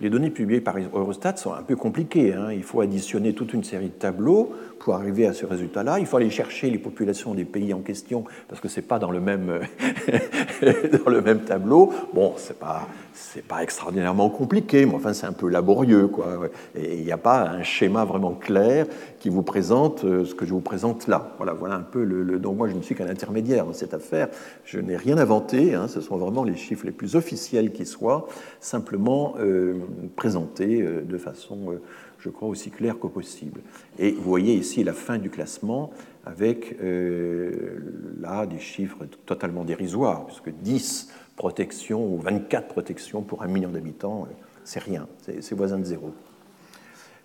les 0.00 0.10
données 0.10 0.28
publiées 0.28 0.60
par 0.60 0.76
Eurostat 0.76 1.36
sont 1.36 1.54
un 1.54 1.62
peu 1.62 1.76
compliquées. 1.76 2.34
Hein. 2.34 2.52
Il 2.52 2.62
faut 2.62 2.82
additionner 2.82 3.32
toute 3.32 3.54
une 3.54 3.64
série 3.64 3.88
de 3.88 3.92
tableaux 3.92 4.52
pour 4.78 4.94
arriver 4.94 5.26
à 5.26 5.32
ce 5.32 5.46
résultat-là. 5.46 5.98
Il 5.98 6.06
faut 6.06 6.16
aller 6.16 6.30
chercher 6.30 6.70
les 6.70 6.78
populations 6.78 7.34
des 7.34 7.44
pays 7.44 7.74
en 7.74 7.80
question 7.80 8.24
parce 8.48 8.60
que 8.60 8.68
c'est 8.68 8.82
pas 8.82 8.98
dans 8.98 9.10
le 9.10 9.20
même 9.20 9.60
dans 11.04 11.10
le 11.10 11.20
même 11.20 11.40
tableau. 11.40 11.92
Bon, 12.14 12.34
c'est 12.36 12.58
pas 12.58 12.88
c'est 13.12 13.44
pas 13.44 13.62
extraordinairement 13.62 14.30
compliqué, 14.30 14.86
mais 14.86 14.94
enfin 14.94 15.12
c'est 15.12 15.26
un 15.26 15.32
peu 15.32 15.48
laborieux, 15.48 16.06
quoi. 16.08 16.48
Et 16.76 16.98
il 16.98 17.04
n'y 17.04 17.12
a 17.12 17.18
pas 17.18 17.48
un 17.48 17.62
schéma 17.62 18.04
vraiment 18.04 18.32
clair 18.32 18.86
qui 19.18 19.28
vous 19.28 19.42
présente 19.42 20.04
euh, 20.04 20.24
ce 20.24 20.34
que 20.34 20.46
je 20.46 20.52
vous 20.52 20.60
présente 20.60 21.08
là. 21.08 21.34
Voilà, 21.36 21.52
voilà 21.52 21.74
un 21.74 21.82
peu 21.82 22.04
le. 22.04 22.38
donc 22.38 22.56
moi 22.56 22.68
je 22.68 22.74
ne 22.74 22.82
suis 22.82 22.94
qu'un 22.94 23.08
intermédiaire 23.08 23.66
dans 23.66 23.72
cette 23.72 23.94
affaire. 23.94 24.28
Je 24.64 24.78
n'ai 24.78 24.96
rien 24.96 25.18
inventé. 25.18 25.74
Hein. 25.74 25.88
ce 25.88 26.00
sont 26.00 26.16
vraiment 26.16 26.44
les 26.44 26.56
chiffres 26.56 26.86
les 26.86 26.92
plus 26.92 27.16
officiels 27.16 27.72
qui 27.72 27.86
soient, 27.86 28.28
simplement 28.60 29.34
euh, 29.40 29.74
présentés 30.16 30.82
euh, 30.82 31.02
de 31.02 31.18
façon 31.18 31.78
je 32.18 32.30
crois, 32.30 32.48
aussi 32.48 32.70
clair 32.70 32.98
que 32.98 33.06
possible. 33.06 33.60
Et 33.98 34.12
vous 34.12 34.22
voyez 34.22 34.54
ici 34.54 34.84
la 34.84 34.92
fin 34.92 35.18
du 35.18 35.30
classement 35.30 35.90
avec 36.24 36.76
euh, 36.82 37.78
là 38.20 38.46
des 38.46 38.58
chiffres 38.58 39.06
totalement 39.24 39.64
dérisoires, 39.64 40.26
puisque 40.26 40.50
10 40.50 41.10
protections 41.36 42.04
ou 42.04 42.18
24 42.18 42.68
protections 42.68 43.22
pour 43.22 43.42
un 43.42 43.46
million 43.46 43.70
d'habitants, 43.70 44.26
euh, 44.28 44.34
c'est 44.64 44.82
rien, 44.82 45.06
c'est 45.22 45.54
voisin 45.54 45.78
de 45.78 45.84
zéro. 45.84 46.12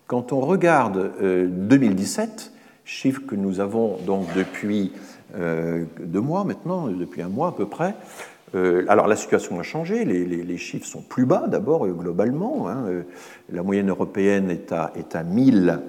Quand 0.06 0.32
on 0.32 0.40
regarde 0.40 1.12
2017, 1.20 2.28
euh, 2.28 2.58
chiffre 2.84 3.22
que 3.26 3.34
nous 3.34 3.60
avons 3.60 3.98
donc 4.06 4.26
depuis 4.34 4.92
deux 5.34 6.20
mois 6.20 6.44
maintenant, 6.44 6.86
depuis 6.88 7.22
un 7.22 7.28
mois 7.28 7.48
à 7.48 7.52
peu 7.52 7.66
près, 7.66 7.94
alors 8.88 9.08
la 9.08 9.16
situation 9.16 9.58
a 9.58 9.62
changé, 9.62 10.04
les, 10.04 10.56
chiffres 10.56 10.86
sont 10.86 11.02
plus 11.02 11.26
bas 11.26 11.46
d'abord 11.48 11.86
euh, 11.86 11.92
globalement. 11.92 12.68
Hein, 12.68 12.84
euh, 12.86 13.02
la 13.50 13.62
moyenne 13.62 13.90
européenne 13.90 14.50
est 14.50 14.72
à, 14.72 14.92
est 14.96 15.16
à 15.16 15.22
1000 15.22 15.80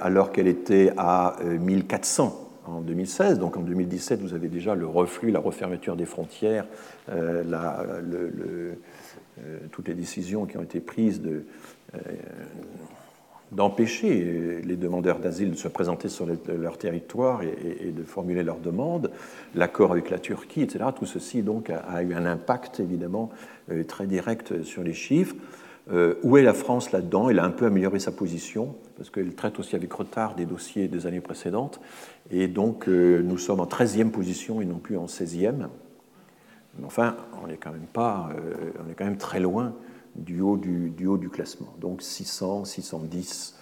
alors 0.00 0.30
qu'elle 0.30 0.46
était 0.46 0.92
à 0.96 1.38
1400 1.44 2.50
en 2.66 2.80
2016. 2.82 3.40
Donc 3.40 3.56
en 3.56 3.62
2017, 3.62 4.20
vous 4.20 4.32
avez 4.32 4.46
déjà 4.46 4.76
le 4.76 4.86
reflux, 4.86 5.32
la 5.32 5.40
refermeture 5.40 5.96
des 5.96 6.04
frontières, 6.04 6.66
toutes 9.72 9.88
les 9.88 9.94
décisions 9.94 10.46
qui 10.46 10.56
ont 10.56 10.62
été 10.62 10.78
prises 10.78 11.20
de 11.20 11.46
d'empêcher 13.52 14.60
les 14.64 14.76
demandeurs 14.76 15.20
d'asile 15.20 15.52
de 15.52 15.56
se 15.56 15.68
présenter 15.68 16.08
sur 16.08 16.26
leur 16.48 16.78
territoire 16.78 17.42
et, 17.42 17.92
de 17.92 18.02
formuler 18.02 18.42
leurs 18.42 18.58
demandes, 18.58 19.10
l'accord 19.54 19.92
avec 19.92 20.10
la 20.10 20.18
Turquie, 20.18 20.62
etc. 20.62 20.86
Tout 20.96 21.06
ceci 21.06 21.42
donc 21.42 21.70
a, 21.70 22.02
eu 22.02 22.14
un 22.14 22.26
impact 22.26 22.80
évidemment 22.80 23.30
euh, 23.70 23.84
très 23.84 24.06
direct 24.06 24.62
sur 24.62 24.82
les 24.82 24.94
chiffres. 24.94 25.36
Euh, 25.92 26.14
où 26.24 26.36
est 26.36 26.42
la 26.42 26.54
France 26.54 26.90
là-dedans? 26.90 27.30
Elle 27.30 27.38
a 27.38 27.44
un 27.44 27.50
peu 27.50 27.66
amélioré 27.66 28.00
sa 28.00 28.10
position 28.10 28.74
parce 28.96 29.10
qu'elle 29.10 29.34
traite 29.34 29.60
aussi 29.60 29.76
avec 29.76 29.92
retard 29.92 30.34
des 30.34 30.44
dossiers 30.44 30.88
des 30.88 31.06
années 31.06 31.20
précédentes. 31.20 31.80
Et 32.32 32.48
donc 32.48 32.88
euh, 32.88 33.22
nous 33.22 33.38
sommes 33.38 33.60
en 33.60 33.66
13e 33.66 34.10
position 34.10 34.60
et 34.60 34.64
non 34.64 34.78
plus 34.78 34.96
en 34.96 35.06
16e. 35.06 35.68
Mais 36.78 36.84
enfin, 36.84 37.16
on 37.44 37.48
est 37.48 37.56
quand 37.56 37.70
on 37.70 38.90
est 38.90 38.94
quand 38.94 39.04
même 39.04 39.16
très 39.16 39.38
loin 39.38 39.72
du 40.16 40.40
haut 40.40 40.56
du, 40.56 41.28
classement. 41.30 41.74
Donc 41.80 42.02
600, 42.02 42.64
610 42.64 43.54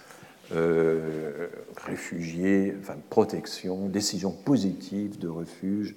euh, 0.51 1.47
réfugiés, 1.77 2.75
enfin 2.79 2.95
protection, 3.09 3.87
décision 3.87 4.31
positive 4.31 5.17
de 5.19 5.27
refuge, 5.27 5.95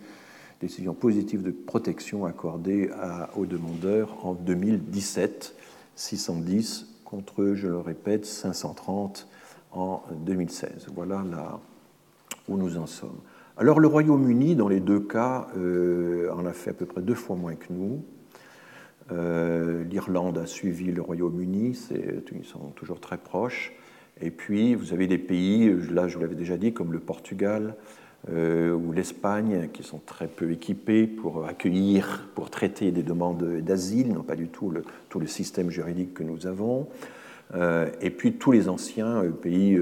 décision 0.60 0.94
positive 0.94 1.42
de 1.42 1.50
protection 1.50 2.24
accordée 2.24 2.90
aux 3.36 3.46
demandeurs 3.46 4.26
en 4.26 4.34
2017, 4.34 5.54
610 5.94 6.86
contre, 7.08 7.54
je 7.54 7.68
le 7.68 7.78
répète, 7.78 8.26
530 8.26 9.28
en 9.72 10.02
2016. 10.12 10.88
Voilà 10.94 11.24
là 11.30 11.58
où 12.48 12.56
nous 12.56 12.76
en 12.76 12.86
sommes. 12.86 13.20
Alors 13.56 13.80
le 13.80 13.88
Royaume-Uni, 13.88 14.56
dans 14.56 14.68
les 14.68 14.80
deux 14.80 15.00
cas, 15.00 15.48
euh, 15.56 16.30
en 16.32 16.44
a 16.44 16.52
fait 16.52 16.70
à 16.70 16.74
peu 16.74 16.84
près 16.86 17.00
deux 17.00 17.14
fois 17.14 17.34
moins 17.34 17.54
que 17.54 17.66
nous. 17.70 18.04
Euh, 19.10 19.84
L'Irlande 19.84 20.38
a 20.38 20.46
suivi 20.46 20.92
le 20.92 21.02
Royaume-Uni, 21.02 21.78
ils 21.90 22.44
sont 22.44 22.70
toujours 22.76 23.00
très 23.00 23.18
proches. 23.18 23.72
Et 24.20 24.30
puis, 24.30 24.74
vous 24.74 24.92
avez 24.92 25.06
des 25.06 25.18
pays, 25.18 25.72
là 25.90 26.08
je 26.08 26.16
vous 26.16 26.22
l'avais 26.22 26.34
déjà 26.34 26.56
dit, 26.56 26.72
comme 26.72 26.92
le 26.92 26.98
Portugal 26.98 27.76
euh, 28.30 28.72
ou 28.72 28.92
l'Espagne, 28.92 29.68
qui 29.72 29.82
sont 29.82 30.00
très 30.04 30.26
peu 30.26 30.50
équipés 30.50 31.06
pour 31.06 31.46
accueillir, 31.46 32.28
pour 32.34 32.50
traiter 32.50 32.90
des 32.90 33.04
demandes 33.04 33.60
d'asile, 33.60 34.12
n'ont 34.12 34.22
pas 34.22 34.36
du 34.36 34.48
tout 34.48 34.72
tout 35.08 35.20
le 35.20 35.26
système 35.26 35.70
juridique 35.70 36.14
que 36.14 36.24
nous 36.24 36.46
avons. 36.46 36.88
Euh, 37.54 37.88
et 38.00 38.10
puis 38.10 38.34
tous 38.34 38.52
les 38.52 38.68
anciens 38.68 39.22
pays 39.40 39.80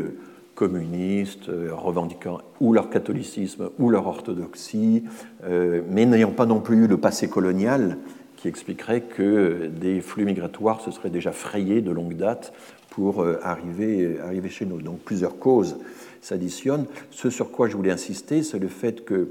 communistes, 0.55 1.51
revendiquant 1.73 2.41
ou 2.61 2.73
leur 2.73 2.91
catholicisme 2.91 3.71
ou 3.79 3.91
leur 3.91 4.07
orthodoxie, 4.07 5.05
mais 5.43 6.07
n'ayant 6.07 6.31
pas 6.31 6.47
non 6.47 6.61
plus 6.61 6.87
le 6.87 6.97
passé 6.97 7.29
colonial 7.29 7.99
expliquerait 8.47 9.03
que 9.03 9.67
des 9.67 10.01
flux 10.01 10.25
migratoires 10.25 10.81
se 10.81 10.91
seraient 10.91 11.11
déjà 11.11 11.33
frayés 11.33 11.81
de 11.81 11.91
longue 11.91 12.17
date 12.17 12.53
pour 12.97 13.23
euh, 13.23 13.39
arriver, 13.43 14.19
arriver 14.21 14.49
chez 14.49 14.65
nous. 14.65 14.81
Donc 14.81 15.01
plusieurs 15.01 15.39
causes 15.39 15.77
s'additionnent. 16.23 16.87
Ce 17.11 17.29
sur 17.29 17.51
quoi 17.51 17.69
je 17.69 17.77
voulais 17.77 17.91
insister, 17.91 18.43
c'est 18.43 18.59
le 18.59 18.69
fait 18.69 19.05
que 19.05 19.15
euh, 19.15 19.29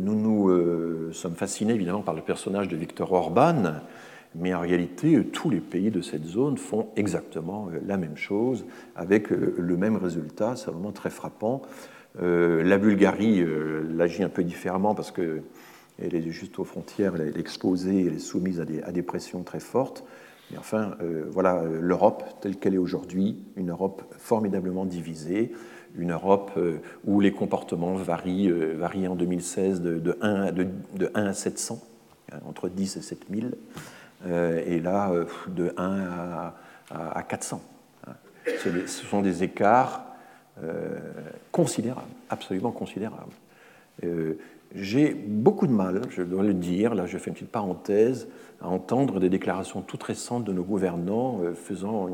nous 0.00 0.14
nous 0.14 0.48
euh, 0.48 1.10
sommes 1.12 1.34
fascinés 1.34 1.74
évidemment 1.74 2.00
par 2.00 2.14
le 2.14 2.22
personnage 2.22 2.66
de 2.66 2.76
Viktor 2.76 3.12
Orban, 3.12 3.74
mais 4.34 4.54
en 4.54 4.60
réalité, 4.60 5.22
tous 5.32 5.50
les 5.50 5.60
pays 5.60 5.90
de 5.90 6.00
cette 6.00 6.24
zone 6.24 6.56
font 6.56 6.88
exactement 6.96 7.68
la 7.86 7.98
même 7.98 8.16
chose, 8.16 8.64
avec 8.96 9.30
le 9.30 9.76
même 9.76 9.96
résultat. 9.96 10.56
C'est 10.56 10.72
vraiment 10.72 10.90
très 10.90 11.10
frappant. 11.10 11.62
La 12.20 12.78
Bulgarie 12.78 13.46
l'agit 13.94 14.24
un 14.24 14.28
peu 14.28 14.42
différemment 14.42 14.96
parce 14.96 15.12
que 15.12 15.42
elle 16.02 16.14
est 16.14 16.30
juste 16.30 16.58
aux 16.58 16.64
frontières, 16.64 17.14
elle 17.16 17.36
est 17.36 17.38
exposée, 17.38 18.06
elle 18.06 18.14
est 18.14 18.18
soumise 18.18 18.60
à 18.60 18.64
des, 18.92 19.02
pressions 19.02 19.42
très 19.42 19.60
fortes. 19.60 20.04
Mais 20.50 20.58
enfin, 20.58 20.96
euh, 21.00 21.24
voilà 21.30 21.56
euh, 21.56 21.78
l'Europe 21.80 22.24
telle 22.40 22.56
qu'elle 22.56 22.74
est 22.74 22.78
aujourd'hui, 22.78 23.38
une 23.56 23.70
Europe 23.70 24.02
formidablement 24.18 24.84
divisée, 24.84 25.52
une 25.96 26.12
Europe 26.12 26.52
euh, 26.56 26.78
où 27.04 27.20
les 27.20 27.32
comportements 27.32 27.94
varient, 27.94 28.52
en 29.08 29.14
2016 29.14 29.80
de, 29.80 30.18
1, 30.20 30.42
à, 30.42 30.52
de, 30.52 30.68
1 31.14 31.26
à 31.26 31.32
700, 31.32 31.80
hein, 32.32 32.36
entre 32.46 32.68
10 32.68 32.96
et 32.96 33.02
7000, 33.02 33.54
et 34.26 34.80
là 34.80 35.12
de 35.48 35.74
1 35.76 36.00
à, 36.00 36.54
à, 36.90 37.22
400. 37.22 37.60
Hein. 38.06 38.12
Ce 38.56 39.04
sont 39.04 39.20
des 39.20 39.42
écarts 39.42 40.02
considérables, 41.52 42.08
absolument 42.30 42.72
considérables. 42.72 43.34
J'ai 44.74 45.14
beaucoup 45.14 45.68
de 45.68 45.72
mal, 45.72 46.02
je 46.10 46.22
dois 46.22 46.42
le 46.42 46.52
dire, 46.52 46.96
là 46.96 47.06
je 47.06 47.16
fais 47.16 47.28
une 47.28 47.34
petite 47.34 47.50
parenthèse, 47.50 48.26
à 48.60 48.68
entendre 48.68 49.20
des 49.20 49.28
déclarations 49.28 49.82
toutes 49.82 50.02
récentes 50.02 50.42
de 50.44 50.52
nos 50.52 50.64
gouvernants 50.64 51.40
euh, 51.44 51.54
faisant, 51.54 52.08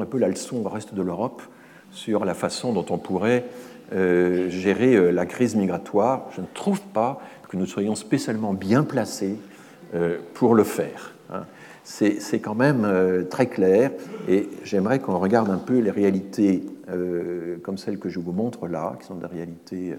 un 0.00 0.06
peu 0.06 0.18
la 0.18 0.28
leçon 0.28 0.64
au 0.64 0.68
reste 0.68 0.94
de 0.94 1.02
l'Europe 1.02 1.42
sur 1.90 2.24
la 2.24 2.32
façon 2.32 2.72
dont 2.72 2.86
on 2.88 2.96
pourrait 2.96 3.44
euh, 3.92 4.48
gérer 4.48 4.94
euh, 4.94 5.10
la 5.10 5.26
crise 5.26 5.54
migratoire. 5.54 6.28
Je 6.34 6.40
ne 6.40 6.46
trouve 6.54 6.80
pas 6.80 7.20
que 7.48 7.58
nous 7.58 7.66
soyons 7.66 7.94
spécialement 7.94 8.54
bien 8.54 8.84
placés 8.84 9.36
pour 10.34 10.54
le 10.54 10.62
faire. 10.62 11.14
Hein. 11.32 11.42
C'est 11.82 12.38
quand 12.38 12.54
même 12.54 13.26
très 13.28 13.48
clair 13.48 13.90
et 14.28 14.48
j'aimerais 14.62 15.00
qu'on 15.00 15.18
regarde 15.18 15.50
un 15.50 15.58
peu 15.58 15.80
les 15.80 15.90
réalités 15.90 16.64
comme 17.64 17.76
celles 17.76 17.98
que 17.98 18.08
je 18.08 18.20
vous 18.20 18.30
montre 18.30 18.68
là, 18.68 18.94
qui 19.00 19.06
sont 19.08 19.16
des 19.16 19.26
réalités 19.26 19.96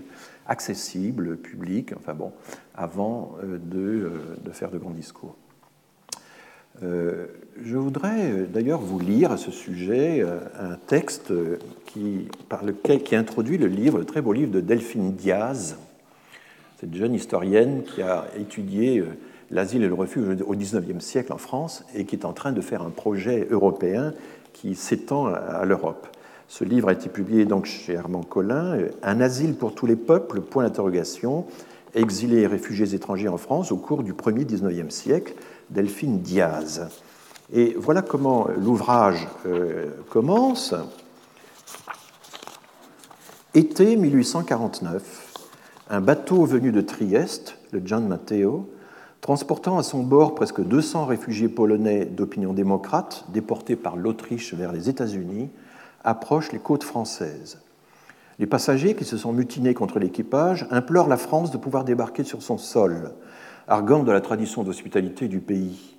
accessible, 0.52 1.38
public, 1.38 1.94
enfin 1.98 2.14
bon, 2.14 2.34
avant 2.76 3.38
euh, 3.42 3.58
de, 3.58 3.80
euh, 3.80 4.10
de 4.44 4.52
faire 4.52 4.70
de 4.70 4.78
grands 4.78 4.92
discours. 4.92 5.36
Euh, 6.84 7.28
je 7.64 7.78
voudrais 7.78 8.48
d'ailleurs 8.52 8.82
vous 8.82 9.00
lire 9.00 9.32
à 9.32 9.38
ce 9.38 9.50
sujet 9.50 10.26
un 10.60 10.76
texte 10.88 11.32
qui, 11.86 12.28
qui 13.06 13.16
introduit 13.16 13.58
le 13.58 13.68
livre, 13.68 14.00
le 14.00 14.06
très 14.06 14.22
beau 14.22 14.34
livre 14.34 14.52
de 14.52 14.62
Delphine 14.62 15.14
Diaz, 15.14 15.78
cette 16.80 16.96
jeune 16.96 17.14
historienne 17.14 17.84
qui 17.84 18.02
a 18.02 18.26
étudié 18.38 19.04
l'asile 19.52 19.84
et 19.84 19.88
le 19.88 19.94
refuge 19.94 20.42
au 20.46 20.56
XIXe 20.56 21.04
siècle 21.04 21.34
en 21.34 21.38
France 21.38 21.86
et 21.94 22.06
qui 22.06 22.16
est 22.16 22.26
en 22.26 22.34
train 22.34 22.52
de 22.52 22.62
faire 22.62 22.82
un 22.82 22.90
projet 22.90 23.48
européen 23.52 24.14
qui 24.54 24.74
s'étend 24.76 25.28
à 25.28 25.64
l'Europe. 25.66 26.08
Ce 26.52 26.66
livre 26.66 26.90
a 26.90 26.92
été 26.92 27.08
publié 27.08 27.46
donc 27.46 27.64
chez 27.64 27.96
Armand 27.96 28.24
Collin, 28.24 28.78
Un 29.04 29.22
asile 29.22 29.56
pour 29.56 29.74
tous 29.74 29.86
les 29.86 29.96
peuples, 29.96 30.42
point 30.42 30.66
d'interrogation, 30.66 31.46
exilés 31.96 32.42
et 32.42 32.48
réfugiés 32.48 32.94
étrangers 32.94 33.30
en 33.30 33.38
France 33.38 33.72
au 33.72 33.78
cours 33.78 34.04
du 34.04 34.12
1er 34.12 34.44
19e 34.44 34.90
siècle, 34.90 35.34
Delphine 35.70 36.20
Diaz. 36.20 36.90
Et 37.54 37.74
voilà 37.80 38.02
comment 38.02 38.50
l'ouvrage 38.58 39.30
euh, 39.46 39.92
commence. 40.10 40.76
Été 43.54 43.96
1849, 43.96 45.34
un 45.90 46.02
bateau 46.02 46.44
venu 46.44 46.74
de 46.74 46.82
Trieste, 46.82 47.60
le 47.72 47.82
Gian 47.82 48.02
Matteo, 48.02 48.70
transportant 49.22 49.78
à 49.78 49.84
son 49.84 50.04
bord 50.04 50.36
presque 50.36 50.62
200 50.62 51.06
réfugiés 51.06 51.48
polonais 51.48 52.04
d'opinion 52.04 52.52
démocrate 52.52 53.24
déportés 53.30 53.78
par 53.78 53.96
l'Autriche 53.96 54.54
vers 54.54 54.74
les 54.74 54.90
États-Unis, 54.90 55.50
approche 56.04 56.52
les 56.52 56.60
côtes 56.60 56.84
françaises. 56.84 57.60
Les 58.40 58.48
passagers 58.48 58.96
qui 58.96 59.06
se 59.06 59.18
sont 59.18 59.34
mutinés 59.34 59.74
contre 59.74 60.00
l'équipage 60.00 60.66
implorent 60.72 61.08
la 61.08 61.18
France 61.18 61.52
de 61.52 61.58
pouvoir 61.58 61.84
débarquer 61.84 62.24
sur 62.24 62.42
son 62.42 62.58
sol, 62.58 63.12
arguant 63.68 64.04
de 64.04 64.12
la 64.12 64.22
tradition 64.22 64.64
d'hospitalité 64.64 65.28
du 65.28 65.40
pays. 65.40 65.98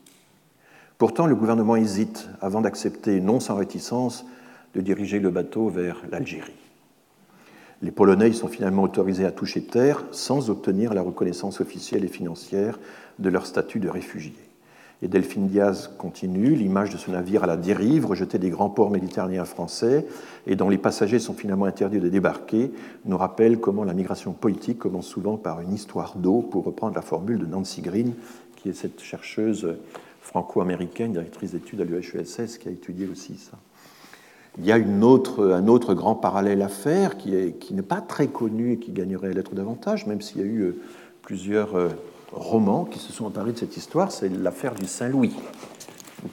Pourtant, 0.98 1.26
le 1.26 1.34
gouvernement 1.34 1.76
hésite 1.76 2.28
avant 2.40 2.60
d'accepter, 2.60 3.20
non 3.20 3.40
sans 3.40 3.54
réticence, 3.54 4.24
de 4.74 4.80
diriger 4.80 5.20
le 5.20 5.30
bateau 5.30 5.68
vers 5.68 6.02
l'Algérie. 6.10 6.52
Les 7.82 7.90
Polonais 7.90 8.32
sont 8.32 8.48
finalement 8.48 8.84
autorisés 8.84 9.26
à 9.26 9.32
toucher 9.32 9.62
terre 9.64 10.04
sans 10.12 10.50
obtenir 10.50 10.94
la 10.94 11.02
reconnaissance 11.02 11.60
officielle 11.60 12.04
et 12.04 12.08
financière 12.08 12.78
de 13.18 13.28
leur 13.28 13.46
statut 13.46 13.80
de 13.80 13.88
réfugiés. 13.88 14.51
Et 15.02 15.08
Delphine 15.08 15.48
Diaz 15.48 15.90
continue, 15.98 16.54
l'image 16.54 16.90
de 16.90 16.96
ce 16.96 17.10
navire 17.10 17.42
à 17.42 17.46
la 17.48 17.56
dérive, 17.56 18.06
rejeté 18.06 18.38
des 18.38 18.50
grands 18.50 18.70
ports 18.70 18.90
méditerranéens 18.90 19.44
français, 19.44 20.06
et 20.46 20.54
dont 20.54 20.68
les 20.68 20.78
passagers 20.78 21.18
sont 21.18 21.34
finalement 21.34 21.64
interdits 21.64 21.98
de 21.98 22.08
débarquer, 22.08 22.70
nous 23.04 23.18
rappelle 23.18 23.58
comment 23.58 23.82
la 23.82 23.94
migration 23.94 24.32
politique 24.32 24.78
commence 24.78 25.08
souvent 25.08 25.36
par 25.36 25.60
une 25.60 25.72
histoire 25.72 26.16
d'eau, 26.16 26.40
pour 26.40 26.64
reprendre 26.64 26.94
la 26.94 27.02
formule 27.02 27.38
de 27.38 27.46
Nancy 27.46 27.82
Green, 27.82 28.14
qui 28.54 28.68
est 28.68 28.74
cette 28.74 29.00
chercheuse 29.00 29.74
franco-américaine, 30.20 31.12
directrice 31.12 31.50
d'études 31.50 31.80
à 31.80 31.84
l'UHESS, 31.84 32.58
qui 32.58 32.68
a 32.68 32.70
étudié 32.70 33.08
aussi 33.10 33.34
ça. 33.34 33.58
Il 34.58 34.66
y 34.66 34.70
a 34.70 34.76
un 34.76 35.02
autre 35.02 35.94
grand 35.94 36.14
parallèle 36.14 36.62
à 36.62 36.68
faire 36.68 37.16
qui 37.16 37.32
n'est 37.72 37.82
pas 37.82 38.00
très 38.00 38.28
connu 38.28 38.72
et 38.72 38.78
qui 38.78 38.92
gagnerait 38.92 39.30
à 39.30 39.32
l'être 39.32 39.56
davantage, 39.56 40.06
même 40.06 40.20
s'il 40.20 40.38
y 40.38 40.44
a 40.44 40.46
eu 40.46 40.60
euh, 40.60 40.80
plusieurs 41.22 41.74
euh, 41.74 41.88
romans 42.32 42.84
qui 42.84 42.98
se 42.98 43.12
sont 43.12 43.26
emparés 43.26 43.52
de 43.52 43.58
cette 43.58 43.76
histoire, 43.76 44.10
c'est 44.12 44.28
l'affaire 44.28 44.74
du 44.74 44.86
Saint-Louis. 44.86 45.34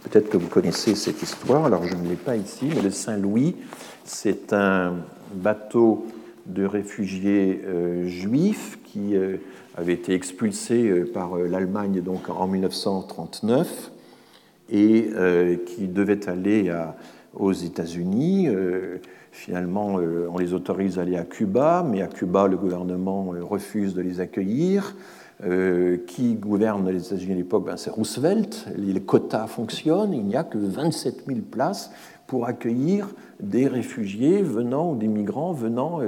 Peut-être 0.04 0.30
que 0.30 0.38
vous 0.38 0.48
connaissez 0.48 0.96
cette 0.96 1.22
histoire, 1.22 1.66
alors 1.66 1.84
je 1.84 1.96
ne 1.96 2.08
l'ai 2.08 2.16
pas 2.16 2.36
ici, 2.36 2.70
mais 2.74 2.82
le 2.82 2.92
Saint-Louis, 2.92 3.56
c'est 4.04 4.54
un 4.54 4.98
bateau 5.34 6.06
de 6.46 6.66
réfugiés 6.66 7.62
euh, 7.66 8.08
juifs 8.08 8.80
qui 8.84 9.16
euh, 9.16 9.38
avait 9.76 9.94
été 9.94 10.14
expulsé 10.14 10.90
euh, 10.90 11.10
par 11.12 11.38
l'Allemagne 11.38 12.02
donc 12.02 12.30
en 12.30 12.48
1939 12.48 13.92
et 14.72 15.10
qui 15.66 15.88
devait 15.88 16.30
aller 16.30 16.72
aux 17.34 17.54
États-Unis. 17.54 18.50
Finalement, 19.32 19.96
on 20.32 20.38
les 20.38 20.54
autorise 20.54 21.00
à 21.00 21.02
aller 21.02 21.18
à 21.18 21.24
Cuba, 21.24 21.84
mais 21.90 22.04
à 22.04 22.08
Cuba, 22.08 22.48
le 22.48 22.56
gouvernement 22.56 23.34
refuse 23.42 23.96
de 23.96 24.02
les 24.04 24.20
accueillir. 24.20 24.96
Qui 26.07 26.36
gouverne 26.36 26.90
les 26.90 27.06
États-Unis 27.06 27.34
à 27.34 27.36
l'époque 27.36 27.66
ben, 27.66 27.78
C'est 27.78 27.90
Roosevelt. 27.90 28.68
Les 28.76 28.99
quotas 28.99 29.48
fonctionnent. 29.48 30.14
Il 30.14 30.26
n'y 30.26 30.36
a 30.36 30.44
que 30.44 30.57
27 30.57 31.26
000 31.28 31.40
places 31.49 31.91
pour 32.28 32.45
accueillir 32.45 33.07
des 33.40 33.68
réfugiés 33.68 34.41
venant 34.41 34.91
ou 34.91 34.95
des 34.98 35.07
migrants 35.07 35.53
venant 35.53 36.02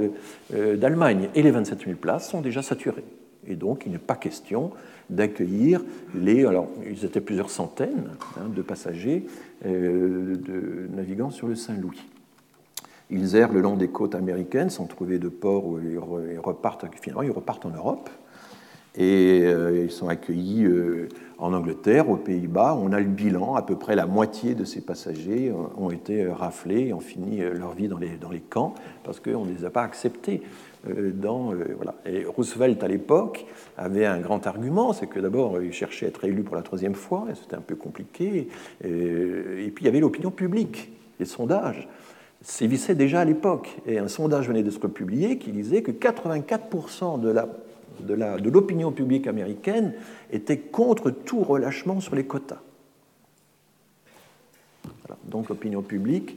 d'Allemagne. 0.50 1.30
Et 1.34 1.42
les 1.42 1.50
27 1.50 1.84
000 1.84 1.96
places 1.96 2.28
sont 2.28 2.42
déjà 2.42 2.60
saturées. 2.60 3.04
Et 3.46 3.56
donc, 3.56 3.84
il 3.86 3.92
n'est 3.92 3.98
pas 3.98 4.14
question 4.14 4.70
d'accueillir 5.10 5.82
les. 6.14 6.44
Alors, 6.44 6.68
ils 6.88 7.04
étaient 7.04 7.20
plusieurs 7.20 7.50
centaines 7.50 8.10
hein, 8.38 8.48
de 8.54 8.62
passagers 8.62 9.26
euh, 9.66 10.36
de 10.36 10.88
navigants 10.94 11.30
sur 11.30 11.48
le 11.48 11.54
Saint-Louis. 11.54 12.02
Ils 13.10 13.36
errent 13.36 13.52
le 13.52 13.60
long 13.60 13.76
des 13.76 13.88
côtes 13.88 14.14
américaines 14.14 14.70
sans 14.70 14.86
trouver 14.86 15.18
de 15.18 15.28
port 15.28 15.66
où 15.66 15.78
ils 15.78 15.98
repartent. 16.38 16.86
Finalement, 17.00 17.22
ils 17.22 17.30
repartent 17.30 17.66
en 17.66 17.70
Europe. 17.70 18.08
Et 18.96 19.42
euh, 19.44 19.84
ils 19.84 19.90
sont 19.90 20.08
accueillis 20.08 20.64
euh, 20.64 21.08
en 21.38 21.52
Angleterre, 21.54 22.10
aux 22.10 22.16
Pays-Bas. 22.16 22.78
On 22.80 22.92
a 22.92 23.00
le 23.00 23.06
bilan, 23.06 23.54
à 23.54 23.62
peu 23.62 23.76
près 23.76 23.96
la 23.96 24.06
moitié 24.06 24.54
de 24.54 24.64
ces 24.64 24.80
passagers 24.80 25.52
ont 25.76 25.90
été 25.90 26.26
raflés 26.26 26.92
ont 26.92 27.00
fini 27.00 27.38
leur 27.38 27.72
vie 27.72 27.88
dans 27.88 27.98
les, 27.98 28.40
camps 28.40 28.74
parce 29.02 29.18
qu'on 29.18 29.44
ne 29.44 29.52
les 29.52 29.64
a 29.64 29.70
pas 29.70 29.82
acceptés. 29.82 30.42
Euh, 30.88 31.12
dans, 31.12 31.52
euh, 31.52 31.74
voilà. 31.76 31.94
Et 32.06 32.24
Roosevelt, 32.24 32.82
à 32.82 32.88
l'époque, 32.88 33.46
avait 33.76 34.06
un 34.06 34.18
grand 34.18 34.46
argument, 34.46 34.92
c'est 34.92 35.06
que 35.06 35.20
d'abord, 35.20 35.62
il 35.62 35.72
cherchait 35.72 36.06
à 36.06 36.08
être 36.08 36.24
élu 36.24 36.42
pour 36.42 36.56
la 36.56 36.62
troisième 36.62 36.94
fois, 36.94 37.26
et 37.30 37.34
c'était 37.34 37.54
un 37.54 37.60
peu 37.60 37.76
compliqué. 37.76 38.48
Et, 38.84 39.70
puis, 39.74 39.84
il 39.84 39.84
y 39.84 39.88
avait 39.88 40.00
l'opinion 40.00 40.30
publique, 40.30 40.90
les 41.20 41.26
sondages 41.26 41.88
sévissaient 42.40 42.96
déjà 42.96 43.20
à 43.20 43.24
l'époque. 43.24 43.76
Et 43.86 43.98
un 43.98 44.08
sondage 44.08 44.48
venait 44.48 44.64
d'être 44.64 44.88
publié 44.88 45.38
qui 45.38 45.52
disait 45.52 45.82
que 45.82 45.92
84% 45.92 47.20
de 47.20 47.28
la 47.28 47.48
de 48.02 48.50
l'opinion 48.50 48.92
publique 48.92 49.26
américaine 49.26 49.94
était 50.30 50.58
contre 50.58 51.10
tout 51.10 51.42
relâchement 51.42 52.00
sur 52.00 52.14
les 52.14 52.24
quotas. 52.24 52.60
Donc 55.24 55.48
l'opinion 55.48 55.82
publique 55.82 56.36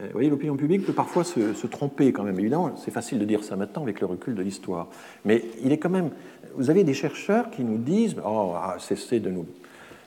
euh, 0.00 0.06
vous 0.06 0.12
voyez, 0.12 0.28
l'opinion 0.28 0.56
publique 0.56 0.84
peut 0.84 0.92
parfois 0.92 1.22
se, 1.22 1.66
tromper 1.66 2.12
quand 2.12 2.24
même. 2.24 2.38
Évidemment, 2.38 2.74
c'est 2.76 2.90
facile 2.90 3.18
de 3.18 3.24
dire 3.24 3.44
ça 3.44 3.56
maintenant 3.56 3.82
avec 3.82 4.00
le 4.00 4.06
recul 4.06 4.34
de 4.34 4.42
l'histoire. 4.42 4.88
Mais 5.24 5.44
il 5.62 5.72
est 5.72 5.78
quand 5.78 5.90
même. 5.90 6.10
Vous 6.56 6.70
avez 6.70 6.84
des 6.84 6.94
chercheurs 6.94 7.50
qui 7.50 7.62
nous 7.62 7.78
disent 7.78 8.16
Oh, 8.24 8.52
ah, 8.56 8.76
cessez 8.78 9.20
de 9.20 9.30
nous 9.30 9.46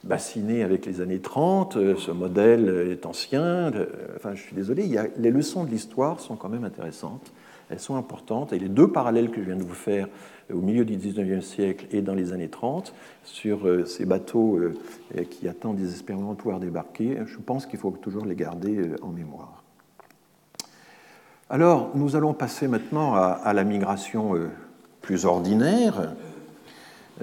bassiner 0.04 0.64
avec 0.64 0.86
les 0.86 1.02
années 1.02 1.20
30, 1.20 1.78
euh, 1.78 1.96
ce 1.96 2.12
modèle 2.12 2.90
est 2.92 3.06
ancien. 3.06 3.72
Enfin, 4.16 4.36
je 4.36 4.42
suis 4.42 4.56
désolé, 4.56 4.90
les 5.18 5.32
leçons 5.32 5.64
de 5.64 5.70
l'histoire 5.70 6.20
sont 6.20 6.36
quand 6.36 6.50
même 6.50 6.66
intéressantes. 6.66 7.32
Elles 7.70 7.80
sont 7.80 7.96
importantes. 7.96 8.54
Et 8.54 8.60
les 8.60 8.70
deux 8.70 8.90
parallèles 8.90 9.30
que 9.30 9.42
je 9.42 9.48
viens 9.48 9.58
de 9.58 9.64
vous 9.64 9.74
faire 9.74 10.08
au 10.54 10.62
milieu 10.62 10.86
du 10.86 10.98
19e 10.98 11.42
siècle 11.42 11.88
et 11.92 12.02
dans 12.02 12.16
les 12.16 12.34
années 12.34 12.50
30 12.50 12.94
sur 13.24 13.68
euh, 13.68 13.86
ces 13.86 14.06
bateaux 14.06 14.60
qui 15.30 15.48
attendent 15.48 15.78
désespérément 15.78 16.34
de 16.34 16.38
pouvoir 16.38 16.60
débarquer, 16.60 17.18
je 17.26 17.38
pense 17.38 17.66
qu'il 17.66 17.80
faut 17.80 17.92
toujours 17.92 18.26
les 18.26 18.36
garder 18.36 18.92
en 19.02 19.10
mémoire. 19.10 19.64
Alors, 21.50 21.92
nous 21.96 22.18
allons 22.18 22.34
passer 22.34 22.68
maintenant 22.68 23.16
à, 23.16 23.54
la 23.54 23.64
migration 23.64 24.36
euh, 24.36 24.50
plus 25.02 25.24
ordinaire, 25.24 26.14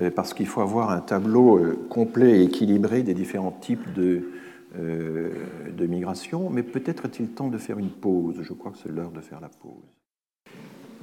euh, 0.00 0.10
parce 0.10 0.32
qu'il 0.32 0.46
faut 0.46 0.62
avoir 0.62 0.90
un 0.90 1.00
tableau 1.00 1.58
euh, 1.58 1.86
complet 1.90 2.40
et 2.40 2.44
équilibré 2.44 3.02
des 3.02 3.12
différents 3.12 3.52
types 3.52 3.92
de, 3.92 4.30
de 4.76 5.86
migration, 5.86 6.48
mais 6.50 6.62
peut-être 6.62 7.04
est-il 7.04 7.28
temps 7.28 7.48
de 7.48 7.58
faire 7.58 7.78
une 7.78 7.90
pause. 7.90 8.36
Je 8.40 8.52
crois 8.54 8.72
que 8.72 8.78
c'est 8.78 8.90
l'heure 8.90 9.12
de 9.12 9.20
faire 9.20 9.40
la 9.40 9.50
pause. 9.50 10.03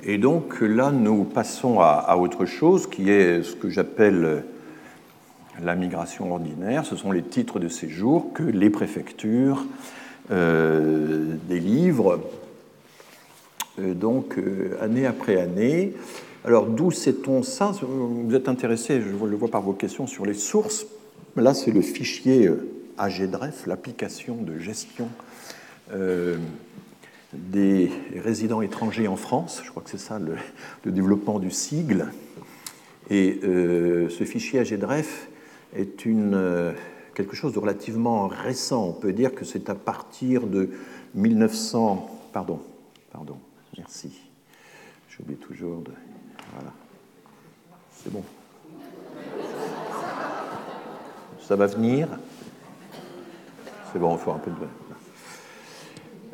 Et 0.04 0.18
donc 0.18 0.62
là, 0.62 0.92
nous 0.92 1.24
passons 1.24 1.80
à, 1.80 2.16
autre 2.18 2.46
chose, 2.46 2.88
qui 2.88 3.10
est 3.10 3.44
ce 3.44 3.56
que 3.56 3.70
j'appelle 3.70 4.44
la 5.62 5.76
migration 5.76 6.32
ordinaire. 6.32 6.86
Ce 6.86 6.96
sont 6.96 7.12
les 7.12 7.22
titres 7.22 7.60
de 7.60 7.68
séjour 7.68 8.34
que 8.34 8.44
les 8.44 8.70
préfectures 8.70 9.66
délivrent 10.30 12.20
euh, 13.80 13.94
donc 13.94 14.38
euh, 14.38 14.78
année 14.82 15.06
après 15.06 15.40
année. 15.40 15.94
Alors 16.44 16.66
d'où 16.66 16.92
sait-on 16.92 17.44
ça? 17.44 17.72
Vous 17.82 18.36
êtes 18.36 18.50
intéressé, 18.50 19.02
je 19.02 19.10
le 19.10 19.36
vois 19.36 19.50
par 19.50 19.62
vos 19.62 19.74
questions, 19.74 20.08
sur 20.08 20.26
les 20.26 20.34
sources. 20.34 20.86
Là, 21.36 21.54
c'est 21.54 21.72
le 21.72 21.82
fichier 21.82 22.48
euh, 22.48 22.68
AGDREF, 22.98 23.68
l'application 23.68 24.36
de 24.36 24.58
gestion 24.58 25.08
des 27.34 27.92
résidents 28.16 28.62
étrangers 28.62 29.08
en 29.08 29.16
France. 29.16 29.62
Je 29.64 29.70
crois 29.70 29.84
que 29.84 29.90
c'est 29.90 29.98
ça 29.98 30.20
le, 30.20 30.36
développement 30.92 31.40
du 31.40 31.52
sigle. 31.52 32.12
Et 33.10 33.40
ce 33.44 34.24
fichier 34.24 34.60
AGDREF 34.60 35.28
est 35.76 36.06
une, 36.06 36.74
quelque 37.14 37.36
chose 37.36 37.54
de 37.54 37.60
relativement 37.60 38.28
récent. 38.28 38.86
On 38.86 38.94
peut 38.94 39.14
dire 39.14 39.36
que 39.36 39.46
c'est 39.46 39.70
à 39.70 39.76
partir 39.76 40.48
de 40.48 40.70
1900. 41.16 42.30
Pardon, 42.32 42.62
pardon. 43.12 43.38
Merci. 43.78 44.12
J'oublie 45.10 45.36
toujours 45.36 45.82
de. 45.82 45.92
Voilà. 46.54 46.72
C'est 47.92 48.12
bon. 48.12 48.24
Ça 51.40 51.56
va 51.56 51.68
venir. 51.68 52.08
C'est 53.92 54.00
bon, 54.00 54.16
il 54.16 54.20
faut 54.20 54.32
un 54.32 54.40
peu 54.40 54.52
de. 54.52 54.56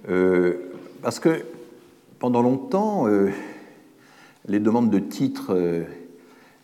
Euh, 0.10 0.66
parce 1.02 1.19
que 1.19 1.44
pendant 2.19 2.41
longtemps, 2.41 3.07
euh, 3.07 3.30
les 4.48 4.60
demandes 4.60 4.90
de 4.90 4.99
titres 4.99 5.53
euh, 5.53 5.84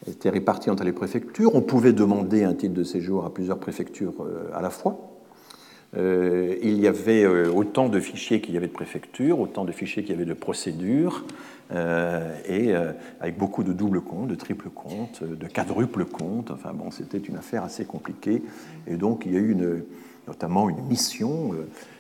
étaient 0.08 0.30
réparties 0.30 0.70
entre 0.70 0.84
les 0.84 0.94
préfectures. 0.94 1.56
On 1.56 1.62
pouvait 1.62 1.94
demander 1.94 2.44
un 2.44 2.54
titre 2.54 2.74
de 2.74 2.84
séjour 2.84 3.26
à 3.26 3.34
plusieurs 3.34 3.60
préfectures 3.60 4.14
à 4.54 4.62
la 4.62 4.70
fois. 4.70 5.14
Euh, 5.96 6.56
il 6.64 6.80
y 6.80 6.88
avait 6.88 7.24
euh, 7.24 7.52
autant 7.52 7.88
de 7.88 8.00
fichiers 8.00 8.42
qu'il 8.42 8.54
y 8.54 8.58
avait 8.58 8.68
de 8.68 8.74
préfectures, 8.74 9.40
autant 9.40 9.64
de 9.64 9.72
fichiers 9.72 10.04
qu'il 10.04 10.14
y 10.14 10.16
avait 10.16 10.26
de 10.26 10.34
procédures, 10.34 11.24
euh, 11.72 12.36
et 12.48 12.74
avec 13.20 13.38
beaucoup 13.38 13.64
de 13.64 13.74
double 13.74 14.02
comptes, 14.02 14.28
de 14.28 14.36
triple 14.36 14.70
comptes, 14.70 15.24
de 15.24 15.48
quadruple 15.48 16.06
comptes. 16.06 16.52
Enfin 16.52 16.74
bon, 16.74 16.92
c'était 16.92 17.18
une 17.18 17.38
affaire 17.38 17.64
assez 17.64 17.86
compliquée. 17.86 18.42
Et 18.88 18.96
donc 18.96 19.24
il 19.26 19.34
y 19.34 19.38
a 19.38 19.40
eu 19.40 19.52
une, 19.52 19.84
notamment 20.28 20.70
une 20.70 20.84
mission 20.86 21.52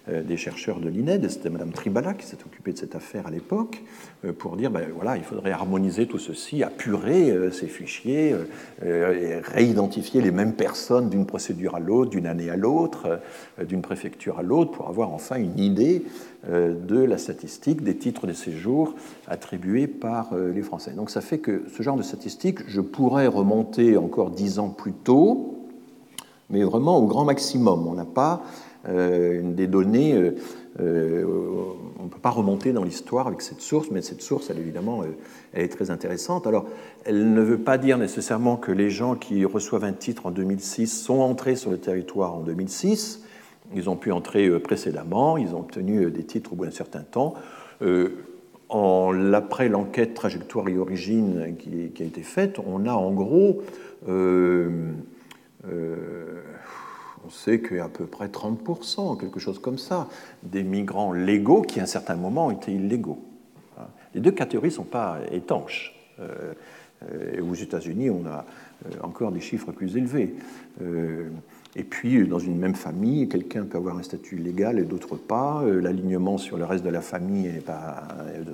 euh, 0.09 0.21
des 0.21 0.35
chercheurs 0.35 0.81
de 0.81 0.89
l'INED, 0.89 1.29
c'était 1.29 1.49
Mme 1.49 1.71
Tribala 1.71 2.13
qui 2.13 2.25
s'est 2.25 2.39
occupée 2.45 2.73
de 2.73 2.77
cette 2.77 2.93
affaire 2.93 3.25
à 3.25 3.31
l'époque, 3.31 3.81
euh, 4.25 4.33
pour 4.33 4.57
dire, 4.57 4.69
ben, 4.69 4.85
voilà, 4.93 5.15
il 5.15 5.23
faudrait 5.23 5.51
harmoniser 5.51 6.07
tout 6.07 6.19
ceci, 6.19 6.61
apurer 6.61 7.31
euh, 7.31 7.51
ces 7.51 7.67
fichiers, 7.67 8.35
et 8.85 9.37
réidentifier 9.37 10.21
les 10.21 10.31
mêmes 10.31 10.53
personnes 10.53 11.09
d'une 11.09 11.25
procédure 11.25 11.75
à 11.75 11.79
l'autre, 11.79 12.11
d'une 12.11 12.27
année 12.27 12.49
à 12.49 12.57
l'autre, 12.57 13.21
d'une 13.65 13.81
préfecture 13.81 14.39
à 14.39 14.43
l'autre, 14.43 14.71
pour 14.71 14.89
avoir 14.89 15.13
enfin 15.13 15.37
une 15.37 15.57
idée 15.57 16.03
de 16.49 16.99
la 16.99 17.17
statistique 17.17 17.81
des 17.81 17.95
titres 17.95 18.27
de 18.27 18.33
séjour 18.33 18.95
attribués 19.27 19.87
par 19.87 20.35
les 20.35 20.61
Français. 20.61 20.91
Donc 20.91 21.09
ça 21.09 21.21
fait 21.21 21.37
que 21.37 21.63
ce 21.75 21.81
genre 21.83 21.95
de 21.95 22.03
statistique, 22.03 22.59
je 22.67 22.81
pourrais 22.81 23.27
remonter 23.27 23.95
encore 23.95 24.31
dix 24.31 24.59
ans 24.59 24.69
plus 24.69 24.93
tôt, 24.93 25.62
mais 26.53 26.63
vraiment 26.63 26.97
au 26.97 27.07
grand 27.07 27.25
maximum. 27.25 27.87
On 27.87 27.95
n'a 27.95 28.05
pas 28.05 28.43
euh, 28.87 29.41
des 29.43 29.65
données, 29.65 30.13
euh, 30.13 30.35
euh, 30.79 31.25
on 31.99 32.03
ne 32.03 32.09
peut 32.09 32.19
pas 32.19 32.29
remonter 32.29 32.73
dans 32.73 32.83
l'histoire 32.83 33.27
avec 33.27 33.41
cette 33.41 33.61
source, 33.61 33.89
mais 33.91 34.01
cette 34.01 34.21
source, 34.21 34.49
elle, 34.49 34.59
évidemment, 34.59 35.03
elle 35.53 35.63
est 35.63 35.67
très 35.67 35.89
intéressante. 35.89 36.45
Alors, 36.45 36.65
elle 37.05 37.33
ne 37.33 37.41
veut 37.41 37.57
pas 37.57 37.77
dire 37.77 37.97
nécessairement 37.97 38.55
que 38.55 38.71
les 38.71 38.91
gens 38.91 39.15
qui 39.15 39.43
reçoivent 39.45 39.83
un 39.83 39.93
titre 39.93 40.27
en 40.27 40.31
2006 40.31 40.87
sont 40.87 41.19
entrés 41.19 41.55
sur 41.55 41.71
le 41.71 41.77
territoire 41.77 42.35
en 42.35 42.41
2006. 42.41 43.23
Ils 43.75 43.89
ont 43.89 43.95
pu 43.95 44.11
entrer 44.11 44.59
précédemment, 44.59 45.37
ils 45.37 45.55
ont 45.55 45.61
obtenu 45.61 46.11
des 46.11 46.23
titres 46.23 46.53
au 46.53 46.55
bout 46.55 46.65
d'un 46.65 46.71
certain 46.71 47.01
temps. 47.01 47.33
Après 49.33 49.69
l'enquête 49.69 50.13
trajectoire 50.13 50.67
et 50.67 50.77
origine 50.77 51.55
qui, 51.57 52.03
a 52.03 52.05
été 52.05 52.21
faite, 52.21 52.59
on 52.59 52.85
a 52.85 52.93
en 52.93 53.11
gros 53.11 53.61
on 55.65 57.29
sait 57.29 57.61
qu'il 57.61 57.77
y 57.77 57.79
a 57.79 57.85
à 57.85 57.89
peu 57.89 58.05
près 58.05 58.27
30%, 58.27 59.19
quelque 59.19 59.39
chose 59.39 59.59
comme 59.59 59.77
ça, 59.77 60.07
des 60.43 60.63
migrants 60.63 61.13
légaux 61.13 61.61
qui 61.61 61.79
à 61.79 61.83
un 61.83 61.87
certain 61.87 62.15
moment 62.15 62.51
étaient 62.51 62.73
illégaux. 62.73 63.19
Les 64.13 64.21
deux 64.21 64.31
catégories 64.31 64.69
ne 64.69 64.73
sont 64.73 64.83
pas 64.83 65.19
étanches. 65.31 65.95
Euh, 66.19 67.41
aux 67.41 67.55
États-Unis, 67.55 68.09
on 68.09 68.25
a 68.25 68.45
euh, 68.85 68.89
encore 69.01 69.31
des 69.31 69.41
chiffres 69.41 69.71
plus 69.71 69.97
élevés. 69.97 70.35
Euh, 70.81 71.29
Et 71.75 71.83
puis, 71.83 72.27
dans 72.27 72.39
une 72.39 72.57
même 72.57 72.75
famille, 72.75 73.27
quelqu'un 73.27 73.63
peut 73.63 73.77
avoir 73.77 73.97
un 73.97 74.03
statut 74.03 74.37
légal 74.37 74.77
et 74.77 74.83
d'autres 74.83 75.15
pas. 75.15 75.63
Euh, 75.63 75.81
l'alignement 75.81 76.37
sur 76.37 76.57
le 76.57 76.65
reste 76.65 76.83
de 76.83 76.89
la 76.89 77.01
famille 77.01 77.51
n'est 77.51 77.59
pas, 77.59 78.07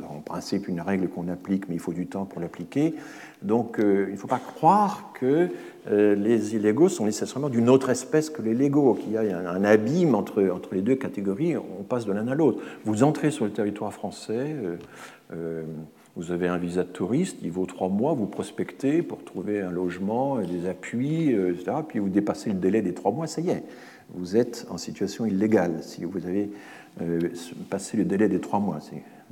en 0.10 0.22
principe, 0.22 0.70
une 0.70 0.80
règle 0.80 1.10
qu'on 1.10 1.28
applique, 1.28 1.68
mais 1.68 1.76
il 1.76 1.82
faut 1.82 1.94
du 1.94 2.08
temps 2.08 2.26
pour 2.26 2.40
l'appliquer. 2.40 2.96
Donc, 3.42 3.80
euh, 3.80 4.06
il 4.08 4.14
ne 4.14 4.18
faut 4.18 4.28
pas 4.28 4.40
croire 4.40 5.12
que 5.14 5.48
euh, 5.90 6.16
les 6.16 6.56
illégaux 6.56 6.90
sont 6.90 7.06
nécessairement 7.06 7.50
d'une 7.50 7.70
autre 7.70 7.90
espèce 7.90 8.30
que 8.30 8.42
les 8.42 8.54
légaux, 8.54 8.96
qu'il 8.96 9.14
y 9.14 9.18
a 9.18 9.22
un, 9.22 9.64
abîme 9.64 10.16
entre, 10.16 10.50
entre 10.50 10.76
les 10.76 10.82
deux 10.82 10.96
catégories. 10.96 11.56
On 11.58 11.84
passe 11.84 12.06
de 12.06 12.12
l'un 12.12 12.28
à 12.28 12.36
l'autre. 12.36 12.62
Vous 12.84 13.04
entrez 13.04 13.32
sur 13.32 13.46
le 13.46 13.52
territoire 13.52 13.94
français. 13.94 14.56
Vous 16.20 16.32
avez 16.32 16.50
un 16.50 16.58
visa 16.58 16.84
de 16.84 16.90
touriste, 16.90 17.38
il 17.44 17.52
vaut 17.52 17.66
trois 17.66 17.88
mois, 17.88 18.14
vous 18.14 18.26
prospectez 18.26 19.04
pour 19.04 19.24
trouver 19.24 19.62
un 19.62 19.72
logement, 19.72 20.40
des 20.40 20.68
appuis, 20.68 21.34
euh, 21.34 21.54
etc. 21.54 21.78
Puis 21.88 22.00
vous 22.00 22.10
dépassez 22.10 22.50
le 22.50 22.58
délai 22.58 22.82
des 22.82 22.94
trois 22.94 23.12
mois, 23.12 23.26
ça 23.26 23.40
y 23.40 23.50
est, 23.50 23.64
vous 24.14 24.36
êtes 24.36 24.68
en 24.70 24.78
situation 24.78 25.26
illégale 25.26 25.78
si 25.82 26.04
vous 26.04 26.26
avez 26.26 26.50
euh, 27.02 27.22
passé 27.70 27.96
le 27.96 28.04
délai 28.04 28.28
des 28.28 28.42
trois 28.42 28.60
mois. 28.60 28.80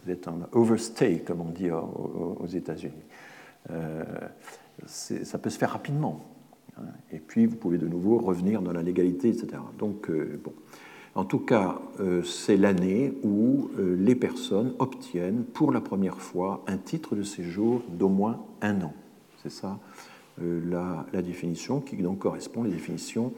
Vous 0.05 0.11
êtes 0.11 0.29
en 0.29 0.39
overstay, 0.53 1.23
comme 1.25 1.41
on 1.41 1.49
dit 1.49 1.69
aux, 1.71 2.47
États-Unis. 2.47 2.93
Euh, 3.71 4.03
ça 4.85 5.37
peut 5.37 5.49
se 5.49 5.57
faire 5.57 5.71
rapidement. 5.71 6.25
Hein. 6.77 6.85
Et 7.11 7.19
puis 7.19 7.45
vous 7.45 7.55
pouvez 7.55 7.77
de 7.77 7.87
nouveau 7.87 8.17
revenir 8.17 8.61
dans 8.61 8.73
la 8.73 8.83
légalité, 8.83 9.29
etc. 9.29 9.61
Donc, 9.77 10.09
bon. 10.09 10.53
En 11.17 11.25
tout 11.25 11.39
cas, 11.39 11.79
euh, 11.99 12.21
c'est 12.21 12.57
l'année 12.57 13.11
où 13.23 13.71
euh, 13.79 13.95
les 13.99 14.13
personnes 14.13 14.75
obtiennent 14.77 15.45
pour 15.45 15.71
la 15.71 15.81
première 15.81 16.21
fois 16.21 16.63
un 16.67 16.77
titre 16.77 17.15
de 17.15 17.23
séjour 17.23 17.81
d'au 17.89 18.07
moins 18.07 18.45
un 18.61 18.79
an. 18.83 18.93
C'est 19.41 19.51
ça 19.51 19.79
euh, 20.43 20.61
la, 21.11 21.23
définition 21.23 21.81
qui 21.81 21.95
donc 21.95 22.19
correspond 22.19 22.61
à 22.61 22.67
la 22.67 22.73
définition 22.73 23.33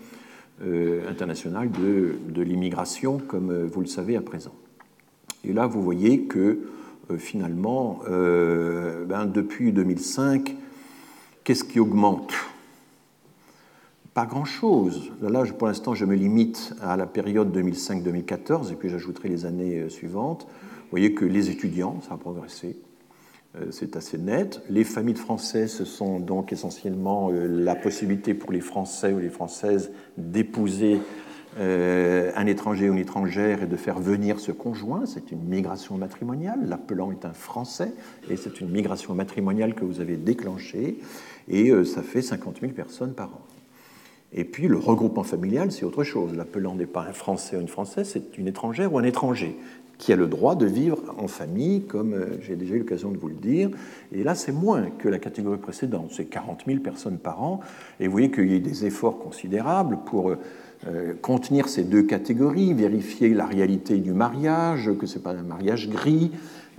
internationale 1.07 1.71
de, 1.71 2.41
l'immigration, 2.41 3.17
comme 3.17 3.63
vous 3.63 3.79
le 3.79 3.87
savez 3.87 4.17
à 4.17 4.21
présent. 4.21 4.53
Et 5.45 5.53
là, 5.53 5.65
vous 5.67 5.81
voyez 5.81 6.23
que 6.23 6.67
finalement, 7.17 8.01
ben, 8.07 9.25
depuis 9.25 9.71
2005, 9.71 10.55
qu'est-ce 11.43 11.63
qui 11.63 11.79
augmente? 11.79 12.33
Pas 14.13 14.25
grand-chose. 14.25 15.11
Là, 15.21 15.43
pour 15.57 15.67
l'instant, 15.67 15.93
je 15.93 16.05
me 16.05 16.15
limite 16.15 16.73
à 16.81 16.97
la 16.97 17.05
période 17.05 17.55
2005-2014 17.55 18.71
et 18.71 18.75
puis 18.75 18.89
j'ajouterai 18.89 19.29
les 19.29 19.45
années 19.45 19.79
euh, 19.79 19.89
suivantes. 19.89 20.43
Vous 20.43 20.89
voyez 20.91 21.13
que 21.13 21.25
les 21.25 21.49
étudiants, 21.49 22.01
ça 22.07 22.15
a 22.15 22.17
progressé, 22.17 22.77
euh, 23.55 23.67
c'est 23.71 23.95
assez 23.95 24.17
net. 24.17 24.61
Les 24.69 24.83
familles 24.83 25.13
de 25.13 25.19
Français, 25.19 25.67
ce 25.67 25.85
sont 25.85 26.19
donc 26.19 26.51
essentiellement 26.51 27.29
euh, 27.31 27.45
la 27.47 27.75
possibilité 27.75 28.33
pour 28.33 28.51
les 28.51 28.61
Français 28.61 29.13
ou 29.13 29.19
les 29.19 29.29
Françaises 29.29 29.91
d'épouser 30.17 30.99
un 31.57 32.45
étranger 32.45 32.89
ou 32.89 32.93
une 32.93 32.99
étrangère 32.99 33.63
et 33.63 33.65
de 33.65 33.75
faire 33.75 33.99
venir 33.99 34.39
ce 34.39 34.51
conjoint. 34.51 35.05
C'est 35.05 35.31
une 35.31 35.43
migration 35.43 35.97
matrimoniale. 35.97 36.59
L'appelant 36.67 37.11
est 37.11 37.25
un 37.25 37.33
Français 37.33 37.93
et 38.29 38.37
c'est 38.37 38.61
une 38.61 38.69
migration 38.69 39.15
matrimoniale 39.15 39.73
que 39.73 39.83
vous 39.83 39.99
avez 39.99 40.15
déclenchée 40.15 40.99
et 41.47 41.71
ça 41.85 42.03
fait 42.03 42.21
50 42.21 42.61
000 42.61 42.73
personnes 42.73 43.13
par 43.13 43.29
an. 43.29 43.41
Et 44.31 44.43
puis 44.43 44.67
le 44.67 44.77
regroupement 44.77 45.23
familial, 45.23 45.71
c'est 45.71 45.85
autre 45.85 46.03
chose. 46.03 46.35
L'appelant 46.35 46.75
n'est 46.75 46.85
pas 46.85 47.01
un 47.01 47.13
Français 47.13 47.57
ou 47.57 47.61
une 47.61 47.67
Française, 47.67 48.09
c'est 48.13 48.37
une 48.37 48.47
étrangère 48.47 48.93
ou 48.93 48.99
un 48.99 49.03
étranger 49.03 49.57
qui 49.97 50.13
a 50.13 50.15
le 50.15 50.27
droit 50.27 50.55
de 50.55 50.65
vivre 50.65 50.97
en 51.17 51.27
famille, 51.27 51.81
comme 51.81 52.13
euh, 52.13 52.41
j'ai 52.41 52.55
déjà 52.55 52.75
eu 52.75 52.79
l'occasion 52.79 53.11
de 53.11 53.17
vous 53.17 53.27
le 53.27 53.35
dire. 53.35 53.69
Et 54.13 54.23
là, 54.23 54.33
c'est 54.33 54.53
moins 54.53 54.89
que 54.97 55.09
la 55.09 55.19
catégorie 55.19 55.57
précédente, 55.57 56.11
c'est 56.11 56.25
40 56.25 56.63
000 56.65 56.79
personnes 56.79 57.17
par 57.17 57.43
an. 57.43 57.59
Et 57.99 58.05
vous 58.05 58.13
voyez 58.13 58.31
qu'il 58.31 58.49
y 58.49 58.55
a 58.55 58.59
des 58.59 58.85
efforts 58.85 59.19
considérables 59.19 59.99
pour 60.05 60.29
euh, 60.29 60.37
contenir 61.21 61.67
ces 61.67 61.83
deux 61.83 62.03
catégories, 62.03 62.73
vérifier 62.73 63.33
la 63.33 63.45
réalité 63.45 63.97
du 63.97 64.13
mariage, 64.13 64.89
que 64.97 65.05
ce 65.05 65.17
n'est 65.17 65.23
pas 65.23 65.31
un 65.31 65.43
mariage 65.43 65.89
gris, 65.89 66.31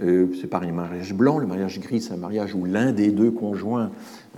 euh, 0.03 0.29
c'est 0.41 0.47
pas 0.47 0.61
un 0.63 0.73
mariage 0.73 1.13
blanc. 1.15 1.39
Le 1.39 1.47
mariage 1.47 1.79
gris, 1.81 2.01
c'est 2.01 2.15
un 2.15 2.19
mariage 2.19 2.55
où 2.55 2.65
l'un 2.65 2.93
des 2.93 3.11
deux 3.11 3.31
conjoints 3.31 3.91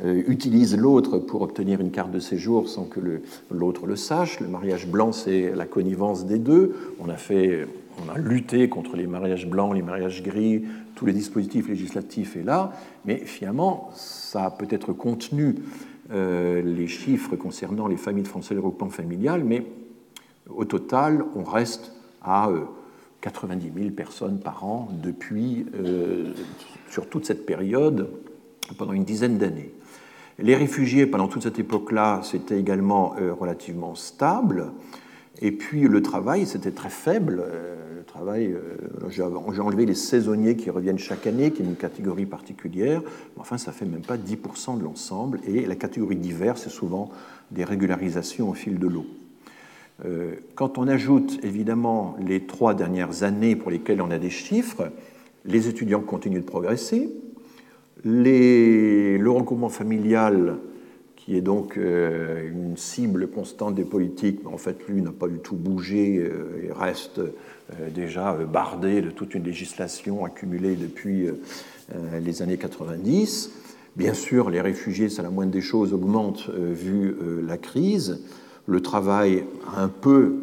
euh, 0.05 0.22
utilise 0.26 0.76
l'autre 0.76 1.18
pour 1.18 1.43
obtenir 1.43 1.80
une 1.80 1.90
carte 1.90 2.10
de 2.10 2.18
séjour 2.18 2.68
sans 2.68 2.84
que 2.84 3.01
l'autre 3.51 3.86
le, 3.86 3.97
sache. 3.97 4.40
Le 4.40 4.48
mariage 4.48 4.89
blanc, 4.89 5.12
c'est 5.12 5.52
la 5.55 5.66
connivence 5.66 6.26
des 6.26 6.39
deux. 6.39 6.74
On 6.98 7.09
a, 7.09 7.16
fait, 7.16 7.66
on 8.05 8.12
a 8.12 8.18
lutté 8.18 8.68
contre 8.68 8.97
les 8.97 9.06
mariages 9.06 9.47
blancs, 9.47 9.74
les 9.74 9.82
mariages 9.82 10.22
gris, 10.22 10.64
tous 10.97 11.06
les 11.06 11.12
dispositifs 11.12 11.68
législatifs 11.68 12.36
est 12.36 12.43
là, 12.43 12.72
mais 13.05 13.18
finalement, 13.18 13.90
ça 13.94 14.47
a 14.47 14.51
peut-être 14.51 14.93
contenu 14.93 15.56
euh, 15.56 15.91
les 16.12 16.86
chiffres 16.86 17.36
concernant 17.36 17.86
les 17.86 17.97
familles 17.97 18.24
de 18.24 18.28
Français 18.28 18.55
de 18.55 18.60
regroupement 18.60 18.90
familial, 18.90 19.44
mais 19.44 19.66
au 20.48 20.64
total, 20.64 21.24
on 21.34 21.43
reste 21.43 21.93
à 22.22 22.51
90 23.22 23.66
euh, 23.66 23.80
000 23.80 23.90
personnes 23.94 24.40
par 24.40 24.64
an 24.64 24.89
depuis, 25.02 25.66
sur 26.90 27.09
toute 27.09 27.24
cette 27.24 27.47
période, 27.47 28.10
pendant 28.76 28.93
une 28.93 29.05
dizaine 29.05 29.39
d'années. 29.39 29.72
Les 30.39 30.56
réfugiés, 30.56 31.06
pendant 31.06 31.28
toute 31.28 31.43
cette 31.43 31.59
époque-là, 31.59 32.20
c'était 32.22 32.59
également 32.59 33.14
euh, 33.18 33.32
relativement 33.32 33.94
stable. 33.94 34.72
Et 35.40 35.52
puis 35.52 35.82
le 35.82 36.02
travail, 36.02 36.47
c'était 36.47 36.70
très 36.70 36.90
faible. 36.90 37.44
Euh, 37.44 37.91
travail, 38.02 38.52
euh, 38.52 39.08
j'ai 39.08 39.22
enlevé 39.22 39.86
les 39.86 39.94
saisonniers 39.94 40.56
qui 40.56 40.70
reviennent 40.70 40.98
chaque 40.98 41.26
année, 41.26 41.50
qui 41.50 41.62
est 41.62 41.64
une 41.64 41.76
catégorie 41.76 42.26
particulière. 42.26 43.00
Mais 43.00 43.40
enfin, 43.40 43.58
ça 43.58 43.72
fait 43.72 43.84
même 43.84 44.02
pas 44.02 44.16
10% 44.16 44.78
de 44.78 44.84
l'ensemble. 44.84 45.40
Et 45.46 45.66
la 45.66 45.76
catégorie 45.76 46.16
d'hiver, 46.16 46.58
c'est 46.58 46.70
souvent 46.70 47.10
des 47.50 47.64
régularisations 47.64 48.50
au 48.50 48.54
fil 48.54 48.78
de 48.78 48.86
l'eau. 48.86 49.06
Quand 50.56 50.78
on 50.78 50.88
ajoute 50.88 51.38
évidemment 51.44 52.16
les 52.18 52.40
trois 52.40 52.74
dernières 52.74 53.22
années 53.22 53.54
pour 53.54 53.70
lesquelles 53.70 54.02
on 54.02 54.10
a 54.10 54.18
des 54.18 54.30
chiffres, 54.30 54.90
les 55.44 55.68
étudiants 55.68 56.00
continuent 56.00 56.40
de 56.40 56.44
progresser, 56.44 57.08
le 58.04 59.28
regroupement 59.28 59.68
familial, 59.68 60.58
qui 61.24 61.36
est 61.36 61.40
donc 61.40 61.77
euh, 61.77 62.49
une 62.51 62.77
cible 62.77 63.28
constante 63.28 63.77
des 63.77 63.85
politiques, 63.85 64.40
en 64.44 64.59
fait, 64.59 64.77
lui 64.89 65.03
n'a 65.03 65.12
pas 65.12 65.28
du 65.28 65.39
tout 65.39 65.55
bougé 65.55 66.19
euh, 66.19 66.65
et 66.65 66.73
reste 66.73 67.19
euh, 67.19 67.90
déjà 67.94 68.32
bardé 68.32 69.03
de 69.03 69.11
toute 69.11 69.35
une 69.35 69.44
législation 69.44 70.24
accumulée 70.24 70.74
depuis 70.74 71.28
les 72.20 72.43
années 72.43 72.57
90. 72.57 73.51
Bien 73.97 74.15
sûr, 74.15 74.51
les 74.51 74.61
réfugiés, 74.61 75.09
c'est 75.09 75.23
la 75.23 75.31
moindre 75.31 75.53
des 75.53 75.61
choses, 75.61 75.93
augmentent 75.93 76.49
vu 76.51 77.15
la 77.47 77.59
crise. 77.59 78.20
Le 78.66 78.81
travail 78.81 79.44
a 79.74 79.82
un 79.82 79.89
peu 79.89 80.35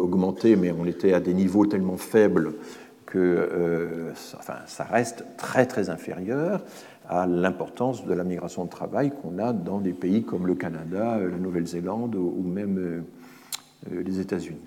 augmenté, 0.00 0.56
mais 0.56 0.72
on 0.72 0.84
était 0.84 1.12
à 1.12 1.20
des 1.20 1.34
niveaux 1.34 1.66
tellement 1.66 1.96
faibles 1.96 2.54
que 3.06 4.12
enfin, 4.38 4.56
ça 4.66 4.84
reste 4.84 5.24
très 5.36 5.66
très 5.66 5.88
inférieur 5.90 6.62
à 7.08 7.26
l'importance 7.26 8.04
de 8.04 8.12
la 8.12 8.22
migration 8.22 8.66
de 8.66 8.70
travail 8.70 9.10
qu'on 9.10 9.38
a 9.38 9.54
dans 9.54 9.80
des 9.80 9.94
pays 9.94 10.22
comme 10.22 10.46
le 10.46 10.54
Canada, 10.54 11.16
euh, 11.16 11.30
la 11.30 11.38
Nouvelle-Zélande 11.38 12.14
ou 12.14 12.42
même 12.42 12.78
euh, 12.78 13.00
euh, 13.92 14.02
les 14.02 14.20
États-Unis. 14.20 14.58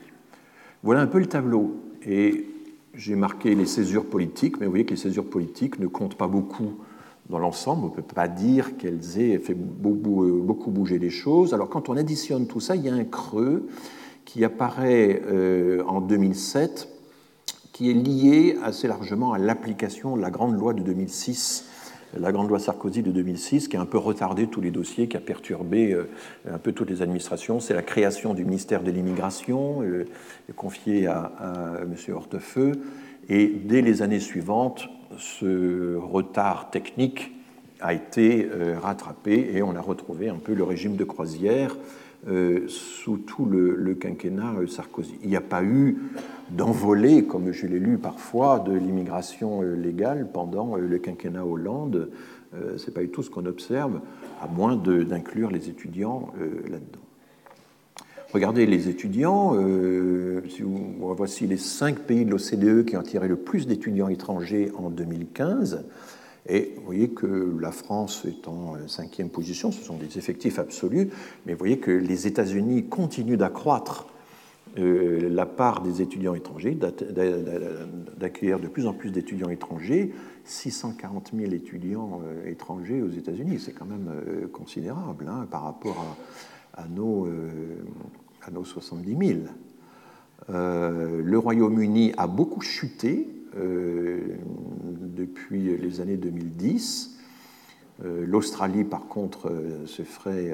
Voilà 0.81 1.01
un 1.01 1.07
peu 1.07 1.19
le 1.19 1.27
tableau. 1.27 1.75
Et 2.03 2.47
j'ai 2.95 3.15
marqué 3.15 3.53
les 3.53 3.67
césures 3.67 4.07
politiques, 4.07 4.59
mais 4.59 4.65
vous 4.65 4.71
voyez 4.71 4.85
que 4.85 4.91
les 4.91 4.99
césures 4.99 5.29
politiques 5.29 5.79
ne 5.79 5.85
comptent 5.85 6.17
pas 6.17 6.27
beaucoup 6.27 6.73
dans 7.29 7.37
l'ensemble. 7.37 7.85
On 7.85 7.89
ne 7.89 7.93
peut 7.93 8.01
pas 8.01 8.27
dire 8.27 8.75
qu'elles 8.75 9.19
aient 9.19 9.37
fait 9.37 9.53
beaucoup 9.53 10.71
bouger 10.71 10.97
les 10.97 11.11
choses. 11.11 11.53
Alors 11.53 11.69
quand 11.69 11.89
on 11.89 11.95
additionne 11.95 12.47
tout 12.47 12.59
ça, 12.59 12.75
il 12.75 12.83
y 12.83 12.89
a 12.89 12.93
un 12.93 13.03
creux 13.03 13.67
qui 14.25 14.43
apparaît 14.43 15.21
en 15.87 16.01
2007, 16.01 16.89
qui 17.71 17.91
est 17.91 17.93
lié 17.93 18.57
assez 18.63 18.87
largement 18.87 19.31
à 19.31 19.37
l'application 19.37 20.17
de 20.17 20.21
la 20.21 20.31
grande 20.31 20.57
loi 20.57 20.73
de 20.73 20.81
2006 20.81 21.70
la 22.19 22.31
grande 22.31 22.49
loi 22.49 22.59
Sarkozy 22.59 23.03
de 23.03 23.11
2006, 23.11 23.67
qui 23.67 23.77
a 23.77 23.81
un 23.81 23.85
peu 23.85 23.97
retardé 23.97 24.47
tous 24.47 24.61
les 24.61 24.71
dossiers, 24.71 25.07
qui 25.07 25.17
a 25.17 25.21
perturbé 25.21 25.93
euh, 25.93 26.09
un 26.49 26.57
peu 26.57 26.71
toutes 26.71 26.89
les 26.89 27.01
administrations. 27.01 27.59
C'est 27.59 27.73
la 27.73 27.81
création 27.81 28.33
du 28.33 28.43
ministère 28.43 28.83
de 28.83 28.91
l'immigration, 28.91 29.81
euh, 29.81 30.05
confié 30.55 31.07
à, 31.07 31.31
M. 31.81 31.95
Hortefeux. 32.13 32.73
Et 33.29 33.47
dès 33.47 33.81
les 33.81 34.01
années 34.01 34.19
suivantes, 34.19 34.89
ce 35.17 35.95
retard 35.95 36.69
technique 36.71 37.31
a 37.79 37.93
été 37.93 38.47
euh, 38.51 38.77
rattrapé 38.79 39.51
et 39.53 39.61
on 39.61 39.75
a 39.75 39.81
retrouvé 39.81 40.29
un 40.29 40.35
peu 40.35 40.53
le 40.53 40.63
régime 40.63 40.95
de 40.95 41.03
croisière 41.03 41.75
sous 42.67 43.17
tout 43.17 43.45
le, 43.45 43.95
quinquennat 43.95 44.53
Sarkozy. 44.67 45.17
Il 45.23 45.29
n'y 45.29 45.35
a 45.35 45.41
pas 45.41 45.63
eu 45.63 45.97
d'envolée, 46.51 47.23
comme 47.23 47.51
je 47.51 47.65
l'ai 47.65 47.79
lu 47.79 47.97
parfois, 47.97 48.59
de 48.59 48.73
l'immigration 48.73 49.61
euh, 49.61 49.75
légale 49.75 50.27
pendant 50.31 50.77
euh, 50.77 50.81
le 50.81 50.97
quinquennat 50.97 51.45
Hollande. 51.45 52.09
Euh, 52.53 52.77
Ce 52.77 52.87
n'est 52.87 52.93
pas 52.93 53.01
du 53.01 53.09
tout 53.09 53.23
ce 53.23 53.29
qu'on 53.29 53.45
observe, 53.45 54.01
à 54.41 54.47
moins 54.47 54.75
d'inclure 54.75 55.51
les 55.51 55.69
étudiants 55.69 56.33
là-dedans. 56.39 56.99
Regardez 58.33 58.65
les 58.65 58.89
étudiants. 58.89 59.55
voici 60.99 61.47
les 61.47 61.57
cinq 61.57 61.99
pays 61.99 62.25
de 62.25 62.31
l'OCDE 62.31 62.85
qui 62.85 62.97
ont 62.97 63.03
tiré 63.03 63.27
le 63.27 63.35
plus 63.35 63.67
d'étudiants 63.67 64.07
étrangers 64.07 64.71
en 64.77 64.89
2015. 64.89 65.85
Et 66.47 66.73
vous 66.77 66.85
voyez 66.85 67.09
que 67.09 67.57
la 67.59 67.71
France 67.71 68.25
est 68.25 68.47
en 68.47 68.75
cinquième 68.87 69.29
position, 69.29 69.71
ce 69.71 69.83
sont 69.83 69.97
des 69.97 70.17
effectifs 70.17 70.57
absolus, 70.57 71.09
mais 71.45 71.53
vous 71.53 71.59
voyez 71.59 71.77
que 71.77 71.91
les 71.91 72.27
États-Unis 72.27 72.85
continuent 72.85 73.37
d'accroître 73.37 74.07
euh, 74.77 75.29
la 75.29 75.45
part 75.45 75.81
des 75.81 76.01
étudiants 76.01 76.33
étrangers, 76.33 76.77
d'accueillir 78.17 78.59
de 78.59 78.67
plus 78.67 78.87
en 78.87 78.93
plus 78.93 79.11
d'étudiants 79.11 79.49
étrangers, 79.49 80.13
640 80.45 81.31
000 81.35 81.51
étudiants 81.51 82.21
euh, 82.25 82.49
étrangers 82.49 83.01
aux 83.01 83.09
États-Unis, 83.09 83.59
c'est 83.59 83.73
quand 83.73 83.85
même 83.85 84.09
euh, 84.09 84.47
considérable 84.47 85.27
hein, 85.27 85.45
par 85.51 85.63
rapport 85.63 86.17
à 86.73 86.87
nos 86.87 87.27
70 88.63 89.17
000. 89.27 89.39
le 90.47 91.37
Royaume-Uni 91.37 92.13
a 92.15 92.27
beaucoup 92.27 92.61
chuté 92.61 93.27
depuis 93.55 95.77
les 95.77 96.01
années 96.01 96.17
2010. 96.17 97.17
L'Australie, 98.03 98.83
par 98.83 99.07
contre, 99.07 99.49
se 99.85 100.03
ferait 100.03 100.53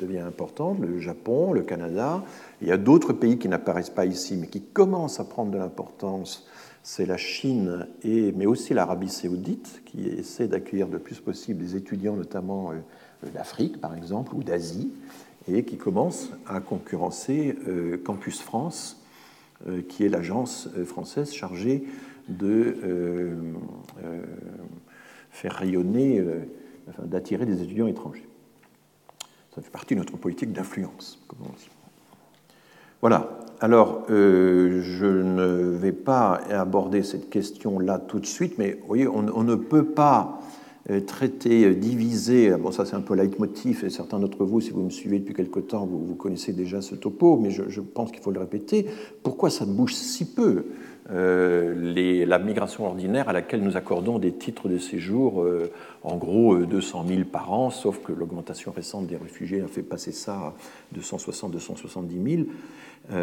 devient 0.00 0.20
importante, 0.20 0.78
le 0.80 0.98
Japon, 0.98 1.52
le 1.52 1.62
Canada. 1.62 2.22
Il 2.60 2.68
y 2.68 2.72
a 2.72 2.76
d'autres 2.76 3.12
pays 3.12 3.38
qui 3.38 3.48
n'apparaissent 3.48 3.90
pas 3.90 4.06
ici, 4.06 4.36
mais 4.36 4.46
qui 4.46 4.62
commencent 4.62 5.20
à 5.20 5.24
prendre 5.24 5.50
de 5.50 5.58
l'importance. 5.58 6.46
C'est 6.82 7.06
la 7.06 7.16
Chine, 7.16 7.86
et, 8.02 8.32
mais 8.32 8.46
aussi 8.46 8.72
l'Arabie 8.72 9.08
saoudite, 9.08 9.82
qui 9.84 10.08
essaie 10.08 10.48
d'accueillir 10.48 10.88
le 10.88 10.98
plus 10.98 11.20
possible 11.20 11.62
des 11.62 11.76
étudiants, 11.76 12.16
notamment 12.16 12.72
euh, 12.72 12.76
d'Afrique, 13.34 13.80
par 13.80 13.94
exemple, 13.94 14.34
ou 14.34 14.42
d'Asie, 14.42 14.90
et 15.48 15.64
qui 15.64 15.76
commence 15.76 16.30
à 16.46 16.60
concurrencer 16.60 17.56
euh, 17.68 17.98
Campus 18.02 18.40
France, 18.40 18.96
euh, 18.96 18.99
qui 19.88 20.04
est 20.04 20.08
l'agence 20.08 20.68
française 20.86 21.32
chargée 21.32 21.84
de 22.28 22.76
faire 25.30 25.52
rayonner, 25.52 26.24
d'attirer 27.02 27.46
des 27.46 27.62
étudiants 27.62 27.86
étrangers. 27.86 28.28
Ça 29.54 29.60
fait 29.60 29.70
partie 29.70 29.94
de 29.94 30.00
notre 30.00 30.16
politique 30.16 30.52
d'influence, 30.52 31.20
comme 31.26 31.40
on 31.42 31.52
dit. 31.52 31.70
Voilà. 33.00 33.40
Alors, 33.60 34.04
euh, 34.10 34.80
je 34.82 35.06
ne 35.06 35.76
vais 35.76 35.92
pas 35.92 36.40
aborder 36.50 37.02
cette 37.02 37.28
question-là 37.28 37.98
tout 37.98 38.20
de 38.20 38.26
suite, 38.26 38.56
mais 38.58 38.78
vous 38.80 38.86
voyez, 38.86 39.08
on, 39.08 39.42
ne 39.42 39.54
peut 39.54 39.84
pas 39.84 40.40
euh, 40.90 41.00
traiter, 41.00 41.64
euh, 41.64 41.74
diviser, 41.74 42.50
bon 42.56 42.72
ça 42.72 42.84
c'est 42.84 42.96
un 42.96 43.00
peu 43.00 43.14
leitmotiv, 43.14 43.84
et 43.84 43.90
certains 43.90 44.18
d'entre 44.18 44.44
vous, 44.44 44.60
si 44.60 44.70
vous 44.70 44.82
me 44.82 44.90
suivez 44.90 45.18
depuis 45.20 45.34
quelque 45.34 45.60
temps, 45.60 45.86
vous, 45.86 46.04
vous 46.04 46.14
connaissez 46.14 46.52
déjà 46.52 46.80
ce 46.80 46.94
topo, 46.94 47.38
mais 47.38 47.50
je, 47.50 47.80
pense 47.80 48.10
qu'il 48.10 48.20
faut 48.20 48.30
le 48.30 48.40
répéter, 48.40 48.86
pourquoi 49.22 49.50
ça 49.50 49.64
bouge 49.64 49.94
si 49.94 50.24
peu 50.24 50.64
euh, 51.10 51.74
les, 51.74 52.24
la 52.24 52.38
migration 52.38 52.86
ordinaire 52.86 53.28
à 53.28 53.32
laquelle 53.32 53.62
nous 53.62 53.76
accordons 53.76 54.18
des 54.18 54.32
titres 54.32 54.68
de 54.68 54.78
séjour, 54.78 55.42
euh, 55.42 55.72
en 56.04 56.16
gros 56.16 56.56
200 56.56 57.04
euh, 57.04 57.14
000 57.14 57.24
par 57.24 57.52
an, 57.52 57.70
sauf 57.70 58.00
que 58.02 58.12
l'augmentation 58.12 58.70
récente 58.70 59.06
des 59.06 59.16
réfugiés 59.16 59.60
a 59.60 59.66
fait 59.66 59.82
passer 59.82 60.12
ça 60.12 60.34
à 60.34 60.54
260-270 60.96 62.44
000, 63.10 63.22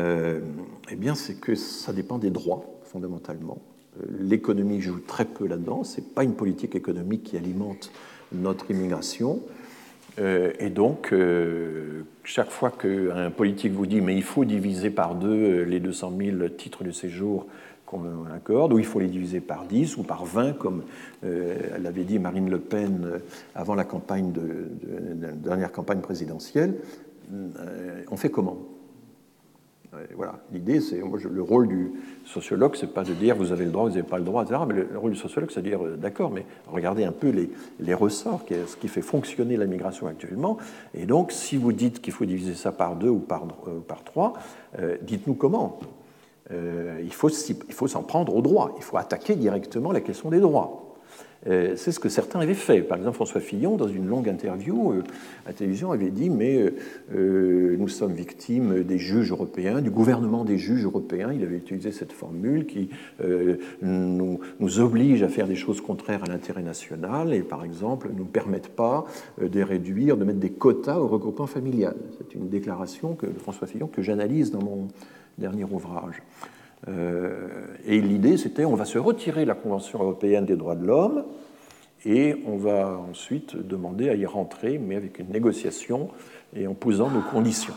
eh 0.89 0.95
bien 0.95 1.15
c'est 1.15 1.39
que 1.39 1.55
ça 1.55 1.93
dépend 1.93 2.17
des 2.17 2.29
droits, 2.29 2.65
fondamentalement. 2.83 3.59
L'économie 4.19 4.81
joue 4.81 4.99
très 4.99 5.25
peu 5.25 5.47
là-dedans, 5.47 5.83
ce 5.83 5.99
n'est 5.99 6.07
pas 6.07 6.23
une 6.23 6.35
politique 6.35 6.75
économique 6.75 7.23
qui 7.23 7.37
alimente 7.37 7.91
notre 8.31 8.69
immigration. 8.71 9.41
Et 10.19 10.71
donc, 10.71 11.13
chaque 12.23 12.49
fois 12.49 12.71
qu'un 12.71 13.29
politique 13.29 13.73
vous 13.73 13.85
dit 13.85 14.01
mais 14.01 14.15
il 14.15 14.23
faut 14.23 14.45
diviser 14.45 14.89
par 14.89 15.13
deux 15.13 15.61
les 15.61 15.79
200 15.79 16.13
000 16.17 16.49
titres 16.49 16.83
de 16.83 16.89
séjour 16.89 17.45
qu'on 17.87 18.25
accorde, 18.35 18.73
ou 18.73 18.79
il 18.79 18.85
faut 18.85 18.99
les 18.99 19.07
diviser 19.07 19.39
par 19.39 19.65
10 19.65 19.97
ou 19.97 20.03
par 20.03 20.25
20, 20.25 20.53
comme 20.53 20.83
euh, 21.23 21.55
l'avait 21.81 22.03
dit 22.03 22.19
Marine 22.19 22.49
Le 22.49 22.59
Pen 22.59 23.01
euh, 23.05 23.19
avant 23.55 23.75
la 23.75 23.85
de, 23.85 24.67
dernière 25.35 25.71
campagne 25.71 26.01
présidentielle. 26.01 26.75
Euh, 27.33 28.03
on 28.11 28.17
fait 28.17 28.29
comment? 28.29 28.57
Voilà, 30.15 30.39
l'idée, 30.51 30.81
c'est 30.81 30.97
le 30.99 31.41
rôle 31.41 31.67
du 31.67 31.91
sociologue, 32.25 32.75
c'est 32.75 32.93
pas 32.93 33.03
de 33.03 33.13
dire 33.13 33.35
vous 33.35 33.51
avez 33.51 33.65
le 33.65 33.71
droit, 33.71 33.83
vous 33.83 33.95
n'avez 33.95 34.03
pas 34.03 34.17
le 34.17 34.23
droit, 34.23 34.43
etc. 34.43 34.59
Mais 34.67 34.73
le, 34.73 34.97
rôle 34.97 35.11
du 35.11 35.17
sociologue, 35.17 35.51
c'est 35.51 35.61
de 35.61 35.69
dire 35.69 35.79
d'accord, 35.97 36.31
mais 36.31 36.45
regardez 36.67 37.03
un 37.03 37.11
peu 37.11 37.29
les, 37.29 37.49
les 37.79 37.93
ressorts, 37.93 38.41
ce 38.49 38.75
qui 38.75 38.87
fait 38.87 39.01
fonctionner 39.01 39.57
la 39.57 39.65
migration 39.65 40.07
actuellement. 40.07 40.57
Et 40.93 41.05
donc, 41.05 41.31
si 41.31 41.57
vous 41.57 41.71
dites 41.71 42.01
qu'il 42.01 42.13
faut 42.13 42.25
diviser 42.25 42.53
ça 42.53 42.71
par 42.71 42.95
deux 42.95 43.09
ou 43.09 43.19
par, 43.19 43.45
par 43.87 44.03
trois, 44.03 44.33
dites-nous 45.01 45.35
comment. 45.35 45.79
Euh, 46.51 47.01
il 47.03 47.13
faut 47.13 47.87
s'en 47.87 48.03
prendre 48.03 48.35
aux 48.35 48.41
droits, 48.41 48.73
il 48.77 48.83
faut 48.83 48.97
attaquer 48.97 49.35
directement 49.35 49.91
la 49.91 50.01
question 50.01 50.29
des 50.29 50.39
droits. 50.39 50.86
Euh, 51.47 51.75
c'est 51.75 51.91
ce 51.91 51.99
que 51.99 52.09
certains 52.09 52.39
avaient 52.39 52.53
fait. 52.53 52.81
Par 52.81 52.97
exemple, 52.97 53.15
François 53.15 53.41
Fillon, 53.41 53.75
dans 53.75 53.87
une 53.87 54.07
longue 54.07 54.29
interview 54.29 54.91
euh, 54.91 55.03
à 55.45 55.53
télévision, 55.53 55.91
avait 55.91 56.09
dit 56.09 56.29
Mais 56.29 56.73
nous 57.11 57.87
sommes 57.87 58.13
victimes 58.13 58.83
des 58.83 58.97
juges 58.97 59.31
européens, 59.31 59.81
du 59.81 59.89
gouvernement 59.89 60.43
des 60.43 60.57
juges 60.57 60.83
européens. 60.83 61.31
Il 61.33 61.43
avait 61.43 61.57
utilisé 61.57 61.91
cette 61.91 62.11
formule 62.11 62.65
qui 62.65 62.89
nous, 63.81 64.39
nous, 64.59 64.79
oblige 64.79 65.23
à 65.23 65.29
faire 65.29 65.47
des 65.47 65.55
choses 65.55 65.81
contraires 65.81 66.23
à 66.23 66.27
l'intérêt 66.27 66.61
national 66.61 67.33
et, 67.33 67.41
par 67.41 67.63
exemple, 67.63 68.09
ne 68.11 68.17
nous 68.17 68.25
permettent 68.25 68.75
pas 68.75 69.05
de 69.41 69.61
réduire, 69.61 70.17
de 70.17 70.25
mettre 70.25 70.39
des 70.39 70.51
quotas 70.51 70.97
au 70.97 71.07
regroupement 71.07 71.47
familial. 71.47 71.95
C'est 72.17 72.35
une 72.35 72.49
déclaration 72.49 73.15
que, 73.15 73.25
de 73.25 73.39
François 73.39 73.67
Fillon 73.67 73.87
que 73.87 74.01
j'analyse 74.01 74.51
dans 74.51 74.63
mon, 74.63 74.87
dernier 75.37 75.65
ouvrage. 75.65 76.21
Euh, 76.87 77.65
et 77.85 77.99
l'idée, 78.01 78.37
c'était 78.37 78.65
on 78.65 78.75
va 78.75 78.85
se 78.85 78.97
retirer 78.97 79.43
de 79.43 79.47
la 79.47 79.55
Convention 79.55 79.99
européenne 79.99 80.45
des 80.45 80.55
droits 80.55 80.75
de 80.75 80.85
l'homme 80.85 81.25
et 82.05 82.35
on 82.45 82.57
va 82.57 82.99
ensuite 83.09 83.55
demander 83.55 84.09
à 84.09 84.15
y 84.15 84.25
rentrer, 84.25 84.77
mais 84.77 84.95
avec 84.95 85.19
une 85.19 85.29
négociation 85.29 86.09
et 86.55 86.67
en 86.67 86.73
posant 86.73 87.09
nos 87.09 87.21
conditions. 87.21 87.73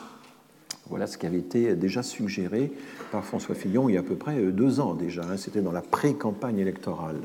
Voilà 0.88 1.06
ce 1.06 1.18
qui 1.18 1.26
avait 1.26 1.38
été 1.38 1.76
déjà 1.76 2.02
suggéré 2.02 2.72
par 3.12 3.24
François 3.24 3.54
Fillon 3.54 3.88
il 3.88 3.94
y 3.94 3.96
a 3.96 4.00
à 4.00 4.04
peu 4.04 4.16
près 4.16 4.40
deux 4.42 4.80
ans 4.80 4.94
déjà. 4.94 5.22
Hein. 5.22 5.36
C'était 5.36 5.62
dans 5.62 5.72
la 5.72 5.82
pré-campagne 5.82 6.58
électorale. 6.58 7.16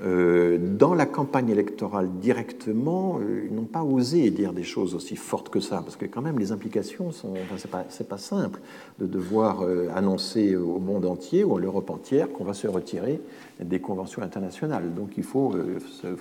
Euh, 0.00 0.58
dans 0.60 0.94
la 0.94 1.06
campagne 1.06 1.48
électorale 1.48 2.08
directement, 2.20 3.18
euh, 3.18 3.46
ils 3.48 3.54
n'ont 3.54 3.64
pas 3.64 3.82
osé 3.82 4.30
dire 4.30 4.52
des 4.52 4.62
choses 4.62 4.94
aussi 4.94 5.16
fortes 5.16 5.48
que 5.48 5.58
ça, 5.58 5.82
parce 5.82 5.96
que 5.96 6.06
quand 6.06 6.22
même 6.22 6.38
les 6.38 6.52
implications 6.52 7.10
sont, 7.10 7.34
c'est 7.56 7.70
pas, 7.70 7.84
pas, 8.08 8.18
simple 8.18 8.60
de 9.00 9.06
devoir 9.06 9.62
euh, 9.62 9.88
annoncer 9.96 10.54
au 10.54 10.78
monde 10.78 11.04
entier 11.04 11.42
ou 11.42 11.56
à 11.56 11.60
l'Europe 11.60 11.90
entière 11.90 12.30
qu'on 12.30 12.44
va 12.44 12.54
se 12.54 12.68
retirer 12.68 13.20
des 13.60 13.80
conventions 13.80 14.22
internationales. 14.22 14.94
Donc 14.94 15.14
il 15.16 15.24
faut, 15.24 15.56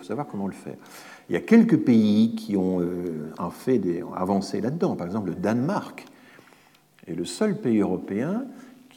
savoir 0.02 0.26
comment 0.26 0.48
le 0.48 0.54
faire. 0.54 0.78
Il 1.30 1.34
y 1.34 1.36
a 1.38 1.42
quelques 1.42 1.78
pays 1.78 2.34
qui 2.34 2.58
ont 2.58 2.82
fait 3.52 3.78
des, 3.78 4.04
avancé 4.16 4.60
là-dedans. 4.60 4.96
Par 4.96 5.06
exemple, 5.06 5.30
le 5.30 5.36
Danemark 5.36 6.06
est 7.06 7.14
le 7.14 7.26
seul 7.26 7.60
pays 7.60 7.80
européen 7.80 8.46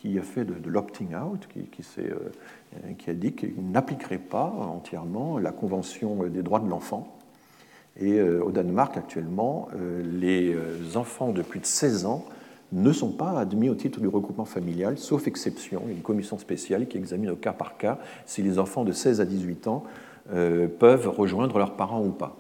qui 0.01 0.18
a 0.18 0.22
fait 0.22 0.44
de, 0.44 0.68
l'opting 0.68 1.14
out, 1.14 1.47
euh, 1.98 2.12
qui 2.98 3.10
a 3.10 3.14
dit 3.14 3.32
qu'il 3.32 3.70
n'appliquerait 3.70 4.18
pas 4.18 4.47
entièrement 4.47 5.39
la 5.39 5.52
Convention 5.52 6.24
des 6.24 6.43
droits 6.43 6.60
de 6.60 6.68
l'enfant. 6.68 7.18
Et 7.98 8.18
euh, 8.18 8.43
au 8.43 8.51
Danemark, 8.51 8.97
actuellement, 8.97 9.68
euh, 9.77 10.02
les 10.02 10.56
enfants 10.97 11.32
de 11.32 11.43
plus 11.43 11.60
de 11.60 11.66
16 11.66 12.06
ans 12.06 12.24
ne 12.72 12.93
sont 12.93 13.10
pas 13.10 13.39
admis 13.39 13.68
au 13.68 13.74
titre 13.74 14.01
du 14.01 14.09
regroupement 14.09 14.44
familial, 14.44 14.97
sauf 14.97 15.27
exception. 15.27 15.82
Une 15.89 16.02
commission 16.02 16.39
spéciale 16.39 16.86
qui 16.86 16.97
examine 16.97 17.31
au 17.31 17.36
cas 17.36 17.52
par 17.52 17.77
cas 17.77 17.98
si 18.27 18.43
les 18.43 18.59
enfants 18.59 18.85
de 18.85 18.93
16 18.93 19.20
à 19.20 19.24
18 19.24 19.66
ans 19.66 19.82
peuvent 20.78 21.09
rejoindre 21.09 21.59
leurs 21.59 21.74
parents 21.74 22.05
ou 22.05 22.12
pas. 22.12 22.36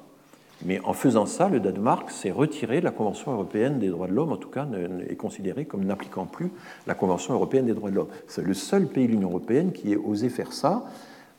Mais 0.64 0.80
en 0.84 0.92
faisant 0.92 1.26
ça, 1.26 1.48
le 1.48 1.58
Danemark 1.58 2.10
s'est 2.10 2.30
retiré 2.30 2.80
de 2.80 2.84
la 2.84 2.90
Convention 2.90 3.32
européenne 3.32 3.78
des 3.78 3.88
droits 3.88 4.08
de 4.08 4.12
l'homme, 4.12 4.32
en 4.32 4.36
tout 4.36 4.50
cas 4.50 4.66
est 5.08 5.16
considéré 5.16 5.64
comme 5.64 5.84
n'appliquant 5.84 6.26
plus 6.26 6.50
la 6.86 6.94
Convention 6.94 7.34
européenne 7.34 7.66
des 7.66 7.72
droits 7.72 7.90
de 7.90 7.96
l'homme. 7.96 8.08
C'est 8.26 8.44
le 8.44 8.54
seul 8.54 8.86
pays 8.86 9.06
de 9.06 9.12
l'Union 9.12 9.28
européenne 9.28 9.72
qui 9.72 9.92
ait 9.92 9.96
osé 9.96 10.28
faire 10.28 10.52
ça. 10.52 10.84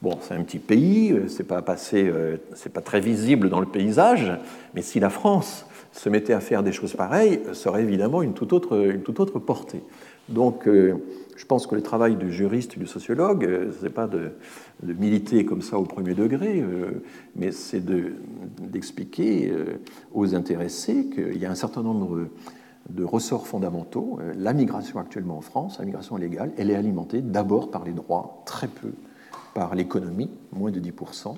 Bon, 0.01 0.17
c'est 0.21 0.33
un 0.33 0.41
petit 0.41 0.57
pays, 0.57 1.11
euh, 1.11 1.27
c'est 1.27 1.43
pas 1.43 1.61
passé, 1.61 2.07
euh, 2.07 2.37
c'est 2.55 2.73
pas 2.73 2.81
très 2.81 2.99
visible 2.99 3.49
dans 3.49 3.59
le 3.59 3.67
paysage, 3.67 4.31
mais 4.73 4.81
si 4.81 4.99
la 4.99 5.11
France 5.11 5.67
se 5.91 6.09
mettait 6.09 6.33
à 6.33 6.39
faire 6.39 6.63
des 6.63 6.71
choses 6.71 6.95
pareilles, 6.95 7.41
ça 7.53 7.69
aurait 7.69 7.83
évidemment 7.83 8.23
une 8.23 8.33
toute 8.33 8.51
autre, 8.51 8.89
une 8.89 9.03
toute 9.03 9.19
autre 9.19 9.37
portée. 9.37 9.83
Donc, 10.31 10.67
euh, 10.67 10.95
je 11.35 11.45
pense 11.45 11.67
que 11.67 11.75
le 11.75 11.81
travail 11.81 12.15
du 12.15 12.31
juriste, 12.31 12.77
du 12.77 12.87
sociologue, 12.87 13.45
euh, 13.45 13.71
ce 13.77 13.83
n'est 13.83 13.91
pas 13.91 14.07
de, 14.07 14.31
militer 14.83 15.45
comme 15.45 15.61
ça 15.61 15.77
au 15.77 15.83
premier 15.83 16.13
degré, 16.13 16.59
euh, 16.61 17.03
mais 17.35 17.51
c'est 17.51 17.83
d'expliquer 17.85 19.53
aux 20.13 20.33
intéressés 20.33 21.07
qu'il 21.13 21.37
y 21.37 21.45
a 21.45 21.51
un 21.51 21.55
certain 21.55 21.83
nombre 21.83 22.27
de 22.89 23.03
ressorts 23.03 23.45
fondamentaux. 23.45 24.19
La 24.35 24.53
migration 24.53 24.99
actuellement 24.99 25.37
en 25.37 25.41
France, 25.41 25.77
la 25.77 25.85
migration 25.85 26.17
illégale, 26.17 26.51
elle 26.57 26.71
est 26.71 26.75
alimentée 26.75 27.21
d'abord 27.21 27.69
par 27.69 27.83
les 27.83 27.91
droits, 27.91 28.41
très 28.45 28.67
peu 28.67 28.93
par 29.53 29.75
l'économie, 29.75 30.31
moins 30.51 30.71
de 30.71 30.79
10%. 30.79 31.35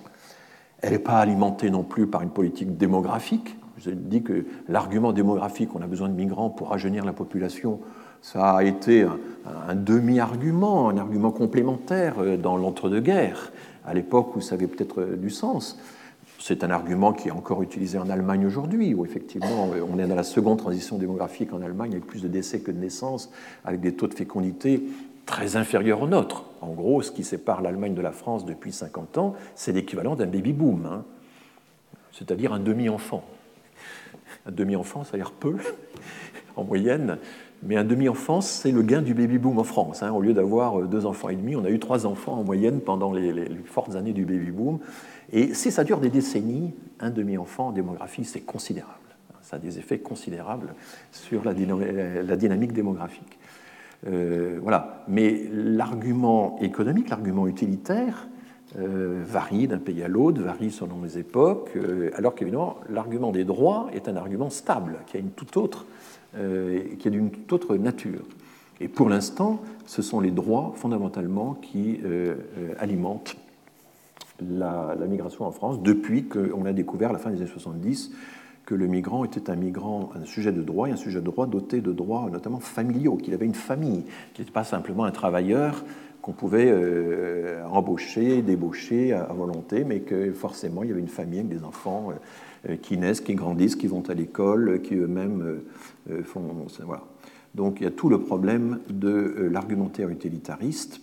Elle 0.82 0.94
n'est 0.94 0.99
pas 0.99 1.20
alimentée 1.20 1.70
non 1.70 1.84
plus 1.84 2.07
par 2.07 2.22
une 2.22 2.30
politique 2.30 2.78
démographique. 2.78 3.57
Je 3.78 3.90
dis 3.91 4.24
que 4.24 4.45
l'argument 4.70 5.11
démographique, 5.11 5.76
on 5.76 5.82
a 5.82 5.88
besoin 5.88 6.07
de 6.07 6.14
migrants 6.14 6.49
pour 6.49 6.70
rajeunir 6.70 7.03
la 7.03 7.14
population, 7.14 7.80
Ça 8.23 8.55
a 8.55 8.63
été 8.63 9.05
un, 9.67 9.75
demi-argument, 9.75 10.87
un 10.87 10.97
argument 10.97 11.31
complémentaire 11.31 12.15
euh, 12.19 12.37
dans 12.37 12.55
l'entre-deux-guerres, 12.55 13.51
à 13.85 13.93
l'époque 13.93 14.37
où 14.37 14.41
ça 14.41 14.55
avait 14.55 14.67
peut-être 14.67 15.01
euh, 15.01 15.15
du 15.17 15.29
sens. 15.29 15.77
C'est 16.39 16.63
un 16.63 16.69
argument 16.69 17.11
qui 17.11 17.27
est 17.27 17.31
encore 17.31 17.61
utilisé 17.61 17.97
en 17.97 18.09
Allemagne 18.09 18.45
aujourd'hui, 18.45 18.93
où 18.93 19.05
effectivement 19.05 19.67
on 19.89 19.99
est 19.99 20.07
dans 20.07 20.15
la 20.15 20.23
seconde 20.23 20.57
transition 20.57 20.97
démographique 20.97 21.51
en 21.53 21.61
Allemagne, 21.61 21.91
avec 21.91 22.07
plus 22.07 22.21
de 22.21 22.29
décès 22.29 22.61
que 22.61 22.71
de 22.71 22.79
naissances, 22.79 23.29
avec 23.65 23.81
des 23.81 23.93
taux 23.93 24.07
de 24.07 24.13
fécondité 24.13 24.83
très 25.25 25.57
inférieurs 25.57 26.01
aux 26.01 26.07
nôtres. 26.07 26.45
En 26.61 26.71
gros, 26.71 27.01
ce 27.01 27.11
qui 27.11 27.25
sépare 27.25 27.61
l'Allemagne 27.61 27.93
de 27.93 28.01
la 28.01 28.13
France 28.13 28.45
depuis 28.45 28.71
50 28.71 29.17
ans, 29.17 29.35
c'est 29.55 29.73
l'équivalent 29.73 30.15
d'un 30.15 30.27
baby-boom, 30.27 30.85
hein. 30.85 31.03
c'est-à-dire 32.13 32.53
un 32.53 32.59
demi-enfant. 32.59 33.23
Un 34.45 34.51
demi-enfant, 34.51 35.03
ça 35.03 35.15
a 35.15 35.17
l'air 35.17 35.31
peu 35.31 35.55
en 36.55 36.63
moyenne, 36.63 37.17
mais 37.65 37.77
un 37.77 37.84
demi-enfant, 37.84 38.41
c'est 38.41 38.72
le 38.72 38.81
gain 38.81 39.02
du 39.02 39.14
baby-boom 39.14 39.57
en 39.57 39.64
France. 39.64 40.03
Hein. 40.03 40.11
Au 40.11 40.22
lieu 40.22 40.34
d'avoir 40.34 40.81
deux 40.84 41.06
enfants 41.06 41.30
et 41.30 41.35
demi, 41.35 41.56
on 41.56 41.64
a 41.64 41.69
eu 41.69 41.80
trois 41.80 42.06
enfants 42.06 42.34
en 42.34 42.44
moyenne 42.44 42.81
pendant 42.81 43.11
les, 43.11 43.49
fortes 43.65 43.95
années 43.95 44.14
du 44.14 44.26
baby-boom. 44.26 44.80
Et 45.31 45.53
si 45.53 45.72
ça 45.72 45.84
dure 45.84 45.99
des 45.99 46.10
décennies, 46.10 46.73
un 46.99 47.10
demi-enfant 47.10 47.68
en 47.68 47.72
démographie, 47.72 48.26
c'est 48.26 48.41
considérable. 48.41 48.98
Ça 49.41 49.57
a 49.57 49.60
des 49.60 49.80
effets 49.80 49.99
considérables 49.99 50.73
sur 51.11 51.44
la, 51.44 51.53
dynamique 51.53 52.73
démographique. 52.73 53.40
Euh, 54.07 54.60
voilà. 54.61 55.03
Mais 55.07 55.44
l'argument 55.52 56.57
économique, 56.61 57.10
l'argument 57.10 57.48
utilitaire, 57.48 58.27
euh, 58.80 59.22
varie 59.23 59.68
d'un 59.68 59.77
pays 59.77 60.02
à 60.02 60.07
l'autre, 60.07 60.41
varie 60.41 60.72
selon 60.72 61.03
les 61.03 61.19
époques, 61.19 61.72
euh, 61.76 62.10
alors 62.15 62.34
qu'évidemment, 62.34 62.77
l'argument 62.90 63.31
des 63.31 63.44
droits 63.44 63.88
est 63.94 64.07
un 64.07 64.15
argument 64.15 64.49
stable, 64.49 64.99
qui 65.06 65.18
a 65.18 65.19
une 65.19 65.30
toute 65.30 65.57
autre, 65.57 65.85
qui 66.34 67.07
est 67.07 67.11
d'une 67.11 67.30
toute 67.30 67.53
autre 67.53 67.77
nature. 67.77 68.22
Et 68.81 68.88
pour 68.88 69.07
l'instant, 69.07 69.61
ce 69.85 70.01
sont 70.01 70.19
les 70.19 70.31
droits 70.31 70.73
fondamentalement 70.76 71.53
qui 71.53 71.99
alimentent 72.80 73.38
la, 74.41 74.95
migration 75.07 75.45
en 75.45 75.51
France 75.51 75.81
depuis 75.81 76.26
qu'on 76.26 76.65
a 76.65 76.73
découvert 76.73 77.10
à 77.10 77.14
la 77.14 77.19
fin 77.19 77.30
des 77.30 77.38
années 77.38 77.47
70 77.47 78.11
que 78.65 78.76
le 78.76 78.88
migrant 78.88 79.26
était 79.26 79.49
un 79.49 79.55
migrant, 79.55 80.11
un 80.15 80.26
sujet 80.26 80.53
de 80.53 80.61
droit, 80.61 80.88
et 80.88 80.91
un 80.91 80.97
sujet 80.97 81.19
de 81.19 81.26
droit 81.26 81.47
doté 81.47 81.81
de 81.81 81.91
droits 81.91 82.30
notamment 82.31 82.60
familiaux, 82.60 83.18
qu'il 83.18 83.34
avait 83.34 83.45
une 83.45 83.55
famille, 83.55 84.03
qu'il 84.34 84.43
n'était 84.43 84.53
pas 84.53 84.64
simplement 84.64 85.03
un 85.03 85.11
travailleur 85.11 85.84
qu'on 86.22 86.31
pouvait 86.31 86.69
euh, 86.72 87.65
embaucher, 87.65 88.41
débaucher 88.41 89.11
à, 89.11 89.26
volonté, 89.34 89.84
mais 89.84 89.99
que 89.99 90.31
forcément 90.31 90.84
il 90.84 90.89
y 90.89 90.91
avait 90.91 91.01
une 91.01 91.10
famille 91.10 91.39
avec 91.39 91.51
des 91.51 91.65
enfants 91.65 92.11
euh, 92.11 92.14
euh, 92.14 92.18
qui 92.81 92.98
naissent, 92.98 93.22
qui 93.22 93.35
grandissent, 93.35 93.76
qui 93.76 93.88
vont 93.88 94.03
à 94.10 94.14
l'école, 94.14 94.81
qui 94.81 94.95
eux-mêmes 94.95 95.61
font... 96.23 96.68
Voilà. 96.85 97.03
Donc 97.56 97.81
il 97.81 97.84
y 97.84 97.88
a 97.88 97.91
tout 97.91 98.10
le 98.10 98.19
problème 98.19 98.80
de 98.90 99.49
l'argumentaire 99.52 100.10
utilitariste 100.10 101.02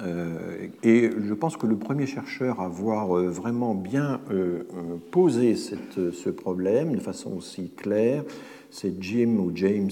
euh, 0.00 0.66
et 0.82 1.10
je 1.10 1.34
pense 1.34 1.56
que 1.56 1.66
le 1.66 1.76
premier 1.76 2.06
chercheur 2.06 2.60
à 2.60 2.64
avoir 2.64 3.16
euh, 3.16 3.28
vraiment 3.28 3.74
bien 3.74 4.20
euh, 4.30 4.64
posé 5.10 5.54
ce 5.54 6.30
problème 6.30 6.94
de 6.94 7.00
façon 7.00 7.36
aussi 7.36 7.70
claire, 7.76 8.24
c'est 8.70 9.02
Jim 9.02 9.36
ou 9.38 9.52
James 9.54 9.90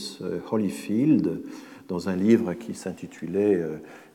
Holyfield, 0.51 1.43
dans 1.89 2.09
un 2.09 2.17
livre 2.17 2.55
qui 2.55 2.73
s'intitulait 2.73 3.61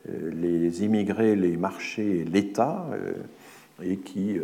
Les 0.08 0.82
immigrés, 0.82 1.36
les 1.36 1.56
marchés, 1.56 2.24
l'État, 2.24 2.88
et 3.84 3.98
qui, 3.98 4.38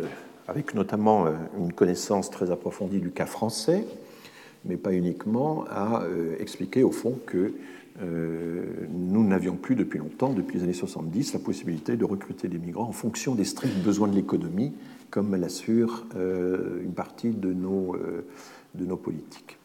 avec 0.47 0.73
notamment 0.73 1.27
une 1.57 1.73
connaissance 1.73 2.29
très 2.29 2.51
approfondie 2.51 2.99
du 2.99 3.11
cas 3.11 3.25
français, 3.25 3.85
mais 4.65 4.77
pas 4.77 4.93
uniquement, 4.93 5.65
a 5.69 6.03
expliqué 6.39 6.83
au 6.83 6.91
fond 6.91 7.17
que 7.25 7.53
euh, 8.01 8.63
nous 8.91 9.23
n'avions 9.23 9.55
plus 9.55 9.75
depuis 9.75 9.99
longtemps, 9.99 10.33
depuis 10.33 10.57
les 10.57 10.63
années 10.63 10.73
70, 10.73 11.33
la 11.33 11.39
possibilité 11.39 11.95
de 11.95 12.05
recruter 12.05 12.47
des 12.47 12.57
migrants 12.57 12.87
en 12.87 12.93
fonction 12.93 13.35
des 13.35 13.45
stricts 13.45 13.77
besoins 13.83 14.07
de 14.07 14.15
l'économie, 14.15 14.73
comme 15.11 15.35
l'assure 15.35 16.05
euh, 16.15 16.81
une 16.83 16.93
partie 16.93 17.29
de 17.29 17.53
nos, 17.53 17.95
euh, 17.95 18.25
de 18.73 18.85
nos 18.85 18.97
politiques. 18.97 19.57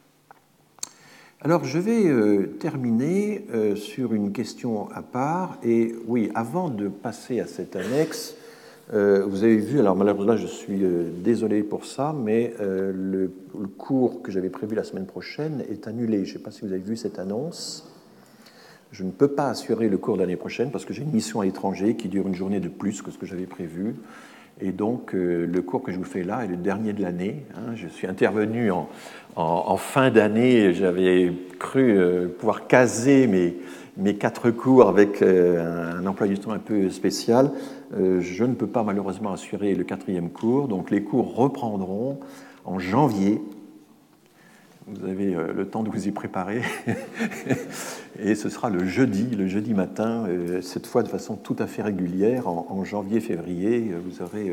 Alors 1.41 1.63
je 1.63 1.79
vais 1.79 2.49
terminer 2.59 3.45
sur 3.77 4.13
une 4.13 4.33
question 4.33 4.91
à 4.91 5.01
part. 5.01 5.57
Et 5.63 5.95
oui, 6.05 6.29
avant 6.35 6.67
de 6.67 6.89
passer 6.89 7.39
à 7.39 7.47
cette 7.47 7.77
annexe, 7.77 8.35
vous 8.91 9.43
avez 9.43 9.57
vu, 9.57 9.79
alors 9.79 9.95
malheureusement 9.95 10.35
je 10.35 10.47
suis 10.47 10.81
désolé 11.23 11.63
pour 11.63 11.85
ça, 11.85 12.15
mais 12.17 12.53
le, 12.59 13.31
le 13.59 13.67
cours 13.67 14.21
que 14.21 14.31
j'avais 14.31 14.49
prévu 14.49 14.75
la 14.75 14.83
semaine 14.83 15.05
prochaine 15.05 15.63
est 15.69 15.87
annulé. 15.87 16.25
Je 16.25 16.33
ne 16.33 16.37
sais 16.37 16.43
pas 16.43 16.51
si 16.51 16.61
vous 16.61 16.71
avez 16.71 16.81
vu 16.81 16.95
cette 16.95 17.19
annonce. 17.19 17.85
Je 18.91 19.03
ne 19.03 19.11
peux 19.11 19.27
pas 19.27 19.49
assurer 19.49 19.87
le 19.87 19.99
cours 19.99 20.15
de 20.15 20.21
l'année 20.21 20.35
prochaine 20.35 20.71
parce 20.71 20.85
que 20.85 20.93
j'ai 20.93 21.03
une 21.03 21.11
mission 21.11 21.41
à 21.41 21.45
l'étranger 21.45 21.95
qui 21.95 22.07
dure 22.07 22.27
une 22.27 22.33
journée 22.33 22.59
de 22.59 22.69
plus 22.69 23.03
que 23.03 23.11
ce 23.11 23.19
que 23.19 23.27
j'avais 23.27 23.45
prévu. 23.45 23.95
Et 24.61 24.71
donc, 24.71 25.15
euh, 25.15 25.45
le 25.45 25.61
cours 25.61 25.81
que 25.81 25.91
je 25.91 25.97
vous 25.97 26.03
fais 26.03 26.23
là 26.23 26.43
est 26.43 26.47
le 26.47 26.57
dernier 26.57 26.91
de 26.91 27.01
l'année. 27.01 27.45
Hein. 27.55 27.75
Je 27.75 27.87
suis 27.87 28.07
intervenu 28.07 28.71
en, 28.71 29.77
fin 29.77 30.11
d'année. 30.11 30.73
J'avais 30.73 31.31
cru 31.59 31.97
euh, 31.97 32.27
pouvoir 32.27 32.67
caser 32.67 33.27
mes, 33.27 33.55
mes 33.95 34.15
quatre 34.15 34.51
cours 34.51 34.89
avec 34.89 35.21
euh, 35.21 35.97
un 35.97 36.05
emploi 36.05 36.27
du 36.27 36.37
temps 36.37 36.51
un 36.51 36.59
peu 36.59 36.89
spécial. 36.89 37.51
je 37.97 38.43
ne 38.43 38.53
peux 38.53 38.67
pas 38.67 38.83
malheureusement 38.83 39.31
assurer 39.31 39.75
le 39.75 39.85
quatrième 39.85 40.29
cours. 40.29 40.67
Donc, 40.67 40.91
les 40.91 41.03
cours 41.03 41.35
reprendront 41.35 42.19
en 42.65 42.79
janvier 42.79 43.41
vous 44.89 45.05
avez 45.07 45.35
euh, 45.35 45.53
le 45.53 45.67
temps 45.67 45.83
de 45.83 45.89
vous 45.89 46.07
y 46.07 46.11
préparer. 46.11 46.61
et 48.19 48.35
ce 48.35 48.49
sera 48.49 48.69
le 48.69 48.85
jeudi, 48.85 49.35
le 49.35 49.47
jeudi 49.47 49.73
matin, 49.73 50.25
euh, 50.27 50.61
cette 50.61 50.87
fois 50.87 51.03
de 51.03 51.07
façon 51.07 51.35
tout 51.35 51.55
à 51.59 51.67
fait 51.67 51.81
régulière, 51.81 52.47
en, 52.47 52.83
janvier-février. 52.83 53.91
Vous 54.05 54.21
aurez 54.21 54.49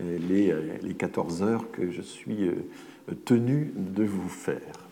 euh, 0.00 0.18
les, 0.28 0.54
les 0.82 0.94
14 0.94 1.42
heures 1.42 1.70
que 1.70 1.90
je 1.90 2.02
suis 2.02 2.50
tenu 3.24 3.72
de 3.76 4.04
vous 4.04 4.28
faire. 4.28 4.88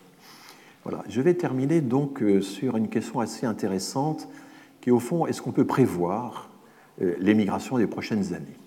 Voilà. 0.83 1.03
Je 1.09 1.21
vais 1.21 1.33
terminer 1.33 1.81
donc 1.81 2.23
sur 2.41 2.77
une 2.77 2.87
question 2.87 3.19
assez 3.19 3.45
intéressante 3.45 4.27
qui 4.81 4.89
est 4.89 4.93
au 4.93 4.99
fond, 4.99 5.27
est-ce 5.27 5.41
qu'on 5.41 5.51
peut 5.51 5.67
prévoir 5.67 6.49
l'émigration 7.19 7.77
des 7.77 7.87
prochaines 7.87 8.33
années? 8.33 8.57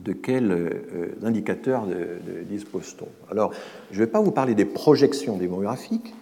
De 0.00 0.12
quels 0.12 0.52
euh, 0.52 1.16
indicateurs 1.24 1.86
dispose-t-on 2.48 3.08
Alors, 3.30 3.52
je 3.90 4.00
ne 4.00 4.04
vais 4.04 4.10
pas 4.10 4.20
vous 4.20 4.32
parler 4.32 4.54
des 4.54 4.64
projections 4.64 5.36
démographiques, 5.36 6.14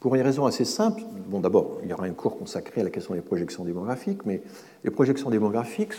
pour 0.00 0.14
une 0.14 0.22
raison 0.22 0.46
assez 0.46 0.64
simple. 0.64 1.02
Bon, 1.28 1.40
d'abord, 1.40 1.78
il 1.84 1.90
y 1.90 1.92
aura 1.92 2.06
un 2.06 2.12
cours 2.12 2.38
consacré 2.38 2.80
à 2.80 2.84
la 2.84 2.90
question 2.90 3.14
des 3.14 3.20
projections 3.20 3.64
démographiques, 3.64 4.24
mais 4.24 4.40
les 4.82 4.90
projections 4.90 5.30
démographiques 5.30 5.92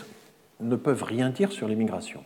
ne 0.60 0.76
peuvent 0.76 1.04
rien 1.04 1.30
dire 1.30 1.52
sur 1.52 1.68
l'immigration. 1.68 2.20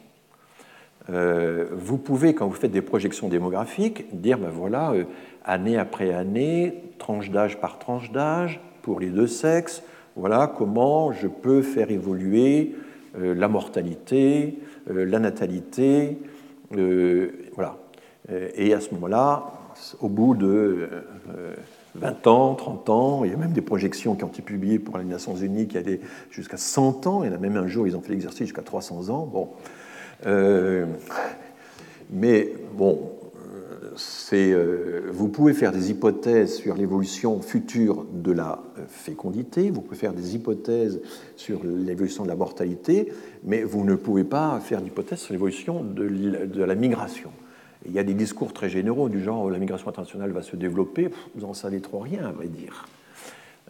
Euh, 1.11 1.67
vous 1.73 1.99
pouvez, 1.99 2.35
quand 2.35 2.49
vous 2.49 2.55
faites 2.55 2.73
des 2.73 2.83
projections 2.83 3.29
démographiques, 3.29 4.07
dire, 4.19 4.39
ben 4.39 4.49
voilà, 4.49 4.93
euh, 4.93 5.05
année 5.45 5.77
après 5.77 6.13
année, 6.13 6.83
tranche 6.99 7.31
d'âge 7.31 7.61
par 7.61 7.79
tranche 7.79 8.11
d'âge, 8.11 8.61
pour 8.83 8.99
les 8.99 9.11
deux 9.11 9.27
sexes, 9.27 9.83
voilà 10.17 10.53
comment 10.57 11.13
je 11.13 11.29
peux 11.29 11.61
faire 11.61 11.91
évoluer 11.91 12.75
la 13.17 13.49
mortalité, 13.49 14.59
euh, 14.91 15.05
la 15.05 15.19
natalité, 15.19 16.19
euh, 16.77 17.31
voilà. 17.55 17.79
Euh, 18.31 18.49
et 18.55 18.73
à 18.73 18.81
ce 18.81 18.93
moment-là, 18.95 19.53
au 20.01 20.09
bout 20.09 20.35
de 20.35 20.89
20 21.95 22.27
ans, 22.27 22.55
30 22.55 22.91
ans, 22.91 23.25
il 23.25 23.31
y 23.31 23.35
a 23.35 23.37
même 23.37 23.53
des 23.53 23.61
projections 23.61 24.15
qui 24.15 24.25
ont 24.25 24.29
été 24.29 24.43
publiées 24.43 24.79
pour 24.79 24.99
les 24.99 25.05
Nations 25.05 25.37
Unies 25.37 25.69
qui 25.69 25.77
allaient 25.77 26.01
jusqu'à 26.31 26.57
100 26.57 27.07
ans, 27.07 27.23
il 27.23 27.31
y 27.31 27.33
en 27.33 27.37
a 27.37 27.39
même 27.39 27.57
un 27.57 27.67
jour, 27.67 27.87
ils 27.87 27.97
ont 27.97 28.01
fait 28.01 28.13
l'exercice 28.13 28.47
jusqu'à 28.47 28.63
300 28.63 29.11
ans. 29.11 29.27
Bon. 29.27 29.49
mais 32.11 32.53
bon, 32.75 32.99
euh, 32.99 33.16
vous 35.11 35.29
pouvez 35.29 35.55
faire 35.55 35.73
des 35.73 35.91
hypothèses 35.91 36.57
sur 36.57 36.75
l'évolution 36.75 37.41
future 37.41 38.05
de 38.13 38.33
la 38.33 38.63
euh, 38.79 38.83
fécondité, 38.89 39.71
vous 39.71 39.81
pouvez 39.81 39.97
faire 39.97 40.13
des 40.13 40.35
hypothèses 40.35 41.01
sur 41.37 41.61
l'évolution 41.65 42.25
de 42.25 42.29
la 42.29 42.37
mortalité, 42.37 43.13
mais 43.45 43.63
vous 43.63 43.85
ne 43.85 43.95
pouvez 43.95 44.25
pas 44.25 44.61
faire 44.61 44.83
d'hypothèses 44.83 45.21
sur 45.21 45.33
l'évolution 45.33 45.83
de, 45.83 46.63
la 46.63 46.75
migration. 46.75 47.31
il 47.87 47.93
y 47.93 47.99
a 47.99 48.05
des 48.05 48.15
discours 48.15 48.53
très 48.53 48.69
généraux 48.69 49.09
du 49.09 49.23
genre 49.23 49.51
la 49.51 49.59
migration 49.59 49.89
internationale 49.89 50.33
va 50.33 50.43
se 50.43 50.57
développer, 50.57 51.09
vous 51.35 51.47
n'en 51.47 51.55
savez 51.55 51.81
trop 51.81 52.01
rien, 52.01 52.27
à 52.27 52.33
vrai 52.33 52.49
dire. 52.49 52.87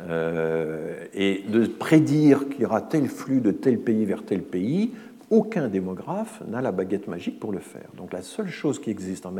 Euh, 0.00 1.06
et 1.14 1.42
de 1.48 1.66
prédire 1.66 2.48
qu'il 2.50 2.60
y 2.60 2.64
aura 2.66 2.82
tel 2.82 3.08
flux 3.08 3.40
de 3.40 3.50
tel 3.50 3.78
pays 3.78 4.04
vers 4.04 4.24
tel 4.24 4.42
pays, 4.42 4.90
aucun 5.30 5.68
démographe 5.68 6.42
n'a 6.46 6.60
la 6.60 6.72
baguette 6.72 7.08
magique 7.08 7.40
pour 7.40 7.52
le 7.52 7.58
faire. 7.58 7.88
Donc 7.96 8.12
la 8.12 8.22
seule 8.22 8.48
chose 8.48 8.80
qui 8.80 8.90
existe 8.90 9.26
en, 9.26 9.32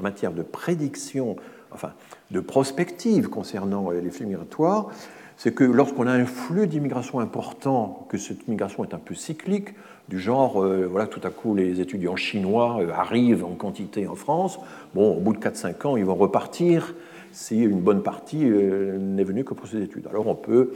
matière 0.00 0.32
de 0.32 0.42
prédiction, 0.42 1.36
enfin 1.72 1.92
de 2.30 2.40
prospective 2.40 3.28
concernant 3.28 3.90
euh, 3.90 4.00
les 4.00 4.10
flux 4.10 4.26
migratoires, 4.26 4.88
c'est 5.36 5.52
que 5.52 5.64
lorsqu'on 5.64 6.06
a 6.06 6.12
un 6.12 6.26
flux 6.26 6.66
d'immigration 6.66 7.20
important, 7.20 8.06
que 8.08 8.18
cette 8.18 8.46
migration 8.46 8.84
est 8.84 8.94
un 8.94 8.98
peu 8.98 9.14
cyclique, 9.14 9.70
du 10.08 10.20
genre, 10.20 10.62
euh, 10.62 10.86
voilà, 10.88 11.06
tout 11.06 11.20
à 11.24 11.30
coup, 11.30 11.54
les 11.54 11.80
étudiants 11.80 12.16
chinois 12.16 12.78
euh, 12.80 12.92
arrivent 12.92 13.44
en 13.44 13.54
quantité 13.54 14.06
en 14.06 14.14
France, 14.14 14.58
bon, 14.94 15.16
au 15.16 15.20
bout 15.20 15.32
de 15.32 15.38
4-5 15.38 15.86
ans, 15.86 15.96
ils 15.96 16.04
vont 16.04 16.14
repartir, 16.14 16.94
si 17.32 17.62
une 17.62 17.80
bonne 17.80 18.02
partie 18.02 18.44
n'est 18.44 19.24
venue 19.24 19.42
que 19.42 19.54
pour 19.54 19.66
ces 19.66 19.82
études. 19.82 20.06
Alors 20.06 20.28
on 20.28 20.36
peut 20.36 20.72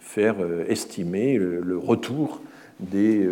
faire 0.00 0.36
estimer 0.66 1.36
le 1.36 1.76
retour 1.76 2.40
des, 2.80 3.26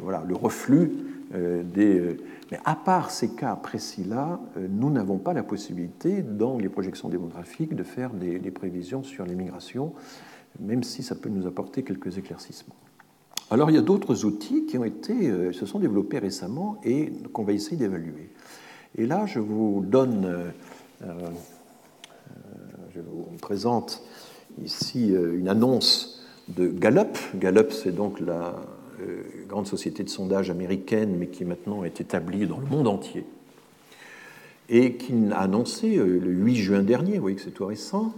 voilà, 0.00 0.24
le 0.26 0.34
reflux 0.34 0.92
des 1.32 2.16
mais 2.50 2.58
à 2.64 2.74
part 2.74 3.10
ces 3.10 3.30
cas 3.30 3.54
précis-là, 3.54 4.40
euh, 4.56 4.66
nous 4.68 4.90
n'avons 4.90 5.18
pas 5.18 5.32
la 5.32 5.42
possibilité, 5.42 6.22
dans 6.22 6.58
les 6.58 6.68
projections 6.68 7.08
démographiques, 7.08 7.74
de 7.74 7.84
faire 7.84 8.10
des, 8.10 8.38
prévisions 8.50 9.02
sur 9.02 9.24
l'immigration, 9.24 9.92
même 10.58 10.82
si 10.82 11.02
ça 11.02 11.14
peut 11.14 11.28
nous 11.28 11.46
apporter 11.46 11.84
quelques 11.84 12.18
éclaircissements. 12.18 12.74
Alors 13.52 13.70
il 13.70 13.74
y 13.74 13.78
a 13.78 13.82
d'autres 13.82 14.24
outils 14.24 14.66
qui 14.66 14.78
ont 14.78 14.84
été, 14.84 15.28
euh, 15.28 15.52
se 15.52 15.66
sont 15.66 15.78
développés 15.78 16.18
récemment 16.18 16.80
et 16.84 17.12
qu'on 17.32 17.44
va 17.44 17.52
essayer 17.52 17.76
d'évaluer. 17.76 18.30
Et 18.96 19.06
là, 19.06 19.26
je 19.26 19.38
vous 19.38 19.84
donne, 19.86 20.52
euh, 21.02 21.30
je 22.92 23.00
vous 23.00 23.26
présente 23.40 24.02
ici 24.64 25.10
une 25.10 25.48
annonce 25.48 26.24
de 26.48 26.66
Gallup. 26.66 27.16
Gallup, 27.36 27.70
c'est 27.70 27.94
donc 27.94 28.18
la, 28.18 28.52
euh, 28.52 28.52
grande 29.48 29.66
société 29.66 30.02
de 30.04 30.08
sondage 30.08 30.50
américaine, 30.50 31.16
mais 31.18 31.26
qui 31.26 31.44
maintenant 31.44 31.84
est 31.84 32.00
établie 32.00 32.46
dans 32.46 32.58
le 32.58 32.66
monde 32.66 32.88
entier, 32.88 33.24
et 34.68 34.94
qui 34.94 35.14
a 35.32 35.40
annoncé 35.40 35.96
euh, 35.96 36.18
le 36.18 36.30
8 36.30 36.56
juin 36.56 36.82
dernier, 36.82 37.14
vous 37.14 37.22
voyez 37.22 37.36
que 37.36 37.42
c'est 37.42 37.50
tout 37.50 37.66
récent, 37.66 38.14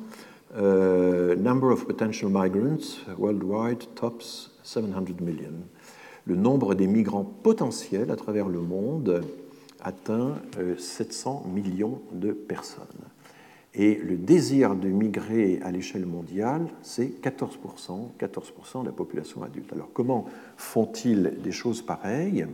euh, 0.57 1.35
migrants 1.37 3.01
worldwide 3.19 3.83
tops 3.95 4.51
700 4.63 5.05
million. 5.21 5.53
Le 6.25 6.37
nombre 6.37 6.75
des 6.75 6.87
migrants 6.87 7.25
potentiels 7.25 8.11
à 8.11 8.17
travers 8.17 8.49
le 8.49 8.61
monde 8.61 9.25
atteint 9.81 10.35
700 10.79 11.47
millions 11.53 12.01
de 12.13 12.33
personnes. 12.33 12.87
Et 13.75 13.95
le 13.95 14.17
désir 14.17 14.75
de 14.75 14.89
migrer 14.89 15.59
à 15.65 15.71
l'échelle 15.71 16.05
mondiale, 16.05 16.67
c'est 16.83 17.23
14%, 17.23 18.11
14% 18.21 18.83
de 18.83 18.87
la 18.87 18.93
population 18.93 19.43
adulte. 19.43 19.73
Alors 19.73 19.89
comment 19.95 20.27
font-ils 20.59 21.39
des 21.43 21.53
choses 21.53 21.81
pareilles? 21.81 22.47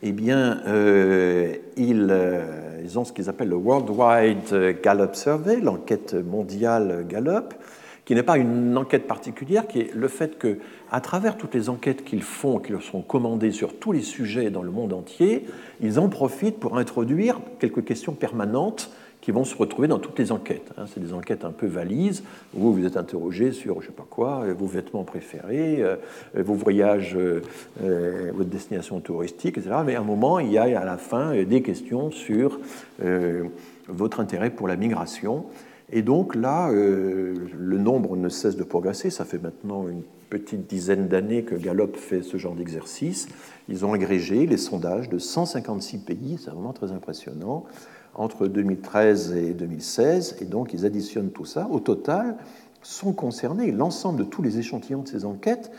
Eh 0.00 0.12
bien, 0.12 0.62
euh, 0.66 1.56
euh, 1.78 2.82
ils, 2.84 2.98
ont 2.98 3.04
ce 3.04 3.12
qu'ils 3.12 3.28
appellent 3.28 3.48
le 3.48 3.56
Worldwide 3.56 4.80
Gallup 4.82 5.14
Survey, 5.14 5.60
l'enquête 5.60 6.14
mondiale 6.14 7.04
Gallup, 7.06 7.52
qui 8.04 8.14
n'est 8.14 8.22
pas 8.22 8.38
une 8.38 8.78
enquête 8.78 9.06
particulière, 9.06 9.66
qui 9.66 9.80
est 9.80 9.94
le 9.94 10.08
fait 10.08 10.38
que, 10.38 10.58
à 10.90 11.02
travers 11.02 11.36
toutes 11.36 11.54
les 11.54 11.68
enquêtes 11.68 12.04
qu'ils 12.04 12.22
font, 12.22 12.60
qui 12.60 12.72
leur 12.72 12.82
sont 12.82 13.02
commandées 13.02 13.50
sur 13.50 13.78
tous 13.78 13.92
les 13.92 14.00
sujets 14.00 14.50
dans 14.50 14.62
le 14.62 14.70
monde 14.70 14.94
entier, 14.94 15.44
ils 15.82 15.98
en 16.00 16.08
profitent 16.08 16.58
pour 16.58 16.78
introduire 16.78 17.40
quelques 17.58 17.84
questions 17.84 18.14
permanentes 18.14 18.90
qui 19.20 19.30
vont 19.32 19.44
se 19.44 19.56
retrouver 19.56 19.88
dans 19.88 19.98
toutes 19.98 20.18
les 20.18 20.32
enquêtes. 20.32 20.70
Hein. 20.76 20.84
C'est 20.92 21.00
des 21.00 21.12
enquêtes 21.12 21.44
un 21.44 21.50
peu 21.50 21.66
valises, 21.66 22.22
où 22.54 22.72
vous 22.72 22.86
êtes 22.86 22.96
interrogé 22.96 23.52
sur, 23.52 23.74
je 23.74 23.86
ne 23.86 23.90
sais 23.90 23.96
pas 23.96 24.06
quoi, 24.08 24.42
euh, 24.44 24.54
vos 24.54 24.66
vêtements 24.66 25.04
préférés, 25.04 25.82
euh, 25.82 25.96
euh, 26.36 26.42
vos 26.42 26.54
voyages, 26.54 27.16
votre 27.78 28.50
destination 28.50 29.00
touristique, 29.00 29.58
etc. 29.58 29.76
Mais 29.84 29.96
à 29.96 30.00
un 30.00 30.04
moment, 30.04 30.38
il 30.38 30.52
y 30.52 30.58
a 30.58 30.62
à 30.80 30.84
la 30.84 30.98
fin 30.98 31.42
des 31.42 31.62
questions 31.62 32.10
sur 32.10 32.58
votre 33.88 34.20
intérêt 34.20 34.50
pour 34.50 34.68
la 34.68 34.76
migration. 34.76 35.46
Et 35.90 36.02
donc 36.02 36.34
là, 36.34 36.70
le 36.70 37.78
nombre 37.78 38.16
ne 38.16 38.28
cesse 38.28 38.56
de 38.56 38.64
progresser. 38.64 39.10
Ça 39.10 39.24
fait 39.24 39.42
maintenant 39.42 39.88
une 39.88 40.02
petite 40.28 40.66
dizaine 40.66 41.08
d'années 41.08 41.42
que 41.42 41.54
Gallup 41.54 41.96
fait 41.96 42.22
ce 42.22 42.36
genre 42.36 42.54
d'exercice. 42.54 43.28
Ils 43.68 43.84
ont 43.84 43.92
agrégé 43.92 44.46
les 44.46 44.56
sondages 44.58 45.08
de 45.08 45.18
156 45.18 45.98
pays, 45.98 46.38
c'est 46.42 46.50
vraiment 46.50 46.72
très 46.72 46.92
impressionnant 46.92 47.64
entre 48.14 48.46
2013 48.46 49.32
et 49.36 49.52
2016, 49.52 50.36
et 50.40 50.44
donc 50.44 50.72
ils 50.72 50.84
additionnent 50.84 51.30
tout 51.30 51.44
ça. 51.44 51.68
Au 51.70 51.80
total, 51.80 52.36
sont 52.82 53.12
concernés, 53.12 53.70
l'ensemble 53.72 54.20
de 54.20 54.24
tous 54.24 54.42
les 54.42 54.58
échantillons 54.58 55.02
de 55.02 55.08
ces 55.08 55.24
enquêtes, 55.24 55.70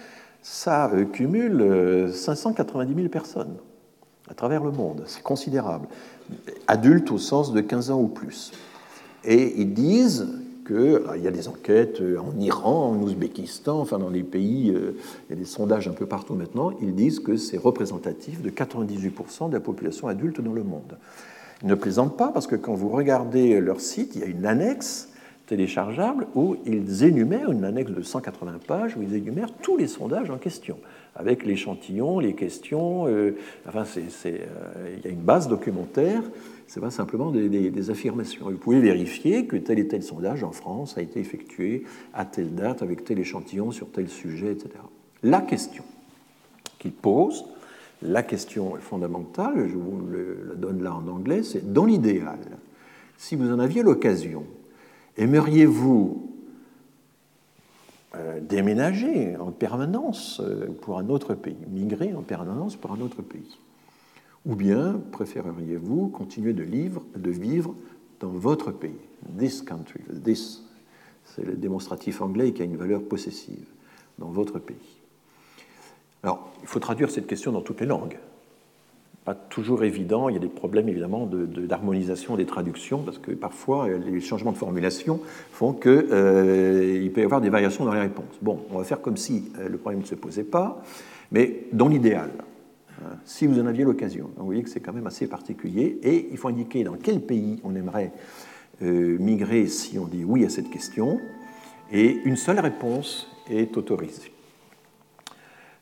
ça 0.42 0.92
euh, 0.92 1.06
cumule 1.06 2.12
590 2.14 2.92
euh, 2.92 2.96
000 2.96 3.10
personnes 3.10 3.56
à 4.30 4.34
travers 4.34 4.64
le 4.64 4.72
monde. 4.72 5.04
C'est 5.08 5.24
considérable. 5.24 5.88
Adultes 6.68 7.12
au 7.12 7.18
sens 7.18 7.52
de 7.52 7.62
15 7.62 7.92
ans 7.92 8.00
ou 8.00 8.08
plus. 8.08 8.52
Et 9.26 9.60
ils 9.60 9.74
disent 9.74 10.28
qu'il 10.68 11.02
y 11.22 11.28
a 11.28 11.32
des 11.32 11.48
enquêtes 11.48 12.00
euh, 12.00 12.20
en 12.20 12.40
Iran, 12.40 12.92
en 12.92 13.02
Ouzbékistan, 13.02 13.80
enfin 13.80 13.98
dans 13.98 14.10
les 14.10 14.24
pays, 14.24 14.68
il 14.68 15.30
y 15.30 15.34
a 15.34 15.36
des 15.36 15.46
sondages 15.46 15.88
un 15.88 15.94
peu 15.94 16.06
partout 16.06 16.36
maintenant, 16.36 16.72
ils 16.80 16.94
disent 16.94 17.20
que 17.20 17.38
c'est 17.38 17.58
représentatif 17.58 18.42
de 18.42 18.50
98% 18.50 19.50
de 19.50 19.54
la 19.54 19.60
population 19.60 20.08
adulte 20.08 20.42
dans 20.42 20.54
le 20.54 20.64
monde. 20.64 20.98
Ne 21.64 21.76
plaisantent 21.76 22.18
pas 22.18 22.30
parce 22.30 22.48
que 22.48 22.56
quand 22.56 22.74
vous 22.74 22.90
regardez 22.90 23.60
leur 23.60 23.82
site, 23.82 24.16
il 24.16 24.22
y 24.22 24.24
a 24.24 24.28
une 24.28 24.46
annexe 24.46 25.10
téléchargeable 25.50 26.28
où 26.36 26.58
ils 26.66 27.04
énumèrent, 27.04 27.52
une 27.52 27.66
annexe 27.66 27.92
de 27.92 28.02
180 28.02 28.60
pages, 28.68 28.96
où 28.96 29.02
ils 29.02 29.16
énumèrent 29.16 29.52
tous 29.62 29.78
les 29.78 29.88
sondages 29.88 30.30
en 30.30 30.38
question, 30.38 30.78
avec 31.16 31.44
l'échantillon, 31.44 32.20
les 32.20 32.34
questions. 32.34 33.08
Euh, 33.08 33.36
enfin, 33.68 33.84
euh, 33.98 34.96
il 34.96 35.04
y 35.04 35.08
a 35.08 35.10
une 35.10 35.22
base 35.22 35.48
documentaire, 35.50 36.22
ce 36.68 36.80
n'est 36.80 36.86
pas 36.86 36.92
simplement 36.92 37.32
des, 37.32 37.90
affirmations. 37.90 38.46
Vous 38.48 38.58
pouvez 38.58 38.80
vérifier 38.80 39.48
que 39.48 39.58
tel 39.58 39.80
et 39.80 39.88
tel 39.88 40.04
sondage 40.04 40.44
en 40.44 40.52
France 40.52 40.98
a 41.00 41.02
été 41.02 41.20
effectué 41.20 41.84
à 42.14 42.26
telle 42.26 42.54
date, 42.54 42.84
avec 42.84 43.04
tel 43.04 43.18
échantillon, 43.18 43.72
sur 43.72 43.90
tel 43.90 44.08
sujet, 44.08 44.52
etc. 44.52 44.70
La 45.24 45.42
question 45.42 45.84
qu'ils 46.78 46.94
posent, 46.94 47.46
la 48.02 48.24
question 48.24 48.76
fondamentale, 48.76 49.68
je 49.68 49.76
vous 49.76 50.02
la 50.48 50.56
donne 50.56 50.82
là 50.84 50.94
en 50.94 51.08
anglais, 51.08 51.44
c'est 51.44 51.74
dans 51.74 51.86
l'idéal, 51.86 52.40
si 53.18 53.36
vous 53.36 53.52
en 53.52 53.60
aviez 53.60 53.84
l'occasion, 53.84 54.46
aimeriez-vous 55.18 56.30
euh, 58.16 58.40
déménager 58.40 59.36
en 59.38 59.52
permanence 59.52 60.42
euh, 60.44 60.68
pour 60.82 60.98
un 60.98 61.10
autre 61.10 61.36
pays, 61.36 61.58
migrer 61.70 62.14
en 62.14 62.22
permanence 62.22 62.76
pour 62.76 62.92
un 62.92 63.02
autre 63.02 63.22
pays? 63.22 63.60
Ou 64.46 64.56
bien 64.56 65.02
préféreriez-vous 65.12 66.08
continuer 66.08 66.54
de, 66.54 66.64
de 66.64 67.32
vivre 67.32 67.76
dans 68.20 68.30
votre 68.30 68.72
pays, 68.72 68.92
this 69.38 69.62
country, 69.62 70.02
this, 70.24 70.64
c'est 71.26 71.46
le 71.46 71.56
démonstratif 71.56 72.22
anglais 72.22 72.54
qui 72.54 72.62
a 72.62 72.66
une 72.66 72.78
valeur 72.78 73.04
possessive, 73.04 73.68
dans 74.18 74.30
votre 74.30 74.60
pays? 74.60 74.99
Alors, 76.24 76.52
il 76.62 76.68
faut 76.68 76.80
traduire 76.80 77.10
cette 77.10 77.28
question 77.28 77.52
dans 77.52 77.62
toutes 77.62 77.80
les 77.80 77.86
langues. 77.86 78.18
Pas 79.26 79.36
toujours 79.36 79.84
évident, 79.84 80.28
il 80.30 80.34
y 80.34 80.38
a 80.38 80.42
des 80.42 80.48
problèmes 80.48 80.90
évidemment 80.90 81.26
d'harmonisation 81.28 82.36
des 82.36 82.46
traductions, 82.46 83.00
parce 83.00 83.20
que 83.20 83.32
parfois 83.32 83.88
les 83.88 84.20
changements 84.22 84.52
de 84.52 84.58
formulation 84.58 85.20
font 85.52 85.74
qu'il 85.74 85.92
euh, 85.92 87.10
peut 87.14 87.22
y 87.22 87.24
avoir 87.24 87.42
des 87.42 87.50
variations 87.50 87.86
dans 87.86 87.94
les 87.94 88.00
réponses. 88.00 88.38
Bon, 88.42 88.62
on 88.72 88.80
va 88.80 88.84
faire 88.84 89.02
comme 89.02 89.18
si 89.18 89.52
euh, 89.60 89.70
le 89.70 89.78
problème 89.78 90.02
ne 90.02 90.06
se 90.06 90.16
posait 90.16 90.44
pas, 90.44 90.84
mais 91.32 91.66
dans 91.74 91.88
l'idéal, 91.88 92.32
hein, 93.02 93.18
si 93.24 93.46
vous 93.46 93.60
en 93.60 93.66
aviez 93.66 93.84
l'occasion. 93.84 94.32
Vous 94.38 94.46
voyez 94.46 94.64
que 94.64 94.70
c'est 94.70 94.80
quand 94.80 94.94
même 94.94 95.08
assez 95.08 95.28
particulier, 95.28 96.00
et 96.02 96.30
il 96.32 96.38
faut 96.38 96.48
indiquer 96.48 96.84
dans 96.84 96.96
quel 96.96 97.22
pays 97.22 97.60
on 97.64 97.76
aimerait 97.76 98.12
euh, 98.82 99.18
migrer 99.20 99.68
si 99.68 100.00
on 100.00 100.06
dit 100.06 100.24
oui 100.24 100.44
à 100.44 100.50
cette 100.50 100.70
question, 100.70 101.20
et 101.92 102.20
une 102.26 102.38
seule 102.38 102.60
réponse 102.60 103.30
est 103.50 103.78
autorisée. 103.78 104.32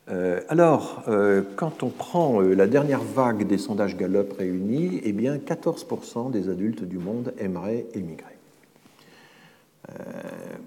Euh, 0.10 0.40
alors, 0.48 1.04
euh, 1.10 1.42
quand 1.58 1.84
on 1.84 1.90
prend 1.90 2.42
euh, 2.42 2.54
la 2.54 2.68
dernière 2.68 3.04
vague 3.04 3.46
des 3.46 3.58
sondages 3.58 3.98
Gallup 3.98 4.34
réunis, 4.38 5.02
eh 5.04 5.12
bien 5.12 5.38
14% 5.38 6.32
des 6.32 6.50
adultes 6.50 6.84
du 6.84 6.98
monde 6.98 7.34
aimeraient 7.40 7.86
émigrer. 7.94 8.34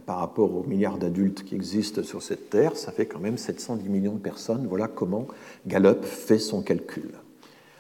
par 0.07 0.19
rapport 0.19 0.55
aux 0.57 0.65
milliards 0.65 0.97
d'adultes 0.97 1.45
qui 1.45 1.55
existent 1.55 2.03
sur 2.03 2.23
cette 2.23 2.49
terre, 2.49 2.77
ça 2.77 2.91
fait 2.91 3.07
quand 3.07 3.21
même 3.21 3.37
710 3.37 3.89
millions 3.89 4.15
de 4.15 4.19
personnes. 4.19 4.67
Voilà 4.67 4.89
comment 4.89 5.29
Gallup 5.67 6.05
fait 6.05 6.39
son 6.39 6.63
calcul. 6.63 7.11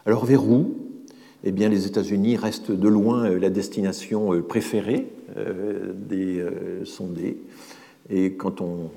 Alors 0.06 0.24
vers 0.26 0.44
où 0.44 0.74
eh 1.42 1.52
bien, 1.52 1.70
les 1.70 1.86
États-Unis 1.86 2.36
restent 2.36 2.70
de 2.70 2.88
loin 2.88 3.30
la 3.30 3.48
destination 3.48 4.42
préférée 4.42 5.10
des 5.94 6.44
sondés. 6.84 7.38
Et 8.10 8.34
quand 8.34 8.60
on 8.60 8.90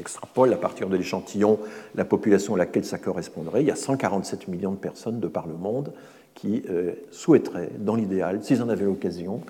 extrapole 0.00 0.52
à 0.52 0.56
partir 0.56 0.88
de 0.88 0.96
l'échantillon 0.96 1.58
la 1.94 2.04
population 2.04 2.54
à 2.54 2.58
laquelle 2.58 2.84
ça 2.84 2.98
correspondrait, 2.98 3.62
il 3.62 3.68
y 3.68 3.70
a 3.70 3.76
147 3.76 4.48
millions 4.48 4.72
de 4.72 4.76
personnes 4.76 5.20
de 5.20 5.28
par 5.28 5.46
le 5.46 5.54
monde 5.54 5.92
qui 6.34 6.62
euh, 6.68 6.92
souhaiteraient, 7.10 7.70
dans 7.78 7.96
l'idéal, 7.96 8.42
s'ils 8.42 8.62
en 8.62 8.68
avaient 8.68 8.84
l'occasion, 8.84 9.42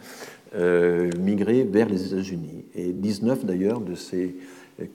euh, 0.55 1.11
migrer 1.19 1.65
vers 1.65 1.89
les 1.89 2.09
États-Unis. 2.09 2.65
Et 2.75 2.93
19 2.93 3.45
d'ailleurs 3.45 3.81
de 3.81 3.95
ces 3.95 4.37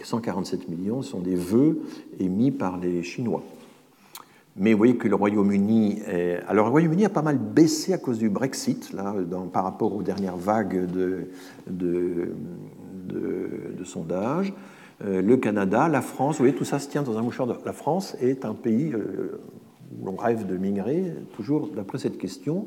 147 0.03 0.67
millions 0.67 1.01
sont 1.01 1.19
des 1.19 1.35
vœux 1.35 1.79
émis 2.19 2.51
par 2.51 2.77
les 2.77 3.03
Chinois. 3.03 3.43
Mais 4.57 4.71
vous 4.71 4.77
voyez 4.77 4.95
que 4.95 5.07
le 5.07 5.15
Royaume-Uni, 5.15 5.99
alors 6.47 6.65
le 6.65 6.71
Royaume-Uni 6.71 7.05
a 7.05 7.09
pas 7.09 7.21
mal 7.21 7.37
baissé 7.37 7.93
à 7.93 7.97
cause 7.97 8.17
du 8.17 8.29
Brexit, 8.29 8.93
là, 8.93 9.13
par 9.51 9.65
rapport 9.65 9.93
aux 9.93 10.01
dernières 10.01 10.37
vagues 10.37 10.89
de, 10.89 11.27
de, 11.67 12.29
de 13.09 13.83
sondages. 13.83 14.53
Euh, 15.03 15.21
le 15.21 15.37
Canada, 15.37 15.87
la 15.87 16.01
France, 16.01 16.35
vous 16.35 16.43
voyez, 16.43 16.55
tout 16.55 16.65
ça 16.65 16.79
se 16.79 16.87
tient 16.87 17.03
dans 17.03 17.17
un 17.17 17.21
mouchoir. 17.21 17.47
La 17.65 17.73
France 17.73 18.15
est 18.21 18.45
un 18.45 18.53
pays 18.53 18.93
euh, 18.93 19.39
où 19.99 20.05
l'on 20.05 20.15
rêve 20.15 20.45
de 20.45 20.55
migrer, 20.57 21.13
toujours 21.35 21.67
d'après 21.67 21.97
cette 21.97 22.17
question. 22.17 22.65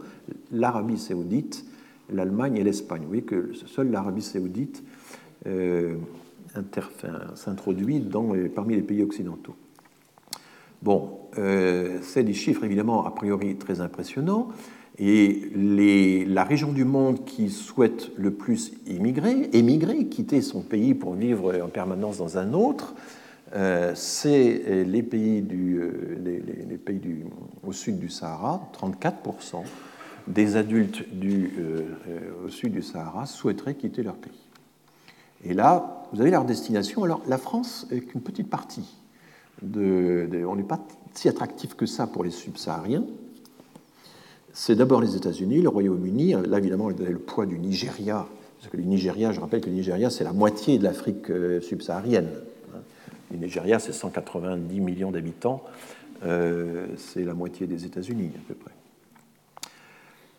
L'Arabie 0.52 0.98
saoudite 0.98 1.64
l'Allemagne 2.10 2.56
et 2.56 2.64
l'Espagne. 2.64 3.02
Vous 3.02 3.08
voyez 3.08 3.22
que 3.22 3.52
seule 3.66 3.90
l'Arabie 3.90 4.22
saoudite 4.22 4.82
s'introduit 7.34 8.02
parmi 8.54 8.76
les 8.76 8.82
pays 8.82 9.02
occidentaux. 9.02 9.54
Bon, 10.80 11.18
c'est 11.34 12.24
des 12.24 12.32
chiffres 12.32 12.64
évidemment 12.64 13.04
a 13.04 13.10
priori 13.10 13.56
très 13.56 13.82
impressionnants. 13.82 14.48
Et 15.00 15.48
la 15.54 16.42
région 16.42 16.72
du 16.72 16.84
monde 16.84 17.24
qui 17.24 17.50
souhaite 17.50 18.10
le 18.16 18.32
plus 18.32 18.72
immigrer, 18.88 19.48
émigrer, 19.52 20.06
quitter 20.06 20.42
son 20.42 20.60
pays 20.60 20.94
pour 20.94 21.14
vivre 21.14 21.56
en 21.62 21.68
permanence 21.68 22.18
dans 22.18 22.36
un 22.36 22.52
autre, 22.52 22.94
euh, 23.54 23.92
c'est 23.94 24.84
les 24.84 25.02
pays, 25.02 25.40
du, 25.40 25.78
euh, 25.78 26.18
les, 26.68 26.76
pays 26.76 26.98
du, 26.98 27.24
au 27.66 27.72
sud 27.72 27.98
du 27.98 28.08
Sahara, 28.08 28.70
34% 28.78 29.62
des 30.26 30.56
adultes 30.56 31.08
du, 31.14 31.52
euh, 31.58 32.46
au 32.46 32.48
sud 32.48 32.72
du 32.72 32.82
Sahara 32.82 33.24
souhaiteraient 33.24 33.74
quitter 33.74 34.02
leur 34.02 34.16
pays. 34.16 34.48
Et 35.44 35.54
là, 35.54 36.04
vous 36.12 36.20
avez 36.20 36.30
leur 36.30 36.44
destination. 36.44 37.04
Alors, 37.04 37.22
la 37.26 37.38
France 37.38 37.86
est 37.90 38.00
qu'une 38.00 38.20
petite 38.20 38.50
partie. 38.50 38.96
On 39.62 40.56
n'est 40.56 40.62
pas 40.62 40.80
si 41.14 41.28
attractif 41.28 41.74
que 41.74 41.86
ça 41.86 42.06
pour 42.06 42.24
les 42.24 42.30
subsahariens, 42.30 43.04
c'est 44.58 44.74
d'abord 44.74 45.00
les 45.00 45.14
États-Unis, 45.14 45.62
le 45.62 45.68
Royaume-Uni. 45.68 46.34
Là, 46.48 46.58
évidemment, 46.58 46.90
vous 46.90 47.00
avez 47.00 47.12
le 47.12 47.20
poids 47.20 47.46
du 47.46 47.60
Nigeria. 47.60 48.26
Parce 48.58 48.68
que 48.68 48.76
le 48.76 48.82
Nigeria, 48.82 49.30
je 49.30 49.38
rappelle 49.38 49.60
que 49.60 49.68
le 49.68 49.76
Nigeria, 49.76 50.10
c'est 50.10 50.24
la 50.24 50.32
moitié 50.32 50.78
de 50.78 50.82
l'Afrique 50.82 51.30
euh, 51.30 51.60
subsaharienne. 51.60 52.28
Le 53.30 53.36
Nigeria, 53.38 53.78
c'est 53.78 53.92
190 53.92 54.80
millions 54.80 55.12
d'habitants. 55.12 55.62
Euh, 56.24 56.88
c'est 56.96 57.22
la 57.22 57.34
moitié 57.34 57.68
des 57.68 57.84
États-Unis, 57.84 58.32
à 58.34 58.48
peu 58.48 58.54
près. 58.54 58.72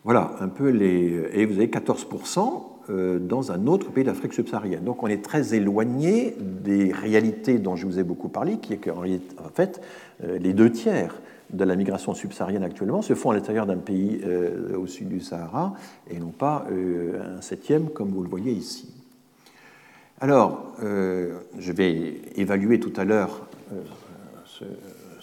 Voilà, 0.03 0.35
un 0.41 0.49
peu 0.49 0.67
les. 0.67 1.29
Et 1.31 1.45
vous 1.45 1.53
avez 1.53 1.67
14% 1.67 2.63
euh, 2.89 3.19
dans 3.19 3.53
un 3.53 3.67
autre 3.67 3.89
pays 3.89 4.03
d'Afrique 4.03 4.33
subsaharienne. 4.33 4.83
Donc 4.83 5.01
on 5.01 5.07
est 5.07 5.23
très 5.23 5.55
éloigné 5.55 6.35
des 6.37 6.91
réalités 6.91 7.57
dont 7.57 7.77
je 7.77 7.85
vous 7.85 7.99
ai 7.99 8.03
beaucoup 8.03 8.27
parlé, 8.27 8.57
qui 8.57 8.73
est 8.73 8.83
qu'en 8.83 9.05
fait, 9.53 9.79
les 10.21 10.51
deux 10.51 10.73
tiers 10.73 11.21
de 11.51 11.63
la 11.63 11.75
migration 11.75 12.13
subsaharienne 12.13 12.63
actuellement 12.63 13.01
se 13.01 13.15
font 13.15 13.31
à 13.31 13.33
l'intérieur 13.33 13.65
d'un 13.65 13.77
pays 13.77 14.21
euh, 14.23 14.77
au 14.77 14.87
sud 14.87 15.09
du 15.09 15.19
Sahara 15.19 15.73
et 16.09 16.19
non 16.19 16.29
pas 16.29 16.65
euh, 16.71 17.37
un 17.37 17.41
septième 17.41 17.89
comme 17.89 18.09
vous 18.09 18.23
le 18.23 18.29
voyez 18.29 18.51
ici. 18.51 18.93
Alors, 20.21 20.73
euh, 20.83 21.39
je 21.57 21.71
vais 21.71 22.21
évaluer 22.35 22.79
tout 22.79 22.93
à 22.97 23.05
l'heure 23.05 23.47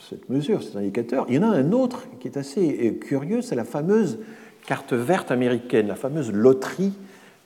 cette 0.08 0.30
mesure, 0.30 0.62
cet 0.62 0.76
indicateur. 0.76 1.26
Il 1.28 1.34
y 1.34 1.38
en 1.38 1.42
a 1.42 1.54
un 1.54 1.72
autre 1.72 2.06
qui 2.20 2.28
est 2.28 2.38
assez 2.38 2.96
curieux, 3.00 3.42
c'est 3.42 3.56
la 3.56 3.64
fameuse 3.64 4.18
carte 4.66 4.92
verte 4.92 5.30
américaine, 5.30 5.88
la 5.88 5.96
fameuse 5.96 6.32
loterie 6.32 6.92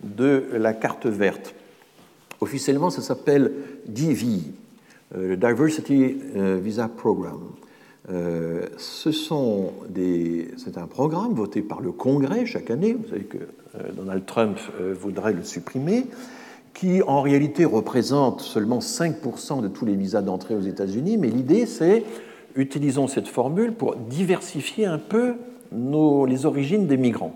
de 0.04 0.44
la 0.52 0.72
carte 0.74 1.06
verte. 1.06 1.54
Officiellement, 2.40 2.90
ça 2.90 3.02
s'appelle 3.02 3.50
DV, 3.86 4.42
le 5.16 5.36
Diversity 5.36 6.16
Visa 6.62 6.88
Program. 6.88 7.40
Euh, 8.12 8.66
c'est 8.78 9.32
un 10.78 10.86
programme 10.86 11.34
voté 11.34 11.62
par 11.62 11.80
le 11.80 11.92
Congrès 11.92 12.46
chaque 12.46 12.70
année. 12.70 12.92
Vous 12.92 13.08
savez 13.08 13.24
que 13.24 13.38
euh, 13.38 13.92
Donald 13.96 14.26
Trump 14.26 14.58
euh, 14.80 14.94
voudrait 14.98 15.32
le 15.32 15.42
supprimer, 15.42 16.06
qui 16.74 17.02
en 17.02 17.22
réalité 17.22 17.64
représente 17.64 18.40
seulement 18.40 18.78
5% 18.78 19.62
de 19.62 19.68
tous 19.68 19.84
les 19.84 19.94
visas 19.94 20.22
d'entrée 20.22 20.54
aux 20.54 20.60
États-Unis. 20.60 21.18
Mais 21.18 21.28
l'idée, 21.28 21.66
c'est 21.66 22.04
utilisons 22.56 23.06
cette 23.06 23.28
formule 23.28 23.72
pour 23.72 23.96
diversifier 23.96 24.86
un 24.86 24.98
peu 24.98 25.34
nos, 25.72 26.26
les 26.26 26.46
origines 26.46 26.86
des 26.86 26.96
migrants. 26.96 27.34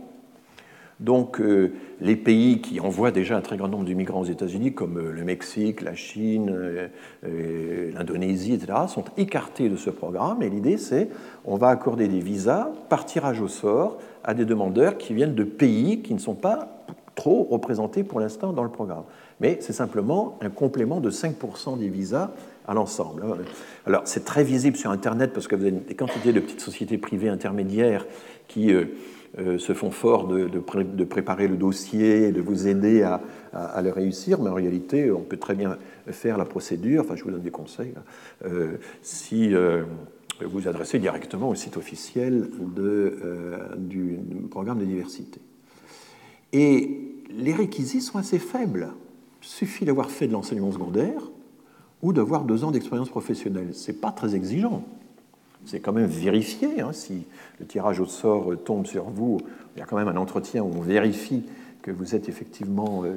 Donc 1.05 1.39
euh, 1.39 1.75
les 2.01 2.17
pays 2.17 2.63
qui 2.63 2.81
envoient 2.81 3.11
déjà 3.11 3.37
un 3.37 3.43
très 3.43 3.59
grand 3.59 3.69
nombre 3.69 3.85
d'immigrants 3.85 4.23
aux 4.23 4.25
États-Unis, 4.25 4.73
comme 4.73 4.97
euh, 4.99 5.13
le 5.13 5.23
Mexique, 5.23 5.83
la 5.83 5.95
Chine, 5.95 6.51
euh, 6.51 7.93
l'Indonésie, 7.93 8.55
etc., 8.55 8.73
sont 8.89 9.05
écartés 9.19 9.69
de 9.69 9.77
ce 9.77 9.91
programme. 9.91 10.43
Et 10.43 10.49
l'idée, 10.49 10.79
c'est 10.79 11.11
on 11.45 11.57
va 11.57 11.69
accorder 11.69 12.09
des 12.09 12.21
visas 12.21 12.71
par 12.89 13.05
tirage 13.05 13.43
au 13.43 13.49
sort 13.49 13.99
à 14.25 14.33
des 14.33 14.47
demandeurs 14.47 14.97
qui 14.97 15.13
viennent 15.13 15.35
de 15.35 15.45
pays 15.45 16.01
qui 16.01 16.15
ne 16.15 16.19
sont 16.19 16.35
pas 16.35 16.71
trop 17.15 17.45
représentés 17.51 18.03
pour 18.03 18.19
l'instant 18.19 18.55
dans 18.55 18.65
le 18.65 18.71
programme. 18.71 19.05
Mais 19.41 19.59
c'est 19.61 19.75
simplement 19.75 20.39
un 20.41 20.49
complément 20.49 21.01
de 21.01 21.11
5% 21.11 21.79
des 21.79 21.89
visas 21.89 22.31
à 22.67 22.73
l'ensemble. 22.73 23.23
Alors 23.87 24.03
c'est 24.07 24.25
très 24.25 24.43
visible 24.43 24.79
sur 24.79 24.91
Internet 24.91 25.33
parce 25.35 25.49
que 25.49 25.55
vous 25.55 25.65
avez 25.65 25.73
des 25.73 25.95
quantités 25.95 26.33
de 26.33 26.41
petites 26.41 26.63
sociétés 26.63 26.97
privées 26.97 27.29
intermédiaires 27.29 28.07
qui 28.49 28.73
se 29.36 29.73
font 29.73 29.90
fort 29.90 30.28
de, 30.28 31.05
préparer 31.05 31.48
le 31.48 31.56
dossier, 31.56 32.31
de 32.31 32.40
vous 32.40 32.69
aider 32.69 33.02
à, 33.02 33.82
le 33.82 33.90
réussir, 33.90 34.40
mais 34.40 34.51
en 34.51 34.55
réalité, 34.55 35.11
on 35.11 35.23
peut 35.23 35.36
très 35.36 35.55
bien 35.55 35.77
faire 36.11 36.39
la 36.39 36.44
procédure, 36.44 37.02
enfin 37.02 37.16
je 37.16 37.24
vous 37.24 37.31
donne 37.31 37.43
des 37.43 37.51
conseils, 37.51 37.94
euh, 38.44 38.77
si 39.02 39.55
euh, 39.55 39.85
vous 40.40 40.69
adressez 40.69 40.98
directement 40.98 41.48
au 41.48 41.55
site 41.55 41.77
officiel 41.77 42.48
du 43.77 44.19
programme 44.51 44.78
de 44.78 44.85
diversité. 44.85 45.40
Et 46.52 47.01
les 47.31 47.52
réquisites 47.52 48.02
sont 48.02 48.19
assez 48.19 48.39
faibles. 48.39 48.93
Il 49.43 49.48
suffit 49.48 49.85
d'avoir 49.85 50.11
fait 50.11 50.28
de 50.28 50.32
l'enseignement 50.32 50.73
secondaire 50.73 51.20
ou 52.02 52.12
d'avoir 52.12 52.44
deux 52.44 52.65
ans 52.65 52.70
d'expérience 52.70 53.09
professionnelle. 53.09 53.74
Ce 53.74 53.90
n'est 53.90 53.98
pas 53.98 54.12
très 54.12 54.35
exigeant 54.35 54.85
c'est 55.66 55.81
quand 55.81 55.93
même 55.93 56.07
vérifié. 56.07 56.81
Hein, 56.81 56.93
si 56.93 57.27
le 57.61 57.66
tirage 57.66 58.01
au 58.01 58.07
sort 58.07 58.53
tombe 58.65 58.86
sur 58.86 59.05
vous, 59.05 59.41
il 59.74 59.81
y 59.81 59.82
a 59.82 59.86
quand 59.86 59.97
même 59.97 60.09
un 60.09 60.16
entretien 60.16 60.62
où 60.62 60.70
on 60.74 60.81
vérifie 60.81 61.45
que 61.82 61.91
vous 61.91 62.15
êtes 62.15 62.28
effectivement, 62.28 63.05
euh, 63.05 63.16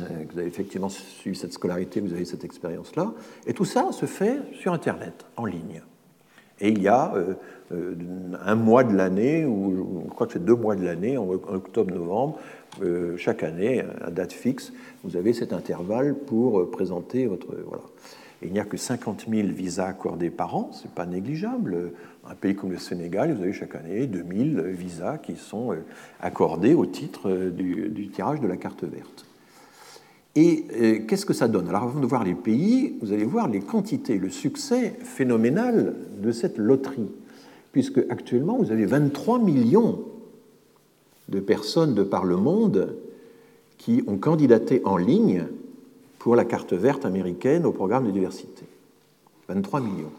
euh, 0.00 0.24
que 0.24 0.32
vous 0.32 0.38
avez 0.38 0.48
effectivement 0.48 0.88
suivi 0.88 1.36
cette 1.36 1.52
scolarité, 1.52 2.00
vous 2.00 2.12
avez 2.12 2.24
cette 2.24 2.44
expérience-là. 2.44 3.12
Et 3.46 3.54
tout 3.54 3.64
ça 3.64 3.92
se 3.92 4.06
fait 4.06 4.38
sur 4.52 4.72
Internet, 4.72 5.26
en 5.36 5.44
ligne. 5.44 5.82
Et 6.60 6.68
il 6.68 6.80
y 6.80 6.88
a 6.88 7.12
euh, 7.14 7.94
un 8.44 8.54
mois 8.54 8.84
de 8.84 8.94
l'année, 8.94 9.44
ou 9.44 10.04
je 10.06 10.10
crois 10.10 10.26
que 10.26 10.34
c'est 10.34 10.44
deux 10.44 10.54
mois 10.54 10.76
de 10.76 10.84
l'année, 10.84 11.16
en 11.18 11.28
octobre-novembre, 11.28 12.38
chaque 13.16 13.42
année, 13.42 13.84
à 14.00 14.10
date 14.10 14.32
fixe, 14.32 14.72
vous 15.04 15.16
avez 15.16 15.32
cet 15.32 15.52
intervalle 15.52 16.14
pour 16.14 16.70
présenter 16.70 17.26
votre. 17.26 17.46
Voilà 17.66 17.84
il 18.44 18.52
n'y 18.52 18.60
a 18.60 18.64
que 18.64 18.76
50 18.76 19.26
000 19.28 19.48
visas 19.48 19.86
accordés 19.86 20.30
par 20.30 20.54
an, 20.54 20.70
ce 20.72 20.84
n'est 20.84 20.94
pas 20.94 21.06
négligeable. 21.06 21.92
Un 22.28 22.34
pays 22.34 22.54
comme 22.54 22.70
le 22.70 22.78
Sénégal, 22.78 23.34
vous 23.34 23.42
avez 23.42 23.52
chaque 23.52 23.74
année 23.74 24.06
2000 24.06 24.60
visas 24.68 25.18
qui 25.18 25.36
sont 25.36 25.72
euh, 25.72 25.76
accordés 26.20 26.74
au 26.74 26.86
titre 26.86 27.30
euh, 27.30 27.50
du, 27.50 28.08
tirage 28.08 28.40
de 28.40 28.46
la 28.46 28.56
carte 28.56 28.84
verte. 28.84 29.26
Et 30.36 30.66
euh, 30.74 30.98
qu'est-ce 31.06 31.26
que 31.26 31.32
ça 31.32 31.48
donne? 31.48 31.68
Alors 31.68 31.84
avant 31.84 32.00
de 32.00 32.06
voir 32.06 32.24
les 32.24 32.34
pays, 32.34 32.96
vous 33.00 33.12
allez 33.12 33.24
voir 33.24 33.48
les 33.48 33.60
quantités, 33.60 34.18
le 34.18 34.30
succès 34.30 34.94
phénoménal 35.02 35.94
de 36.20 36.32
cette 36.32 36.58
loterie, 36.58 37.10
puisque 37.72 37.98
actuellement 38.10 38.58
vous 38.58 38.72
avez 38.72 38.86
23 38.86 39.38
millions 39.38 40.04
de 41.28 41.40
personnes 41.40 41.94
de 41.94 42.02
par 42.02 42.24
le 42.24 42.36
monde 42.36 42.96
qui 43.78 44.02
ont 44.06 44.18
candidaté 44.18 44.82
en 44.84 44.96
ligne 44.96 45.46
pour 46.24 46.36
la 46.36 46.46
carte 46.46 46.72
verte 46.72 47.04
américaine 47.04 47.66
au 47.66 47.72
programme 47.72 48.06
de 48.06 48.10
diversité. 48.10 48.64
23 49.46 49.80
millions. 49.80 50.10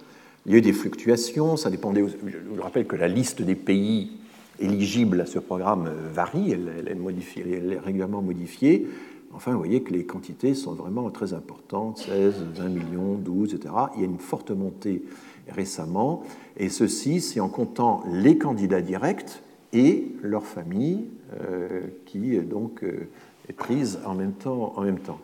Il 0.45 0.51
y 0.51 0.55
a 0.55 0.59
eu 0.59 0.61
des 0.61 0.71
fluctuations, 0.71 1.57
ça 1.57 1.71
dépendait. 1.71 2.05
Je 2.07 2.37
vous 2.47 2.61
rappelle 2.61 2.85
que 2.85 2.95
la 2.95 3.07
liste 3.07 3.41
des 3.41 3.55
pays 3.55 4.11
éligibles 4.59 5.19
à 5.21 5.25
ce 5.25 5.39
programme 5.39 5.91
varie, 6.13 6.51
elle, 6.51 6.87
est, 6.87 7.79
régulièrement 7.79 8.21
modifiée. 8.21 8.87
Enfin, 9.33 9.53
vous 9.53 9.57
voyez 9.57 9.81
que 9.81 9.93
les 9.93 10.05
quantités 10.05 10.53
sont 10.53 10.73
vraiment 10.73 11.09
très 11.09 11.33
importantes 11.33 11.97
16, 11.97 12.35
20 12.53 12.69
millions, 12.69 13.15
12, 13.15 13.55
etc. 13.55 13.73
Il 13.95 14.01
y 14.01 14.03
a 14.03 14.07
une 14.07 14.19
forte 14.19 14.51
montée 14.51 15.01
récemment, 15.49 16.21
et 16.55 16.69
ceci, 16.69 17.19
c'est 17.19 17.39
en 17.39 17.49
comptant 17.49 18.03
les 18.11 18.37
candidats 18.37 18.81
directs 18.81 19.41
et 19.73 20.05
leur 20.21 20.45
famille 20.45 21.05
euh, 21.41 21.81
qui 22.05 22.37
donc 22.37 22.83
euh, 22.83 23.07
est 23.49 23.53
prise 23.53 23.97
en 24.05 24.13
même 24.13 24.33
temps 24.33 24.75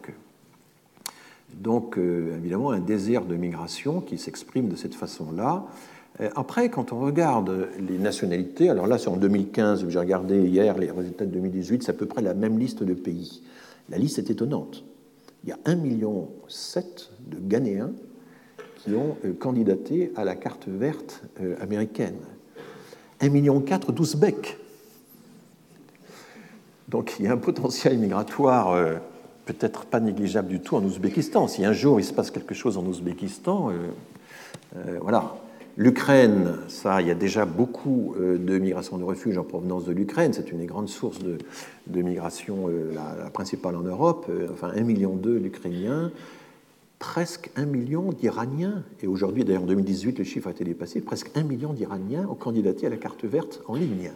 qu'eux. 0.01 0.13
Donc, 1.59 1.97
euh, 1.97 2.37
évidemment, 2.37 2.71
un 2.71 2.79
désir 2.79 3.25
de 3.25 3.35
migration 3.35 4.01
qui 4.01 4.17
s'exprime 4.17 4.69
de 4.69 4.75
cette 4.75 4.95
façon-là. 4.95 5.65
Euh, 6.19 6.29
après, 6.35 6.69
quand 6.69 6.91
on 6.91 6.99
regarde 6.99 7.69
les 7.79 7.97
nationalités, 7.97 8.69
alors 8.69 8.87
là, 8.87 8.97
c'est 8.97 9.09
en 9.09 9.17
2015, 9.17 9.87
j'ai 9.87 9.99
regardé 9.99 10.47
hier 10.47 10.77
les 10.77 10.91
résultats 10.91 11.25
de 11.25 11.31
2018, 11.31 11.83
c'est 11.83 11.91
à 11.91 11.93
peu 11.93 12.05
près 12.05 12.21
la 12.21 12.33
même 12.33 12.57
liste 12.57 12.83
de 12.83 12.93
pays. 12.93 13.43
La 13.89 13.97
liste 13.97 14.17
est 14.19 14.29
étonnante. 14.29 14.83
Il 15.43 15.49
y 15.49 15.53
a 15.53 15.57
1,7 15.65 15.77
million 15.77 16.29
de 17.27 17.37
Ghanéens 17.39 17.91
qui 18.77 18.93
ont 18.93 19.17
euh, 19.25 19.33
candidaté 19.33 20.11
à 20.15 20.23
la 20.23 20.35
carte 20.35 20.67
verte 20.67 21.23
américaine. 21.59 22.17
1,4 23.19 23.29
million 23.29 23.59
d'Ouzbeks. 23.59 24.57
Donc 26.89 27.15
il 27.19 27.25
y 27.25 27.27
a 27.27 27.31
un 27.31 27.37
potentiel 27.37 27.97
migratoire 27.97 28.75
peut-être 29.53 29.85
pas 29.85 29.99
négligeable 29.99 30.47
du 30.47 30.59
tout 30.59 30.75
en 30.75 30.83
Ouzbékistan. 30.83 31.47
Si 31.47 31.65
un 31.65 31.73
jour 31.73 31.99
il 31.99 32.03
se 32.03 32.13
passe 32.13 32.31
quelque 32.31 32.53
chose 32.53 32.77
en 32.77 32.85
Ouzbékistan, 32.85 33.69
euh, 33.69 33.73
euh, 34.75 34.97
voilà. 35.01 35.35
L'Ukraine, 35.77 36.57
ça, 36.67 37.01
il 37.01 37.07
y 37.07 37.11
a 37.11 37.15
déjà 37.15 37.45
beaucoup 37.45 38.13
de 38.19 38.59
migrations 38.59 38.97
de 38.97 39.05
refuge 39.05 39.37
en 39.37 39.45
provenance 39.45 39.85
de 39.85 39.93
l'Ukraine. 39.93 40.33
C'est 40.33 40.51
une 40.51 40.59
des 40.59 40.65
grandes 40.65 40.89
sources 40.89 41.19
de, 41.19 42.01
migration, 42.01 42.69
la, 42.93 43.29
principale 43.29 43.77
en 43.77 43.81
Europe. 43.81 44.29
Enfin, 44.51 44.73
un 44.75 44.83
million 44.83 45.15
d'Ukrainiens 45.15 46.11
presque 47.01 47.49
un 47.55 47.65
million 47.65 48.11
d'Iraniens, 48.11 48.83
et 49.01 49.07
aujourd'hui 49.07 49.43
d'ailleurs 49.43 49.63
en 49.63 49.65
2018 49.65 50.19
le 50.19 50.23
chiffre 50.23 50.47
a 50.47 50.51
été 50.51 50.63
dépassé, 50.63 51.01
presque 51.01 51.31
un 51.35 51.41
million 51.41 51.73
d'Iraniens 51.73 52.27
ont 52.29 52.35
candidaté 52.35 52.85
à 52.85 52.91
la 52.91 52.97
carte 52.97 53.25
verte 53.25 53.63
en 53.67 53.73
ligne. 53.73 54.11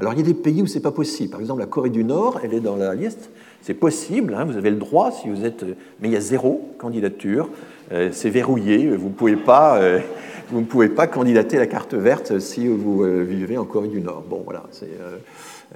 Alors 0.00 0.12
il 0.12 0.18
y 0.18 0.22
a 0.22 0.24
des 0.24 0.34
pays 0.34 0.60
où 0.60 0.66
c'est 0.66 0.80
pas 0.80 0.90
possible. 0.90 1.30
Par 1.30 1.40
exemple, 1.40 1.60
la 1.60 1.66
Corée 1.66 1.90
du 1.90 2.02
Nord, 2.02 2.40
elle 2.42 2.52
est 2.52 2.60
dans 2.60 2.74
la 2.74 2.96
liste. 2.96 3.30
C'est 3.62 3.74
possible, 3.74 4.34
hein, 4.34 4.44
vous 4.44 4.56
avez 4.56 4.70
le 4.70 4.76
droit 4.76 5.10
si 5.10 5.28
vous 5.28 5.44
êtes, 5.44 5.64
mais 6.00 6.08
il 6.08 6.12
y 6.12 6.16
a 6.16 6.20
zéro 6.20 6.70
candidature. 6.78 7.50
Euh, 7.92 8.10
c'est 8.12 8.30
verrouillé. 8.30 8.88
Vous 8.96 9.10
pouvez 9.10 9.36
pas, 9.36 9.78
euh, 9.78 10.00
ne 10.52 10.62
pouvez 10.62 10.88
pas 10.88 11.06
candidater 11.06 11.58
la 11.58 11.66
carte 11.66 11.94
verte 11.94 12.38
si 12.38 12.68
vous 12.68 13.02
euh, 13.02 13.22
vivez 13.22 13.58
en 13.58 13.64
Corée 13.64 13.88
du 13.88 14.00
Nord. 14.00 14.24
Bon, 14.28 14.42
voilà. 14.44 14.64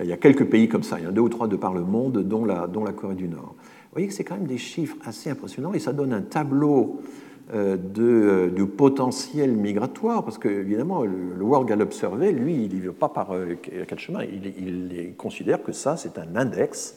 il 0.01 0.07
y 0.07 0.13
a 0.13 0.17
quelques 0.17 0.47
pays 0.47 0.69
comme 0.69 0.83
ça. 0.83 0.99
Il 0.99 1.05
y 1.05 1.07
en 1.07 1.11
a 1.11 1.13
deux 1.13 1.23
ou 1.23 1.29
trois 1.29 1.49
de 1.49 1.57
par 1.57 1.75
le 1.75 1.83
monde, 1.83 2.23
dont 2.23 2.45
la, 2.45 2.69
Corée 2.97 3.17
du 3.17 3.29
Nord. 3.29 3.55
Vous 3.59 4.01
voyez 4.01 4.09
que 4.09 4.15
c'est 4.15 4.25
quand 4.25 4.37
même 4.37 4.47
des 4.47 4.59
chiffres 4.59 4.97
assez 5.05 5.29
impressionnants 5.29 5.75
et 5.75 5.79
ça 5.79 5.93
donne 5.93 6.13
un 6.13 6.23
tableau 6.23 7.01
de, 7.53 8.51
de, 8.57 8.65
potentiel 8.65 9.53
migratoire, 9.53 10.25
parce 10.25 10.39
que 10.39 10.49
évidemment, 10.49 11.05
le, 11.05 11.45
World 11.45 11.69
Gallup 11.69 11.93
Survey, 11.93 12.33
lui, 12.33 12.65
il 12.65 12.75
n'y 12.75 12.87
va 12.87 12.93
pas 12.93 13.09
par 13.11 13.29
quatre 13.87 13.99
chemins, 14.01 14.25
il, 14.25 14.47
il, 14.47 15.15
considère 15.15 15.63
que 15.63 15.71
ça, 15.71 15.97
c'est 15.97 16.19
un 16.19 16.35
index 16.35 16.97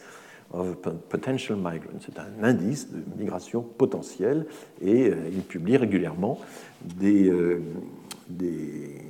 of 0.53 0.77
potential 1.09 1.57
migrants, 1.57 1.99
c'est 1.99 2.19
un 2.19 2.43
indice 2.43 2.89
de 2.89 3.01
migration 3.17 3.61
potentielle, 3.61 4.45
et 4.81 5.09
euh, 5.09 5.15
il 5.31 5.41
publie 5.41 5.77
régulièrement 5.77 6.39
des, 6.81 7.31
des, 8.29 9.01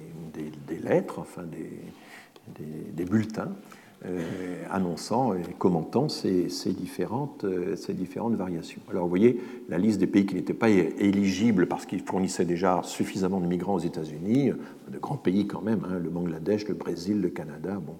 des, 0.67 0.79
lettres, 0.79 1.19
enfin 1.19 1.43
des, 1.43 3.05
bulletins 3.05 3.51
euh, 4.05 4.63
annonçant 4.69 5.33
et 5.33 5.41
commentant 5.57 6.07
ces, 6.07 6.47
différentes, 6.67 7.45
euh, 7.45 7.75
ces 7.75 7.93
différentes 7.93 8.35
variations. 8.35 8.81
Alors 8.91 9.03
vous 9.03 9.09
voyez 9.09 9.41
la 9.69 9.79
liste 9.79 9.99
des 9.99 10.05
pays 10.05 10.25
qui 10.25 10.35
n'étaient 10.35 10.53
pas 10.53 10.69
éligibles 10.69 11.67
parce 11.67 11.87
qu'ils 11.87 12.01
fournissaient 12.01 12.45
déjà 12.45 12.81
suffisamment 12.83 13.39
de 13.39 13.47
migrants 13.47 13.75
aux 13.75 13.79
États-Unis, 13.79 14.51
de 14.91 14.99
grands 14.99 15.17
pays 15.17 15.47
quand 15.47 15.61
même, 15.61 15.81
hein, 15.89 15.99
le 16.01 16.09
Bangladesh, 16.09 16.67
le 16.67 16.75
Brésil, 16.75 17.21
le 17.21 17.29
Canada, 17.29 17.81
bon, 17.81 17.95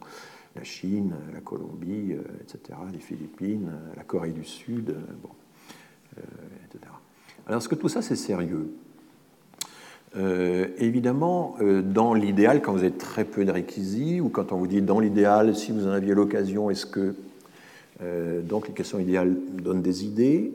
la 0.57 0.63
Chine, 0.63 1.13
la 1.33 1.41
Colombie, 1.41 2.13
euh, 2.13 2.21
etc., 2.41 2.79
les 2.91 2.99
Philippines, 2.99 3.71
la 3.95 4.03
Corée 4.03 4.31
du 4.31 4.43
Sud, 4.43 4.95
etc. 6.65 6.91
Alors 7.45 7.59
est-ce 7.59 7.69
que 7.69 7.75
tout 7.75 7.89
ça 7.89 8.01
c'est 8.01 8.15
sérieux? 8.15 8.71
Euh, 10.15 10.67
évidemment, 10.77 11.55
euh, 11.61 11.81
dans 11.81 12.13
l'idéal, 12.13 12.61
quand 12.61 12.71
vous 12.71 12.79
avez 12.79 12.91
très 12.91 13.25
peu 13.25 13.45
de 13.45 13.51
réquisites, 13.51 14.21
ou 14.21 14.29
quand 14.29 14.51
on 14.51 14.57
vous 14.57 14.67
dit 14.67 14.81
dans 14.81 14.99
l'idéal, 14.99 15.55
si 15.55 15.71
vous 15.71 15.85
en 15.85 15.91
aviez 15.91 16.13
l'occasion, 16.13 16.69
est-ce 16.69 16.85
que. 16.85 17.15
Euh, 18.01 18.41
donc 18.41 18.67
les 18.67 18.73
questions 18.73 18.99
idéales 18.99 19.35
donnent 19.61 19.81
des 19.81 20.05
idées? 20.05 20.51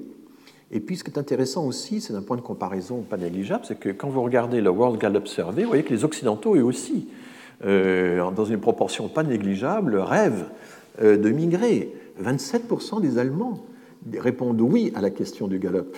Et 0.70 0.80
puis 0.80 0.96
ce 0.96 1.04
qui 1.04 1.10
est 1.10 1.18
intéressant 1.18 1.66
aussi, 1.66 2.00
c'est 2.00 2.12
d'un 2.12 2.22
point 2.22 2.36
de 2.36 2.42
comparaison 2.42 3.02
pas 3.02 3.16
négligeable, 3.16 3.64
c'est 3.66 3.78
que 3.78 3.90
quand 3.90 4.08
vous 4.08 4.22
regardez 4.22 4.60
le 4.60 4.70
World 4.70 4.98
Gallup 4.98 5.26
Survey, 5.28 5.62
vous 5.62 5.68
voyez 5.68 5.82
que 5.82 5.92
les 5.92 6.04
Occidentaux, 6.04 6.56
eux 6.56 6.64
aussi, 6.64 7.08
dans 7.62 8.44
une 8.44 8.60
proportion 8.60 9.08
pas 9.08 9.22
négligeable, 9.22 9.96
rêvent 9.96 10.46
de 11.00 11.30
migrer. 11.30 11.92
27% 12.22 13.00
des 13.00 13.18
Allemands 13.18 13.64
répondent 14.18 14.60
oui 14.60 14.92
à 14.94 15.00
la 15.00 15.10
question 15.10 15.48
du 15.48 15.58
Gallup. 15.58 15.96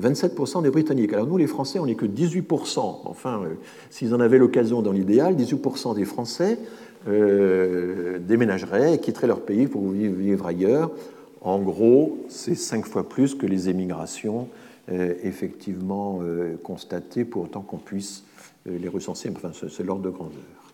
27% 0.00 0.62
des 0.62 0.70
Britanniques. 0.70 1.12
Alors 1.12 1.26
nous, 1.26 1.38
les 1.38 1.46
Français, 1.46 1.78
on 1.78 1.86
n'est 1.86 1.94
que 1.94 2.06
18%. 2.06 3.00
Enfin, 3.04 3.42
euh, 3.42 3.54
s'ils 3.90 4.14
en 4.14 4.20
avaient 4.20 4.38
l'occasion 4.38 4.82
dans 4.82 4.92
l'idéal, 4.92 5.36
18% 5.36 5.94
des 5.94 6.04
Français 6.04 6.58
euh, 7.08 8.18
déménageraient 8.18 8.94
et 8.94 8.98
quitteraient 8.98 9.26
leur 9.26 9.40
pays 9.40 9.66
pour 9.66 9.88
vivre 9.88 10.46
ailleurs. 10.46 10.90
En 11.40 11.60
gros, 11.60 12.18
c'est 12.28 12.54
cinq 12.54 12.86
fois 12.86 13.08
plus 13.08 13.34
que 13.34 13.46
les 13.46 13.68
émigrations 13.68 14.48
euh, 14.90 15.14
effectivement 15.22 16.20
constatées, 16.62 17.24
pour 17.24 17.44
autant 17.44 17.62
qu'on 17.62 17.78
puisse 17.78 18.24
les 18.66 18.88
recenser. 18.88 19.30
Enfin, 19.34 19.52
c'est 19.52 19.84
l'ordre 19.84 20.02
de 20.02 20.10
grandeur. 20.10 20.65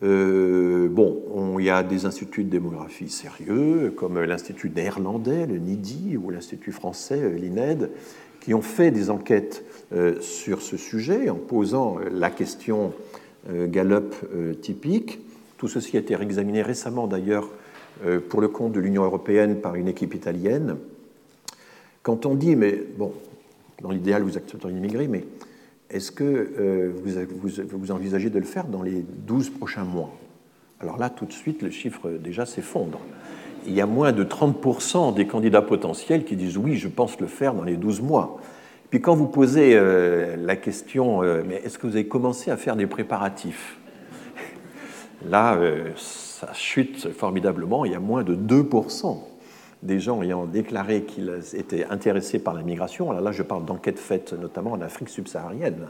Bon, 0.00 1.58
il 1.58 1.64
y 1.64 1.70
a 1.70 1.82
des 1.82 2.06
instituts 2.06 2.44
de 2.44 2.50
démographie 2.50 3.08
sérieux, 3.08 3.92
comme 3.96 4.20
l'Institut 4.20 4.70
néerlandais, 4.70 5.46
le 5.46 5.58
NIDI, 5.58 6.16
ou 6.16 6.30
l'Institut 6.30 6.72
français, 6.72 7.30
l'INED, 7.30 7.90
qui 8.40 8.54
ont 8.54 8.62
fait 8.62 8.90
des 8.90 9.10
enquêtes 9.10 9.64
euh, 9.92 10.20
sur 10.20 10.62
ce 10.62 10.76
sujet 10.76 11.28
en 11.28 11.36
posant 11.36 11.98
euh, 11.98 12.08
la 12.10 12.30
question 12.30 12.92
euh, 13.50 13.66
Gallup 13.66 14.14
typique. 14.62 15.20
Tout 15.58 15.68
ceci 15.68 15.96
a 15.96 16.00
été 16.00 16.14
réexaminé 16.16 16.62
récemment 16.62 17.06
d'ailleurs 17.06 17.50
pour 18.28 18.40
le 18.40 18.46
compte 18.46 18.72
de 18.72 18.78
l'Union 18.78 19.02
européenne 19.02 19.60
par 19.60 19.74
une 19.74 19.88
équipe 19.88 20.14
italienne. 20.14 20.76
Quand 22.04 22.26
on 22.26 22.36
dit, 22.36 22.54
mais 22.54 22.80
bon, 22.96 23.12
dans 23.82 23.90
l'idéal 23.90 24.22
vous 24.22 24.36
accepteriez 24.36 24.74
d'immigrer, 24.74 25.08
mais 25.08 25.24
est-ce 25.90 26.10
que 26.12 26.92
vous, 27.02 27.50
vous, 27.70 27.90
envisagez 27.90 28.30
de 28.30 28.38
le 28.38 28.44
faire 28.44 28.66
dans 28.66 28.82
les 28.82 29.04
12 29.26 29.50
prochains 29.50 29.84
mois? 29.84 30.10
Alors 30.80 30.98
là, 30.98 31.10
tout 31.10 31.24
de 31.24 31.32
suite, 31.32 31.62
le 31.62 31.70
chiffre 31.70 32.10
déjà 32.10 32.46
s'effondre 32.46 33.00
il 33.68 33.74
y 33.74 33.80
a 33.80 33.86
moins 33.86 34.12
de 34.12 34.24
30% 34.24 35.14
des 35.14 35.26
candidats 35.26 35.62
potentiels 35.62 36.24
qui 36.24 36.36
disent 36.36 36.56
oui, 36.56 36.76
je 36.76 36.88
pense 36.88 37.20
le 37.20 37.26
faire 37.26 37.54
dans 37.54 37.62
les 37.62 37.76
12 37.76 38.00
mois. 38.00 38.38
Puis 38.90 39.00
quand 39.00 39.14
vous 39.14 39.26
posez 39.26 39.72
euh, 39.74 40.36
la 40.36 40.56
question, 40.56 41.22
euh, 41.22 41.42
mais 41.46 41.56
est-ce 41.56 41.78
que 41.78 41.86
vous 41.86 41.94
avez 41.94 42.08
commencé 42.08 42.50
à 42.50 42.56
faire 42.56 42.76
des 42.76 42.86
préparatifs? 42.86 43.78
Là, 45.28 45.56
euh, 45.56 45.90
ça 45.96 46.52
chute 46.54 47.12
formidablement. 47.12 47.84
Il 47.84 47.92
y 47.92 47.94
a 47.94 48.00
moins 48.00 48.22
de 48.22 48.34
2% 48.34 49.18
des 49.82 50.00
gens 50.00 50.22
ayant 50.22 50.46
déclaré 50.46 51.02
qu'ils 51.02 51.40
étaient 51.54 51.84
intéressés 51.84 52.38
par 52.38 52.54
la 52.54 52.62
migration. 52.62 53.10
Alors 53.10 53.22
là, 53.22 53.32
je 53.32 53.42
parle 53.42 53.64
d'enquêtes 53.64 53.98
faites 53.98 54.32
notamment 54.32 54.72
en 54.72 54.80
Afrique 54.80 55.08
subsaharienne. 55.08 55.88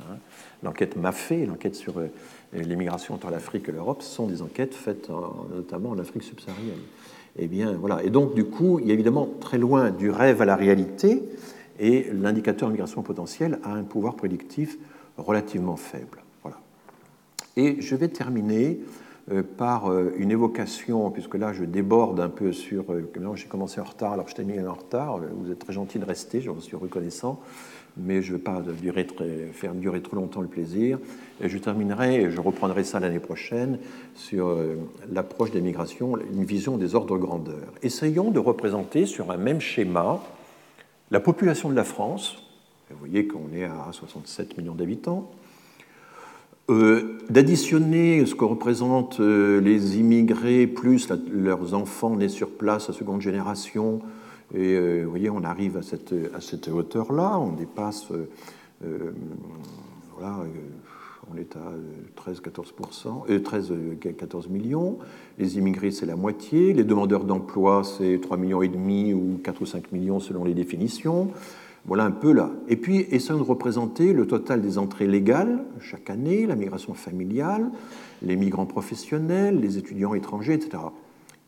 Hein. 0.00 0.16
L'enquête 0.62 0.96
MAFE, 0.96 1.32
l'enquête 1.46 1.74
sur 1.74 1.94
l'immigration 2.52 3.14
entre 3.14 3.30
l'Afrique 3.30 3.68
et 3.68 3.72
l'Europe, 3.72 4.02
sont 4.02 4.26
des 4.26 4.42
enquêtes 4.42 4.74
faites 4.74 5.10
notamment 5.54 5.90
en 5.90 5.98
Afrique 5.98 6.22
subsaharienne. 6.22 6.80
Et 7.36 7.44
eh 7.44 7.46
bien, 7.48 7.72
voilà. 7.72 8.02
Et 8.04 8.10
donc, 8.10 8.34
du 8.34 8.44
coup, 8.44 8.78
il 8.78 8.90
est 8.90 8.94
évidemment 8.94 9.28
très 9.40 9.58
loin 9.58 9.90
du 9.90 10.08
rêve 10.08 10.40
à 10.40 10.44
la 10.44 10.54
réalité, 10.54 11.20
et 11.80 12.06
l'indicateur 12.12 12.70
migration 12.70 13.02
potentielle 13.02 13.58
a 13.64 13.72
un 13.72 13.82
pouvoir 13.82 14.14
prédictif 14.14 14.78
relativement 15.18 15.76
faible. 15.76 16.22
Voilà. 16.42 16.58
Et 17.56 17.80
je 17.80 17.96
vais 17.96 18.06
terminer 18.06 18.78
euh, 18.80 19.03
par 19.56 19.90
euh, 19.90 20.12
une 20.18 20.30
évocation, 20.30 21.10
puisque 21.10 21.36
là 21.36 21.52
je 21.52 21.64
déborde 21.64 22.20
un 22.20 22.28
peu 22.28 22.52
sur. 22.52 22.92
Euh, 22.92 23.10
j'ai 23.34 23.46
commencé 23.46 23.80
en 23.80 23.84
retard, 23.84 24.12
alors 24.12 24.28
je 24.28 24.34
t'ai 24.34 24.44
mis 24.44 24.60
en 24.60 24.74
retard. 24.74 25.18
Vous 25.18 25.50
êtes 25.50 25.58
très 25.58 25.72
gentil 25.72 25.98
de 25.98 26.04
rester, 26.04 26.40
je 26.40 26.50
vous 26.50 26.60
suis 26.60 26.76
reconnaissant, 26.76 27.40
mais 27.96 28.20
je 28.20 28.32
ne 28.32 28.36
veux 28.36 28.42
pas 28.42 28.62
faire 29.52 29.74
durer 29.74 30.02
trop 30.02 30.16
longtemps 30.16 30.42
le 30.42 30.48
plaisir. 30.48 30.98
Et 31.40 31.48
je 31.48 31.58
terminerai, 31.58 32.22
et 32.22 32.30
je 32.30 32.40
reprendrai 32.40 32.84
ça 32.84 33.00
l'année 33.00 33.18
prochaine, 33.18 33.78
sur 34.14 34.56
l'approche 35.10 35.50
des 35.50 35.60
migrations, 35.60 36.16
une 36.18 36.44
vision 36.44 36.76
des 36.76 36.94
ordres 36.94 37.18
grandeur. 37.18 37.72
Essayons 37.82 38.30
de 38.30 38.38
représenter 38.38 39.06
sur 39.06 39.30
un 39.30 39.36
même 39.36 39.60
schéma 39.60 40.20
la 41.10 41.20
population 41.20 41.70
de 41.70 41.74
la 41.74 41.84
France. 41.84 42.36
Vous 42.90 42.98
voyez 42.98 43.26
qu'on 43.26 43.52
est 43.54 43.64
à 43.64 43.88
67 43.92 44.58
millions 44.58 44.74
d'habitants 44.74 45.30
euh, 46.70 47.18
d'additionner 47.28 48.24
ce 48.24 48.34
que 48.34 48.44
représentent 48.44 49.20
euh, 49.20 49.60
les 49.60 49.98
immigrés 49.98 50.66
plus 50.66 51.12
leurs 51.30 51.74
enfants 51.74 52.16
nés 52.16 52.30
sur 52.30 52.50
place 52.50 52.88
à 52.88 52.94
seconde 52.94 53.20
génération. 53.20 54.00
Et 54.54 54.74
euh, 54.74 55.04
voyez, 55.04 55.28
on 55.28 55.44
arrive 55.44 55.76
à 55.76 55.82
cette, 55.82 56.68
hauteur-là, 56.68 57.38
on 57.38 57.52
dépasse, 57.52 58.06
voilà, 58.80 60.38
on 61.30 61.36
est 61.36 61.54
à 61.56 62.30
13-14%, 62.30 63.28
13-14 63.28 64.48
millions. 64.48 64.98
Les 65.38 65.58
immigrés, 65.58 65.90
c'est 65.90 66.06
la 66.06 66.16
moitié. 66.16 66.72
Les 66.72 66.84
demandeurs 66.84 67.24
d'emploi, 67.24 67.82
c'est 67.84 68.20
3 68.22 68.38
millions 68.38 68.60
ou 68.60 69.40
4 69.42 69.60
ou 69.60 69.66
5 69.66 69.92
millions 69.92 70.20
selon 70.20 70.44
les 70.44 70.54
définitions. 70.54 71.30
Voilà 71.86 72.04
un 72.04 72.10
peu 72.10 72.32
là. 72.32 72.50
Et 72.68 72.76
puis, 72.76 73.06
essayons 73.10 73.38
de 73.38 73.44
représenter 73.44 74.14
le 74.14 74.26
total 74.26 74.62
des 74.62 74.78
entrées 74.78 75.06
légales 75.06 75.64
chaque 75.80 76.08
année, 76.08 76.46
la 76.46 76.56
migration 76.56 76.94
familiale, 76.94 77.70
les 78.22 78.36
migrants 78.36 78.64
professionnels, 78.64 79.60
les 79.60 79.76
étudiants 79.76 80.14
étrangers, 80.14 80.54
etc. 80.54 80.82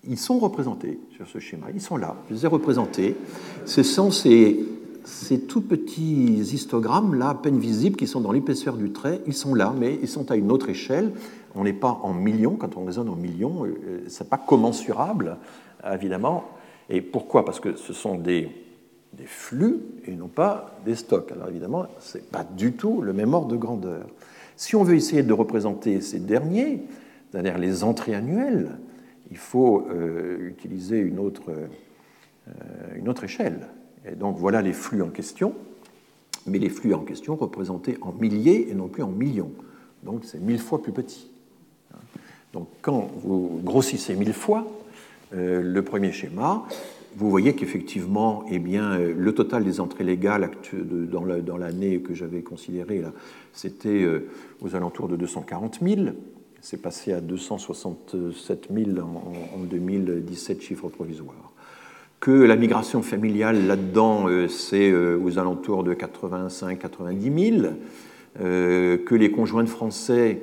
Ils 0.05 0.19
sont 0.19 0.39
représentés 0.39 1.01
sur 1.17 1.27
ce 1.27 1.39
schéma, 1.39 1.67
ils 1.75 1.81
sont 1.81 1.97
là, 1.97 2.17
je 2.29 2.35
les 2.35 2.45
ai 2.45 2.49
représentés. 2.49 3.17
Ce 3.65 3.83
sont 3.83 4.11
ces, 4.11 4.63
ces 5.05 5.41
tout 5.41 5.63
petits 5.63 6.35
histogrammes 6.35 7.15
là, 7.15 7.31
à 7.31 7.35
peine 7.35 7.59
visibles, 7.59 7.97
qui 7.97 8.07
sont 8.07 8.21
dans 8.21 8.33
l'épaisseur 8.33 8.77
du 8.77 8.93
trait, 8.93 9.23
ils 9.27 9.35
sont 9.35 9.55
là, 9.55 9.75
mais 9.77 9.99
ils 10.03 10.09
sont 10.09 10.31
à 10.31 10.37
une 10.37 10.53
autre 10.53 10.69
échelle. 10.69 11.13
On 11.55 11.65
n'est 11.65 11.73
pas 11.73 11.99
en 12.03 12.13
millions, 12.13 12.57
quand 12.57 12.77
on 12.77 12.85
raisonne 12.85 13.09
en 13.09 13.17
millions, 13.17 13.65
euh, 13.65 14.05
ce 14.07 14.23
n'est 14.23 14.29
pas 14.29 14.37
commensurable, 14.37 15.39
évidemment. 15.91 16.45
Et 16.91 17.01
pourquoi? 17.01 17.45
Parce 17.45 17.59
que 17.59 17.77
ce 17.77 17.95
sont 17.95 18.17
des 18.17 18.51
des 19.17 19.27
flux 19.27 19.81
et 20.07 20.13
non 20.13 20.29
pas 20.29 20.79
des 20.85 20.95
stocks. 20.95 21.33
Alors 21.33 21.49
évidemment, 21.49 21.87
ce 22.01 22.19
n'est 22.19 22.25
pas 22.25 22.45
du 22.45 22.73
tout 22.73 23.01
le 23.03 23.13
même 23.13 23.35
ordre 23.35 23.49
de 23.49 23.57
grandeur. 23.57 24.07
Si 24.57 24.77
on 24.77 24.85
veut 24.85 24.95
essayer 24.95 25.23
de 25.23 25.33
représenter 25.33 26.01
ces 26.01 26.19
derniers, 26.19 26.83
c'est-à-dire 27.31 27.59
les 27.59 27.85
entrées 27.85 28.15
annuelles, 28.15 28.79
il 29.31 29.37
faut 29.37 29.87
euh, 29.91 30.39
utiliser 30.49 30.99
une 30.99 31.19
autre, 31.19 31.51
euh, 31.51 32.53
une 32.97 33.09
autre 33.09 33.25
échelle. 33.25 33.69
Et 34.11 34.15
donc 34.15 34.37
voilà 34.39 34.63
les 34.63 34.73
flux 34.73 35.03
en 35.03 35.09
question, 35.09 35.55
mais 36.47 36.59
les 36.59 36.71
flux 36.71 36.95
en 36.95 37.01
question 37.01 37.37
représentés 37.37 37.99
en 38.03 38.13
milliers 38.13 38.71
et 38.71 38.75
non 38.75 38.89
plus 38.89 39.03
en 39.03 39.11
millions. 39.11 39.53
Donc 40.05 40.25
c'est 40.25 40.41
mille 40.41 40.61
fois 40.61 40.83
plus 40.83 40.93
petit. 40.93 41.29
Donc 42.53 42.69
quand 42.81 43.11
vous 43.23 43.61
grossissez 43.63 44.15
mille 44.15 44.33
fois 44.33 44.67
euh, 45.35 45.61
le 45.61 45.83
premier 45.83 46.13
schéma, 46.13 46.67
vous 47.17 47.31
voyez 47.31 47.55
qu'effectivement, 47.55 48.45
eh 48.51 48.59
bien, 48.59 48.99
le 48.99 49.33
total 49.33 49.65
des 49.65 49.81
entrées 49.81 50.05
légales 50.05 50.51
dans 51.11 51.57
l'année 51.57 52.01
que 52.01 52.15
j'avais 52.15 52.43
considérée, 52.43 53.03
c'était 53.53 54.07
aux 54.61 54.77
alentours 54.77 55.09
de 55.09 55.17
240 55.17 55.79
000. 55.83 56.09
C'est 56.69 56.83
passé 56.83 57.13
à 57.13 57.21
267 57.21 58.71
000 58.75 58.99
en, 58.99 59.59
2017, 59.71 60.61
chiffre 60.61 60.89
provisoire. 60.89 61.53
Que 62.19 62.33
la 62.33 62.57
migration 62.57 63.03
familiale 63.03 63.69
là-dedans, 63.69 64.27
euh, 64.27 64.49
c'est 64.49 64.91
euh, 64.91 65.17
aux 65.23 65.39
alentours 65.39 65.85
de 65.85 65.95
85-90 65.95 67.61
000. 67.61 67.73
Euh, 68.41 68.99
que 68.99 69.15
les 69.15 69.31
conjoints 69.31 69.63
de 69.63 69.69
français, 69.69 70.43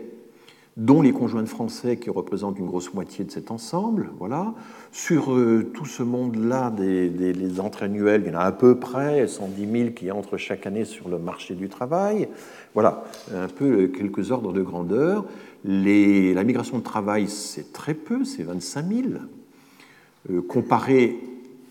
dont 0.76 1.02
les 1.02 1.14
conjoints 1.14 1.44
de 1.44 1.50
français 1.50 1.98
qui 1.98 2.10
représentent 2.10 2.58
une 2.58 2.66
grosse 2.66 2.94
moitié 2.94 3.24
de 3.24 3.32
cet 3.32 3.52
ensemble, 3.52 4.10
voilà. 4.18 4.54
Sur 4.92 5.26
tout 5.74 5.86
ce 5.86 6.02
monde-là 6.02 6.72
des, 6.72 7.10
des, 7.10 7.60
entrées 7.60 7.86
annuelles, 7.86 8.24
il 8.26 8.34
y 8.34 8.36
en 8.36 8.40
a 8.40 8.44
à 8.44 8.52
peu 8.52 8.80
près 8.80 9.28
110 9.28 9.72
000 9.72 9.90
qui 9.92 10.12
entrent 10.12 10.38
chaque 10.38 10.66
année 10.66 10.86
sur 10.86 11.10
le 11.10 11.20
marché 11.20 11.54
du 11.56 11.70
travail. 11.70 12.28
Voilà, 12.74 13.04
un 13.34 13.48
peu 13.48 13.88
quelques 13.88 14.32
ordres 14.32 14.52
de 14.52 14.62
grandeur 14.62 15.26
la 15.66 16.44
migration 16.44 16.78
de 16.78 16.84
travail, 16.84 17.28
c'est 17.28 17.72
très 17.74 17.94
peu, 17.94 18.26
c'est 18.26 18.44
25 18.44 18.86
000. 18.88 19.02
Euh, 20.30 20.42
comparé 20.42 21.20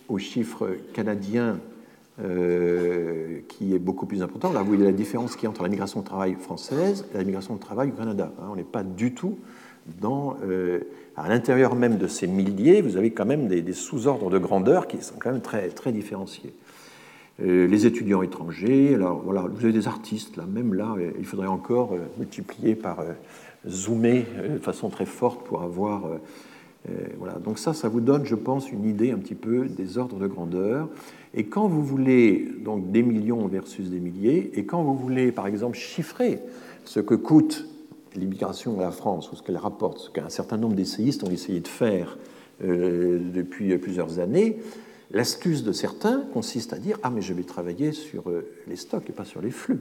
aux 0.09 0.19
chiffres 0.19 0.77
canadiens, 0.93 1.59
euh, 2.21 3.41
qui 3.49 3.75
est 3.75 3.79
beaucoup 3.79 4.07
plus 4.07 4.23
important, 4.23 4.53
là 4.53 4.61
vous 4.61 4.69
voyez 4.69 4.85
la 4.85 4.93
différence 4.93 5.35
qu'il 5.35 5.45
y 5.45 5.47
a 5.47 5.51
entre 5.51 5.63
la 5.63 5.69
migration 5.69 6.01
de 6.01 6.05
travail 6.05 6.35
française 6.35 7.07
et 7.15 7.19
la 7.19 7.25
migration 7.25 7.55
de 7.55 7.61
travail 7.61 7.91
au 7.91 7.93
Canada. 7.93 8.33
Hein, 8.39 8.49
on 8.51 8.57
n'est 8.57 8.65
pas 8.65 8.83
du 8.83 9.15
tout 9.15 9.39
dans. 10.01 10.37
Euh, 10.45 10.81
à 11.15 11.29
l'intérieur 11.29 11.75
même 11.75 11.99
de 11.99 12.07
ces 12.07 12.27
milliers, 12.27 12.81
vous 12.81 12.97
avez 12.97 13.11
quand 13.11 13.27
même 13.27 13.47
des, 13.47 13.73
sous-ordres 13.75 14.31
de 14.31 14.39
grandeur 14.39 14.87
qui 14.87 15.03
sont 15.03 15.17
quand 15.19 15.31
même 15.31 15.43
très, 15.43 15.69
très 15.69 15.93
différenciés. 15.93 16.55
les 17.39 17.85
étudiants 17.85 18.23
étrangers, 18.23 18.95
alors 18.95 19.21
voilà, 19.23 19.43
vous 19.43 19.63
avez 19.63 19.75
des 19.75 19.89
artistes, 19.89 20.39
là, 20.39 20.45
même 20.51 20.73
là, 20.73 20.97
il 21.19 21.27
faudrait 21.27 21.49
encore 21.49 21.95
multiplier 22.17 22.75
par 22.75 23.05
zoomer 23.69 24.25
euh, 24.37 24.55
de 24.55 24.59
façon 24.59 24.89
très 24.89 25.07
forte 25.07 25.45
pour 25.45 25.63
avoir. 25.63 26.07
Euh, 26.07 26.19
euh, 26.91 27.07
voilà. 27.19 27.35
Donc 27.35 27.59
ça, 27.59 27.75
ça 27.75 27.89
vous 27.89 28.01
donne, 28.01 28.25
je 28.25 28.35
pense, 28.35 28.71
une 28.71 28.85
idée 28.85 29.13
un 29.13 29.19
petit 29.19 29.35
peu 29.35 29.67
des 29.67 29.99
ordres 29.99 30.19
de 30.19 30.27
grandeur. 30.27 30.89
Et 31.35 31.45
quand 31.45 31.67
vous 31.67 31.83
voulez 31.83 32.49
donc 32.61 32.91
des 32.91 33.03
millions 33.03 33.47
versus 33.47 33.89
des 33.89 34.01
milliers, 34.01 34.51
et 34.55 34.67
quand 34.67 34.83
vous 34.83 34.97
voulez, 34.97 35.33
par 35.33 35.47
exemple, 35.47 35.77
chiffrer 35.77 36.41
ce 36.85 37.01
que 37.01 37.15
coûte 37.15 37.67
l'immigration 38.15 38.79
à 38.81 38.83
la 38.83 38.91
France 38.91 39.33
ou 39.33 39.37
ce 39.37 39.43
qu'elle 39.43 39.57
rapporte, 39.57 39.99
ce 39.99 40.11
qu'un 40.11 40.29
certain 40.29 40.59
nombre 40.59 40.75
d'essayistes 40.75 41.25
ont 41.25 41.31
essayé 41.31 41.61
de 41.61 41.69
faire 41.69 42.19
depuis 42.61 43.77
plusieurs 43.79 44.21
années, 44.21 44.59
l'astuce 45.11 45.65
de 45.65 45.73
certains 45.73 46.23
consiste 46.33 46.73
à 46.73 46.79
dire 46.79 46.99
ah 47.03 47.11
mais 47.11 47.23
je 47.23 47.33
vais 47.33 47.43
travailler 47.43 47.91
sur 47.93 48.25
les 48.69 48.77
stocks 48.77 49.09
et 49.09 49.13
pas 49.13 49.25
sur 49.25 49.41
les 49.41 49.51
flux 49.51 49.81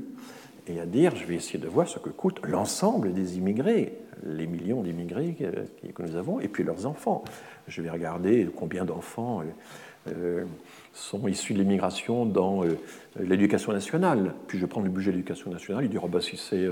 et 0.68 0.80
à 0.80 0.86
dire 0.86 1.16
je 1.16 1.26
vais 1.26 1.36
essayer 1.36 1.60
de 1.60 1.68
voir 1.68 1.88
ce 1.88 2.00
que 2.00 2.10
coûte 2.10 2.40
l'ensemble 2.46 3.14
des 3.14 3.38
immigrés, 3.38 3.98
les 4.26 4.48
millions 4.48 4.82
d'immigrés 4.82 5.36
que, 5.94 6.04
nous 6.04 6.16
avons, 6.16 6.40
et 6.40 6.48
puis 6.48 6.64
leurs 6.64 6.86
enfants. 6.86 7.24
Je 7.68 7.82
vais 7.82 7.90
regarder 7.90 8.48
combien 8.56 8.86
d'enfants 8.86 9.42
euh, 9.42 10.12
euh, 10.14 10.46
sont 10.94 11.28
issus 11.28 11.54
de 11.54 11.60
l'immigration 11.60 12.26
dans 12.26 12.64
euh, 12.64 12.78
l'éducation 13.20 13.72
nationale. 13.72 14.34
Puis 14.48 14.60
je 14.60 14.66
prends 14.66 14.82
le 14.82 14.90
budget 14.90 15.12
de 15.12 15.18
l'éducation 15.18 15.52
nationale, 15.52 15.86
il 15.86 15.90
dit 15.90 15.98
oh, 16.02 16.08
bah, 16.08 16.22
si 16.22 16.38
c'est 16.38 16.68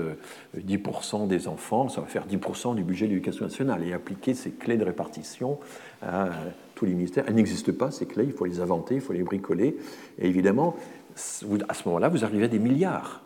10% 0.56 1.26
des 1.26 1.48
enfants, 1.48 1.88
ça 1.88 2.00
va 2.00 2.06
faire 2.06 2.26
10% 2.26 2.74
du 2.74 2.84
budget 2.84 3.06
de 3.06 3.12
l'éducation 3.12 3.44
nationale, 3.44 3.82
et 3.84 3.92
appliquer 3.92 4.34
ces 4.34 4.50
clés 4.50 4.76
de 4.76 4.84
répartition 4.84 5.58
à 6.02 6.28
tous 6.74 6.84
les 6.84 6.94
ministères. 6.94 7.24
Elles 7.26 7.34
n'existent 7.34 7.72
pas, 7.72 7.90
ces 7.90 8.06
clés, 8.06 8.24
il 8.24 8.32
faut 8.32 8.44
les 8.44 8.60
inventer, 8.60 8.96
il 8.96 9.00
faut 9.00 9.12
les 9.12 9.22
bricoler, 9.22 9.76
et 10.18 10.26
évidemment, 10.26 10.76
à 11.14 11.74
ce 11.74 11.84
moment-là, 11.86 12.08
vous 12.08 12.24
arrivez 12.24 12.44
à 12.44 12.48
des 12.48 12.58
milliards 12.58 13.22